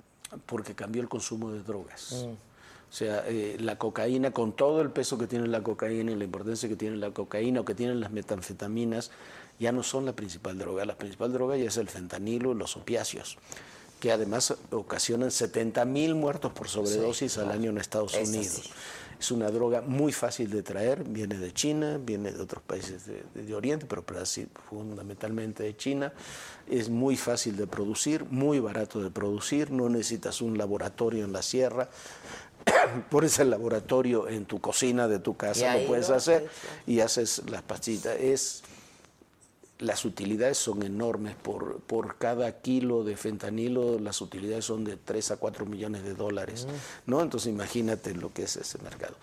porque 0.46 0.76
cambió 0.76 1.02
el 1.02 1.08
consumo 1.08 1.50
de 1.50 1.64
drogas. 1.64 2.12
Mm. 2.12 2.30
O 2.30 2.94
sea, 2.94 3.24
eh, 3.26 3.56
la 3.58 3.76
cocaína, 3.76 4.30
con 4.30 4.52
todo 4.52 4.82
el 4.82 4.90
peso 4.90 5.18
que 5.18 5.26
tiene 5.26 5.48
la 5.48 5.64
cocaína 5.64 6.12
y 6.12 6.14
la 6.14 6.22
importancia 6.22 6.68
que 6.68 6.76
tiene 6.76 6.96
la 6.96 7.10
cocaína 7.10 7.62
o 7.62 7.64
que 7.64 7.74
tienen 7.74 7.98
las 7.98 8.12
metanfetaminas, 8.12 9.10
ya 9.58 9.72
no 9.72 9.82
son 9.82 10.04
la 10.04 10.12
principal 10.12 10.56
droga. 10.56 10.84
La 10.84 10.96
principal 10.96 11.32
droga 11.32 11.56
ya 11.56 11.64
es 11.64 11.76
el 11.78 11.88
fentanilo 11.88 12.52
y 12.52 12.54
los 12.54 12.76
opiáceos, 12.76 13.36
que 13.98 14.12
además 14.12 14.54
ocasionan 14.70 15.32
70 15.32 15.84
mil 15.86 16.14
muertos 16.14 16.52
por 16.52 16.68
sobredosis 16.68 17.36
al 17.38 17.46
claro. 17.46 17.58
año 17.58 17.70
en 17.70 17.78
Estados 17.78 18.14
Eso 18.14 18.30
Unidos. 18.30 18.60
sí. 18.62 18.70
Es 19.22 19.30
una 19.30 19.52
droga 19.52 19.82
muy 19.82 20.10
fácil 20.12 20.50
de 20.50 20.64
traer, 20.64 21.04
viene 21.04 21.38
de 21.38 21.52
China, 21.52 21.96
viene 22.04 22.32
de 22.32 22.40
otros 22.42 22.60
países 22.60 23.06
de, 23.06 23.22
de- 23.36 23.44
de 23.44 23.54
Oriente, 23.54 23.86
pero 23.88 24.02
Brasil, 24.02 24.48
fundamentalmente 24.68 25.62
de 25.62 25.76
China. 25.76 26.12
Es 26.68 26.88
muy 26.88 27.16
fácil 27.16 27.56
de 27.56 27.68
producir, 27.68 28.24
muy 28.30 28.58
barato 28.58 29.00
de 29.00 29.10
producir, 29.10 29.70
no 29.70 29.88
necesitas 29.88 30.42
un 30.42 30.58
laboratorio 30.58 31.24
en 31.24 31.32
la 31.32 31.40
sierra. 31.40 31.88
Pones 33.12 33.38
el 33.38 33.50
laboratorio 33.50 34.28
en 34.28 34.44
tu 34.44 34.60
cocina 34.60 35.06
de 35.06 35.20
tu 35.20 35.36
casa, 35.36 35.76
lo 35.82 35.86
puedes 35.86 36.10
hacer 36.10 36.48
y 36.88 36.98
haces 36.98 37.42
las 37.48 37.62
pastillas. 37.62 38.16
Es, 38.18 38.64
las 39.82 40.04
utilidades 40.04 40.58
son 40.58 40.82
enormes. 40.82 41.34
Por, 41.34 41.80
por 41.80 42.16
cada 42.16 42.60
kilo 42.60 43.04
de 43.04 43.16
fentanilo, 43.16 43.98
las 43.98 44.20
utilidades 44.20 44.64
son 44.64 44.84
de 44.84 44.96
3 44.96 45.32
a 45.32 45.36
4 45.36 45.66
millones 45.66 46.02
de 46.04 46.14
dólares. 46.14 46.66
¿no? 47.06 47.20
Entonces 47.20 47.52
imagínate 47.52 48.14
lo 48.14 48.32
que 48.32 48.44
es 48.44 48.56
ese 48.56 48.78
mercado. 48.82 49.16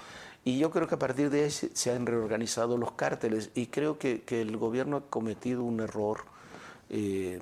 Y 0.46 0.58
yo 0.58 0.72
creo 0.72 0.88
que 0.88 0.96
a 0.96 1.00
partir 1.00 1.30
de 1.30 1.44
ahí 1.44 1.52
se, 1.52 1.76
se 1.76 1.92
han 1.92 2.06
reorganizado 2.06 2.78
los 2.78 2.94
cárteles 2.94 3.50
y 3.56 3.68
creo 3.68 3.98
que, 3.98 4.22
que 4.22 4.42
el 4.42 4.56
gobierno 4.58 4.98
ha 4.98 5.02
cometido 5.02 5.64
un 5.64 5.80
error. 5.82 6.24
eh, 6.90 7.40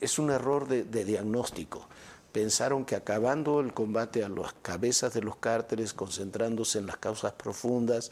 es 0.00 0.18
un 0.18 0.30
error 0.30 0.68
de, 0.68 0.84
de 0.84 1.04
diagnóstico. 1.04 1.88
Pensaron 2.34 2.84
que 2.84 2.96
acabando 2.96 3.60
el 3.60 3.72
combate 3.72 4.24
a 4.24 4.28
las 4.28 4.54
cabezas 4.54 5.14
de 5.14 5.22
los 5.22 5.36
cárteles, 5.36 5.94
concentrándose 5.94 6.80
en 6.80 6.86
las 6.86 6.96
causas 6.96 7.30
profundas 7.34 8.10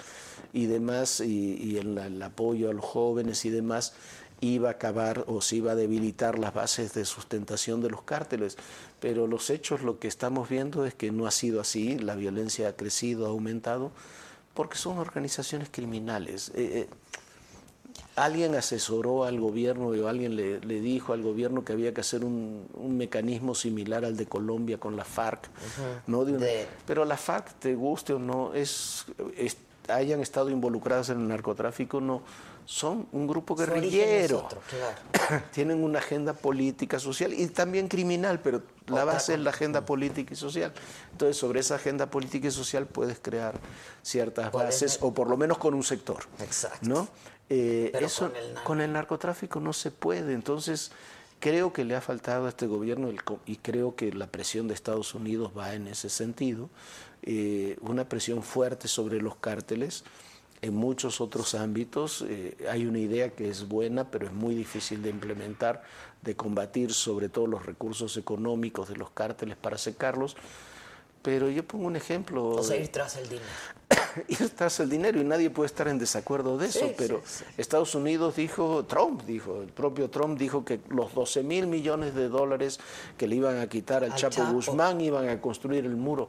y 0.53 0.67
demás, 0.67 1.19
y, 1.19 1.77
en 1.77 1.99
el 1.99 2.23
apoyo 2.23 2.71
a 2.71 2.73
los 2.73 2.85
jóvenes 2.85 3.45
y 3.47 3.51
demás, 3.51 3.95
iba 4.41 4.69
a 4.69 4.73
acabar 4.75 5.25
o 5.27 5.41
se 5.41 5.57
iba 5.57 5.73
a 5.73 5.75
debilitar 5.75 6.39
las 6.39 6.55
bases 6.55 6.95
de 6.95 7.05
sustentación 7.05 7.81
de 7.81 7.91
los 7.91 8.03
cárteles. 8.03 8.57
Pero 9.01 9.27
los 9.27 9.51
hechos, 9.51 9.83
lo 9.83 9.99
que 9.99 10.07
estamos 10.07 10.49
viendo 10.49 10.87
es 10.87 10.95
que 10.95 11.11
no 11.11 11.27
ha 11.27 11.33
sido 11.33 11.61
así, 11.61 11.99
la 11.99 12.15
violencia 12.15 12.69
ha 12.69 12.77
crecido, 12.77 13.27
ha 13.27 13.31
aumentado, 13.31 13.91
porque 14.55 14.79
son 14.79 14.99
organizaciones 14.99 15.69
criminales. 15.69 16.51
Eh, 16.55 16.87
eh, 16.87 16.89
alguien 18.17 18.55
asesoró 18.55 19.25
al 19.25 19.41
gobierno 19.41 19.87
o 19.89 20.07
alguien 20.09 20.37
le, 20.37 20.61
le 20.61 20.81
dijo 20.81 21.13
al 21.13 21.23
gobierno 21.23 21.65
que 21.65 21.73
había 21.73 21.95
que 21.95 22.01
hacer 22.03 22.25
un, 22.25 22.67
un 22.75 22.97
mecanismo 22.97 23.55
similar 23.55 24.05
al 24.05 24.17
de 24.17 24.27
Colombia 24.27 24.79
con 24.79 24.97
la 24.97 25.05
FARC. 25.05 25.49
¿no? 26.07 26.25
De 26.25 26.33
una- 26.33 26.45
De- 26.47 26.67
Pero 26.87 27.05
la 27.05 27.17
FARC, 27.17 27.53
te 27.59 27.75
guste 27.75 28.13
o 28.13 28.19
no, 28.19 28.53
es, 28.55 29.07
es 29.37 29.57
hayan 29.89 30.21
estado 30.21 30.49
involucradas 30.51 31.09
en 31.09 31.21
el 31.21 31.29
narcotráfico 31.29 32.01
no 32.01 32.23
son 32.65 33.09
un 33.11 33.27
grupo 33.27 33.57
guerrillero. 33.57 34.39
otro, 34.45 34.61
claro. 34.71 35.43
Tienen 35.53 35.83
una 35.83 35.99
agenda 35.99 36.33
política, 36.33 37.01
social 37.01 37.33
y 37.35 37.49
también 37.49 37.89
criminal, 37.89 38.39
pero 38.41 38.63
la 38.87 39.05
base 39.05 39.35
es 39.35 39.41
la 39.41 39.51
agenda 39.51 39.85
política 39.85 40.33
y 40.33 40.37
social. 40.37 40.73
Entonces, 41.11 41.37
sobre 41.37 41.59
esa 41.59 41.75
agenda 41.75 42.07
política 42.07 42.47
y 42.47 42.51
social 42.53 42.87
puedes 42.87 43.19
crear 43.19 43.55
ciertas 44.03 44.53
bases, 44.53 44.99
o 45.03 45.13
por 45.13 45.29
lo 45.29 45.37
menos 45.37 45.59
con 45.59 45.75
un 45.75 45.83
sector. 45.83 46.19
Exacto. 46.41 46.89
¿no? 46.89 47.09
Eh, 47.55 47.93
eso 48.01 48.29
con 48.29 48.37
el 48.37 48.55
narco- 48.55 48.65
con 48.65 48.81
el 48.81 48.93
narcotráfico 48.93 49.61
no 49.61 49.73
se 49.73 49.91
puede. 49.91 50.33
Entonces, 50.33 50.91
creo 51.41 51.73
que 51.73 51.85
le 51.85 51.95
ha 51.97 52.01
faltado 52.01 52.47
a 52.47 52.49
este 52.49 52.67
gobierno 52.67 53.09
el 53.09 53.21
y 53.47 53.57
creo 53.57 53.95
que 53.97 54.13
la 54.13 54.27
presión 54.27 54.69
de 54.69 54.75
Estados 54.75 55.15
Unidos 55.15 55.53
va 55.57 55.75
en 55.75 55.87
ese 55.89 56.09
sentido, 56.09 56.71
eh, 57.23 57.77
una 57.81 58.09
presión 58.09 58.43
fuerte 58.43 58.89
sobre 58.89 59.21
los 59.21 59.37
cárteles. 59.37 60.05
En 60.63 60.75
muchos 60.75 61.21
otros 61.21 61.57
ámbitos 61.57 62.25
eh, 62.29 62.57
hay 62.71 62.87
una 62.87 63.01
idea 63.01 63.31
que 63.31 63.49
es 63.51 63.67
buena, 63.69 64.11
pero 64.13 64.27
es 64.27 64.33
muy 64.33 64.55
difícil 64.55 65.03
de 65.03 65.11
implementar, 65.11 65.83
de 66.23 66.37
combatir 66.37 66.93
sobre 66.93 67.29
todo 67.29 67.49
los 67.49 67.67
recursos 67.67 68.17
económicos 68.17 68.89
de 68.89 68.97
los 68.97 69.11
cárteles 69.11 69.57
para 69.57 69.77
secarlos. 69.77 70.37
Pero 71.23 71.49
yo 71.51 71.65
pongo 71.65 71.87
un 71.87 71.97
ejemplo. 71.97 72.49
O 72.51 72.63
sea, 72.63 72.77
ir 72.77 72.89
tras 72.89 73.17
el 73.17 73.29
dinero. 73.29 73.47
tras 74.57 74.81
el 74.81 74.91
dinero 74.91 75.21
y 75.21 75.25
nadie 75.25 75.51
puede 75.51 75.67
estar 75.67 75.89
en 75.89 75.99
desacuerdo 75.99 76.59
de 76.59 76.67
eso, 76.67 76.81
Sí, 76.81 76.95
pero 76.97 77.23
sí, 77.25 77.39
sí. 77.39 77.45
Estados 77.59 77.95
Unidos 77.95 78.37
dijo, 78.37 78.85
Trump 78.85 79.23
dijo, 79.25 79.63
el 79.63 79.69
propio 79.69 80.11
Trump 80.11 80.39
dijo 80.39 80.65
que 80.65 80.81
los 80.89 81.15
12 81.15 81.43
mil 81.43 81.67
millones 81.67 82.15
de 82.15 82.29
dólares 82.29 82.81
que 83.17 83.27
le 83.27 83.37
iban 83.37 83.59
a 83.59 83.69
quitar 83.69 84.05
al, 84.05 84.13
Al 84.13 84.19
Chapo, 84.19 84.37
Chapo. 84.37 84.53
Guzmán 84.53 85.01
iban 85.01 85.29
a 85.29 85.41
construir 85.41 85.85
el 85.85 85.97
muro. 85.97 86.29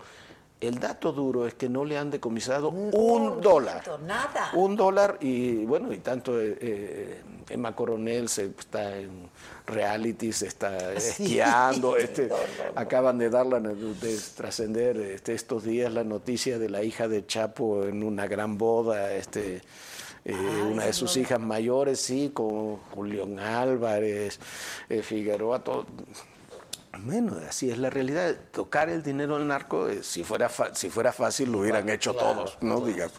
El 0.68 0.80
dato 0.80 1.12
duro 1.12 1.46
es 1.46 1.56
que 1.56 1.68
no 1.68 1.84
le 1.84 1.98
han 1.98 2.10
decomisado 2.10 2.70
un 2.70 3.42
dólar. 3.42 3.84
Nada. 4.06 4.52
Un 4.54 4.76
dólar 4.76 5.18
y 5.20 5.66
bueno, 5.66 5.92
y 5.92 5.98
tanto 5.98 6.40
eh, 6.40 6.58
eh, 6.62 7.22
Emma 7.50 7.76
Coronel 7.76 8.30
se 8.30 8.46
está 8.46 8.98
en 8.98 9.30
reality, 9.68 10.32
se 10.32 10.48
está 10.48 10.78
Sí. 11.00 11.24
esquiando, 11.24 11.98
este, 11.98 12.28
No, 12.28 12.36
no, 12.38 12.74
no. 12.76 12.80
acaban 12.80 13.18
de 13.18 13.30
dar 13.30 13.46
la, 13.46 13.60
de 13.60 14.20
trascender 14.38 14.98
este, 14.98 15.34
estos 15.34 15.64
días 15.64 15.92
la 15.94 16.04
noticia 16.06 16.58
de 16.58 16.70
la 16.70 16.82
hija 16.84 17.08
de 17.10 17.26
Chapo 17.26 17.84
en 17.84 18.02
una 18.04 18.28
gran 18.28 18.58
boda, 18.58 19.14
este 19.14 19.62
eh, 20.26 20.34
una 20.72 20.86
de 20.86 20.94
sus 20.94 21.18
hijas 21.18 21.42
mayores, 21.42 22.00
sí, 22.00 22.32
con 22.34 22.78
Julián 22.96 23.40
Álvarez, 23.40 24.40
eh, 24.88 25.02
Figueroa, 25.02 25.60
todo. 25.62 25.86
Bueno, 27.00 27.38
así 27.50 27.72
es 27.72 27.78
la 27.78 27.90
realidad. 27.90 28.36
Tocar 28.52 28.90
el 28.90 29.02
dinero 29.04 29.38
del 29.38 29.48
narco, 29.48 29.90
eh, 29.90 30.04
si, 30.04 30.24
fuera 30.24 30.48
fa- 30.50 30.76
si 30.76 30.90
fuera 30.90 31.12
fácil, 31.12 31.52
lo 31.52 31.60
hubieran 31.60 31.90
hecho 31.90 32.14
claro, 32.14 32.34
todos, 32.46 32.58
¿no? 32.62 32.80
Digamos. 32.82 33.14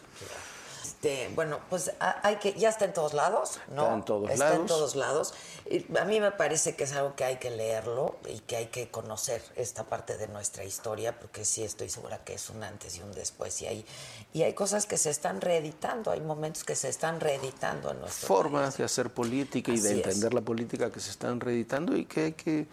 Este, 0.84 1.28
bueno, 1.34 1.58
pues 1.68 1.90
a- 2.00 2.26
hay 2.26 2.36
que, 2.36 2.52
ya 2.54 2.68
está 2.70 2.84
en 2.86 2.92
todos 2.94 3.12
lados, 3.14 3.58
¿no? 3.74 3.82
Está 3.82 3.94
en 3.94 4.04
todos 4.04 4.30
Está 4.30 4.46
en 4.46 4.52
lados. 4.52 4.66
todos 4.68 4.94
lados. 4.96 5.34
Y 5.68 5.84
a 5.98 6.04
mí 6.04 6.20
me 6.20 6.30
parece 6.30 6.76
que 6.76 6.84
es 6.84 6.92
algo 6.92 7.14
que 7.16 7.24
hay 7.24 7.36
que 7.38 7.50
leerlo 7.50 8.16
y 8.32 8.38
que 8.38 8.56
hay 8.56 8.66
que 8.66 8.88
conocer 8.88 9.42
esta 9.56 9.84
parte 9.84 10.16
de 10.16 10.28
nuestra 10.28 10.64
historia, 10.64 11.18
porque 11.18 11.44
sí 11.44 11.62
estoy 11.64 11.90
segura 11.90 12.18
que 12.24 12.34
es 12.34 12.48
un 12.50 12.62
antes 12.62 12.96
y 12.96 13.02
un 13.02 13.12
después. 13.12 13.60
Y 13.60 13.66
hay, 13.66 13.84
y 14.32 14.42
hay 14.44 14.54
cosas 14.54 14.86
que 14.86 14.96
se 14.98 15.10
están 15.10 15.40
reeditando, 15.40 16.10
hay 16.12 16.20
momentos 16.20 16.64
que 16.64 16.76
se 16.76 16.88
están 16.88 17.18
reeditando 17.20 17.90
en 17.90 18.00
nuestro 18.00 18.28
Formas 18.28 18.76
de 18.78 18.84
hacer 18.84 19.10
política 19.10 19.72
y 19.72 19.80
de 19.80 19.90
es. 19.90 19.96
entender 19.96 20.32
la 20.32 20.42
política 20.42 20.90
que 20.90 21.00
se 21.00 21.10
están 21.10 21.40
reeditando 21.40 21.96
y 21.96 22.04
que 22.06 22.20
hay 22.26 22.32
que. 22.32 22.66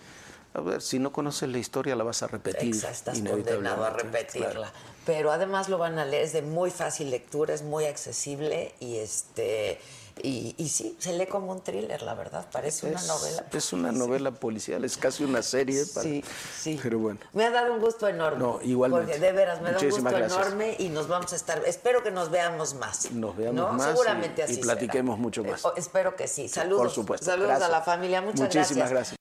A 0.54 0.60
ver, 0.62 0.82
si 0.82 1.00
no 1.00 1.12
conoces 1.14 1.48
la 1.50 1.58
historia, 1.60 1.96
la 1.96 2.04
vas 2.04 2.24
a 2.24 2.28
repetir. 2.28 2.74
Exa- 2.74 2.92
estás 2.92 3.20
condenado 3.20 3.86
a 3.86 3.90
repetirla. 3.92 4.50
claro. 4.52 4.68
Pero 5.06 5.32
además 5.32 5.68
lo 5.70 5.78
van 5.78 5.98
a 5.98 6.06
leer, 6.06 6.24
es 6.24 6.34
de 6.34 6.42
muy 6.44 6.70
fácil 6.72 7.10
lectura, 7.10 7.54
es 7.54 7.64
muy 7.64 7.86
accesible 7.86 8.76
y 8.80 8.98
este 8.98 9.80
y, 10.22 10.54
y 10.58 10.68
sí, 10.70 10.96
se 11.00 11.14
lee 11.14 11.26
como 11.26 11.52
un 11.54 11.62
thriller, 11.64 12.02
la 12.04 12.14
verdad, 12.14 12.46
parece 12.52 12.86
una 12.88 13.02
novela. 13.04 13.46
Es 13.52 13.72
una 13.74 13.92
novela 13.94 14.30
policial, 14.32 14.84
es 14.84 14.98
casi 14.98 15.24
una 15.24 15.42
serie. 15.42 15.86
para- 15.96 16.04
Sí, 16.04 16.24
sí. 16.60 16.80
Pero 16.84 17.00
bueno. 17.00 17.20
Me 17.34 17.46
ha 17.46 17.50
dado 17.50 17.74
un 17.74 17.80
gusto 17.80 18.08
enorme. 18.10 18.38
No, 18.38 18.60
igualmente. 18.62 19.08
Porque 19.14 19.26
de 19.26 19.32
veras 19.32 19.62
me 19.62 19.72
da 19.72 19.78
un 19.80 19.84
Muchísimas 19.86 20.14
gusto 20.14 20.18
gracias. 20.28 20.48
enorme 20.48 20.76
y 20.78 20.90
nos 20.90 21.08
vamos 21.08 21.32
a 21.34 21.36
estar. 21.38 21.64
Espero 21.66 22.04
que 22.04 22.12
nos 22.12 22.30
veamos 22.30 22.74
más. 22.76 23.10
Nos 23.12 23.36
veamos 23.38 23.56
¿no? 23.56 23.74
más 23.74 23.88
Seguramente 23.88 24.42
y, 24.42 24.44
así 24.44 24.54
y 24.56 24.58
platiquemos 24.58 25.18
mucho 25.18 25.44
más. 25.46 25.64
Eh, 25.66 25.70
espero 25.78 26.16
que 26.16 26.28
sí. 26.28 26.48
Saludos. 26.50 26.82
Por 26.84 26.92
supuesto. 26.92 27.26
Saludos 27.26 27.48
Gracias. 27.52 27.70
a 27.70 27.72
la 27.72 27.82
familia. 27.82 28.22
Muchas 28.22 28.42
Muchísimas 28.42 28.68
gracias. 28.92 28.92
gracias. 28.92 29.16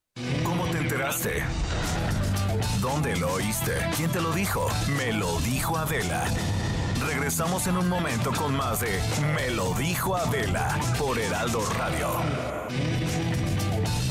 ¿Dónde 2.80 3.16
lo 3.16 3.32
oíste? 3.32 3.72
¿Quién 3.96 4.10
te 4.10 4.20
lo 4.20 4.32
dijo? 4.32 4.68
Me 4.98 5.12
lo 5.14 5.40
dijo 5.40 5.78
Adela. 5.78 6.24
Regresamos 7.06 7.66
en 7.66 7.78
un 7.78 7.88
momento 7.88 8.30
con 8.32 8.54
más 8.54 8.80
de 8.80 9.00
Me 9.34 9.50
lo 9.50 9.72
dijo 9.74 10.14
Adela 10.14 10.78
por 10.98 11.18
Heraldo 11.18 11.64
Radio. 11.78 12.08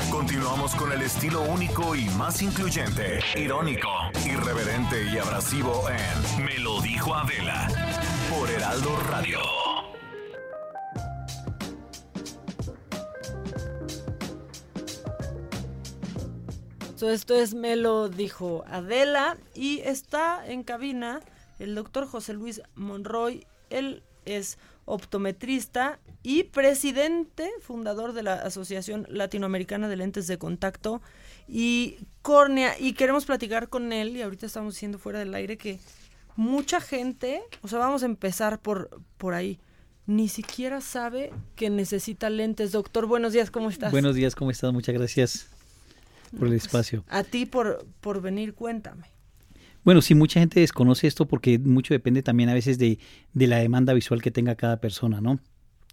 Continuamos 0.10 0.74
con 0.74 0.92
el 0.92 1.04
estilo 1.04 1.42
único 1.42 1.96
y 1.96 2.10
más 2.10 2.42
incluyente, 2.42 3.20
irónico, 3.36 3.90
irreverente 4.26 5.06
y 5.14 5.20
abrasivo 5.20 5.84
en 5.90 6.44
Me 6.44 6.58
lo 6.58 6.82
dijo 6.82 7.14
Adela 7.14 7.68
por 8.32 8.50
Heraldo 8.50 9.00
Radio. 9.12 9.59
So, 17.00 17.10
esto 17.10 17.34
es 17.34 17.54
Me 17.54 17.78
lo 17.78 18.10
dijo 18.10 18.66
Adela 18.68 19.38
y 19.56 19.80
está 19.86 20.46
en 20.46 20.64
cabina 20.64 21.22
el 21.58 21.74
doctor 21.74 22.06
José 22.06 22.34
Luis 22.34 22.62
Monroy. 22.76 23.48
Él 23.70 24.04
es 24.26 24.58
optometrista 24.84 25.98
y 26.24 26.44
presidente, 26.44 27.50
fundador 27.62 28.12
de 28.12 28.24
la 28.24 28.34
Asociación 28.34 29.08
Latinoamericana 29.10 29.88
de 29.88 29.96
Lentes 29.96 30.28
de 30.28 30.38
Contacto 30.38 31.02
y 31.48 32.00
Córnea. 32.22 32.78
Y 32.78 32.92
queremos 32.92 33.24
platicar 33.24 33.70
con 33.70 33.94
él, 33.94 34.18
y 34.18 34.22
ahorita 34.22 34.46
estamos 34.46 34.74
diciendo 34.74 35.00
fuera 35.00 35.20
del 35.20 35.34
aire 35.34 35.58
que 35.58 35.80
mucha 36.36 36.82
gente, 36.82 37.42
o 37.62 37.70
sea, 37.70 37.80
vamos 37.80 38.04
a 38.04 38.08
empezar 38.08 38.60
por, 38.60 39.00
por 39.18 39.36
ahí, 39.36 39.58
ni 40.06 40.28
siquiera 40.28 40.82
sabe 40.82 41.32
que 41.56 41.70
necesita 41.70 42.30
lentes. 42.30 42.74
Doctor, 42.74 43.06
buenos 43.06 43.32
días, 43.32 43.52
¿cómo 43.52 43.70
estás? 43.70 43.90
Buenos 43.90 44.16
días, 44.16 44.36
¿cómo 44.36 44.52
estás? 44.52 44.74
Muchas 44.74 44.96
gracias 44.96 45.59
por 46.38 46.48
el 46.48 46.54
espacio. 46.54 47.04
A 47.08 47.24
ti 47.24 47.46
por, 47.46 47.86
por 48.02 48.22
venir, 48.22 48.54
cuéntame. 48.54 49.06
Bueno, 49.84 50.02
sí, 50.02 50.14
mucha 50.14 50.40
gente 50.40 50.60
desconoce 50.60 51.08
esto 51.08 51.28
porque 51.28 51.58
mucho 51.58 51.94
depende 51.94 52.22
también 52.22 52.50
a 52.50 52.54
veces 52.54 52.78
de, 52.78 53.00
de 53.34 53.48
la 53.48 53.58
demanda 53.58 53.94
visual 53.94 54.22
que 54.22 54.32
tenga 54.32 54.56
cada 54.56 54.82
persona, 54.82 55.22
¿no? 55.22 55.40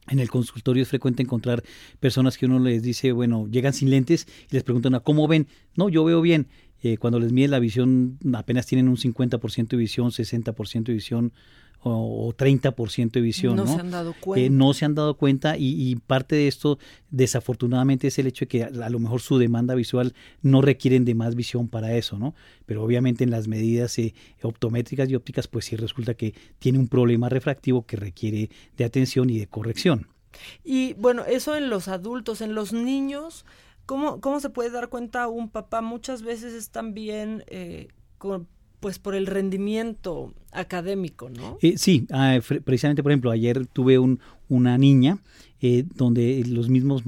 En 0.08 0.20
el 0.20 0.30
consultorio 0.30 0.82
es 0.82 0.88
frecuente 0.88 1.22
encontrar 1.22 1.62
personas 1.98 2.38
que 2.38 2.46
uno 2.46 2.58
les 2.58 2.82
dice, 2.82 3.12
bueno, 3.12 3.48
llegan 3.48 3.72
sin 3.72 3.90
lentes 3.90 4.26
y 4.50 4.54
les 4.54 4.62
preguntan, 4.62 4.94
"¿A 4.94 5.00
¿cómo 5.00 5.26
ven? 5.26 5.48
No, 5.76 5.88
yo 5.88 6.04
veo 6.04 6.20
bien. 6.20 6.48
Eh, 6.82 6.98
cuando 6.98 7.18
les 7.18 7.32
mide 7.32 7.48
la 7.48 7.58
visión, 7.58 8.18
apenas 8.34 8.66
tienen 8.66 8.88
un 8.88 8.96
50% 8.96 9.76
de 9.76 9.76
visión, 9.80 10.12
60% 10.12 10.92
de 10.92 10.92
visión 10.94 11.32
o, 11.82 12.26
o 12.28 12.32
30% 12.34 13.12
de 13.12 13.20
visión. 13.20 13.56
No 13.56 13.64
No, 13.64 13.74
se 13.74 13.80
han 13.80 13.90
dado 13.90 14.10
Eh, 14.10 14.14
cuenta. 14.20 14.50
no 14.56 14.74
se 14.74 14.84
han 14.84 14.94
dado 14.94 15.16
cuenta 15.16 15.56
y, 15.56 15.90
y 15.90 15.96
parte 15.96 16.34
de 16.36 16.48
esto, 16.48 16.78
desafortunadamente, 17.10 18.06
es 18.08 18.18
el 18.18 18.26
hecho 18.26 18.44
de 18.44 18.48
que 18.48 18.62
a, 18.64 18.66
a 18.68 18.90
lo 18.90 18.98
mejor 18.98 19.20
su 19.20 19.38
demanda 19.38 19.74
visual 19.74 20.14
no 20.42 20.62
requieren 20.62 21.04
de 21.04 21.14
más 21.14 21.34
visión 21.34 21.68
para 21.68 21.94
eso, 21.96 22.18
¿no? 22.18 22.34
Pero 22.66 22.82
obviamente 22.84 23.24
en 23.24 23.30
las 23.30 23.48
medidas 23.48 23.98
eh, 23.98 24.14
optométricas 24.42 25.08
y 25.10 25.14
ópticas, 25.14 25.48
pues 25.48 25.64
sí 25.64 25.76
resulta 25.76 26.14
que 26.14 26.34
tiene 26.58 26.78
un 26.78 26.88
problema 26.88 27.28
refractivo 27.28 27.86
que 27.86 27.96
requiere 27.96 28.50
de 28.76 28.84
atención 28.84 29.30
y 29.30 29.38
de 29.38 29.46
corrección. 29.46 30.08
Y 30.64 30.92
bueno, 30.94 31.24
eso 31.24 31.56
en 31.56 31.70
los 31.70 31.88
adultos, 31.88 32.40
en 32.42 32.54
los 32.54 32.72
niños, 32.72 33.44
¿cómo, 33.86 34.20
cómo 34.20 34.40
se 34.40 34.50
puede 34.50 34.70
dar 34.70 34.88
cuenta 34.88 35.28
un 35.28 35.48
papá? 35.48 35.80
Muchas 35.80 36.22
veces 36.22 36.52
es 36.52 36.70
también 36.70 37.42
eh, 37.46 37.88
con- 38.18 38.46
pues 38.86 39.00
por 39.00 39.16
el 39.16 39.26
rendimiento 39.26 40.32
académico, 40.52 41.28
¿no? 41.28 41.58
Eh, 41.60 41.76
sí, 41.76 42.06
ah, 42.12 42.38
precisamente, 42.64 43.02
por 43.02 43.10
ejemplo, 43.10 43.32
ayer 43.32 43.66
tuve 43.66 43.98
un, 43.98 44.20
una 44.48 44.78
niña 44.78 45.18
eh, 45.60 45.82
donde 45.96 46.44
los 46.46 46.68
mismos, 46.68 47.02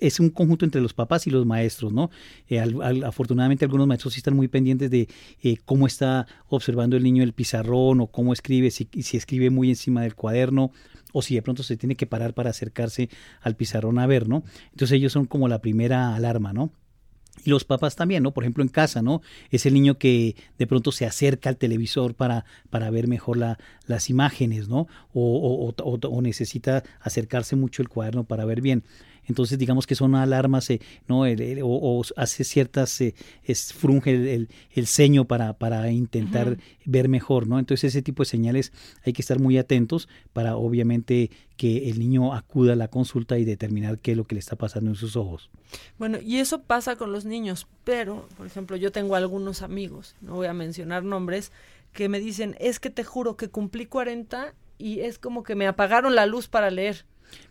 es, 0.00 0.20
un 0.20 0.30
conjunto 0.30 0.64
entre 0.64 0.80
los 0.80 0.94
papás 0.94 1.26
y 1.26 1.30
los 1.30 1.44
maestros, 1.44 1.92
¿no? 1.92 2.10
Eh, 2.48 2.60
al- 2.60 3.02
afortunadamente 3.02 3.64
algunos 3.64 3.88
maestros 3.88 4.14
sí 4.14 4.20
están 4.20 4.36
muy 4.36 4.46
pendientes 4.46 4.88
de 4.88 5.08
eh, 5.42 5.56
cómo 5.64 5.88
está 5.88 6.28
observando 6.48 6.96
el 6.96 7.02
niño 7.02 7.24
el 7.24 7.32
pizarrón 7.32 8.00
o 8.02 8.06
cómo 8.06 8.32
escribe, 8.32 8.70
si, 8.70 8.88
si 9.02 9.16
escribe 9.16 9.50
muy 9.50 9.68
encima 9.70 10.02
del 10.02 10.14
cuaderno 10.14 10.70
o 11.12 11.22
si 11.22 11.34
de 11.34 11.42
pronto 11.42 11.64
se 11.64 11.76
tiene 11.76 11.96
que 11.96 12.06
parar 12.06 12.34
para 12.34 12.50
acercarse 12.50 13.08
al 13.40 13.56
pizarrón 13.56 13.98
a 13.98 14.06
ver, 14.06 14.28
¿no? 14.28 14.44
Entonces 14.70 14.92
ellos 14.96 15.12
son 15.12 15.26
como 15.26 15.48
la 15.48 15.60
primera 15.60 16.14
alarma, 16.14 16.52
¿no? 16.52 16.70
Y 17.46 17.50
los 17.50 17.64
papás 17.64 17.96
también, 17.96 18.22
¿no? 18.22 18.32
Por 18.34 18.44
ejemplo, 18.44 18.62
en 18.62 18.68
casa, 18.68 19.02
¿no? 19.02 19.22
Es 19.50 19.66
el 19.66 19.74
niño 19.74 19.98
que 19.98 20.36
de 20.58 20.66
pronto 20.66 20.92
se 20.92 21.06
acerca 21.06 21.48
al 21.48 21.56
televisor 21.56 22.14
para, 22.14 22.44
para 22.70 22.90
ver 22.90 23.06
mejor 23.08 23.36
la, 23.36 23.58
las 23.86 24.10
imágenes, 24.10 24.68
¿no? 24.68 24.88
O, 25.14 25.72
o- 25.78 26.22
necesita 26.22 26.82
acercarse 27.00 27.56
mucho 27.56 27.82
el 27.82 27.88
cuaderno 27.88 28.24
para 28.24 28.44
ver 28.44 28.60
bien. 28.60 28.82
Entonces, 29.26 29.58
digamos 29.58 29.86
que 29.86 29.94
son 29.94 30.14
alarmas, 30.14 30.70
eh, 30.70 30.80
¿no? 31.08 31.26
El- 31.26 31.40
el- 31.40 31.62
o, 31.62 31.66
o 31.68 32.02
hace 32.16 32.44
ciertas, 32.44 33.00
eh, 33.00 33.14
es, 33.44 33.72
frunge 33.72 34.34
el, 34.34 34.86
ceño 34.86 35.24
para, 35.26 35.52
para 35.54 35.90
intentar 35.90 36.58
ver 36.84 37.08
mejor, 37.08 37.46
¿no? 37.48 37.58
Entonces, 37.58 37.92
ese 37.92 38.02
tipo 38.02 38.22
de 38.22 38.28
señales 38.28 38.72
hay 39.04 39.12
que 39.12 39.22
estar 39.22 39.38
muy 39.40 39.58
atentos 39.58 40.08
para, 40.32 40.56
obviamente, 40.56 41.30
que 41.56 41.88
el 41.90 41.98
niño 41.98 42.34
acuda 42.34 42.74
a 42.74 42.76
la 42.76 42.88
consulta 42.88 43.38
y 43.38 43.44
determinar 43.44 43.98
qué 43.98 44.12
es 44.12 44.16
lo 44.16 44.24
que 44.26 44.34
le 44.34 44.38
está 44.40 44.56
pasando 44.56 44.90
en 44.90 44.96
sus 44.96 45.16
ojos. 45.16 45.50
Bueno, 45.98 46.18
y 46.20 46.36
eso 46.36 46.62
pasa 46.62 46.96
con 46.96 47.12
los 47.12 47.24
niños, 47.24 47.66
pero, 47.84 48.28
por 48.36 48.46
ejemplo, 48.46 48.76
yo 48.76 48.92
tengo 48.92 49.16
algunos 49.16 49.62
amigos, 49.62 50.14
no 50.20 50.34
voy 50.34 50.46
a 50.46 50.52
mencionar 50.52 51.02
nombres, 51.02 51.50
que 51.92 52.08
me 52.10 52.20
dicen, 52.20 52.56
es 52.60 52.78
que 52.78 52.90
te 52.90 53.04
juro 53.04 53.36
que 53.36 53.48
cumplí 53.48 53.86
40 53.86 54.52
y 54.78 55.00
es 55.00 55.18
como 55.18 55.42
que 55.42 55.54
me 55.54 55.66
apagaron 55.66 56.14
la 56.14 56.26
luz 56.26 56.46
para 56.48 56.70
leer. 56.70 57.06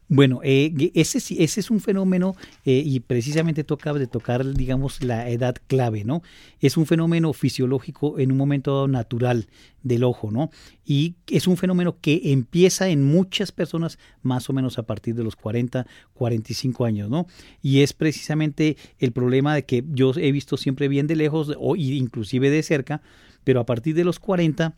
Bueno, 0.08 0.42
eh, 0.44 0.92
ese, 0.94 1.18
ese 1.18 1.60
es 1.60 1.72
un 1.72 1.80
fenómeno 1.80 2.36
eh, 2.64 2.84
y 2.86 3.00
precisamente 3.00 3.64
tú 3.64 3.74
acabas 3.74 4.00
de 4.00 4.06
tocar, 4.06 4.46
digamos, 4.54 5.04
la 5.04 5.30
edad 5.30 5.56
clave, 5.66 6.04
¿no? 6.04 6.22
Es 6.60 6.78
un 6.78 6.86
fenómeno 6.86 7.34
fisiológico 7.34 8.20
en 8.20 8.32
un 8.32 8.38
momento 8.38 8.88
natural 8.88 9.48
del 9.82 10.04
ojo, 10.04 10.30
¿no? 10.30 10.52
Y 10.86 11.16
es 11.26 11.48
un 11.48 11.58
fenómeno 11.58 11.98
que 12.02 12.22
empieza 12.26 12.88
en 12.90 13.04
muchas 13.04 13.52
personas 13.52 13.98
más 14.22 14.48
o 14.48 14.54
menos 14.54 14.78
a 14.78 14.84
partir 14.84 15.16
de 15.16 15.24
los 15.24 15.36
40, 15.36 15.88
45 16.14 16.86
años, 16.86 17.10
¿no? 17.10 17.26
Y 17.64 17.82
es 17.82 17.94
precisamente 17.94 18.78
el 19.00 19.12
problema 19.12 19.56
de 19.56 19.66
que 19.66 19.84
yo 19.90 20.12
he 20.18 20.32
visto 20.32 20.56
siempre 20.58 20.88
bien 20.88 21.08
de 21.08 21.16
lejos 21.16 21.52
o 21.58 21.76
inclusive 21.76 22.52
de 22.52 22.62
cerca, 22.62 23.02
pero 23.44 23.60
a 23.60 23.66
partir 23.66 23.96
de 23.96 24.04
los 24.04 24.20
40 24.20 24.76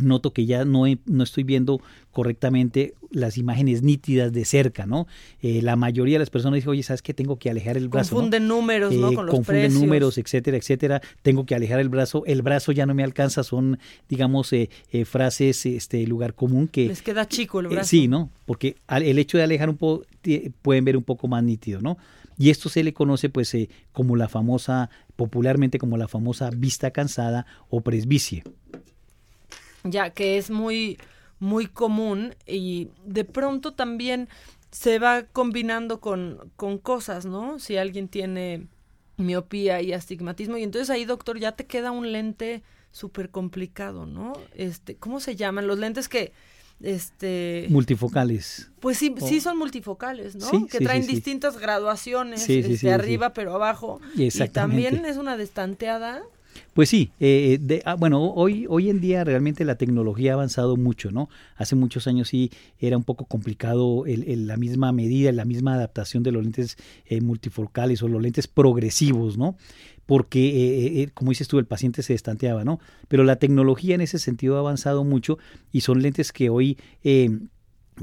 noto 0.00 0.32
que 0.32 0.46
ya 0.46 0.64
no, 0.64 0.86
he- 0.86 0.98
no 1.06 1.24
estoy 1.24 1.44
viendo 1.44 1.80
correctamente 2.12 2.94
las 3.10 3.38
imágenes 3.38 3.82
nítidas 3.82 4.32
de 4.32 4.44
cerca, 4.44 4.84
¿no? 4.86 5.06
Eh, 5.42 5.60
la 5.62 5.76
mayoría 5.76 6.14
de 6.16 6.18
las 6.20 6.30
personas 6.30 6.56
dicen, 6.56 6.70
oye, 6.70 6.82
¿sabes 6.82 7.02
qué? 7.02 7.14
Tengo 7.14 7.38
que 7.38 7.50
alejar 7.50 7.76
el 7.76 7.88
brazo. 7.88 8.14
¿no? 8.14 8.20
Confunden 8.20 8.48
números, 8.48 8.94
¿no? 8.94 9.10
Eh, 9.10 9.14
Con 9.14 9.26
los 9.26 9.34
confunden 9.34 9.62
precios. 9.64 9.82
números, 9.82 10.18
etcétera, 10.18 10.56
etcétera. 10.56 11.02
Tengo 11.22 11.46
que 11.46 11.54
alejar 11.54 11.78
el 11.80 11.88
brazo. 11.88 12.24
El 12.26 12.42
brazo 12.42 12.72
ya 12.72 12.84
no 12.86 12.94
me 12.94 13.04
alcanza. 13.04 13.42
Son, 13.44 13.78
digamos, 14.08 14.52
eh, 14.52 14.68
frases, 15.04 15.66
este, 15.66 16.06
lugar 16.06 16.34
común 16.34 16.68
que... 16.68 16.88
Les 16.88 17.02
queda 17.02 17.28
chico 17.28 17.60
el 17.60 17.68
brazo. 17.68 17.88
sí, 17.88 18.08
¿no? 18.08 18.30
Porque 18.44 18.76
al- 18.86 19.02
el 19.04 19.18
hecho 19.18 19.38
de 19.38 19.44
alejar 19.44 19.68
un 19.70 19.76
poco, 19.76 20.04
pueden 20.62 20.84
ver 20.84 20.96
un 20.96 21.04
poco 21.04 21.28
más 21.28 21.42
nítido, 21.44 21.80
¿no? 21.80 21.96
Y 22.38 22.50
esto 22.50 22.68
se 22.68 22.82
le 22.84 22.92
conoce, 22.92 23.28
pues, 23.30 23.54
eh, 23.54 23.68
como 23.92 24.16
la 24.16 24.28
famosa, 24.28 24.90
popularmente 25.16 25.78
como 25.78 25.96
la 25.96 26.08
famosa 26.08 26.50
vista 26.50 26.90
cansada 26.90 27.46
o 27.70 27.80
presbicie. 27.80 28.42
Ya 29.90 30.10
que 30.10 30.38
es 30.38 30.50
muy 30.50 30.98
muy 31.38 31.66
común 31.66 32.34
y 32.46 32.88
de 33.04 33.24
pronto 33.24 33.74
también 33.74 34.28
se 34.70 34.98
va 34.98 35.24
combinando 35.24 36.00
con, 36.00 36.50
con 36.56 36.78
cosas, 36.78 37.26
¿no? 37.26 37.58
Si 37.58 37.76
alguien 37.76 38.08
tiene 38.08 38.66
miopía 39.16 39.80
y 39.80 39.92
astigmatismo 39.92 40.56
y 40.56 40.62
entonces 40.62 40.90
ahí 40.90 41.04
doctor 41.04 41.38
ya 41.38 41.52
te 41.52 41.66
queda 41.66 41.90
un 41.90 42.12
lente 42.12 42.62
súper 42.90 43.30
complicado, 43.30 44.06
¿no? 44.06 44.32
Este, 44.54 44.96
¿cómo 44.96 45.20
se 45.20 45.36
llaman? 45.36 45.66
Los 45.66 45.78
lentes 45.78 46.08
que 46.08 46.32
este 46.82 47.66
Multifocales. 47.70 48.70
pues 48.80 48.98
sí, 48.98 49.14
sí 49.26 49.40
son 49.40 49.56
multifocales, 49.56 50.36
¿no? 50.36 50.46
Sí, 50.46 50.66
que 50.70 50.78
sí, 50.78 50.84
traen 50.84 51.04
sí, 51.04 51.14
distintas 51.14 51.58
graduaciones, 51.58 52.48
este, 52.48 52.92
arriba 52.92 53.32
pero 53.32 53.54
abajo. 53.54 54.00
Y 54.14 54.28
también 54.48 55.04
es 55.04 55.16
una 55.16 55.36
destanteada. 55.36 56.22
Pues 56.74 56.88
sí, 56.88 57.10
eh, 57.20 57.58
de- 57.60 57.82
ah, 57.84 57.94
bueno, 57.94 58.22
hoy, 58.32 58.66
hoy 58.68 58.90
en 58.90 59.00
día 59.00 59.24
realmente 59.24 59.64
la 59.64 59.76
tecnología 59.76 60.32
ha 60.32 60.34
avanzado 60.34 60.76
mucho, 60.76 61.10
¿no? 61.10 61.28
Hace 61.56 61.76
muchos 61.76 62.06
años 62.06 62.28
sí 62.28 62.50
era 62.78 62.96
un 62.96 63.04
poco 63.04 63.24
complicado 63.24 64.04
el, 64.06 64.24
el- 64.28 64.46
la 64.46 64.56
misma 64.56 64.92
medida, 64.92 65.32
la 65.32 65.44
misma 65.44 65.74
adaptación 65.74 66.22
de 66.22 66.32
los 66.32 66.42
lentes 66.42 66.76
eh, 67.06 67.20
multifocales 67.20 68.02
o 68.02 68.08
los 68.08 68.20
lentes 68.22 68.46
progresivos, 68.46 69.38
¿no? 69.38 69.56
Porque, 70.06 70.48
eh, 70.48 71.02
eh, 71.02 71.08
como 71.14 71.30
dices 71.30 71.48
tú, 71.48 71.58
el 71.58 71.66
paciente 71.66 72.02
se 72.02 72.14
estanteaba, 72.14 72.64
¿no? 72.64 72.78
Pero 73.08 73.24
la 73.24 73.36
tecnología 73.36 73.94
en 73.94 74.00
ese 74.02 74.18
sentido 74.18 74.56
ha 74.56 74.60
avanzado 74.60 75.02
mucho 75.04 75.38
y 75.72 75.80
son 75.80 76.02
lentes 76.02 76.32
que 76.32 76.50
hoy... 76.50 76.78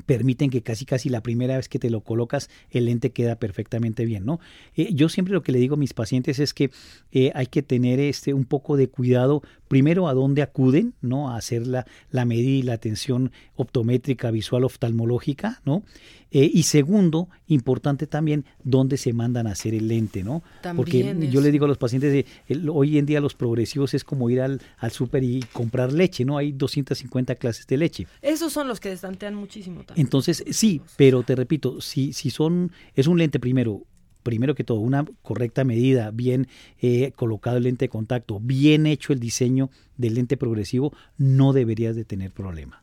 permiten 0.05 0.49
que 0.49 0.61
casi 0.61 0.85
casi 0.85 1.09
la 1.09 1.21
primera 1.21 1.57
vez 1.57 1.69
que 1.69 1.79
te 1.79 1.89
lo 1.89 2.01
colocas 2.01 2.49
el 2.71 2.85
lente 2.85 3.11
queda 3.11 3.35
perfectamente 3.35 4.05
bien, 4.05 4.25
¿no? 4.25 4.39
Eh, 4.75 4.93
yo 4.93 5.09
siempre 5.09 5.33
lo 5.33 5.43
que 5.43 5.51
le 5.51 5.59
digo 5.59 5.75
a 5.75 5.77
mis 5.77 5.93
pacientes 5.93 6.39
es 6.39 6.53
que 6.53 6.71
eh, 7.11 7.31
hay 7.35 7.47
que 7.47 7.61
tener 7.61 7.99
este 7.99 8.33
un 8.33 8.45
poco 8.45 8.77
de 8.77 8.89
cuidado 8.89 9.43
primero 9.67 10.07
a 10.07 10.13
dónde 10.13 10.41
acuden, 10.41 10.93
¿no? 11.01 11.29
A 11.29 11.37
hacer 11.37 11.67
la, 11.67 11.85
la 12.11 12.25
medida 12.25 12.49
y 12.49 12.61
la 12.63 12.73
atención 12.73 13.31
optométrica, 13.55 14.31
visual, 14.31 14.63
oftalmológica, 14.63 15.61
¿no? 15.65 15.83
Eh, 16.35 16.49
y 16.51 16.63
segundo, 16.63 17.29
importante 17.47 18.07
también, 18.07 18.43
dónde 18.63 18.97
se 18.97 19.13
mandan 19.13 19.45
a 19.45 19.51
hacer 19.51 19.75
el 19.75 19.87
lente, 19.87 20.23
¿no? 20.23 20.41
Porque 20.75 21.03
También 21.03 21.21
yo 21.31 21.39
eso. 21.39 21.41
le 21.41 21.51
digo 21.51 21.65
a 21.65 21.67
los 21.67 21.77
pacientes, 21.77 22.11
de, 22.11 22.25
el- 22.47 22.67
hoy 22.69 22.97
en 22.97 23.05
día 23.05 23.21
los 23.21 23.35
progresivos 23.35 23.93
es 23.93 24.03
como 24.03 24.29
ir 24.31 24.41
al, 24.41 24.59
al 24.79 24.91
súper 24.91 25.23
y 25.23 25.41
comprar 25.53 25.93
leche, 25.93 26.25
¿no? 26.25 26.37
Hay 26.39 26.51
250 26.51 27.35
clases 27.35 27.67
de 27.67 27.77
leche. 27.77 28.07
Esos 28.21 28.51
son 28.51 28.67
los 28.67 28.79
que 28.79 28.89
destantean 28.89 29.35
muchísimo 29.35 29.83
también. 29.83 30.07
Entonces, 30.07 30.43
sí, 30.49 30.81
pero 30.97 31.21
te 31.21 31.35
repito, 31.35 31.79
si, 31.81 32.13
si 32.13 32.31
son, 32.31 32.71
es 32.95 33.05
un 33.05 33.19
lente 33.19 33.39
primero, 33.39 33.83
primero 34.23 34.55
que 34.55 34.63
todo, 34.63 34.79
una 34.79 35.05
correcta 35.21 35.63
medida, 35.63 36.09
bien 36.09 36.47
eh, 36.81 37.11
colocado 37.15 37.57
el 37.57 37.63
lente 37.63 37.85
de 37.85 37.89
contacto, 37.89 38.39
bien 38.39 38.87
hecho 38.87 39.13
el 39.13 39.19
diseño 39.19 39.69
del 39.97 40.15
lente 40.15 40.35
progresivo, 40.37 40.93
no 41.17 41.53
deberías 41.53 41.95
de 41.95 42.05
tener 42.05 42.31
problema. 42.31 42.81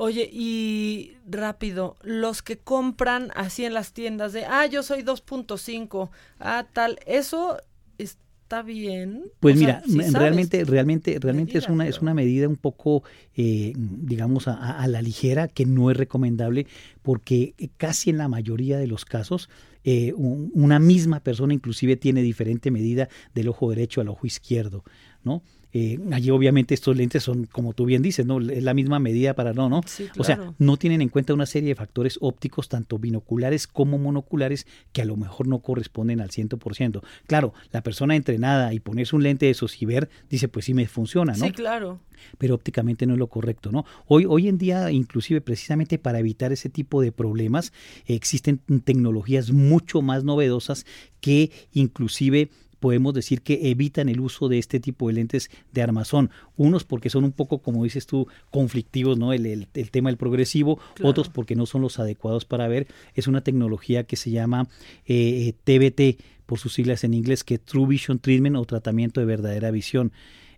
Oye, 0.00 0.30
y 0.32 1.16
rápido, 1.28 1.96
los 2.04 2.40
que 2.42 2.56
compran 2.58 3.32
así 3.34 3.64
en 3.64 3.74
las 3.74 3.92
tiendas 3.92 4.32
de, 4.32 4.44
ah, 4.44 4.64
yo 4.66 4.84
soy 4.84 5.02
2.5, 5.02 6.10
ah, 6.38 6.66
tal, 6.72 7.00
eso 7.04 7.56
está 7.98 8.62
bien. 8.62 9.24
Pues 9.40 9.56
O 9.56 9.58
sea, 9.58 9.82
mira, 9.88 10.02
sabes. 10.12 10.12
realmente, 10.14 10.64
realmente, 10.64 11.18
realmente 11.20 11.58
es 11.58 11.68
una, 11.68 11.86
es 11.88 12.00
una 12.00 12.14
medida 12.14 12.48
un 12.48 12.54
poco, 12.56 13.02
eh, 13.36 13.72
digamos, 13.76 14.46
a, 14.46 14.52
a- 14.54 14.82
a 14.82 14.86
la 14.86 15.02
ligera, 15.02 15.48
que 15.48 15.66
no 15.66 15.90
es 15.90 15.96
recomendable, 15.96 16.68
porque 17.02 17.54
casi 17.76 18.10
en 18.10 18.18
la 18.18 18.28
mayoría 18.28 18.78
de 18.78 18.86
los 18.86 19.04
casos, 19.04 19.50
eh, 19.84 20.12
un- 20.14 20.50
una 20.54 20.78
misma 20.78 21.20
persona 21.20 21.52
inclusive 21.54 21.96
tiene 21.96 22.22
diferente 22.22 22.70
medida 22.70 23.08
del 23.34 23.48
ojo 23.48 23.68
derecho 23.70 24.00
al 24.00 24.08
ojo 24.08 24.26
izquierdo, 24.28 24.84
¿no? 25.24 25.42
Eh, 25.72 25.98
allí 26.12 26.30
obviamente 26.30 26.74
estos 26.74 26.96
lentes 26.96 27.22
son, 27.22 27.44
como 27.44 27.74
tú 27.74 27.84
bien 27.84 28.00
dices, 28.02 28.24
¿no? 28.24 28.40
Es 28.40 28.62
la 28.62 28.74
misma 28.74 28.98
medida 28.98 29.34
para 29.34 29.52
no, 29.52 29.68
¿no? 29.68 29.82
Sí, 29.86 30.08
O 30.16 30.24
sea, 30.24 30.36
claro. 30.36 30.54
no 30.58 30.76
tienen 30.76 31.02
en 31.02 31.08
cuenta 31.10 31.34
una 31.34 31.46
serie 31.46 31.68
de 31.70 31.74
factores 31.74 32.18
ópticos, 32.20 32.68
tanto 32.68 32.98
binoculares 32.98 33.66
como 33.66 33.98
monoculares, 33.98 34.66
que 34.92 35.02
a 35.02 35.04
lo 35.04 35.16
mejor 35.16 35.46
no 35.46 35.58
corresponden 35.60 36.20
al 36.20 36.30
100%. 36.30 37.02
Claro, 37.26 37.52
la 37.72 37.82
persona 37.82 38.16
entrenada 38.16 38.72
y 38.72 38.80
ponerse 38.80 39.14
un 39.14 39.22
lente 39.22 39.46
de 39.46 39.52
esos 39.52 39.80
y 39.82 39.86
ver, 39.86 40.08
dice, 40.30 40.48
pues 40.48 40.64
sí 40.64 40.74
me 40.74 40.86
funciona, 40.86 41.34
¿no? 41.34 41.44
Sí, 41.44 41.52
claro. 41.52 42.00
pero 42.38 42.54
ópticamente 42.54 43.06
no 43.06 43.12
es 43.12 43.18
lo 43.18 43.26
correcto, 43.28 43.70
¿no? 43.70 43.84
Hoy, 44.06 44.24
hoy 44.26 44.48
en 44.48 44.58
día, 44.58 44.90
inclusive 44.90 45.40
precisamente 45.40 45.98
para 45.98 46.18
evitar 46.18 46.52
ese 46.52 46.68
tipo 46.68 47.02
de 47.02 47.12
problemas, 47.12 47.72
existen 48.06 48.58
tecnologías 48.84 49.52
mucho 49.52 50.02
más 50.02 50.24
novedosas 50.24 50.86
que 51.20 51.50
inclusive 51.72 52.48
podemos 52.80 53.14
decir 53.14 53.42
que 53.42 53.70
evitan 53.70 54.08
el 54.08 54.20
uso 54.20 54.48
de 54.48 54.58
este 54.58 54.80
tipo 54.80 55.08
de 55.08 55.14
lentes 55.14 55.50
de 55.72 55.82
armazón. 55.82 56.30
Unos 56.56 56.84
porque 56.84 57.10
son 57.10 57.24
un 57.24 57.32
poco, 57.32 57.58
como 57.58 57.84
dices 57.84 58.06
tú, 58.06 58.26
conflictivos, 58.50 59.18
¿no? 59.18 59.32
El, 59.32 59.46
el- 59.46 59.68
el 59.74 59.90
tema 59.90 60.10
del 60.10 60.16
progresivo, 60.16 60.78
Claro. 60.94 61.10
otros 61.10 61.28
porque 61.28 61.54
no 61.56 61.66
son 61.66 61.82
los 61.82 61.98
adecuados 61.98 62.44
para 62.44 62.68
ver. 62.68 62.86
Es 63.14 63.26
una 63.26 63.42
tecnología 63.42 64.04
que 64.04 64.16
se 64.16 64.30
llama 64.30 64.68
eh, 65.06 65.52
TBT, 65.64 66.22
por 66.46 66.58
sus 66.58 66.72
siglas 66.72 67.04
en 67.04 67.12
inglés, 67.14 67.44
que 67.44 67.54
es 67.54 67.60
True 67.62 67.86
Vision 67.86 68.18
Treatment 68.20 68.56
o 68.56 68.64
tratamiento 68.64 69.20
de 69.20 69.26
verdadera 69.26 69.70
visión. 69.70 70.12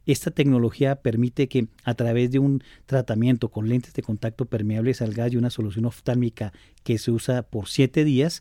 Esta 0.06 0.30
tecnología 0.30 0.97
permite 0.97 1.47
que 1.48 1.66
a 1.84 1.94
través 1.94 2.30
de 2.30 2.38
un 2.38 2.62
tratamiento 2.86 3.48
con 3.51 3.68
lentes 3.68 3.92
de 3.92 4.02
contacto 4.02 4.47
permeables 4.47 5.02
al 5.02 5.12
gas 5.12 5.32
y 5.32 5.36
una 5.36 5.51
solución 5.51 5.84
oftálmica 5.84 6.52
que 6.84 6.97
se 6.98 7.10
usa 7.10 7.42
por 7.42 7.68
siete 7.68 8.05
días, 8.05 8.40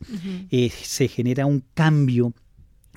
eh, 0.52 0.70
se 0.70 1.08
genera 1.08 1.46
un 1.46 1.64
cambio 1.74 2.34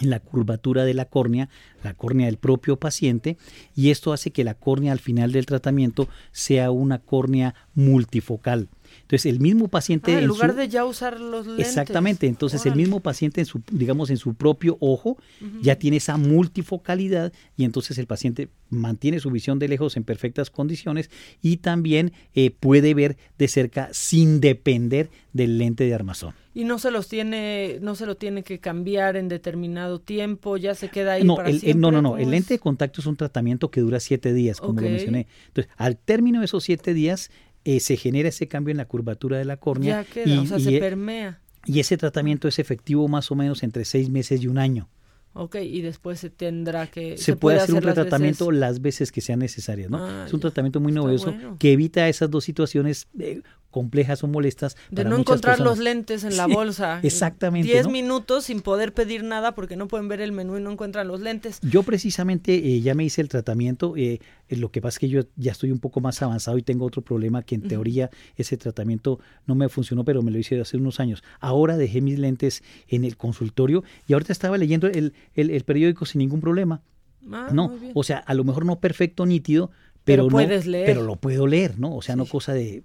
la 0.01 0.21
curvatura 0.21 0.85
de 0.85 0.95
la 0.95 1.05
córnea, 1.05 1.49
la 1.83 1.95
córnea 1.95 2.27
del 2.27 2.39
propio 2.39 2.77
paciente, 2.77 3.37
y 3.75 3.91
esto 3.91 4.13
hace 4.13 4.31
que 4.31 4.45
la 4.45 4.55
córnea 4.55 4.93
al 4.93 4.99
final 4.99 5.33
del 5.33 5.47
tratamiento 5.47 6.09
sea 6.33 6.71
una 6.71 6.99
córnea 6.99 7.55
multifocal. 7.75 8.69
Entonces, 9.01 9.27
el 9.27 9.41
mismo 9.41 9.69
paciente 9.69 10.13
Ah, 10.13 10.15
en 10.19 10.21
en 10.23 10.27
lugar 10.29 10.51
su- 10.53 10.57
de 10.59 10.69
ya 10.69 10.85
usar 10.85 11.21
los 11.21 11.47
lentes. 11.47 11.67
Exactamente, 11.69 12.27
entonces 12.27 12.65
el 12.67 12.77
mismo 12.77 13.01
paciente 13.01 13.41
en 13.41 13.47
su, 13.47 13.61
digamos, 13.71 14.11
en 14.11 14.17
su 14.19 14.35
propio 14.35 14.77
ojo 14.81 15.17
ya 15.61 15.77
tiene 15.77 15.97
esa 15.97 16.17
multifocalidad 16.63 17.33
y 17.57 17.65
entonces 17.65 17.99
el 17.99 18.07
paciente 18.07 18.49
mantiene 18.71 19.21
su 19.21 19.31
visión 19.31 19.59
de 19.59 19.69
lejos 19.69 19.97
en 19.97 20.05
perfectas 20.05 20.51
condiciones 20.51 21.11
y 21.43 21.59
también 21.59 22.13
eh, 22.35 22.51
puede 22.51 22.95
ver 22.95 23.17
de 23.39 23.49
cerca 23.49 23.89
sin 23.93 24.41
depender 24.41 25.11
del 25.33 25.59
lente 25.59 25.85
de 25.85 25.95
armazón. 25.95 26.35
Y 26.55 26.65
no 26.65 26.79
se 26.79 26.91
los 26.91 27.09
tiene, 27.09 27.79
no 27.81 27.95
se 27.95 28.05
lo 28.05 28.17
tiene 28.17 28.43
que 28.43 28.59
cambiar 28.59 29.17
en 29.17 29.29
determinado 29.29 30.01
tiempo, 30.01 30.59
ya 30.59 30.75
se 30.75 30.89
queda 30.89 31.15
ahí 31.15 31.25
No, 31.25 31.37
para 31.37 31.49
el, 31.49 31.55
el- 31.57 31.61
siempre. 31.61 31.81
no, 31.81 31.91
no, 31.91 32.03
no, 32.03 32.11
¿cómo 32.11 32.23
el 32.23 32.31
lente 32.31 32.55
de 32.55 32.59
contacto 32.59 33.01
es 33.01 33.07
un 33.07 33.17
tratamiento 33.17 33.71
que 33.71 33.81
dura 33.81 34.01
siete 34.01 34.35
días, 34.35 34.61
como 34.61 34.81
lo 34.81 34.89
mencioné. 34.91 35.27
Entonces, 35.49 35.73
al 35.79 35.97
término 35.97 36.41
de 36.41 36.45
esos 36.47 36.63
siete 36.65 36.93
días, 36.93 37.31
eh, 37.65 37.81
se 37.81 37.97
genera 37.97 38.29
ese 38.29 38.49
cambio 38.49 38.71
en 38.73 38.79
la 38.79 38.87
curvatura 38.87 39.39
de 39.39 39.45
la 39.45 39.57
córnea. 39.57 40.03
Ya 40.03 40.09
queda, 40.11 40.41
o 40.41 40.47
sea, 40.47 40.59
se 40.59 40.77
eh, 40.77 40.81
permea. 40.81 41.41
y 41.67 41.81
ese 41.81 41.97
tratamiento 41.97 42.49
es 42.49 42.59
efectivo 42.59 43.07
más 43.09 43.31
o 43.31 43.35
menos 43.35 43.63
entre 43.63 43.85
seis 43.85 44.09
meses 44.11 44.43
y 44.43 44.49
un 44.49 44.59
año. 44.59 44.89
Ok, 45.35 45.57
y 45.63 45.81
después 45.81 46.21
se 46.21 46.29
tendrá 46.29 46.89
que... 46.89 47.17
Se, 47.17 47.37
puede, 47.37 47.59
hacer, 47.59 47.75
un 47.75 47.81
tratamiento 47.81 48.51
las 48.53 48.83
veces 48.83 49.11
que 49.11 49.23
sean 49.23 49.39
necesarias, 49.39 49.89
¿no? 49.89 49.97
Ah, 50.05 50.25
es 50.27 50.33
un 50.35 50.41
ya. 50.41 50.43
tratamiento 50.43 50.79
muy 50.79 50.93
novedoso 50.93 51.33
bueno. 51.33 51.57
que 51.59 51.73
evita 51.73 52.07
esas 52.07 52.31
dos 52.31 52.45
situaciones 52.45 53.09
eh, 53.19 53.41
complejas 53.71 54.23
o 54.23 54.29
molestas. 54.29 54.77
De 54.91 54.97
para 54.97 55.09
no 55.09 55.17
encontrar 55.17 55.59
los 55.59 55.79
lentes 55.79 56.25
en 56.25 56.37
la 56.37 56.45
Sí, 56.45 56.53
bolsa. 56.53 57.01
Exactamente. 57.03 57.67
Diez 57.67 57.87
¿no? 57.87 57.93
minutos 57.93 58.45
sin 58.45 58.61
poder 58.61 58.93
pedir 58.93 59.25
nada 59.25 59.55
porque 59.55 59.75
no 59.77 59.89
pueden 59.89 60.07
ver 60.07 60.21
el 60.21 60.33
menú 60.33 60.59
y 60.59 60.61
no 60.61 60.71
encuentran 60.71 61.09
los 61.09 61.21
lentes. 61.21 61.61
Yo 61.63 61.83
precisamente 61.83 62.55
eh, 62.55 62.83
ya 62.83 62.95
me 62.95 63.05
hice 63.05 63.23
el 63.23 63.31
tratamiento. 63.31 63.95
eh, 63.97 64.21
lo 64.57 64.71
que 64.71 64.81
pasa 64.81 64.97
es 64.97 64.99
que 65.01 65.09
yo 65.09 65.23
ya 65.37 65.53
estoy 65.53 65.71
un 65.71 65.79
poco 65.79 66.01
más 66.01 66.21
avanzado 66.23 66.59
y 66.59 66.63
tengo 66.63 66.85
otro 66.87 67.03
problema 67.03 67.43
que 67.43 67.55
en 67.55 67.63
teoría 67.69 68.11
ese 68.37 68.57
tratamiento 68.57 69.19
no 69.47 69.55
me 69.55 69.69
funcionó, 69.69 70.05
pero 70.05 70.23
me 70.23 70.31
lo 70.31 70.39
hice 70.39 70.61
hace 70.61 70.77
unos 70.77 71.01
años. 71.01 71.23
Ahora 71.41 71.77
dejé 71.77 72.01
mis 72.01 72.19
lentes 72.19 72.63
en 72.89 73.05
el 73.05 73.17
consultorio 73.17 73.85
y 74.07 74.13
ahorita 74.13 74.33
estaba 74.33 74.59
leyendo 74.59 74.87
el, 74.89 75.15
el- 75.35 75.51
el 75.51 75.65
periódico 75.65 76.05
sin 76.07 76.19
ningún 76.21 76.41
problema. 76.41 76.83
Ah, 77.31 77.51
no, 77.53 77.73
o 77.95 78.03
sea, 78.03 78.19
a 78.19 78.35
lo 78.35 78.45
mejor 78.45 78.67
no 78.67 78.81
perfecto, 78.81 79.27
nítido, 79.27 79.71
Pero 79.71 80.03
pero, 80.05 80.23
no- 80.25 80.31
puedes 80.31 80.67
leer. 80.67 80.87
pero 80.87 81.03
lo 81.03 81.17
puedo 81.17 81.47
leer, 81.47 81.79
¿no? 81.79 81.95
O 81.95 82.03
sea, 82.03 82.17
no 82.17 82.27
cosa 82.27 82.53
de 82.53 82.83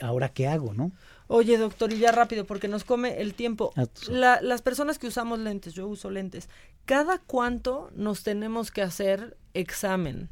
ahora 0.00 0.30
qué 0.30 0.48
hago, 0.48 0.74
¿no? 0.74 0.92
Oye, 1.28 1.56
doctor, 1.56 1.92
y 1.92 1.98
ya 1.98 2.12
rápido, 2.12 2.44
porque 2.46 2.68
nos 2.68 2.84
come 2.84 3.20
el 3.20 3.34
tiempo. 3.34 3.72
A 3.76 3.86
tus 3.86 4.08
La- 4.08 4.40
las 4.42 4.60
personas 4.62 4.98
que 4.98 5.06
usamos 5.06 5.38
lentes, 5.38 5.74
yo 5.74 5.86
uso 5.88 6.10
lentes, 6.10 6.48
¿cada 6.84 7.18
cuánto 7.18 7.90
nos 7.96 8.22
tenemos 8.22 8.70
que 8.70 8.82
hacer 8.82 9.36
examen? 9.54 10.28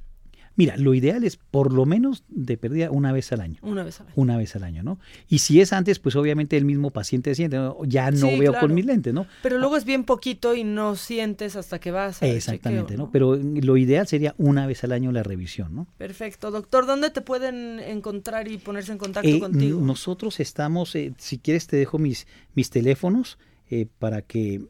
Mira, 0.57 0.77
lo 0.77 0.95
ideal 0.95 1.25
es 1.25 1.37
por 1.37 1.73
lo 1.73 1.85
menos 1.85 2.23
de 2.29 2.57
pérdida 2.57 2.91
una 2.91 3.13
vez 3.13 3.33
al 3.33 3.41
año. 3.41 3.59
Una 3.63 3.83
vez 3.83 4.01
al 4.01 4.07
año. 4.07 4.15
Una 4.17 4.37
vez 4.37 4.55
al 4.55 4.63
año, 4.65 4.83
¿no? 4.83 4.99
Y 5.29 5.39
si 5.39 5.61
es 5.61 5.73
antes, 5.73 5.99
pues 5.99 6.15
obviamente 6.17 6.57
el 6.57 6.65
mismo 6.65 6.91
paciente 6.91 7.35
siente, 7.35 7.57
¿no? 7.57 7.77
ya 7.85 8.11
no 8.13 8.29
Sí, 8.29 8.39
veo 8.39 8.53
claro. 8.53 8.67
con 8.69 8.75
mis 8.75 8.85
lentes, 8.87 9.13
¿no? 9.13 9.27
Pero 9.43 9.59
luego 9.59 9.77
es 9.77 9.85
bien 9.85 10.05
poquito 10.05 10.55
y 10.55 10.63
no 10.65 10.95
sientes 10.97 11.57
hasta 11.57 11.81
que 11.81 11.91
vas 11.91 12.23
al 12.23 12.29
Exactamente, 12.31 12.93
chequeo, 12.93 13.07
¿no? 13.07 13.11
Pero 13.11 13.35
lo 13.37 13.77
ideal 13.77 14.07
sería 14.07 14.35
una 14.39 14.67
vez 14.67 14.85
al 14.85 14.93
año 14.93 15.11
la 15.13 15.23
revisión, 15.25 15.75
¿no? 15.75 15.87
Perfecto. 15.99 16.51
Doctor, 16.51 16.87
¿dónde 16.87 17.11
te 17.11 17.21
pueden 17.21 17.81
encontrar 17.81 18.47
y 18.49 18.59
ponerse 18.59 18.93
en 18.93 18.99
contacto 18.99 19.29
Eh, 19.29 19.41
contigo? 19.41 19.81
nosotros 19.81 20.39
estamos, 20.41 20.95
eh, 20.95 21.13
si 21.19 21.39
quieres 21.39 21.67
te 21.67 21.77
dejo 21.77 21.99
mis, 21.99 22.27
mis 22.55 22.71
teléfonos 22.71 23.39
eh, 23.71 23.87
para 23.99 24.23
que 24.23 24.63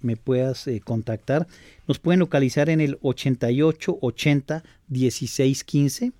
me 0.00 0.16
puedas 0.16 0.66
eh, 0.66 0.80
contactar. 0.80 1.46
Nos 1.86 1.98
pueden 1.98 2.20
localizar 2.20 2.68
en 2.70 2.80
el 2.80 2.98
88 3.02 3.98
80 4.00 4.62
16 4.88 5.64
15 5.64 6.12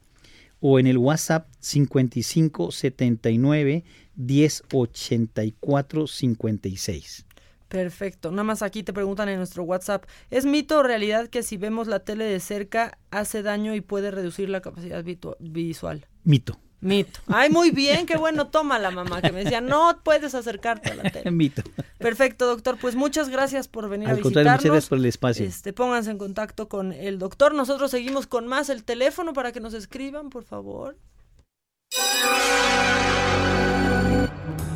o 0.61 0.79
en 0.79 0.87
el 0.87 0.99
WhatsApp 0.99 1.49
55 1.61 2.71
79 2.71 3.85
10 4.15 4.63
84 4.73 6.07
56. 6.07 7.27
Perfecto. 7.69 8.31
Nada 8.33 8.43
más 8.43 8.63
aquí 8.63 8.83
te 8.83 8.93
preguntan 8.93 9.29
en 9.29 9.39
nuestro 9.39 9.63
WhatsApp, 9.63 10.05
¿es 10.31 10.45
mito 10.45 10.79
o 10.79 10.83
realidad 10.83 11.29
que 11.29 11.45
si 11.45 11.57
vemos 11.57 11.87
la 11.87 12.01
tele 12.01 12.25
de 12.25 12.41
cerca 12.41 12.99
hace 13.13 13.43
daño 13.43 13.75
y 13.77 13.81
puede 13.81 14.11
reducir 14.11 14.49
la 14.49 14.61
capacidad 14.61 15.05
visual? 15.39 16.07
Mito. 16.25 16.59
Mito. 16.81 17.21
Ay, 17.27 17.51
muy 17.51 17.71
bien, 17.71 18.07
qué 18.07 18.17
bueno, 18.17 18.47
toma 18.49 18.79
la 18.79 18.91
mamá, 18.91 19.21
que 19.21 19.33
me 19.33 19.45
decía, 19.45 19.61
no 19.61 20.01
puedes 20.03 20.35
acercarte 20.35 20.91
a 20.91 20.95
la 20.95 21.11
tele. 21.11 21.31
Mito. 21.33 21.63
Perfecto, 21.99 22.47
doctor. 22.47 22.79
Pues 22.81 22.95
muchas 22.95 23.29
gracias 23.29 23.69
por 23.69 23.89
venir 23.89 24.09
a 24.09 24.13
Al 24.13 24.21
contrario, 24.21 24.53
visitarnos. 24.53 24.61
muchas 24.63 24.73
gracias 24.73 24.89
por 24.89 24.99
el 24.99 25.05
espacio. 25.07 25.47
Este, 25.47 25.73
pónganse 25.75 26.11
en 26.11 26.19
contacto 26.19 26.69
con 26.69 26.93
el 26.93 27.19
doctor. 27.19 27.55
Nosotros 27.55 27.91
seguimos 27.91 28.27
con 28.27 28.47
más 28.47 28.71
el 28.71 28.83
teléfono 28.85 29.33
para 29.35 29.53
que 29.53 29.61
nos 29.61 29.75
escriban, 29.75 30.31
por 30.31 30.45
favor. 30.45 30.97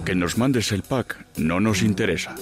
Que 0.05 0.15
nos 0.15 0.37
mandes 0.37 0.73
el 0.73 0.83
pack 0.83 1.27
no 1.39 1.61
nos 1.61 1.83
interesa. 1.83 2.35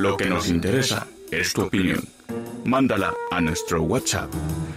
Lo 0.00 0.16
que 0.16 0.26
nos 0.26 0.48
interesa 0.48 1.06
es 1.30 1.52
tu 1.52 1.62
opinión. 1.62 2.02
Mándala 2.68 3.14
a 3.30 3.40
nuestro 3.40 3.82
WhatsApp 3.82 4.30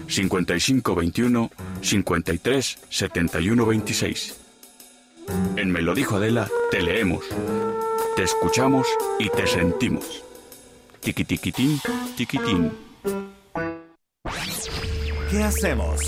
5521 0.08 1.52
53 1.82 2.80
71 2.90 3.66
26. 3.66 4.40
En 5.58 5.70
Me 5.70 5.82
lo 5.82 5.94
dijo 5.94 6.16
Adela, 6.16 6.48
te 6.72 6.82
leemos, 6.82 7.26
te 8.16 8.24
escuchamos 8.24 8.88
y 9.20 9.28
te 9.28 9.46
sentimos. 9.46 10.24
Tiquitiquitín, 11.02 11.82
tiquitín. 12.16 12.72
¿Qué 15.30 15.44
hacemos? 15.44 16.00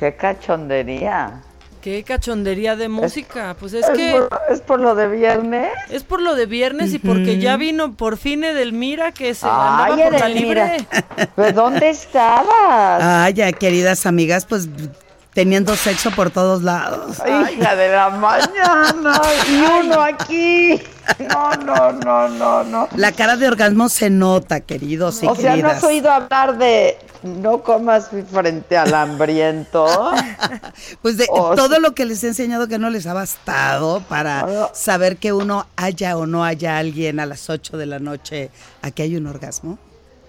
Qué 0.00 0.16
cachondería. 0.16 1.42
Qué 1.82 2.02
cachondería 2.04 2.74
de 2.76 2.88
música. 2.88 3.54
Pues 3.60 3.72
es 3.74 3.86
es 3.88 3.96
que 3.96 4.12
por- 4.12 4.40
es 4.50 4.60
por 4.60 4.80
lo 4.80 4.94
de 4.94 5.08
viernes. 5.08 5.68
es 5.90 6.04
por 6.04 6.20
lo 6.20 6.34
de 6.34 6.44
viernes 6.46 6.92
y 6.92 6.98
porque 6.98 7.38
ya 7.38 7.56
vino 7.56 7.94
por 7.94 8.16
fin 8.18 8.42
Edelmira 8.44 9.12
que 9.12 9.34
se 9.34 9.46
andaba 9.46 9.84
Ay, 9.84 9.92
por 10.02 10.12
la 10.12 10.18
Edelmira. 10.28 10.76
libre. 10.76 10.86
¿Pues 11.36 11.54
dónde 11.54 11.88
estabas? 11.90 13.02
Ay, 13.02 13.32
ya, 13.34 13.52
queridas 13.52 14.04
amigas, 14.06 14.44
pues 14.46 14.68
teniendo 15.32 15.76
sexo 15.76 16.10
por 16.10 16.30
todos 16.30 16.62
lados. 16.62 17.16
Hija 17.18 17.76
de 17.76 17.88
la 17.88 18.10
mañana. 18.10 19.20
Y 19.48 19.56
uno 19.56 20.02
aquí. 20.02 20.82
No, 21.18 21.52
no, 21.54 21.92
no, 21.92 22.28
no, 22.28 22.64
no. 22.64 22.88
La 22.96 23.12
cara 23.12 23.36
de 23.36 23.48
orgasmo 23.48 23.88
se 23.88 24.10
nota, 24.10 24.60
queridos 24.60 25.22
y 25.22 25.26
O 25.26 25.34
sea, 25.34 25.56
¿no 25.56 25.68
has 25.68 25.82
oído 25.82 26.10
hablar 26.10 26.56
de 26.56 26.98
no 27.22 27.62
comas 27.62 28.10
frente 28.30 28.76
al 28.76 28.94
hambriento? 28.94 29.86
Pues 31.02 31.16
de 31.16 31.26
O 31.30 31.54
todo 31.54 31.78
lo 31.80 31.94
que 31.94 32.04
les 32.04 32.22
he 32.24 32.28
enseñado 32.28 32.68
que 32.68 32.78
no 32.78 32.90
les 32.90 33.06
ha 33.06 33.12
bastado 33.12 34.00
para 34.08 34.70
saber 34.72 35.16
que 35.16 35.32
uno 35.32 35.66
haya 35.76 36.16
o 36.16 36.26
no 36.26 36.44
haya 36.44 36.78
alguien 36.78 37.20
a 37.20 37.26
las 37.26 37.50
8 37.50 37.76
de 37.76 37.86
la 37.86 37.98
noche, 37.98 38.50
aquí 38.82 39.02
hay 39.02 39.16
un 39.16 39.26
orgasmo. 39.26 39.78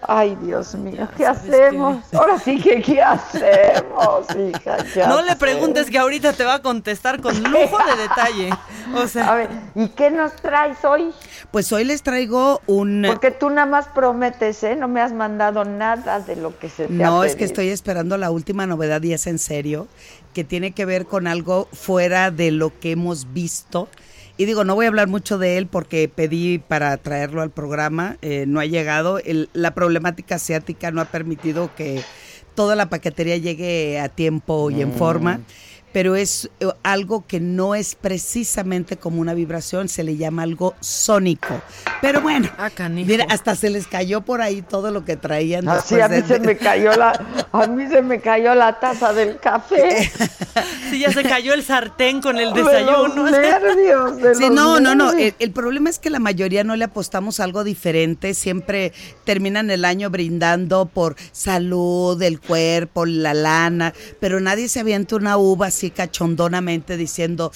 Ay, 0.08 0.36
Dios 0.42 0.74
mío, 0.76 1.08
¿qué 1.16 1.26
hacemos? 1.26 2.04
Ahora 2.14 2.40
sí 2.40 2.60
que, 2.60 2.82
¿qué 2.82 3.02
hacemos, 3.02 4.26
hija? 4.36 4.78
¿Qué 4.94 5.06
No 5.06 5.22
le 5.22 5.36
preguntes 5.36 5.90
que 5.90 6.00
ahorita 6.00 6.34
te 6.34 6.44
va 6.44 6.56
a 6.56 6.62
contestar 6.62 7.22
con 7.22 7.36
lujo 7.44 7.78
de 7.86 8.02
detalle. 8.02 8.50
O 8.96 9.08
sea, 9.08 9.32
A 9.32 9.36
ver, 9.36 9.50
¿y 9.76 9.90
qué 9.90 10.10
nos 10.10 10.34
traes 10.34 10.84
hoy? 10.84 11.14
Pues 11.52 11.72
hoy 11.72 11.84
les 11.84 12.02
traigo 12.02 12.62
un... 12.66 13.04
Porque 13.08 13.30
tú 13.32 13.50
nada 13.50 13.68
más 13.68 13.88
prometes, 13.90 14.64
¿eh? 14.64 14.76
No 14.76 14.88
me 14.88 15.02
has 15.02 15.14
mandado 15.14 15.66
nada 15.66 16.20
de 16.20 16.36
lo 16.36 16.58
que 16.58 16.70
se 16.70 16.88
te 16.88 16.94
No, 16.94 17.22
ha 17.22 17.28
es 17.28 17.36
que 17.36 17.46
estoy 17.46 17.70
esperando 17.70 18.18
la 18.18 18.32
última 18.32 18.66
novedad 18.66 19.02
y 19.04 19.14
es 19.14 19.28
en 19.28 19.38
serio, 19.38 19.88
que 20.34 20.44
tiene 20.44 20.72
que 20.72 20.86
ver 20.86 21.06
con 21.06 21.28
algo 21.28 21.68
fuera 21.74 22.32
de 22.32 22.52
lo 22.52 22.78
que 22.80 22.92
hemos 22.92 23.34
visto. 23.34 23.88
Y 24.42 24.46
digo, 24.48 24.64
no 24.64 24.74
voy 24.74 24.86
a 24.86 24.88
hablar 24.88 25.08
mucho 25.08 25.38
de 25.38 25.60
él 25.60 25.68
porque 25.68 26.10
pedí 26.10 26.58
para 26.58 26.98
traerlo 26.98 27.44
al 27.44 27.52
programa, 27.52 28.18
eh, 28.24 28.46
no 28.48 28.60
ha 28.60 28.66
llegado. 28.66 29.20
El- 29.20 29.50
la 29.54 29.76
problemática 29.76 30.34
asiática 30.34 30.90
no 30.90 31.00
ha 31.00 31.06
permitido 31.06 31.70
que 31.76 32.02
toda 32.56 32.76
la 32.76 32.90
paquetería 32.90 33.38
llegue 33.38 34.00
a 34.00 34.10
tiempo 34.10 34.72
y 34.72 34.82
en 34.82 34.90
Mm. 34.90 34.94
forma. 34.94 35.42
Pero 35.94 36.16
es 36.16 36.50
eh, 36.60 36.68
algo 36.84 37.26
que 37.28 37.40
no 37.40 37.76
es 37.76 37.96
precisamente 37.96 38.98
como 38.98 39.22
una 39.22 39.34
vibración, 39.34 39.90
se 39.90 40.04
le 40.04 40.18
llama 40.18 40.44
algo 40.44 40.74
sónico. 40.80 41.62
Pero 42.02 42.22
bueno, 42.22 42.50
mira, 42.92 43.26
hasta 43.30 43.56
se 43.56 43.70
les 43.70 43.88
cayó 43.88 44.22
por 44.22 44.42
ahí 44.42 44.62
todo 44.62 44.92
lo 44.92 45.04
que 45.06 45.18
traían. 45.18 45.68
Así 45.68 45.96
después 45.96 46.04
a 46.04 46.08
mí 46.10 46.22
de- 46.22 46.28
se 46.28 46.40
me 46.48 46.58
cayó 46.58 46.96
la, 46.96 47.48
a 47.52 47.68
mí 47.68 47.88
se 47.88 48.02
me 48.02 48.20
cayó 48.22 48.56
la 48.56 48.80
taza 48.80 49.14
del 49.14 49.38
café. 49.40 50.10
sí, 50.90 51.00
ya 51.00 51.12
se 51.12 51.24
cayó 51.24 51.54
el 51.54 51.64
sartén 51.64 52.22
con 52.22 52.38
el 52.40 52.54
De 52.54 52.64
desayuno. 52.64 53.08
los 53.16 53.32
nervios, 53.32 54.18
de 54.18 54.36
Sí, 54.36 54.46
los 54.48 54.52
no, 54.56 54.80
no, 54.80 54.96
no. 54.96 55.12
El, 55.12 55.36
el 55.40 55.52
problema 55.52 55.90
es 55.90 56.00
que 56.00 56.10
la 56.10 56.20
mayoría 56.20 56.64
no 56.64 56.76
le 56.76 56.86
apostamos 56.86 57.40
a 57.40 57.44
algo 57.44 57.64
diferente. 57.64 58.34
Siempre 58.34 58.94
terminan 59.26 59.70
el 59.72 59.86
año 59.86 60.10
brindando 60.10 60.86
por 60.86 61.16
salud, 61.32 62.22
el 62.22 62.40
cuerpo, 62.40 63.06
la 63.06 63.34
lana, 63.34 63.94
pero 64.20 64.40
nadie 64.40 64.68
se 64.70 64.80
avienta 64.80 65.16
una 65.16 65.38
uva 65.38 65.70
así 65.82 65.90
cachondonamente 65.90 66.96
diciendo, 66.96 67.52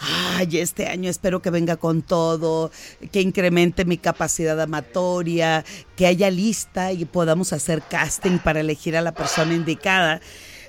ay, 0.00 0.58
este 0.58 0.88
año 0.88 1.08
espero 1.08 1.40
que 1.40 1.50
venga 1.50 1.76
con 1.76 2.02
todo, 2.02 2.72
que 3.12 3.20
incremente 3.20 3.84
mi 3.84 3.96
capacidad 3.96 4.60
amatoria, 4.60 5.64
que 5.94 6.06
haya 6.08 6.30
lista 6.30 6.90
y 6.92 7.04
podamos 7.04 7.52
hacer 7.52 7.80
casting 7.88 8.38
para 8.38 8.58
elegir 8.58 8.96
a 8.96 9.02
la 9.02 9.12
persona 9.12 9.54
indicada. 9.54 10.20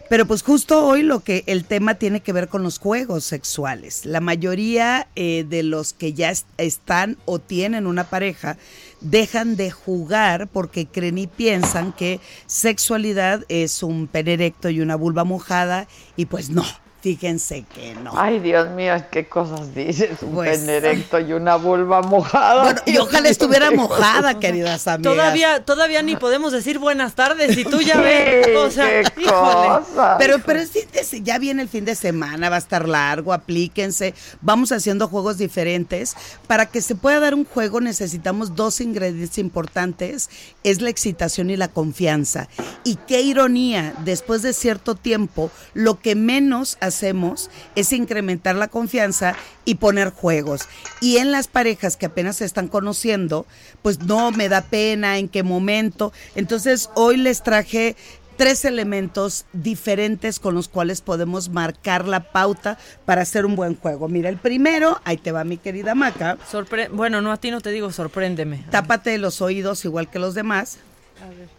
Pero 0.10 0.28
pues 0.28 0.44
justo 0.44 0.86
hoy 0.86 1.04
lo 1.04 1.22
que 1.22 1.44
el 1.48 1.64
tema 1.64 1.96
tiene 1.96 2.20
que 2.20 2.34
ver 2.34 2.50
con 2.50 2.64
los 2.64 2.78
juegos 2.80 3.24
sexuales. 3.24 4.06
La 4.06 4.20
mayoría 4.20 5.08
eh, 5.16 5.46
de 5.48 5.64
los 5.64 5.94
que 5.94 6.12
ya 6.14 6.30
est- 6.32 6.46
están 6.58 7.18
o 7.26 7.40
tienen 7.40 7.88
una 7.88 8.04
pareja 8.10 8.58
dejan 9.00 9.56
de 9.56 9.72
jugar 9.72 10.50
porque 10.50 10.86
creen 10.86 11.18
y 11.18 11.28
piensan 11.28 11.94
que 11.94 12.20
sexualidad 12.46 13.46
es 13.48 13.82
un 13.84 14.08
pene 14.08 14.34
erecto 14.34 14.70
y 14.70 14.82
una 14.82 14.98
vulva 14.98 15.24
mojada 15.24 15.88
y 16.18 16.26
pues 16.26 16.50
no, 16.50 16.66
fíjense 17.02 17.66
que 17.74 17.96
no. 17.96 18.14
Ay, 18.16 18.40
Dios 18.40 18.70
mío, 18.72 18.94
qué 19.12 19.28
cosas 19.28 19.74
dices. 19.76 20.22
Un 20.22 20.34
Pues- 20.36 20.60
pene 20.60 20.78
erecto 20.78 21.20
y 21.20 21.34
una 21.34 21.56
vulva 21.56 22.02
mojada. 22.02 22.64
Bueno, 22.64 22.82
y 22.86 22.98
ojalá 22.98 23.30
estuviera 23.30 23.72
mojada, 23.72 24.40
queridas 24.40 24.88
amigas. 24.88 25.12
Todavía, 25.14 25.66
todavía 25.66 26.02
ni 26.04 26.16
podemos 26.16 26.52
decir 26.54 26.80
buenas 26.80 27.16
tardes 27.16 27.58
y 27.58 27.64
tú 27.64 27.82
ya 27.82 27.96
Sí, 27.96 28.00
ves. 28.02 28.48
O 28.58 28.72
sea, 28.72 29.04
qué 29.04 29.22
híjole. 29.22 29.86
Pero, 30.20 30.40
pero 30.46 30.60
es 30.60 30.72
fin 30.72 30.84
de 30.94 31.04
se- 31.04 31.22
ya 31.22 31.38
viene 31.40 31.62
el 31.64 31.70
fin 31.70 31.86
de 31.86 31.96
semana, 31.96 32.50
va 32.50 32.56
a 32.56 32.60
estar 32.60 32.88
largo, 32.88 33.34
aplíquense. 33.34 34.14
Vamos 34.42 34.72
haciendo 34.72 35.08
juegos 35.08 35.38
diferentes. 35.38 36.16
Para 36.48 36.68
que 36.68 36.82
se 36.82 36.96
pueda 36.96 37.20
dar 37.20 37.34
un 37.34 37.46
juego 37.46 37.82
necesitamos 37.82 38.56
dos 38.56 38.80
ingredientes 38.82 39.38
importantes. 39.38 40.30
Es 40.64 40.82
la 40.82 40.90
excitación 40.90 41.50
y 41.50 41.58
la 41.58 41.68
confianza. 41.68 42.48
Y 42.84 42.96
qué 43.08 43.22
ironía, 43.22 43.94
después 44.06 44.42
de 44.42 44.54
cierto 44.54 44.96
tiempo, 44.96 45.50
lo 45.74 46.00
que 46.00 46.16
menos 46.16 46.78
hacemos 46.92 47.50
es 47.76 47.92
incrementar 47.94 48.56
la 48.56 48.68
confianza 48.68 49.36
y 49.66 49.76
poner 49.76 50.12
juegos. 50.12 50.62
Y 51.02 51.18
en 51.18 51.32
las 51.32 51.48
parejas 51.48 51.98
que 51.98 52.06
apenas 52.06 52.36
se 52.38 52.46
están 52.46 52.68
conociendo, 52.68 53.46
pues 53.82 54.00
no 54.00 54.32
me 54.32 54.48
da 54.50 54.62
pena, 54.62 55.18
en 55.18 55.28
qué 55.28 55.42
momento. 55.44 56.14
Entonces 56.36 56.90
hoy 56.96 57.18
les 57.18 57.42
traje 57.44 57.96
tres 58.38 58.66
elementos 58.66 59.46
diferentes 59.54 60.40
con 60.40 60.56
los 60.56 60.68
cuales 60.68 61.02
podemos 61.02 61.50
marcar 61.50 62.08
la 62.08 62.32
pauta 62.32 62.78
para 63.06 63.22
hacer 63.22 63.46
un 63.46 63.56
buen 63.56 63.76
juego. 63.76 64.08
Mira, 64.08 64.30
el 64.30 64.38
primero, 64.38 65.00
ahí 65.04 65.18
te 65.18 65.32
va 65.32 65.44
mi 65.44 65.58
querida 65.58 65.94
Maca. 65.94 66.38
Sorpre- 66.52 66.90
bueno, 66.92 67.22
no, 67.22 67.32
a 67.32 67.38
ti 67.38 67.52
no 67.52 67.62
te 67.62 67.70
digo, 67.70 67.92
sorpréndeme. 67.92 68.64
Tápate 68.72 69.18
los 69.20 69.42
oídos 69.42 69.86
igual 69.86 70.10
que 70.10 70.18
los 70.20 70.34
demás. 70.34 70.78
A 71.24 71.28
ver. 71.30 71.50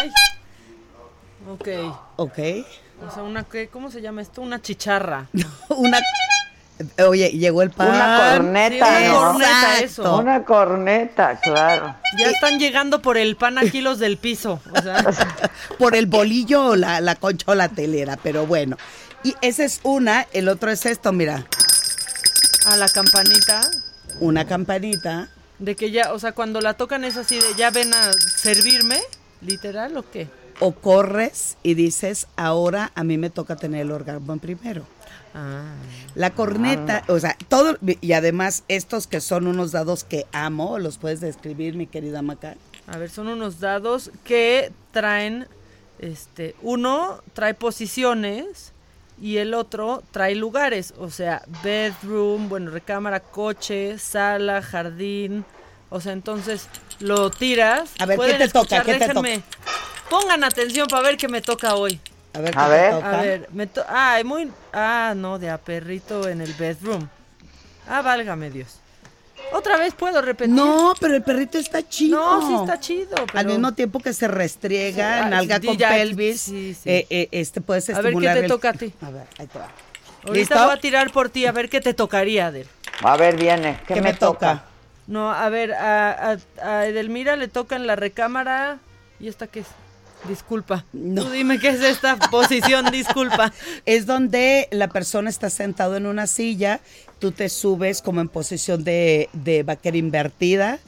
Ay. 0.00 0.10
Ok. 1.50 1.68
Ok. 2.16 2.38
O 3.06 3.12
sea, 3.12 3.22
una, 3.22 3.44
¿qué? 3.44 3.68
¿cómo 3.68 3.90
se 3.90 4.00
llama 4.00 4.22
esto? 4.22 4.40
Una 4.42 4.60
chicharra. 4.60 5.26
Una. 5.68 6.00
Oye, 7.06 7.30
llegó 7.30 7.62
el 7.62 7.70
pan. 7.70 7.90
Una 7.90 8.32
corneta, 8.34 8.86
Sí, 8.98 9.04
una 9.04 9.12
¿no? 9.12 9.20
corneta, 9.32 9.78
eso. 9.80 10.16
Una 10.18 10.44
corneta, 10.44 11.40
claro. 11.40 11.94
Ya 12.18 12.30
están 12.30 12.58
llegando 12.58 13.00
por 13.02 13.16
el 13.18 13.36
pan 13.36 13.58
aquí 13.58 13.80
los 13.80 13.98
del 13.98 14.16
piso. 14.18 14.60
O 14.76 14.82
sea, 14.82 15.04
Por 15.78 15.94
el 15.94 16.06
bolillo 16.06 16.66
o 16.68 16.76
la, 16.76 17.00
la 17.00 17.14
concha 17.14 17.44
o 17.50 17.54
la 17.54 17.68
telera, 17.68 18.16
pero 18.22 18.46
bueno. 18.46 18.76
Y 19.22 19.34
esa 19.42 19.64
es 19.64 19.80
una, 19.84 20.26
el 20.32 20.48
otro 20.48 20.70
es 20.70 20.84
esto, 20.86 21.12
mira. 21.12 21.44
a 22.66 22.76
la 22.76 22.88
campanita. 22.88 23.60
Una 24.18 24.46
campanita. 24.46 25.28
De 25.60 25.76
que 25.76 25.92
ya, 25.92 26.12
o 26.12 26.18
sea, 26.18 26.32
cuando 26.32 26.60
la 26.60 26.74
tocan 26.74 27.04
es 27.04 27.16
así 27.16 27.36
de, 27.36 27.46
¿ya 27.56 27.70
ven 27.70 27.94
a 27.94 28.10
servirme? 28.12 28.98
¿Literal 29.40 29.96
o 29.96 30.10
qué? 30.10 30.26
O 30.60 30.72
corres 30.72 31.56
y 31.62 31.74
dices, 31.74 32.26
ahora 32.36 32.92
a 32.94 33.04
mí 33.04 33.18
me 33.18 33.30
toca 33.30 33.56
tener 33.56 33.82
el 33.82 33.90
orgasmo 33.92 34.36
primero. 34.38 34.84
Ah. 35.34 35.72
La 36.14 36.30
corneta, 36.30 37.04
o 37.08 37.18
sea, 37.18 37.36
todo, 37.48 37.78
y 38.00 38.12
además 38.12 38.64
estos 38.68 39.06
que 39.06 39.20
son 39.20 39.46
unos 39.46 39.72
dados 39.72 40.04
que 40.04 40.26
amo, 40.32 40.78
¿los 40.78 40.98
puedes 40.98 41.20
describir, 41.20 41.74
mi 41.74 41.86
querida 41.86 42.20
Maca? 42.20 42.56
A 42.86 42.98
ver, 42.98 43.08
son 43.08 43.28
unos 43.28 43.58
dados 43.58 44.10
que 44.24 44.72
traen, 44.90 45.46
este, 45.98 46.54
uno 46.60 47.22
trae 47.32 47.54
posiciones 47.54 48.72
y 49.20 49.38
el 49.38 49.54
otro 49.54 50.02
trae 50.10 50.34
lugares, 50.34 50.92
o 50.98 51.08
sea, 51.08 51.42
bedroom, 51.62 52.48
bueno, 52.50 52.70
recámara, 52.70 53.20
coche, 53.20 53.98
sala, 53.98 54.60
jardín, 54.60 55.46
o 55.88 56.00
sea, 56.00 56.12
entonces 56.12 56.68
lo 57.00 57.30
tiras. 57.30 57.90
A 57.98 58.06
ver, 58.06 58.18
¿qué 58.18 58.34
te 58.34 58.48
toca? 58.48 58.82
¿Qué 58.82 58.98
te 58.98 59.06
déjenme- 59.08 59.42
Pongan 60.12 60.44
atención 60.44 60.88
para 60.88 61.02
ver 61.04 61.16
qué 61.16 61.26
me 61.26 61.40
toca 61.40 61.74
hoy. 61.74 61.98
A 62.34 62.40
ver, 62.40 62.54
A 62.54 62.64
¿qué 62.64 62.70
ver. 62.70 62.90
toca? 62.92 63.10
A 63.18 63.22
ver, 63.22 63.48
me 63.54 63.66
to 63.66 63.82
Ay, 63.88 64.24
muy. 64.24 64.52
Ah, 64.74 65.14
no, 65.16 65.38
de 65.38 65.48
a 65.48 65.56
perrito 65.56 66.28
en 66.28 66.42
el 66.42 66.52
bedroom. 66.52 67.08
Ah, 67.88 68.02
válgame 68.02 68.50
Dios. 68.50 68.76
Otra 69.52 69.78
vez 69.78 69.94
puedo 69.94 70.20
repetir. 70.20 70.52
No, 70.54 70.92
pero 71.00 71.14
el 71.14 71.22
perrito 71.22 71.56
está 71.56 71.88
chido. 71.88 72.18
No, 72.18 72.46
sí 72.46 72.54
está 72.56 72.78
chido. 72.78 73.24
Al 73.32 73.46
mismo 73.46 73.72
tiempo 73.72 74.00
que 74.00 74.12
se 74.12 74.28
restriega, 74.28 75.16
Sí, 75.16 75.22
ah, 75.24 75.30
nalga 75.30 75.60
sí, 75.60 75.66
con 75.66 75.78
ya, 75.78 75.88
pelvis, 75.88 76.42
sí, 76.42 76.74
sí. 76.74 76.90
eh, 76.90 77.06
eh, 77.08 77.28
este 77.32 77.62
puedes 77.62 77.88
A 77.88 77.94
ver 77.94 78.02
qué 78.02 78.08
estimular 78.08 78.34
te 78.36 78.44
el- 78.44 78.48
toca 78.48 78.68
a 78.68 78.72
ti. 78.74 78.92
A 79.00 79.08
ver, 79.10 79.26
ahí 79.38 79.46
te 79.46 79.58
va. 79.58 79.68
Ahorita 80.24 80.54
¿Listo? 80.56 80.66
voy 80.66 80.76
a 80.76 80.80
tirar 80.80 81.10
por 81.10 81.30
ti 81.30 81.46
a 81.46 81.52
ver 81.52 81.70
qué 81.70 81.80
te 81.80 81.94
tocaría, 81.94 82.48
Adel. 82.48 82.66
A 83.02 83.16
ver, 83.16 83.36
viene. 83.38 83.78
¿Qué, 83.88 83.94
¿Qué 83.94 84.00
me, 84.02 84.10
me 84.12 84.14
toca? 84.18 84.38
toca? 84.38 84.64
No, 85.06 85.32
a 85.32 85.48
ver, 85.48 85.72
a, 85.72 86.32
a, 86.32 86.36
a 86.62 86.86
Edelmira 86.86 87.36
le 87.36 87.48
toca 87.48 87.76
en 87.76 87.86
la 87.86 87.96
recámara. 87.96 88.78
¿Y 89.18 89.28
esta 89.28 89.46
qué 89.46 89.60
es? 89.60 89.66
Disculpa. 90.28 90.84
No. 90.92 91.24
Tú 91.24 91.30
dime 91.30 91.58
qué 91.58 91.70
es 91.70 91.80
esta 91.82 92.16
posición, 92.16 92.90
disculpa. 92.90 93.52
Es 93.86 94.06
donde 94.06 94.68
la 94.70 94.88
persona 94.88 95.28
está 95.28 95.50
sentado 95.50 95.96
en 95.96 96.06
una 96.06 96.26
silla, 96.26 96.80
tú 97.18 97.32
te 97.32 97.48
subes 97.48 98.02
como 98.02 98.20
en 98.20 98.28
posición 98.28 98.84
de, 98.84 99.28
de 99.32 99.62
vaquera 99.62 99.96
invertida 99.96 100.78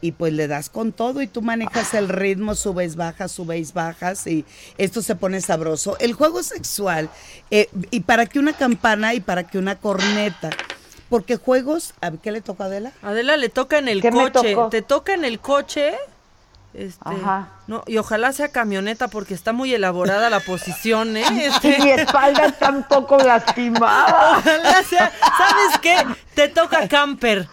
y 0.00 0.12
pues 0.12 0.32
le 0.32 0.48
das 0.48 0.70
con 0.70 0.92
todo 0.92 1.22
y 1.22 1.26
tú 1.26 1.42
manejas 1.42 1.94
el 1.94 2.08
ritmo, 2.08 2.54
subes, 2.54 2.96
bajas, 2.96 3.32
subes, 3.32 3.72
bajas 3.74 4.26
y 4.26 4.44
esto 4.78 5.02
se 5.02 5.14
pone 5.14 5.40
sabroso. 5.40 5.96
El 5.98 6.14
juego 6.14 6.42
sexual, 6.42 7.10
eh, 7.50 7.68
y 7.90 8.00
para 8.00 8.26
que 8.26 8.38
una 8.38 8.52
campana 8.54 9.14
y 9.14 9.20
para 9.20 9.46
que 9.46 9.58
una 9.58 9.76
corneta, 9.76 10.50
porque 11.08 11.36
juegos, 11.36 11.94
¿a 12.00 12.12
qué 12.12 12.32
le 12.32 12.40
toca 12.40 12.64
a 12.64 12.66
Adela? 12.68 12.92
Adela 13.02 13.36
le 13.36 13.48
toca 13.48 13.78
en 13.78 13.88
el 13.88 14.00
¿Qué 14.00 14.10
me 14.10 14.30
coche. 14.30 14.54
tocó? 14.54 14.68
Te 14.70 14.82
toca 14.82 15.14
en 15.14 15.24
el 15.24 15.38
coche. 15.40 15.92
Este, 16.72 17.00
Ajá. 17.04 17.48
No, 17.66 17.82
y 17.86 17.98
ojalá 17.98 18.32
sea 18.32 18.48
camioneta 18.52 19.08
porque 19.08 19.34
está 19.34 19.52
muy 19.52 19.74
elaborada 19.74 20.30
la 20.30 20.38
posición, 20.40 21.16
¿eh? 21.16 21.24
Este, 21.46 21.78
Mi 21.80 21.90
espalda 21.90 22.46
está 22.46 22.70
un 22.70 22.84
poco 22.84 23.18
lastimada. 23.18 24.38
ojalá 24.44 24.82
sea, 24.88 25.12
¿sabes 25.20 25.78
qué? 25.82 25.96
Te 26.34 26.48
toca 26.48 26.86
camper. 26.88 27.48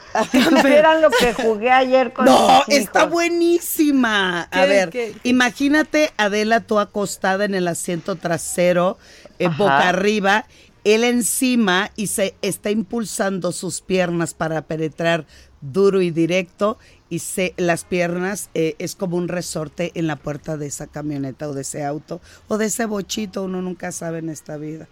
Era 0.66 1.00
lo 1.00 1.10
que 1.10 1.34
jugué 1.34 1.72
ayer 1.72 2.14
con 2.14 2.26
No, 2.26 2.64
mis 2.68 2.78
está 2.78 3.06
buenísima. 3.06 4.44
A 4.44 4.50
¿Qué, 4.50 4.68
ver, 4.68 4.90
qué, 4.90 5.14
qué? 5.14 5.30
imagínate 5.30 6.14
Adela 6.18 6.60
tú 6.62 6.80
acostada 6.80 7.46
en 7.46 7.56
el 7.56 7.68
asiento 7.68 8.16
trasero, 8.18 8.98
eh, 9.40 9.48
boca 9.50 9.90
arriba, 9.90 10.46
él 10.84 11.04
encima 11.04 11.92
y 11.96 12.08
se 12.08 12.36
está 12.42 12.70
impulsando 12.70 13.52
sus 13.52 13.82
piernas 13.82 14.34
para 14.34 14.62
penetrar 14.62 15.26
duro 15.60 16.02
y 16.02 16.12
directo 16.12 16.78
y 17.10 17.20
se, 17.20 17.54
las 17.58 17.84
piernas 17.84 18.50
eh, 18.54 18.76
es 18.80 18.96
como 18.96 19.18
un 19.18 19.28
resorte 19.28 19.92
en 19.96 20.08
la 20.08 20.16
puerta 20.16 20.58
de 20.58 20.68
esa 20.68 20.88
camioneta 20.88 21.48
o 21.48 21.54
de 21.54 21.62
ese 21.62 21.86
auto 21.86 22.22
o 22.48 22.58
de 22.58 22.66
ese 22.66 22.86
bochito, 22.86 23.44
uno 23.44 23.62
nunca 23.62 23.92
sabe 23.92 24.20
en 24.20 24.30
esta 24.30 24.58
vida. 24.58 24.88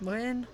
Bueno. 0.00 0.46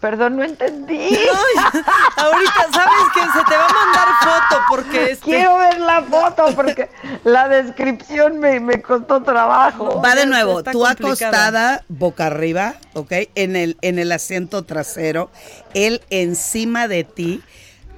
Perdón, 0.00 0.36
no 0.36 0.44
entendí. 0.44 0.96
Ahorita, 2.16 2.66
¿sabes 2.72 3.02
que 3.14 3.20
Se 3.20 3.44
te 3.44 3.56
va 3.56 3.66
a 3.66 3.72
mandar 3.72 4.08
foto 4.20 4.62
porque 4.70 5.12
este... 5.12 5.24
Quiero 5.24 5.58
ver 5.58 5.80
la 5.80 6.02
foto 6.02 6.46
porque 6.54 6.88
la 7.24 7.48
descripción 7.48 8.38
me, 8.38 8.60
me 8.60 8.80
costó 8.80 9.22
trabajo. 9.22 10.00
Va 10.00 10.14
de 10.14 10.26
nuevo, 10.26 10.58
está 10.58 10.72
tú 10.72 10.80
complicada. 10.80 11.28
acostada 11.28 11.84
boca 11.88 12.26
arriba, 12.26 12.74
¿ok? 12.94 13.12
En 13.34 13.56
el, 13.56 13.76
en 13.82 13.98
el 13.98 14.12
asiento 14.12 14.64
trasero, 14.64 15.30
él 15.74 16.02
encima 16.10 16.88
de 16.88 17.04
ti, 17.04 17.42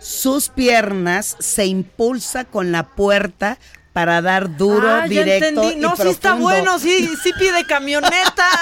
sus 0.00 0.48
piernas 0.48 1.36
se 1.38 1.66
impulsa 1.66 2.44
con 2.44 2.72
la 2.72 2.84
puerta 2.88 3.58
para 3.92 4.22
dar 4.22 4.56
duro, 4.56 4.88
Ah, 4.88 5.06
ya 5.06 5.22
directo 5.24 5.46
entendí. 5.46 5.78
y 5.78 5.80
No, 5.80 5.96
sí 5.96 6.08
está 6.08 6.34
bueno, 6.34 6.78
sí, 6.78 7.08
sí 7.22 7.32
pide 7.38 7.64
camioneta. 7.66 8.46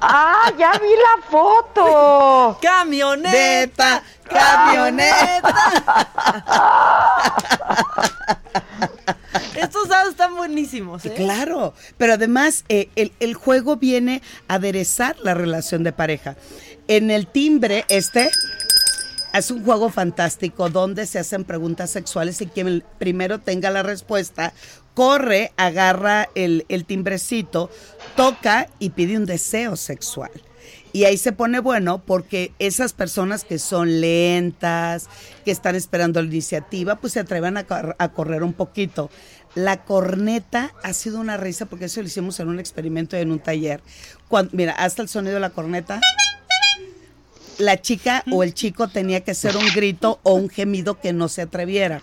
Ah, 0.00 0.52
ya 0.58 0.72
vi 0.72 0.88
la 0.88 1.22
foto. 1.30 2.58
Camioneta, 2.62 4.00
Neta, 4.30 4.30
Estos 9.56 9.88
dados 9.88 10.10
están 10.10 10.36
buenísimos, 10.36 11.04
¿eh? 11.04 11.12
Claro, 11.14 11.74
pero 11.98 12.14
además 12.14 12.64
eh, 12.68 12.88
el, 12.96 13.12
el 13.20 13.34
juego 13.34 13.76
viene 13.76 14.22
a 14.48 14.54
aderezar 14.54 15.16
la 15.22 15.34
relación 15.34 15.84
de 15.84 15.92
pareja. 15.92 16.36
En 16.88 17.10
el 17.10 17.26
timbre, 17.26 17.84
este 17.88 18.30
es 19.38 19.50
un 19.50 19.64
juego 19.64 19.90
fantástico 19.90 20.70
donde 20.70 21.06
se 21.06 21.18
hacen 21.18 21.44
preguntas 21.44 21.90
sexuales 21.90 22.40
y 22.40 22.46
quien 22.46 22.84
primero 22.98 23.40
tenga 23.40 23.70
la 23.70 23.82
respuesta 23.82 24.52
corre, 24.94 25.52
agarra 25.56 26.28
el, 26.34 26.84
timbrecito, 26.86 27.70
toca 28.16 28.68
y 28.78 28.90
pide 28.90 29.16
un 29.16 29.26
deseo 29.26 29.76
sexual. 29.76 30.30
Y 30.92 31.04
ahí 31.04 31.18
se 31.18 31.32
pone 31.32 31.58
bueno 31.58 31.98
porque 31.98 32.52
esas 32.60 32.92
personas 32.92 33.42
que 33.42 33.58
son 33.58 34.00
lentas, 34.00 35.08
que 35.44 35.50
están 35.50 35.74
esperando 35.74 36.22
la 36.22 36.28
iniciativa, 36.28 36.94
pues 36.96 37.14
se 37.14 37.20
atrevan 37.20 37.56
a, 37.56 37.66
a 37.98 38.08
correr 38.12 38.44
un 38.44 38.52
poquito. 38.52 39.10
La 39.56 39.84
corneta 39.84 40.72
ha 40.84 40.92
sido 40.92 41.18
una 41.20 41.36
risa 41.36 41.66
porque 41.66 41.86
eso 41.86 42.00
lo 42.00 42.06
hicimos 42.06 42.38
en 42.38 42.48
un 42.48 42.60
experimento 42.60 43.16
en 43.16 43.32
un 43.32 43.40
taller. 43.40 43.80
Cuando, 44.28 44.52
mira, 44.56 44.72
hasta 44.72 45.02
el 45.02 45.08
sonido 45.08 45.34
de 45.34 45.40
la 45.40 45.50
corneta. 45.50 46.00
La 47.58 47.80
chica 47.80 48.24
o 48.30 48.42
el 48.42 48.54
chico 48.54 48.88
tenía 48.88 49.20
que 49.22 49.30
hacer 49.32 49.56
un 49.56 49.66
grito 49.74 50.18
o 50.22 50.34
un 50.34 50.48
gemido 50.48 51.00
que 51.00 51.12
no 51.12 51.28
se 51.28 51.42
atreviera. 51.42 52.00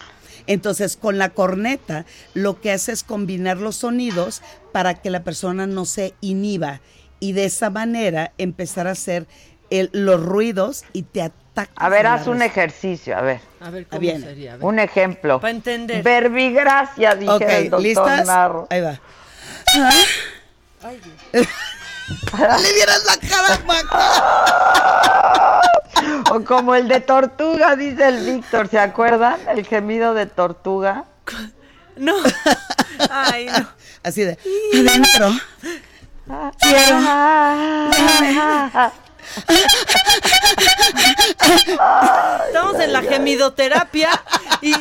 Entonces, 0.48 0.98
con 0.98 1.18
la 1.18 1.30
corneta, 1.30 2.06
lo 2.34 2.60
que 2.62 2.72
hace 2.72 2.92
es 2.92 3.04
combinar 3.04 3.58
los 3.58 3.76
sonidos 3.78 4.42
para 4.72 4.96
que 4.96 5.10
la 5.10 5.24
persona 5.24 5.68
no 5.68 5.86
se 5.86 6.14
inhiba 6.22 6.82
y 7.20 7.34
de 7.34 7.46
esa 7.46 7.70
manera 7.70 8.32
empezar 8.38 8.88
a 8.88 8.92
hacer 8.92 9.28
el- 9.70 9.90
los 9.94 10.22
ruidos 10.22 10.84
y 10.94 11.04
te 11.04 11.22
ataca. 11.22 11.72
A 11.76 11.90
ver, 11.90 12.08
haz 12.08 12.28
un 12.28 12.42
ejercicio, 12.42 13.16
a 13.16 13.22
ver. 13.22 13.40
A 13.60 13.70
ver, 13.70 13.86
¿cómo 13.86 14.00
Bien. 14.00 14.22
sería? 14.22 14.58
Un 14.62 14.80
ejemplo. 14.80 15.40
Para 15.40 15.52
entender. 15.52 16.02
Verbigracia, 16.04 17.16
dije 17.16 17.58
el 17.58 17.64
doctor 17.70 17.82
¿listas? 17.82 18.26
Narro. 18.26 18.68
Ahí 18.70 18.82
va. 18.82 19.00
Ay, 20.84 21.00
Dios. 21.34 21.48
Le 22.62 22.74
vieras 22.74 23.04
la 23.06 23.18
cara, 23.28 23.60
O 26.32 26.44
como 26.44 26.76
el 26.76 26.88
de 26.88 27.00
tortuga, 27.02 27.76
dice 27.76 28.08
el 28.08 28.26
Víctor, 28.26 28.68
¿se 28.70 28.80
acuerdan? 28.80 29.38
El 29.50 29.66
gemido 29.66 30.14
de 30.14 30.26
tortuga. 30.26 31.06
No. 31.98 32.16
Ay, 33.10 33.48
no. 33.48 33.68
Así 34.04 34.24
de 34.24 34.38
adentro. 34.74 35.34
Quiero. 36.60 36.98
Estamos 42.48 42.80
en 42.80 42.94
la 42.94 43.02
gemidoterapia 43.02 44.10
y, 44.62 44.74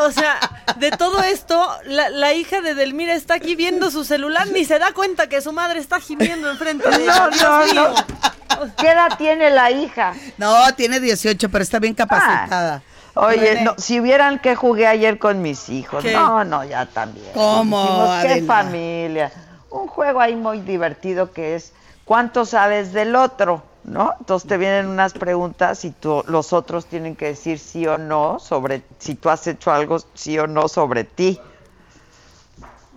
o 0.00 0.10
sea, 0.10 0.38
de 0.76 0.90
todo 0.92 1.22
esto, 1.22 1.68
la, 1.84 2.08
la 2.10 2.32
hija 2.34 2.60
de 2.60 2.74
Delmira 2.74 3.14
está 3.14 3.34
aquí 3.34 3.56
viendo 3.56 3.90
su 3.90 4.04
celular, 4.04 4.46
ni 4.48 4.64
se 4.64 4.78
da 4.78 4.92
cuenta 4.92 5.28
que 5.28 5.40
su 5.40 5.52
madre 5.52 5.80
está 5.80 6.00
gimiendo 6.00 6.50
enfrente 6.50 6.88
de 6.88 7.04
ella. 7.04 7.18
No, 7.18 7.30
Dios 7.30 7.42
no, 7.42 7.64
mío. 7.66 7.94
no. 8.58 8.74
¿Qué 8.76 8.88
edad 8.88 9.16
tiene 9.16 9.50
la 9.50 9.70
hija? 9.70 10.14
No, 10.36 10.54
tiene 10.74 11.00
18, 11.00 11.48
pero 11.48 11.62
está 11.62 11.78
bien 11.78 11.94
capacitada. 11.94 12.82
Oye, 13.14 13.36
René. 13.54 13.62
no, 13.62 13.74
si 13.78 14.00
vieran 14.00 14.38
que 14.38 14.54
jugué 14.54 14.86
ayer 14.86 15.18
con 15.18 15.42
mis 15.42 15.68
hijos. 15.68 16.02
¿Qué? 16.04 16.12
No, 16.12 16.44
no, 16.44 16.64
ya 16.64 16.86
también. 16.86 17.26
¿Cómo, 17.34 17.82
Dijimos, 17.82 18.22
qué 18.22 18.28
Adela? 18.28 18.46
familia. 18.46 19.32
Un 19.70 19.86
juego 19.88 20.20
ahí 20.20 20.36
muy 20.36 20.60
divertido 20.60 21.32
que 21.32 21.56
es 21.56 21.72
¿cuánto 22.04 22.44
sabes 22.46 22.92
del 22.92 23.16
otro? 23.16 23.62
¿No? 23.88 24.14
Entonces 24.20 24.46
te 24.48 24.56
vienen 24.58 24.86
unas 24.86 25.14
preguntas 25.14 25.84
y 25.84 25.90
tú, 25.90 26.22
los 26.28 26.52
otros 26.52 26.86
tienen 26.86 27.16
que 27.16 27.26
decir 27.26 27.58
sí 27.58 27.86
o 27.86 27.96
no 27.96 28.38
sobre 28.38 28.82
si 28.98 29.14
tú 29.14 29.30
has 29.30 29.46
hecho 29.46 29.72
algo 29.72 29.98
sí 30.14 30.38
o 30.38 30.46
no 30.46 30.68
sobre 30.68 31.04
ti. 31.04 31.40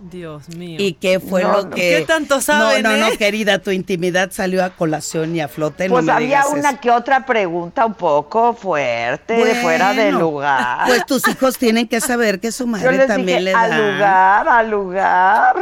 Dios 0.04 0.48
mío. 0.48 0.78
¿Y 0.80 0.94
qué 0.94 1.20
fue 1.20 1.44
No, 1.44 1.52
lo 1.52 1.62
no. 1.64 1.70
que.? 1.70 1.98
¿Qué 2.00 2.04
tanto 2.06 2.40
saben, 2.40 2.82
No, 2.82 2.90
no, 2.90 2.96
no, 2.96 3.06
eh? 3.06 3.16
querida, 3.16 3.60
tu 3.60 3.70
intimidad 3.70 4.32
salió 4.32 4.64
a 4.64 4.70
colación 4.70 5.34
y 5.36 5.40
a 5.40 5.46
flote. 5.46 5.88
no 5.88 5.94
Pues 5.94 6.04
me 6.04 6.10
había 6.12 6.44
una 6.48 6.70
eso. 6.70 6.80
que 6.80 6.90
otra 6.90 7.24
pregunta 7.24 7.86
un 7.86 7.94
poco 7.94 8.52
fuerte, 8.52 9.38
Bueno, 9.38 9.62
fuera 9.62 9.94
de 9.94 10.10
lugar. 10.10 10.88
Pues 10.88 11.06
tus 11.06 11.26
hijos 11.28 11.56
tienen 11.56 11.86
que 11.86 12.00
saber 12.00 12.40
que 12.40 12.50
su 12.50 12.64
Yo 12.64 12.66
madre 12.66 12.96
les 12.96 13.06
también 13.06 13.38
dije, 13.38 13.40
le 13.42 13.52
da. 13.52 13.60
al 13.62 13.92
lugar, 13.92 14.48
al 14.48 14.70
lugar. 14.70 15.54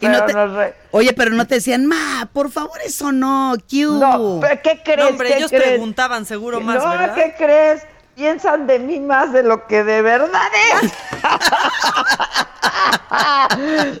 Y 0.00 0.08
no 0.08 0.24
te- 0.24 0.32
re- 0.32 0.74
Oye, 0.92 1.12
pero 1.12 1.30
no 1.30 1.46
te 1.46 1.56
decían, 1.56 1.84
ma, 1.86 2.28
por 2.32 2.50
favor, 2.50 2.78
eso 2.84 3.12
no, 3.12 3.54
Q. 3.70 3.98
No, 4.00 4.38
pero 4.40 4.60
¿qué 4.62 4.80
crees? 4.82 4.98
No, 4.98 5.08
hombre, 5.08 5.28
¿Qué 5.28 5.36
ellos 5.38 5.50
crees? 5.50 5.64
preguntaban 5.64 6.24
seguro 6.24 6.60
más, 6.60 6.76
no, 6.82 6.88
¿verdad? 6.88 7.14
¿qué 7.14 7.34
crees? 7.36 7.82
Piensan 8.14 8.66
de 8.66 8.78
mí 8.78 8.98
más 9.00 9.32
de 9.32 9.42
lo 9.42 9.66
que 9.66 9.84
de 9.84 10.02
verdad 10.02 10.40
es. 10.82 10.92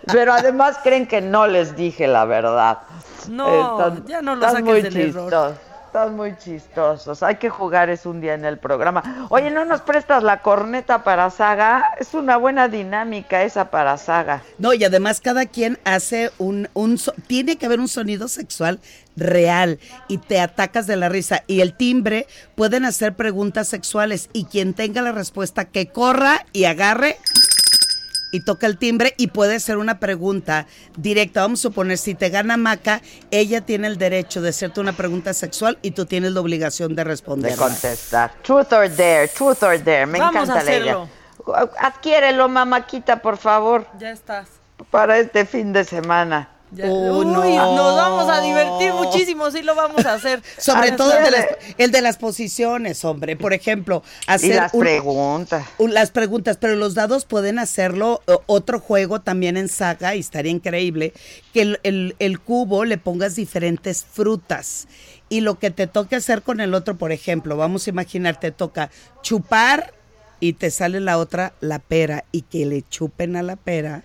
Pero 0.12 0.32
además 0.32 0.78
creen 0.82 1.06
que 1.06 1.20
no 1.20 1.46
les 1.46 1.74
dije 1.76 2.06
la 2.06 2.24
verdad. 2.24 2.78
No, 3.28 3.96
ya 4.06 4.20
no 4.22 4.34
lo 4.36 4.46
están 4.46 4.64
saques 4.64 4.64
muy 4.64 4.82
del 4.82 4.96
error. 5.16 5.54
Están 5.90 6.14
muy 6.14 6.36
chistosos. 6.36 7.20
Hay 7.24 7.34
que 7.38 7.50
jugar 7.50 7.90
es 7.90 8.06
un 8.06 8.20
día 8.20 8.34
en 8.34 8.44
el 8.44 8.58
programa. 8.58 9.26
Oye, 9.28 9.50
¿no 9.50 9.64
nos 9.64 9.80
prestas 9.80 10.22
la 10.22 10.40
corneta 10.40 11.02
para 11.02 11.28
Saga? 11.30 11.84
Es 11.98 12.14
una 12.14 12.36
buena 12.36 12.68
dinámica 12.68 13.42
esa 13.42 13.72
para 13.72 13.98
Saga. 13.98 14.44
No, 14.58 14.72
y 14.72 14.84
además 14.84 15.20
cada 15.20 15.46
quien 15.46 15.80
hace 15.82 16.30
un, 16.38 16.68
un 16.74 16.96
tiene 17.26 17.56
que 17.56 17.66
haber 17.66 17.80
un 17.80 17.88
sonido 17.88 18.28
sexual 18.28 18.78
real 19.16 19.80
y 20.06 20.18
te 20.18 20.38
atacas 20.38 20.86
de 20.86 20.94
la 20.94 21.08
risa. 21.08 21.42
Y 21.48 21.60
el 21.60 21.74
timbre 21.74 22.28
pueden 22.54 22.84
hacer 22.84 23.16
preguntas 23.16 23.66
sexuales 23.66 24.30
y 24.32 24.44
quien 24.44 24.74
tenga 24.74 25.02
la 25.02 25.10
respuesta 25.10 25.64
que 25.64 25.88
corra 25.88 26.46
y 26.52 26.66
agarre 26.66 27.16
y 28.30 28.40
toca 28.40 28.66
el 28.66 28.78
timbre 28.78 29.14
y 29.16 29.28
puede 29.28 29.58
ser 29.60 29.76
una 29.78 29.98
pregunta 29.98 30.66
directa. 30.96 31.40
Vamos 31.42 31.60
a 31.60 31.62
suponer, 31.62 31.98
si 31.98 32.14
te 32.14 32.28
gana 32.28 32.56
Maca, 32.56 33.02
ella 33.30 33.60
tiene 33.60 33.86
el 33.88 33.98
derecho 33.98 34.40
de 34.40 34.50
hacerte 34.50 34.80
una 34.80 34.92
pregunta 34.92 35.34
sexual 35.34 35.78
y 35.82 35.90
tú 35.92 36.06
tienes 36.06 36.32
la 36.32 36.40
obligación 36.40 36.94
de 36.94 37.00
de 37.00 37.04
responder. 37.04 37.56
contestar. 37.56 38.32
Truth 38.42 38.72
or 38.72 38.88
dare, 38.94 39.28
truth 39.28 39.62
or 39.62 39.82
dare. 39.82 40.06
Me 40.06 40.18
Vamos 40.18 40.44
encanta 40.44 40.60
a 40.60 40.64
la 40.64 40.70
idea. 40.76 40.92
hacerlo. 40.92 41.08
Adquiérelo, 41.78 42.48
mamáquita, 42.48 43.22
por 43.22 43.36
favor, 43.38 43.86
Ya 43.98 44.10
estás. 44.10 44.48
para 44.90 45.18
este 45.18 45.46
fin 45.46 45.72
de 45.72 45.84
semana. 45.84 46.48
Ya- 46.72 46.86
Oh, 46.88 47.18
Uy, 47.18 47.26
no. 47.26 47.74
nos 47.74 47.96
vamos 47.96 48.30
a 48.30 48.40
divertir 48.40 48.92
muchísimo, 48.92 49.50
sí 49.50 49.62
lo 49.62 49.74
vamos 49.74 50.04
a 50.06 50.14
hacer. 50.14 50.40
Sobre 50.58 50.90
Ah, 50.90 50.96
todo 50.96 51.12
el 51.18 51.24
de, 51.24 51.30
las, 51.32 51.46
el 51.78 51.90
de 51.90 52.00
las 52.00 52.16
posiciones, 52.16 53.04
hombre. 53.04 53.36
Por 53.36 53.52
ejemplo, 53.52 54.02
hacer 54.26 54.50
Y 54.50 54.54
las 54.54 54.72
un- 54.74 54.80
preguntas. 54.80 55.66
un- 55.78 55.92
las 55.94 56.10
preguntas, 56.12 56.58
pero 56.60 56.76
los 56.76 56.94
dados 56.94 57.24
pueden 57.24 57.58
hacerlo 57.58 58.22
otro 58.46 58.78
juego 58.80 59.20
también 59.20 59.56
en 59.56 59.68
saga 59.68 60.14
y 60.14 60.20
estaría 60.20 60.52
increíble 60.52 61.12
que 61.52 61.62
el, 61.62 61.80
el- 61.82 62.14
el 62.20 62.38
cubo 62.40 62.84
le 62.84 62.98
pongas 62.98 63.34
diferentes 63.34 64.04
frutas 64.04 64.86
y 65.28 65.40
lo 65.40 65.58
que 65.58 65.70
te 65.70 65.86
toque 65.86 66.16
hacer 66.16 66.42
con 66.42 66.60
el 66.60 66.74
otro, 66.74 66.96
por 66.96 67.10
ejemplo, 67.12 67.56
vamos 67.56 67.86
a 67.86 67.90
imaginar, 67.90 68.38
te 68.38 68.50
toca 68.52 68.90
chupar 69.22 69.92
y 70.40 70.54
te 70.54 70.70
sale 70.70 71.00
la 71.00 71.18
otra, 71.18 71.52
la 71.60 71.78
pera, 71.80 72.24
y 72.32 72.42
que 72.42 72.64
le 72.66 72.82
chupen 72.88 73.36
a 73.36 73.42
la 73.42 73.56
pera 73.56 74.04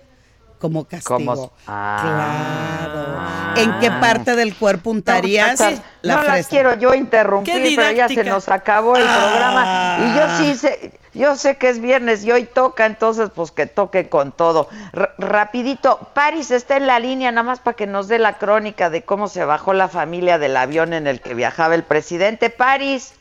como 0.65 0.85
castigo. 0.85 1.17
Como- 1.17 1.51
Ah. 1.67 1.99
Claro. 2.01 3.61
¿En 3.61 3.79
qué 3.79 3.89
parte 3.91 4.35
del 4.35 4.55
cuerpo 4.55 4.89
untarías 4.89 5.59
No, 5.61 5.69
la 6.01 6.15
no 6.15 6.23
las 6.23 6.47
quiero 6.47 6.75
yo 6.77 6.93
interrumpir, 6.93 7.53
Qué 7.53 7.73
pero 7.75 7.91
ya 7.91 8.07
se 8.07 8.23
nos 8.23 8.49
acabó 8.49 8.95
el 8.97 9.05
Ah. 9.07 9.17
programa. 9.19 9.97
Y 9.99 10.17
yo 10.17 10.37
sí 10.37 10.55
sé, 10.59 10.91
yo 11.13 11.35
sé 11.35 11.57
que 11.57 11.69
es 11.69 11.79
viernes 11.79 12.25
y 12.25 12.31
hoy 12.31 12.43
toca, 12.45 12.85
entonces 12.85 13.29
pues 13.33 13.51
que 13.51 13.65
toque 13.67 14.09
con 14.09 14.31
todo. 14.31 14.67
R- 14.93 15.09
rapidito, 15.19 15.99
Paris 16.13 16.51
está 16.51 16.75
en 16.77 16.87
la 16.87 16.99
línea 16.99 17.31
nada 17.31 17.43
más 17.43 17.59
para 17.59 17.77
que 17.77 17.87
nos 17.87 18.07
dé 18.07 18.19
la 18.19 18.37
crónica 18.37 18.89
de 18.89 19.03
cómo 19.03 19.27
se 19.27 19.45
bajó 19.45 19.73
la 19.73 19.87
familia 19.87 20.37
del 20.37 20.57
avión 20.57 20.93
en 20.93 21.07
el 21.07 21.21
que 21.21 21.33
viajaba 21.33 21.75
el 21.75 21.83
presidente. 21.83 22.49
Paris. 22.49 23.13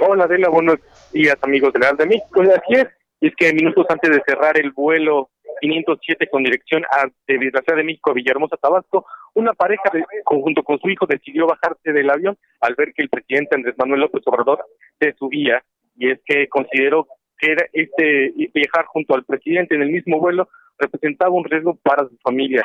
Hola 0.00 0.24
Adela, 0.24 0.48
buenos 0.48 0.76
días 1.12 1.36
amigos 1.42 1.72
de 1.72 1.80
la 1.80 1.92
de 1.92 2.06
México. 2.06 2.28
Pues 2.32 2.48
así 2.50 2.74
es, 2.80 2.86
y 3.20 3.28
es 3.28 3.34
que 3.36 3.52
minutos 3.52 3.84
antes 3.90 4.10
de 4.10 4.22
cerrar 4.26 4.56
el 4.58 4.70
vuelo 4.72 5.28
507 5.60 6.28
con 6.30 6.42
dirección 6.42 6.84
a, 6.90 7.06
de 7.26 7.50
la 7.52 7.60
Ciudad 7.62 7.76
de 7.76 7.84
México 7.84 8.10
a 8.10 8.14
Villahermosa, 8.14 8.56
Tabasco, 8.56 9.06
una 9.34 9.52
pareja 9.52 9.90
de- 9.92 10.04
junto 10.24 10.62
con 10.62 10.78
su 10.80 10.88
hijo 10.88 11.06
decidió 11.06 11.46
bajarse 11.46 11.92
del 11.92 12.10
avión 12.10 12.36
al 12.60 12.74
ver 12.74 12.92
que 12.94 13.02
el 13.02 13.08
presidente 13.08 13.54
Andrés 13.56 13.74
Manuel 13.78 14.00
López 14.02 14.22
Obrador 14.26 14.64
se 14.98 15.12
subía 15.14 15.62
y 15.96 16.10
es 16.10 16.20
que 16.24 16.48
consideró 16.48 17.06
que 17.38 17.52
era 17.52 17.66
este 17.72 18.32
viajar 18.54 18.86
junto 18.86 19.14
al 19.14 19.24
presidente 19.24 19.74
en 19.74 19.82
el 19.82 19.90
mismo 19.90 20.18
vuelo 20.18 20.48
representaba 20.78 21.30
un 21.30 21.44
riesgo 21.44 21.76
para 21.82 22.08
su 22.08 22.16
familia. 22.22 22.64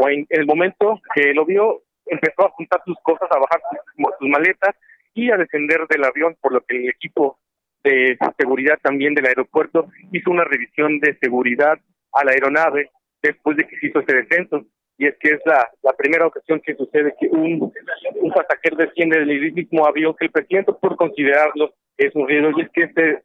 En 0.00 0.26
el 0.30 0.46
momento 0.46 1.00
que 1.14 1.34
lo 1.34 1.44
vio, 1.44 1.82
empezó 2.06 2.46
a 2.46 2.50
juntar 2.50 2.80
sus 2.84 2.96
cosas, 3.02 3.28
a 3.30 3.38
bajar 3.38 3.60
sus, 3.70 4.06
sus 4.18 4.28
maletas 4.28 4.76
y 5.14 5.30
a 5.30 5.36
descender 5.36 5.86
del 5.88 6.04
avión, 6.04 6.36
por 6.40 6.52
lo 6.52 6.60
que 6.62 6.76
el 6.76 6.88
equipo 6.90 7.38
de 7.84 8.16
seguridad 8.38 8.78
también 8.82 9.14
del 9.14 9.26
aeropuerto 9.26 9.88
hizo 10.12 10.30
una 10.30 10.44
revisión 10.44 11.00
de 11.00 11.16
seguridad 11.20 11.78
a 12.12 12.24
la 12.24 12.32
aeronave 12.32 12.90
después 13.22 13.56
de 13.56 13.66
que 13.66 13.76
se 13.78 13.86
hizo 13.88 14.00
ese 14.00 14.14
descenso. 14.14 14.64
Y 14.96 15.06
es 15.06 15.16
que 15.20 15.28
es 15.30 15.40
la, 15.44 15.68
la 15.82 15.92
primera 15.92 16.26
ocasión 16.26 16.60
que 16.60 16.74
sucede 16.74 17.14
que 17.20 17.28
un, 17.28 17.72
un 18.16 18.32
pasajero 18.32 18.76
desciende 18.76 19.18
del 19.20 19.52
mismo 19.52 19.86
avión 19.86 20.14
que 20.18 20.24
el 20.26 20.32
presidente 20.32 20.72
por 20.72 20.96
considerarlo 20.96 21.72
es 21.96 22.14
un 22.16 22.26
riesgo. 22.26 22.50
Y 22.58 22.62
es 22.62 22.70
que 22.70 22.82
este, 22.82 23.22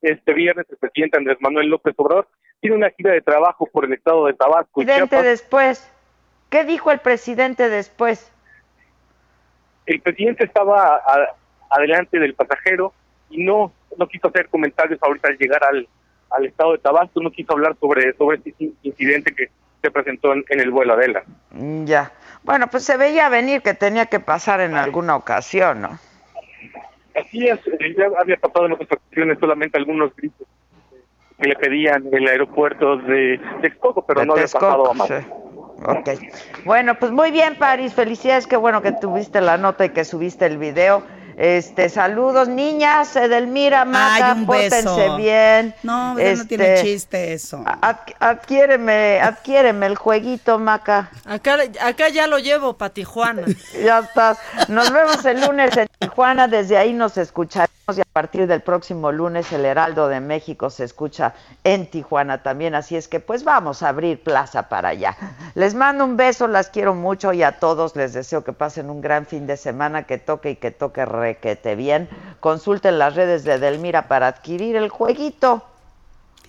este 0.00 0.32
viernes 0.32 0.64
el 0.70 0.78
presidente 0.78 1.18
Andrés 1.18 1.36
Manuel 1.40 1.68
López 1.68 1.94
Obrador 1.98 2.26
tiene 2.60 2.76
una 2.76 2.90
gira 2.90 3.12
de 3.12 3.20
trabajo 3.20 3.66
por 3.66 3.84
el 3.84 3.92
estado 3.92 4.26
de 4.26 4.34
Tabasco 4.34 4.80
y 4.80 4.84
Presidente 4.86 5.10
Chiapas. 5.10 5.26
después. 5.26 5.92
¿Qué 6.48 6.64
dijo 6.64 6.90
el 6.90 6.98
presidente 7.00 7.68
después? 7.68 8.32
el 9.86 10.00
presidente 10.00 10.44
estaba 10.44 10.96
a- 10.96 11.36
adelante 11.70 12.18
del 12.18 12.34
pasajero 12.34 12.92
y 13.28 13.42
no 13.42 13.72
no 13.96 14.06
quiso 14.08 14.28
hacer 14.28 14.48
comentarios 14.48 15.00
ahorita 15.02 15.28
al 15.28 15.36
llegar 15.38 15.64
al, 15.64 15.88
al 16.30 16.46
estado 16.46 16.72
de 16.72 16.78
Tabasco, 16.78 17.20
no 17.22 17.30
quiso 17.30 17.52
hablar 17.52 17.76
sobre 17.80 18.12
sobre 18.14 18.38
este 18.38 18.54
in- 18.58 18.76
incidente 18.82 19.34
que 19.34 19.48
se 19.82 19.90
presentó 19.90 20.32
en, 20.32 20.44
en 20.48 20.60
el 20.60 20.70
vuelo 20.70 20.92
Adela. 20.94 21.22
Mm, 21.50 21.84
Ya. 21.84 22.12
Bueno, 22.42 22.68
pues 22.68 22.84
se 22.84 22.96
veía 22.96 23.28
venir 23.28 23.60
que 23.62 23.74
tenía 23.74 24.06
que 24.06 24.18
pasar 24.20 24.60
en 24.60 24.74
alguna 24.74 25.14
ocasión, 25.16 25.82
¿no? 25.82 25.98
Así 27.14 27.46
es, 27.46 27.58
eh, 27.66 27.94
ya 27.98 28.06
había 28.18 28.36
pasado 28.36 28.66
en 28.66 28.72
otras 28.72 28.88
ocasiones 28.92 29.38
solamente 29.38 29.76
algunos 29.76 30.14
gritos 30.16 30.46
que 31.38 31.48
le 31.48 31.56
pedían 31.56 32.04
el 32.12 32.26
aeropuerto 32.28 32.96
de 32.98 33.40
Texcoco, 33.62 34.04
pero 34.06 34.20
De 34.20 34.26
no 34.26 34.32
había 34.34 34.44
pasado 34.46 34.90
a 34.90 34.92
Texcoco, 34.92 34.94
más. 34.94 35.08
sí. 35.08 35.14
Ok. 35.86 36.64
Bueno, 36.64 36.94
pues 36.98 37.10
muy 37.10 37.30
bien, 37.30 37.56
Paris. 37.58 37.94
Felicidades. 37.94 38.46
Qué 38.46 38.56
bueno 38.56 38.82
que 38.82 38.92
tuviste 38.92 39.40
la 39.40 39.56
nota 39.56 39.86
y 39.86 39.90
que 39.90 40.04
subiste 40.04 40.44
el 40.46 40.58
video. 40.58 41.02
Este, 41.42 41.88
saludos, 41.88 42.48
niñas. 42.48 43.16
Edelmira, 43.16 43.86
Maca, 43.86 44.32
Ay, 44.32 44.40
un 44.40 44.44
pórtense 44.46 44.82
beso. 44.82 45.16
bien. 45.16 45.74
No, 45.82 46.18
ya 46.18 46.34
no 46.34 46.44
tiene 46.46 46.74
Este, 46.74 46.84
chiste 46.86 47.32
eso. 47.32 47.64
ad- 47.80 47.96
adquiéreme, 48.18 49.20
adquiéreme 49.22 49.86
el 49.86 49.96
jueguito, 49.96 50.58
Maca. 50.58 51.10
Acá, 51.24 51.56
acá 51.80 52.10
ya 52.10 52.26
lo 52.26 52.38
llevo 52.38 52.74
para 52.74 52.92
Tijuana. 52.92 53.42
Ya 53.82 54.00
estás. 54.00 54.38
Nos 54.68 54.92
vemos 54.92 55.24
el 55.24 55.40
lunes 55.40 55.74
en 55.78 55.88
Tijuana. 55.98 56.46
Desde 56.46 56.76
ahí 56.76 56.92
nos 56.92 57.16
escucharemos 57.16 57.70
y 57.96 58.00
a 58.02 58.04
partir 58.12 58.46
del 58.46 58.60
próximo 58.60 59.10
lunes 59.10 59.50
el 59.52 59.64
Heraldo 59.64 60.08
de 60.08 60.20
México 60.20 60.68
se 60.70 60.84
escucha 60.84 61.32
en 61.64 61.86
Tijuana 61.90 62.42
también. 62.42 62.74
Así 62.74 62.96
es 62.96 63.08
que 63.08 63.18
pues 63.20 63.44
vamos 63.44 63.82
a 63.82 63.88
abrir 63.88 64.22
plaza 64.22 64.68
para 64.68 64.90
allá. 64.90 65.16
Les 65.54 65.74
mando 65.74 66.04
un 66.04 66.16
beso, 66.18 66.46
las 66.48 66.68
quiero 66.68 66.94
mucho 66.94 67.32
y 67.32 67.42
a 67.42 67.52
todos 67.58 67.96
les 67.96 68.12
deseo 68.12 68.44
que 68.44 68.52
pasen 68.52 68.90
un 68.90 69.00
gran 69.00 69.24
fin 69.24 69.46
de 69.46 69.56
semana, 69.56 70.02
que 70.04 70.18
toque 70.18 70.50
y 70.50 70.56
que 70.56 70.70
toque 70.70 71.04
requete 71.30 71.74
bien. 71.76 72.08
Consulten 72.40 72.98
las 72.98 73.14
redes 73.14 73.44
de 73.44 73.58
Delmira 73.58 74.08
para 74.08 74.26
adquirir 74.28 74.76
el 74.76 74.88
jueguito. 74.88 75.64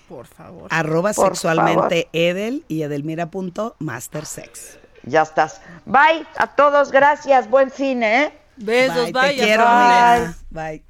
Por 0.08 0.26
favor. 0.26 0.68
Arroba 0.70 1.12
Por 1.12 1.36
sexualmente 1.36 2.08
Edel 2.12 2.64
y 2.68 2.82
edelmira.mastersex. 2.82 4.78
Ya 5.04 5.22
estás. 5.22 5.60
Bye 5.86 6.26
a 6.36 6.48
todos, 6.54 6.90
gracias. 6.92 7.48
Buen 7.48 7.70
fin, 7.70 8.02
¿eh? 8.02 8.32
Besos, 8.56 9.10
Bye, 9.10 9.12
bye. 9.12 9.28
te 9.30 9.36
quiero, 9.36 9.64
amiga. 9.66 10.34
Bye. 10.50 10.84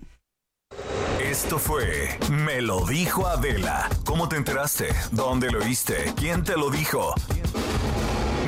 Esto 1.20 1.58
fue 1.58 2.18
Me 2.30 2.60
lo 2.60 2.84
dijo 2.84 3.26
Adela. 3.26 3.88
¿Cómo 4.04 4.28
te 4.28 4.36
enteraste? 4.36 4.88
¿Dónde 5.12 5.50
lo 5.50 5.60
oíste? 5.60 6.12
¿Quién 6.16 6.42
te 6.44 6.56
lo 6.56 6.68
dijo? 6.68 7.14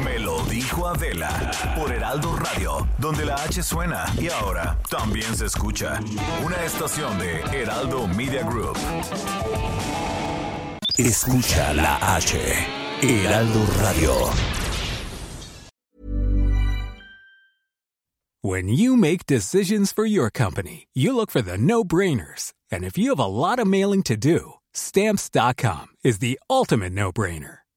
Me 0.04 0.18
lo 0.18 0.44
dijo 0.44 0.86
Adela 0.86 1.50
por 1.74 1.90
Heraldo 1.90 2.36
Radio, 2.36 2.86
donde 2.98 3.24
la 3.24 3.36
H 3.36 3.62
suena 3.62 4.04
y 4.20 4.28
ahora 4.28 4.78
también 4.90 5.34
se 5.34 5.46
escucha. 5.46 5.98
Una 6.44 6.62
estación 6.62 7.18
de 7.18 7.40
Heraldo 7.52 8.06
Media 8.08 8.42
Group. 8.42 8.76
Escucha 10.98 11.72
la 11.72 12.16
H. 12.16 12.38
Heraldo 13.02 13.66
Radio. 13.80 14.12
When 18.42 18.68
you 18.68 18.96
make 18.96 19.24
decisions 19.24 19.90
for 19.90 20.04
your 20.04 20.28
company, 20.30 20.88
you 20.92 21.16
look 21.16 21.30
for 21.30 21.40
the 21.40 21.56
no 21.56 21.82
brainers. 21.82 22.52
And 22.70 22.84
if 22.84 22.98
you 22.98 23.08
have 23.08 23.18
a 23.18 23.24
lot 23.24 23.58
of 23.58 23.66
mailing 23.66 24.02
to 24.02 24.18
do, 24.18 24.54
stamps.com 24.74 25.86
is 26.04 26.18
the 26.18 26.38
ultimate 26.50 26.92
no 26.92 27.10
brainer. 27.10 27.63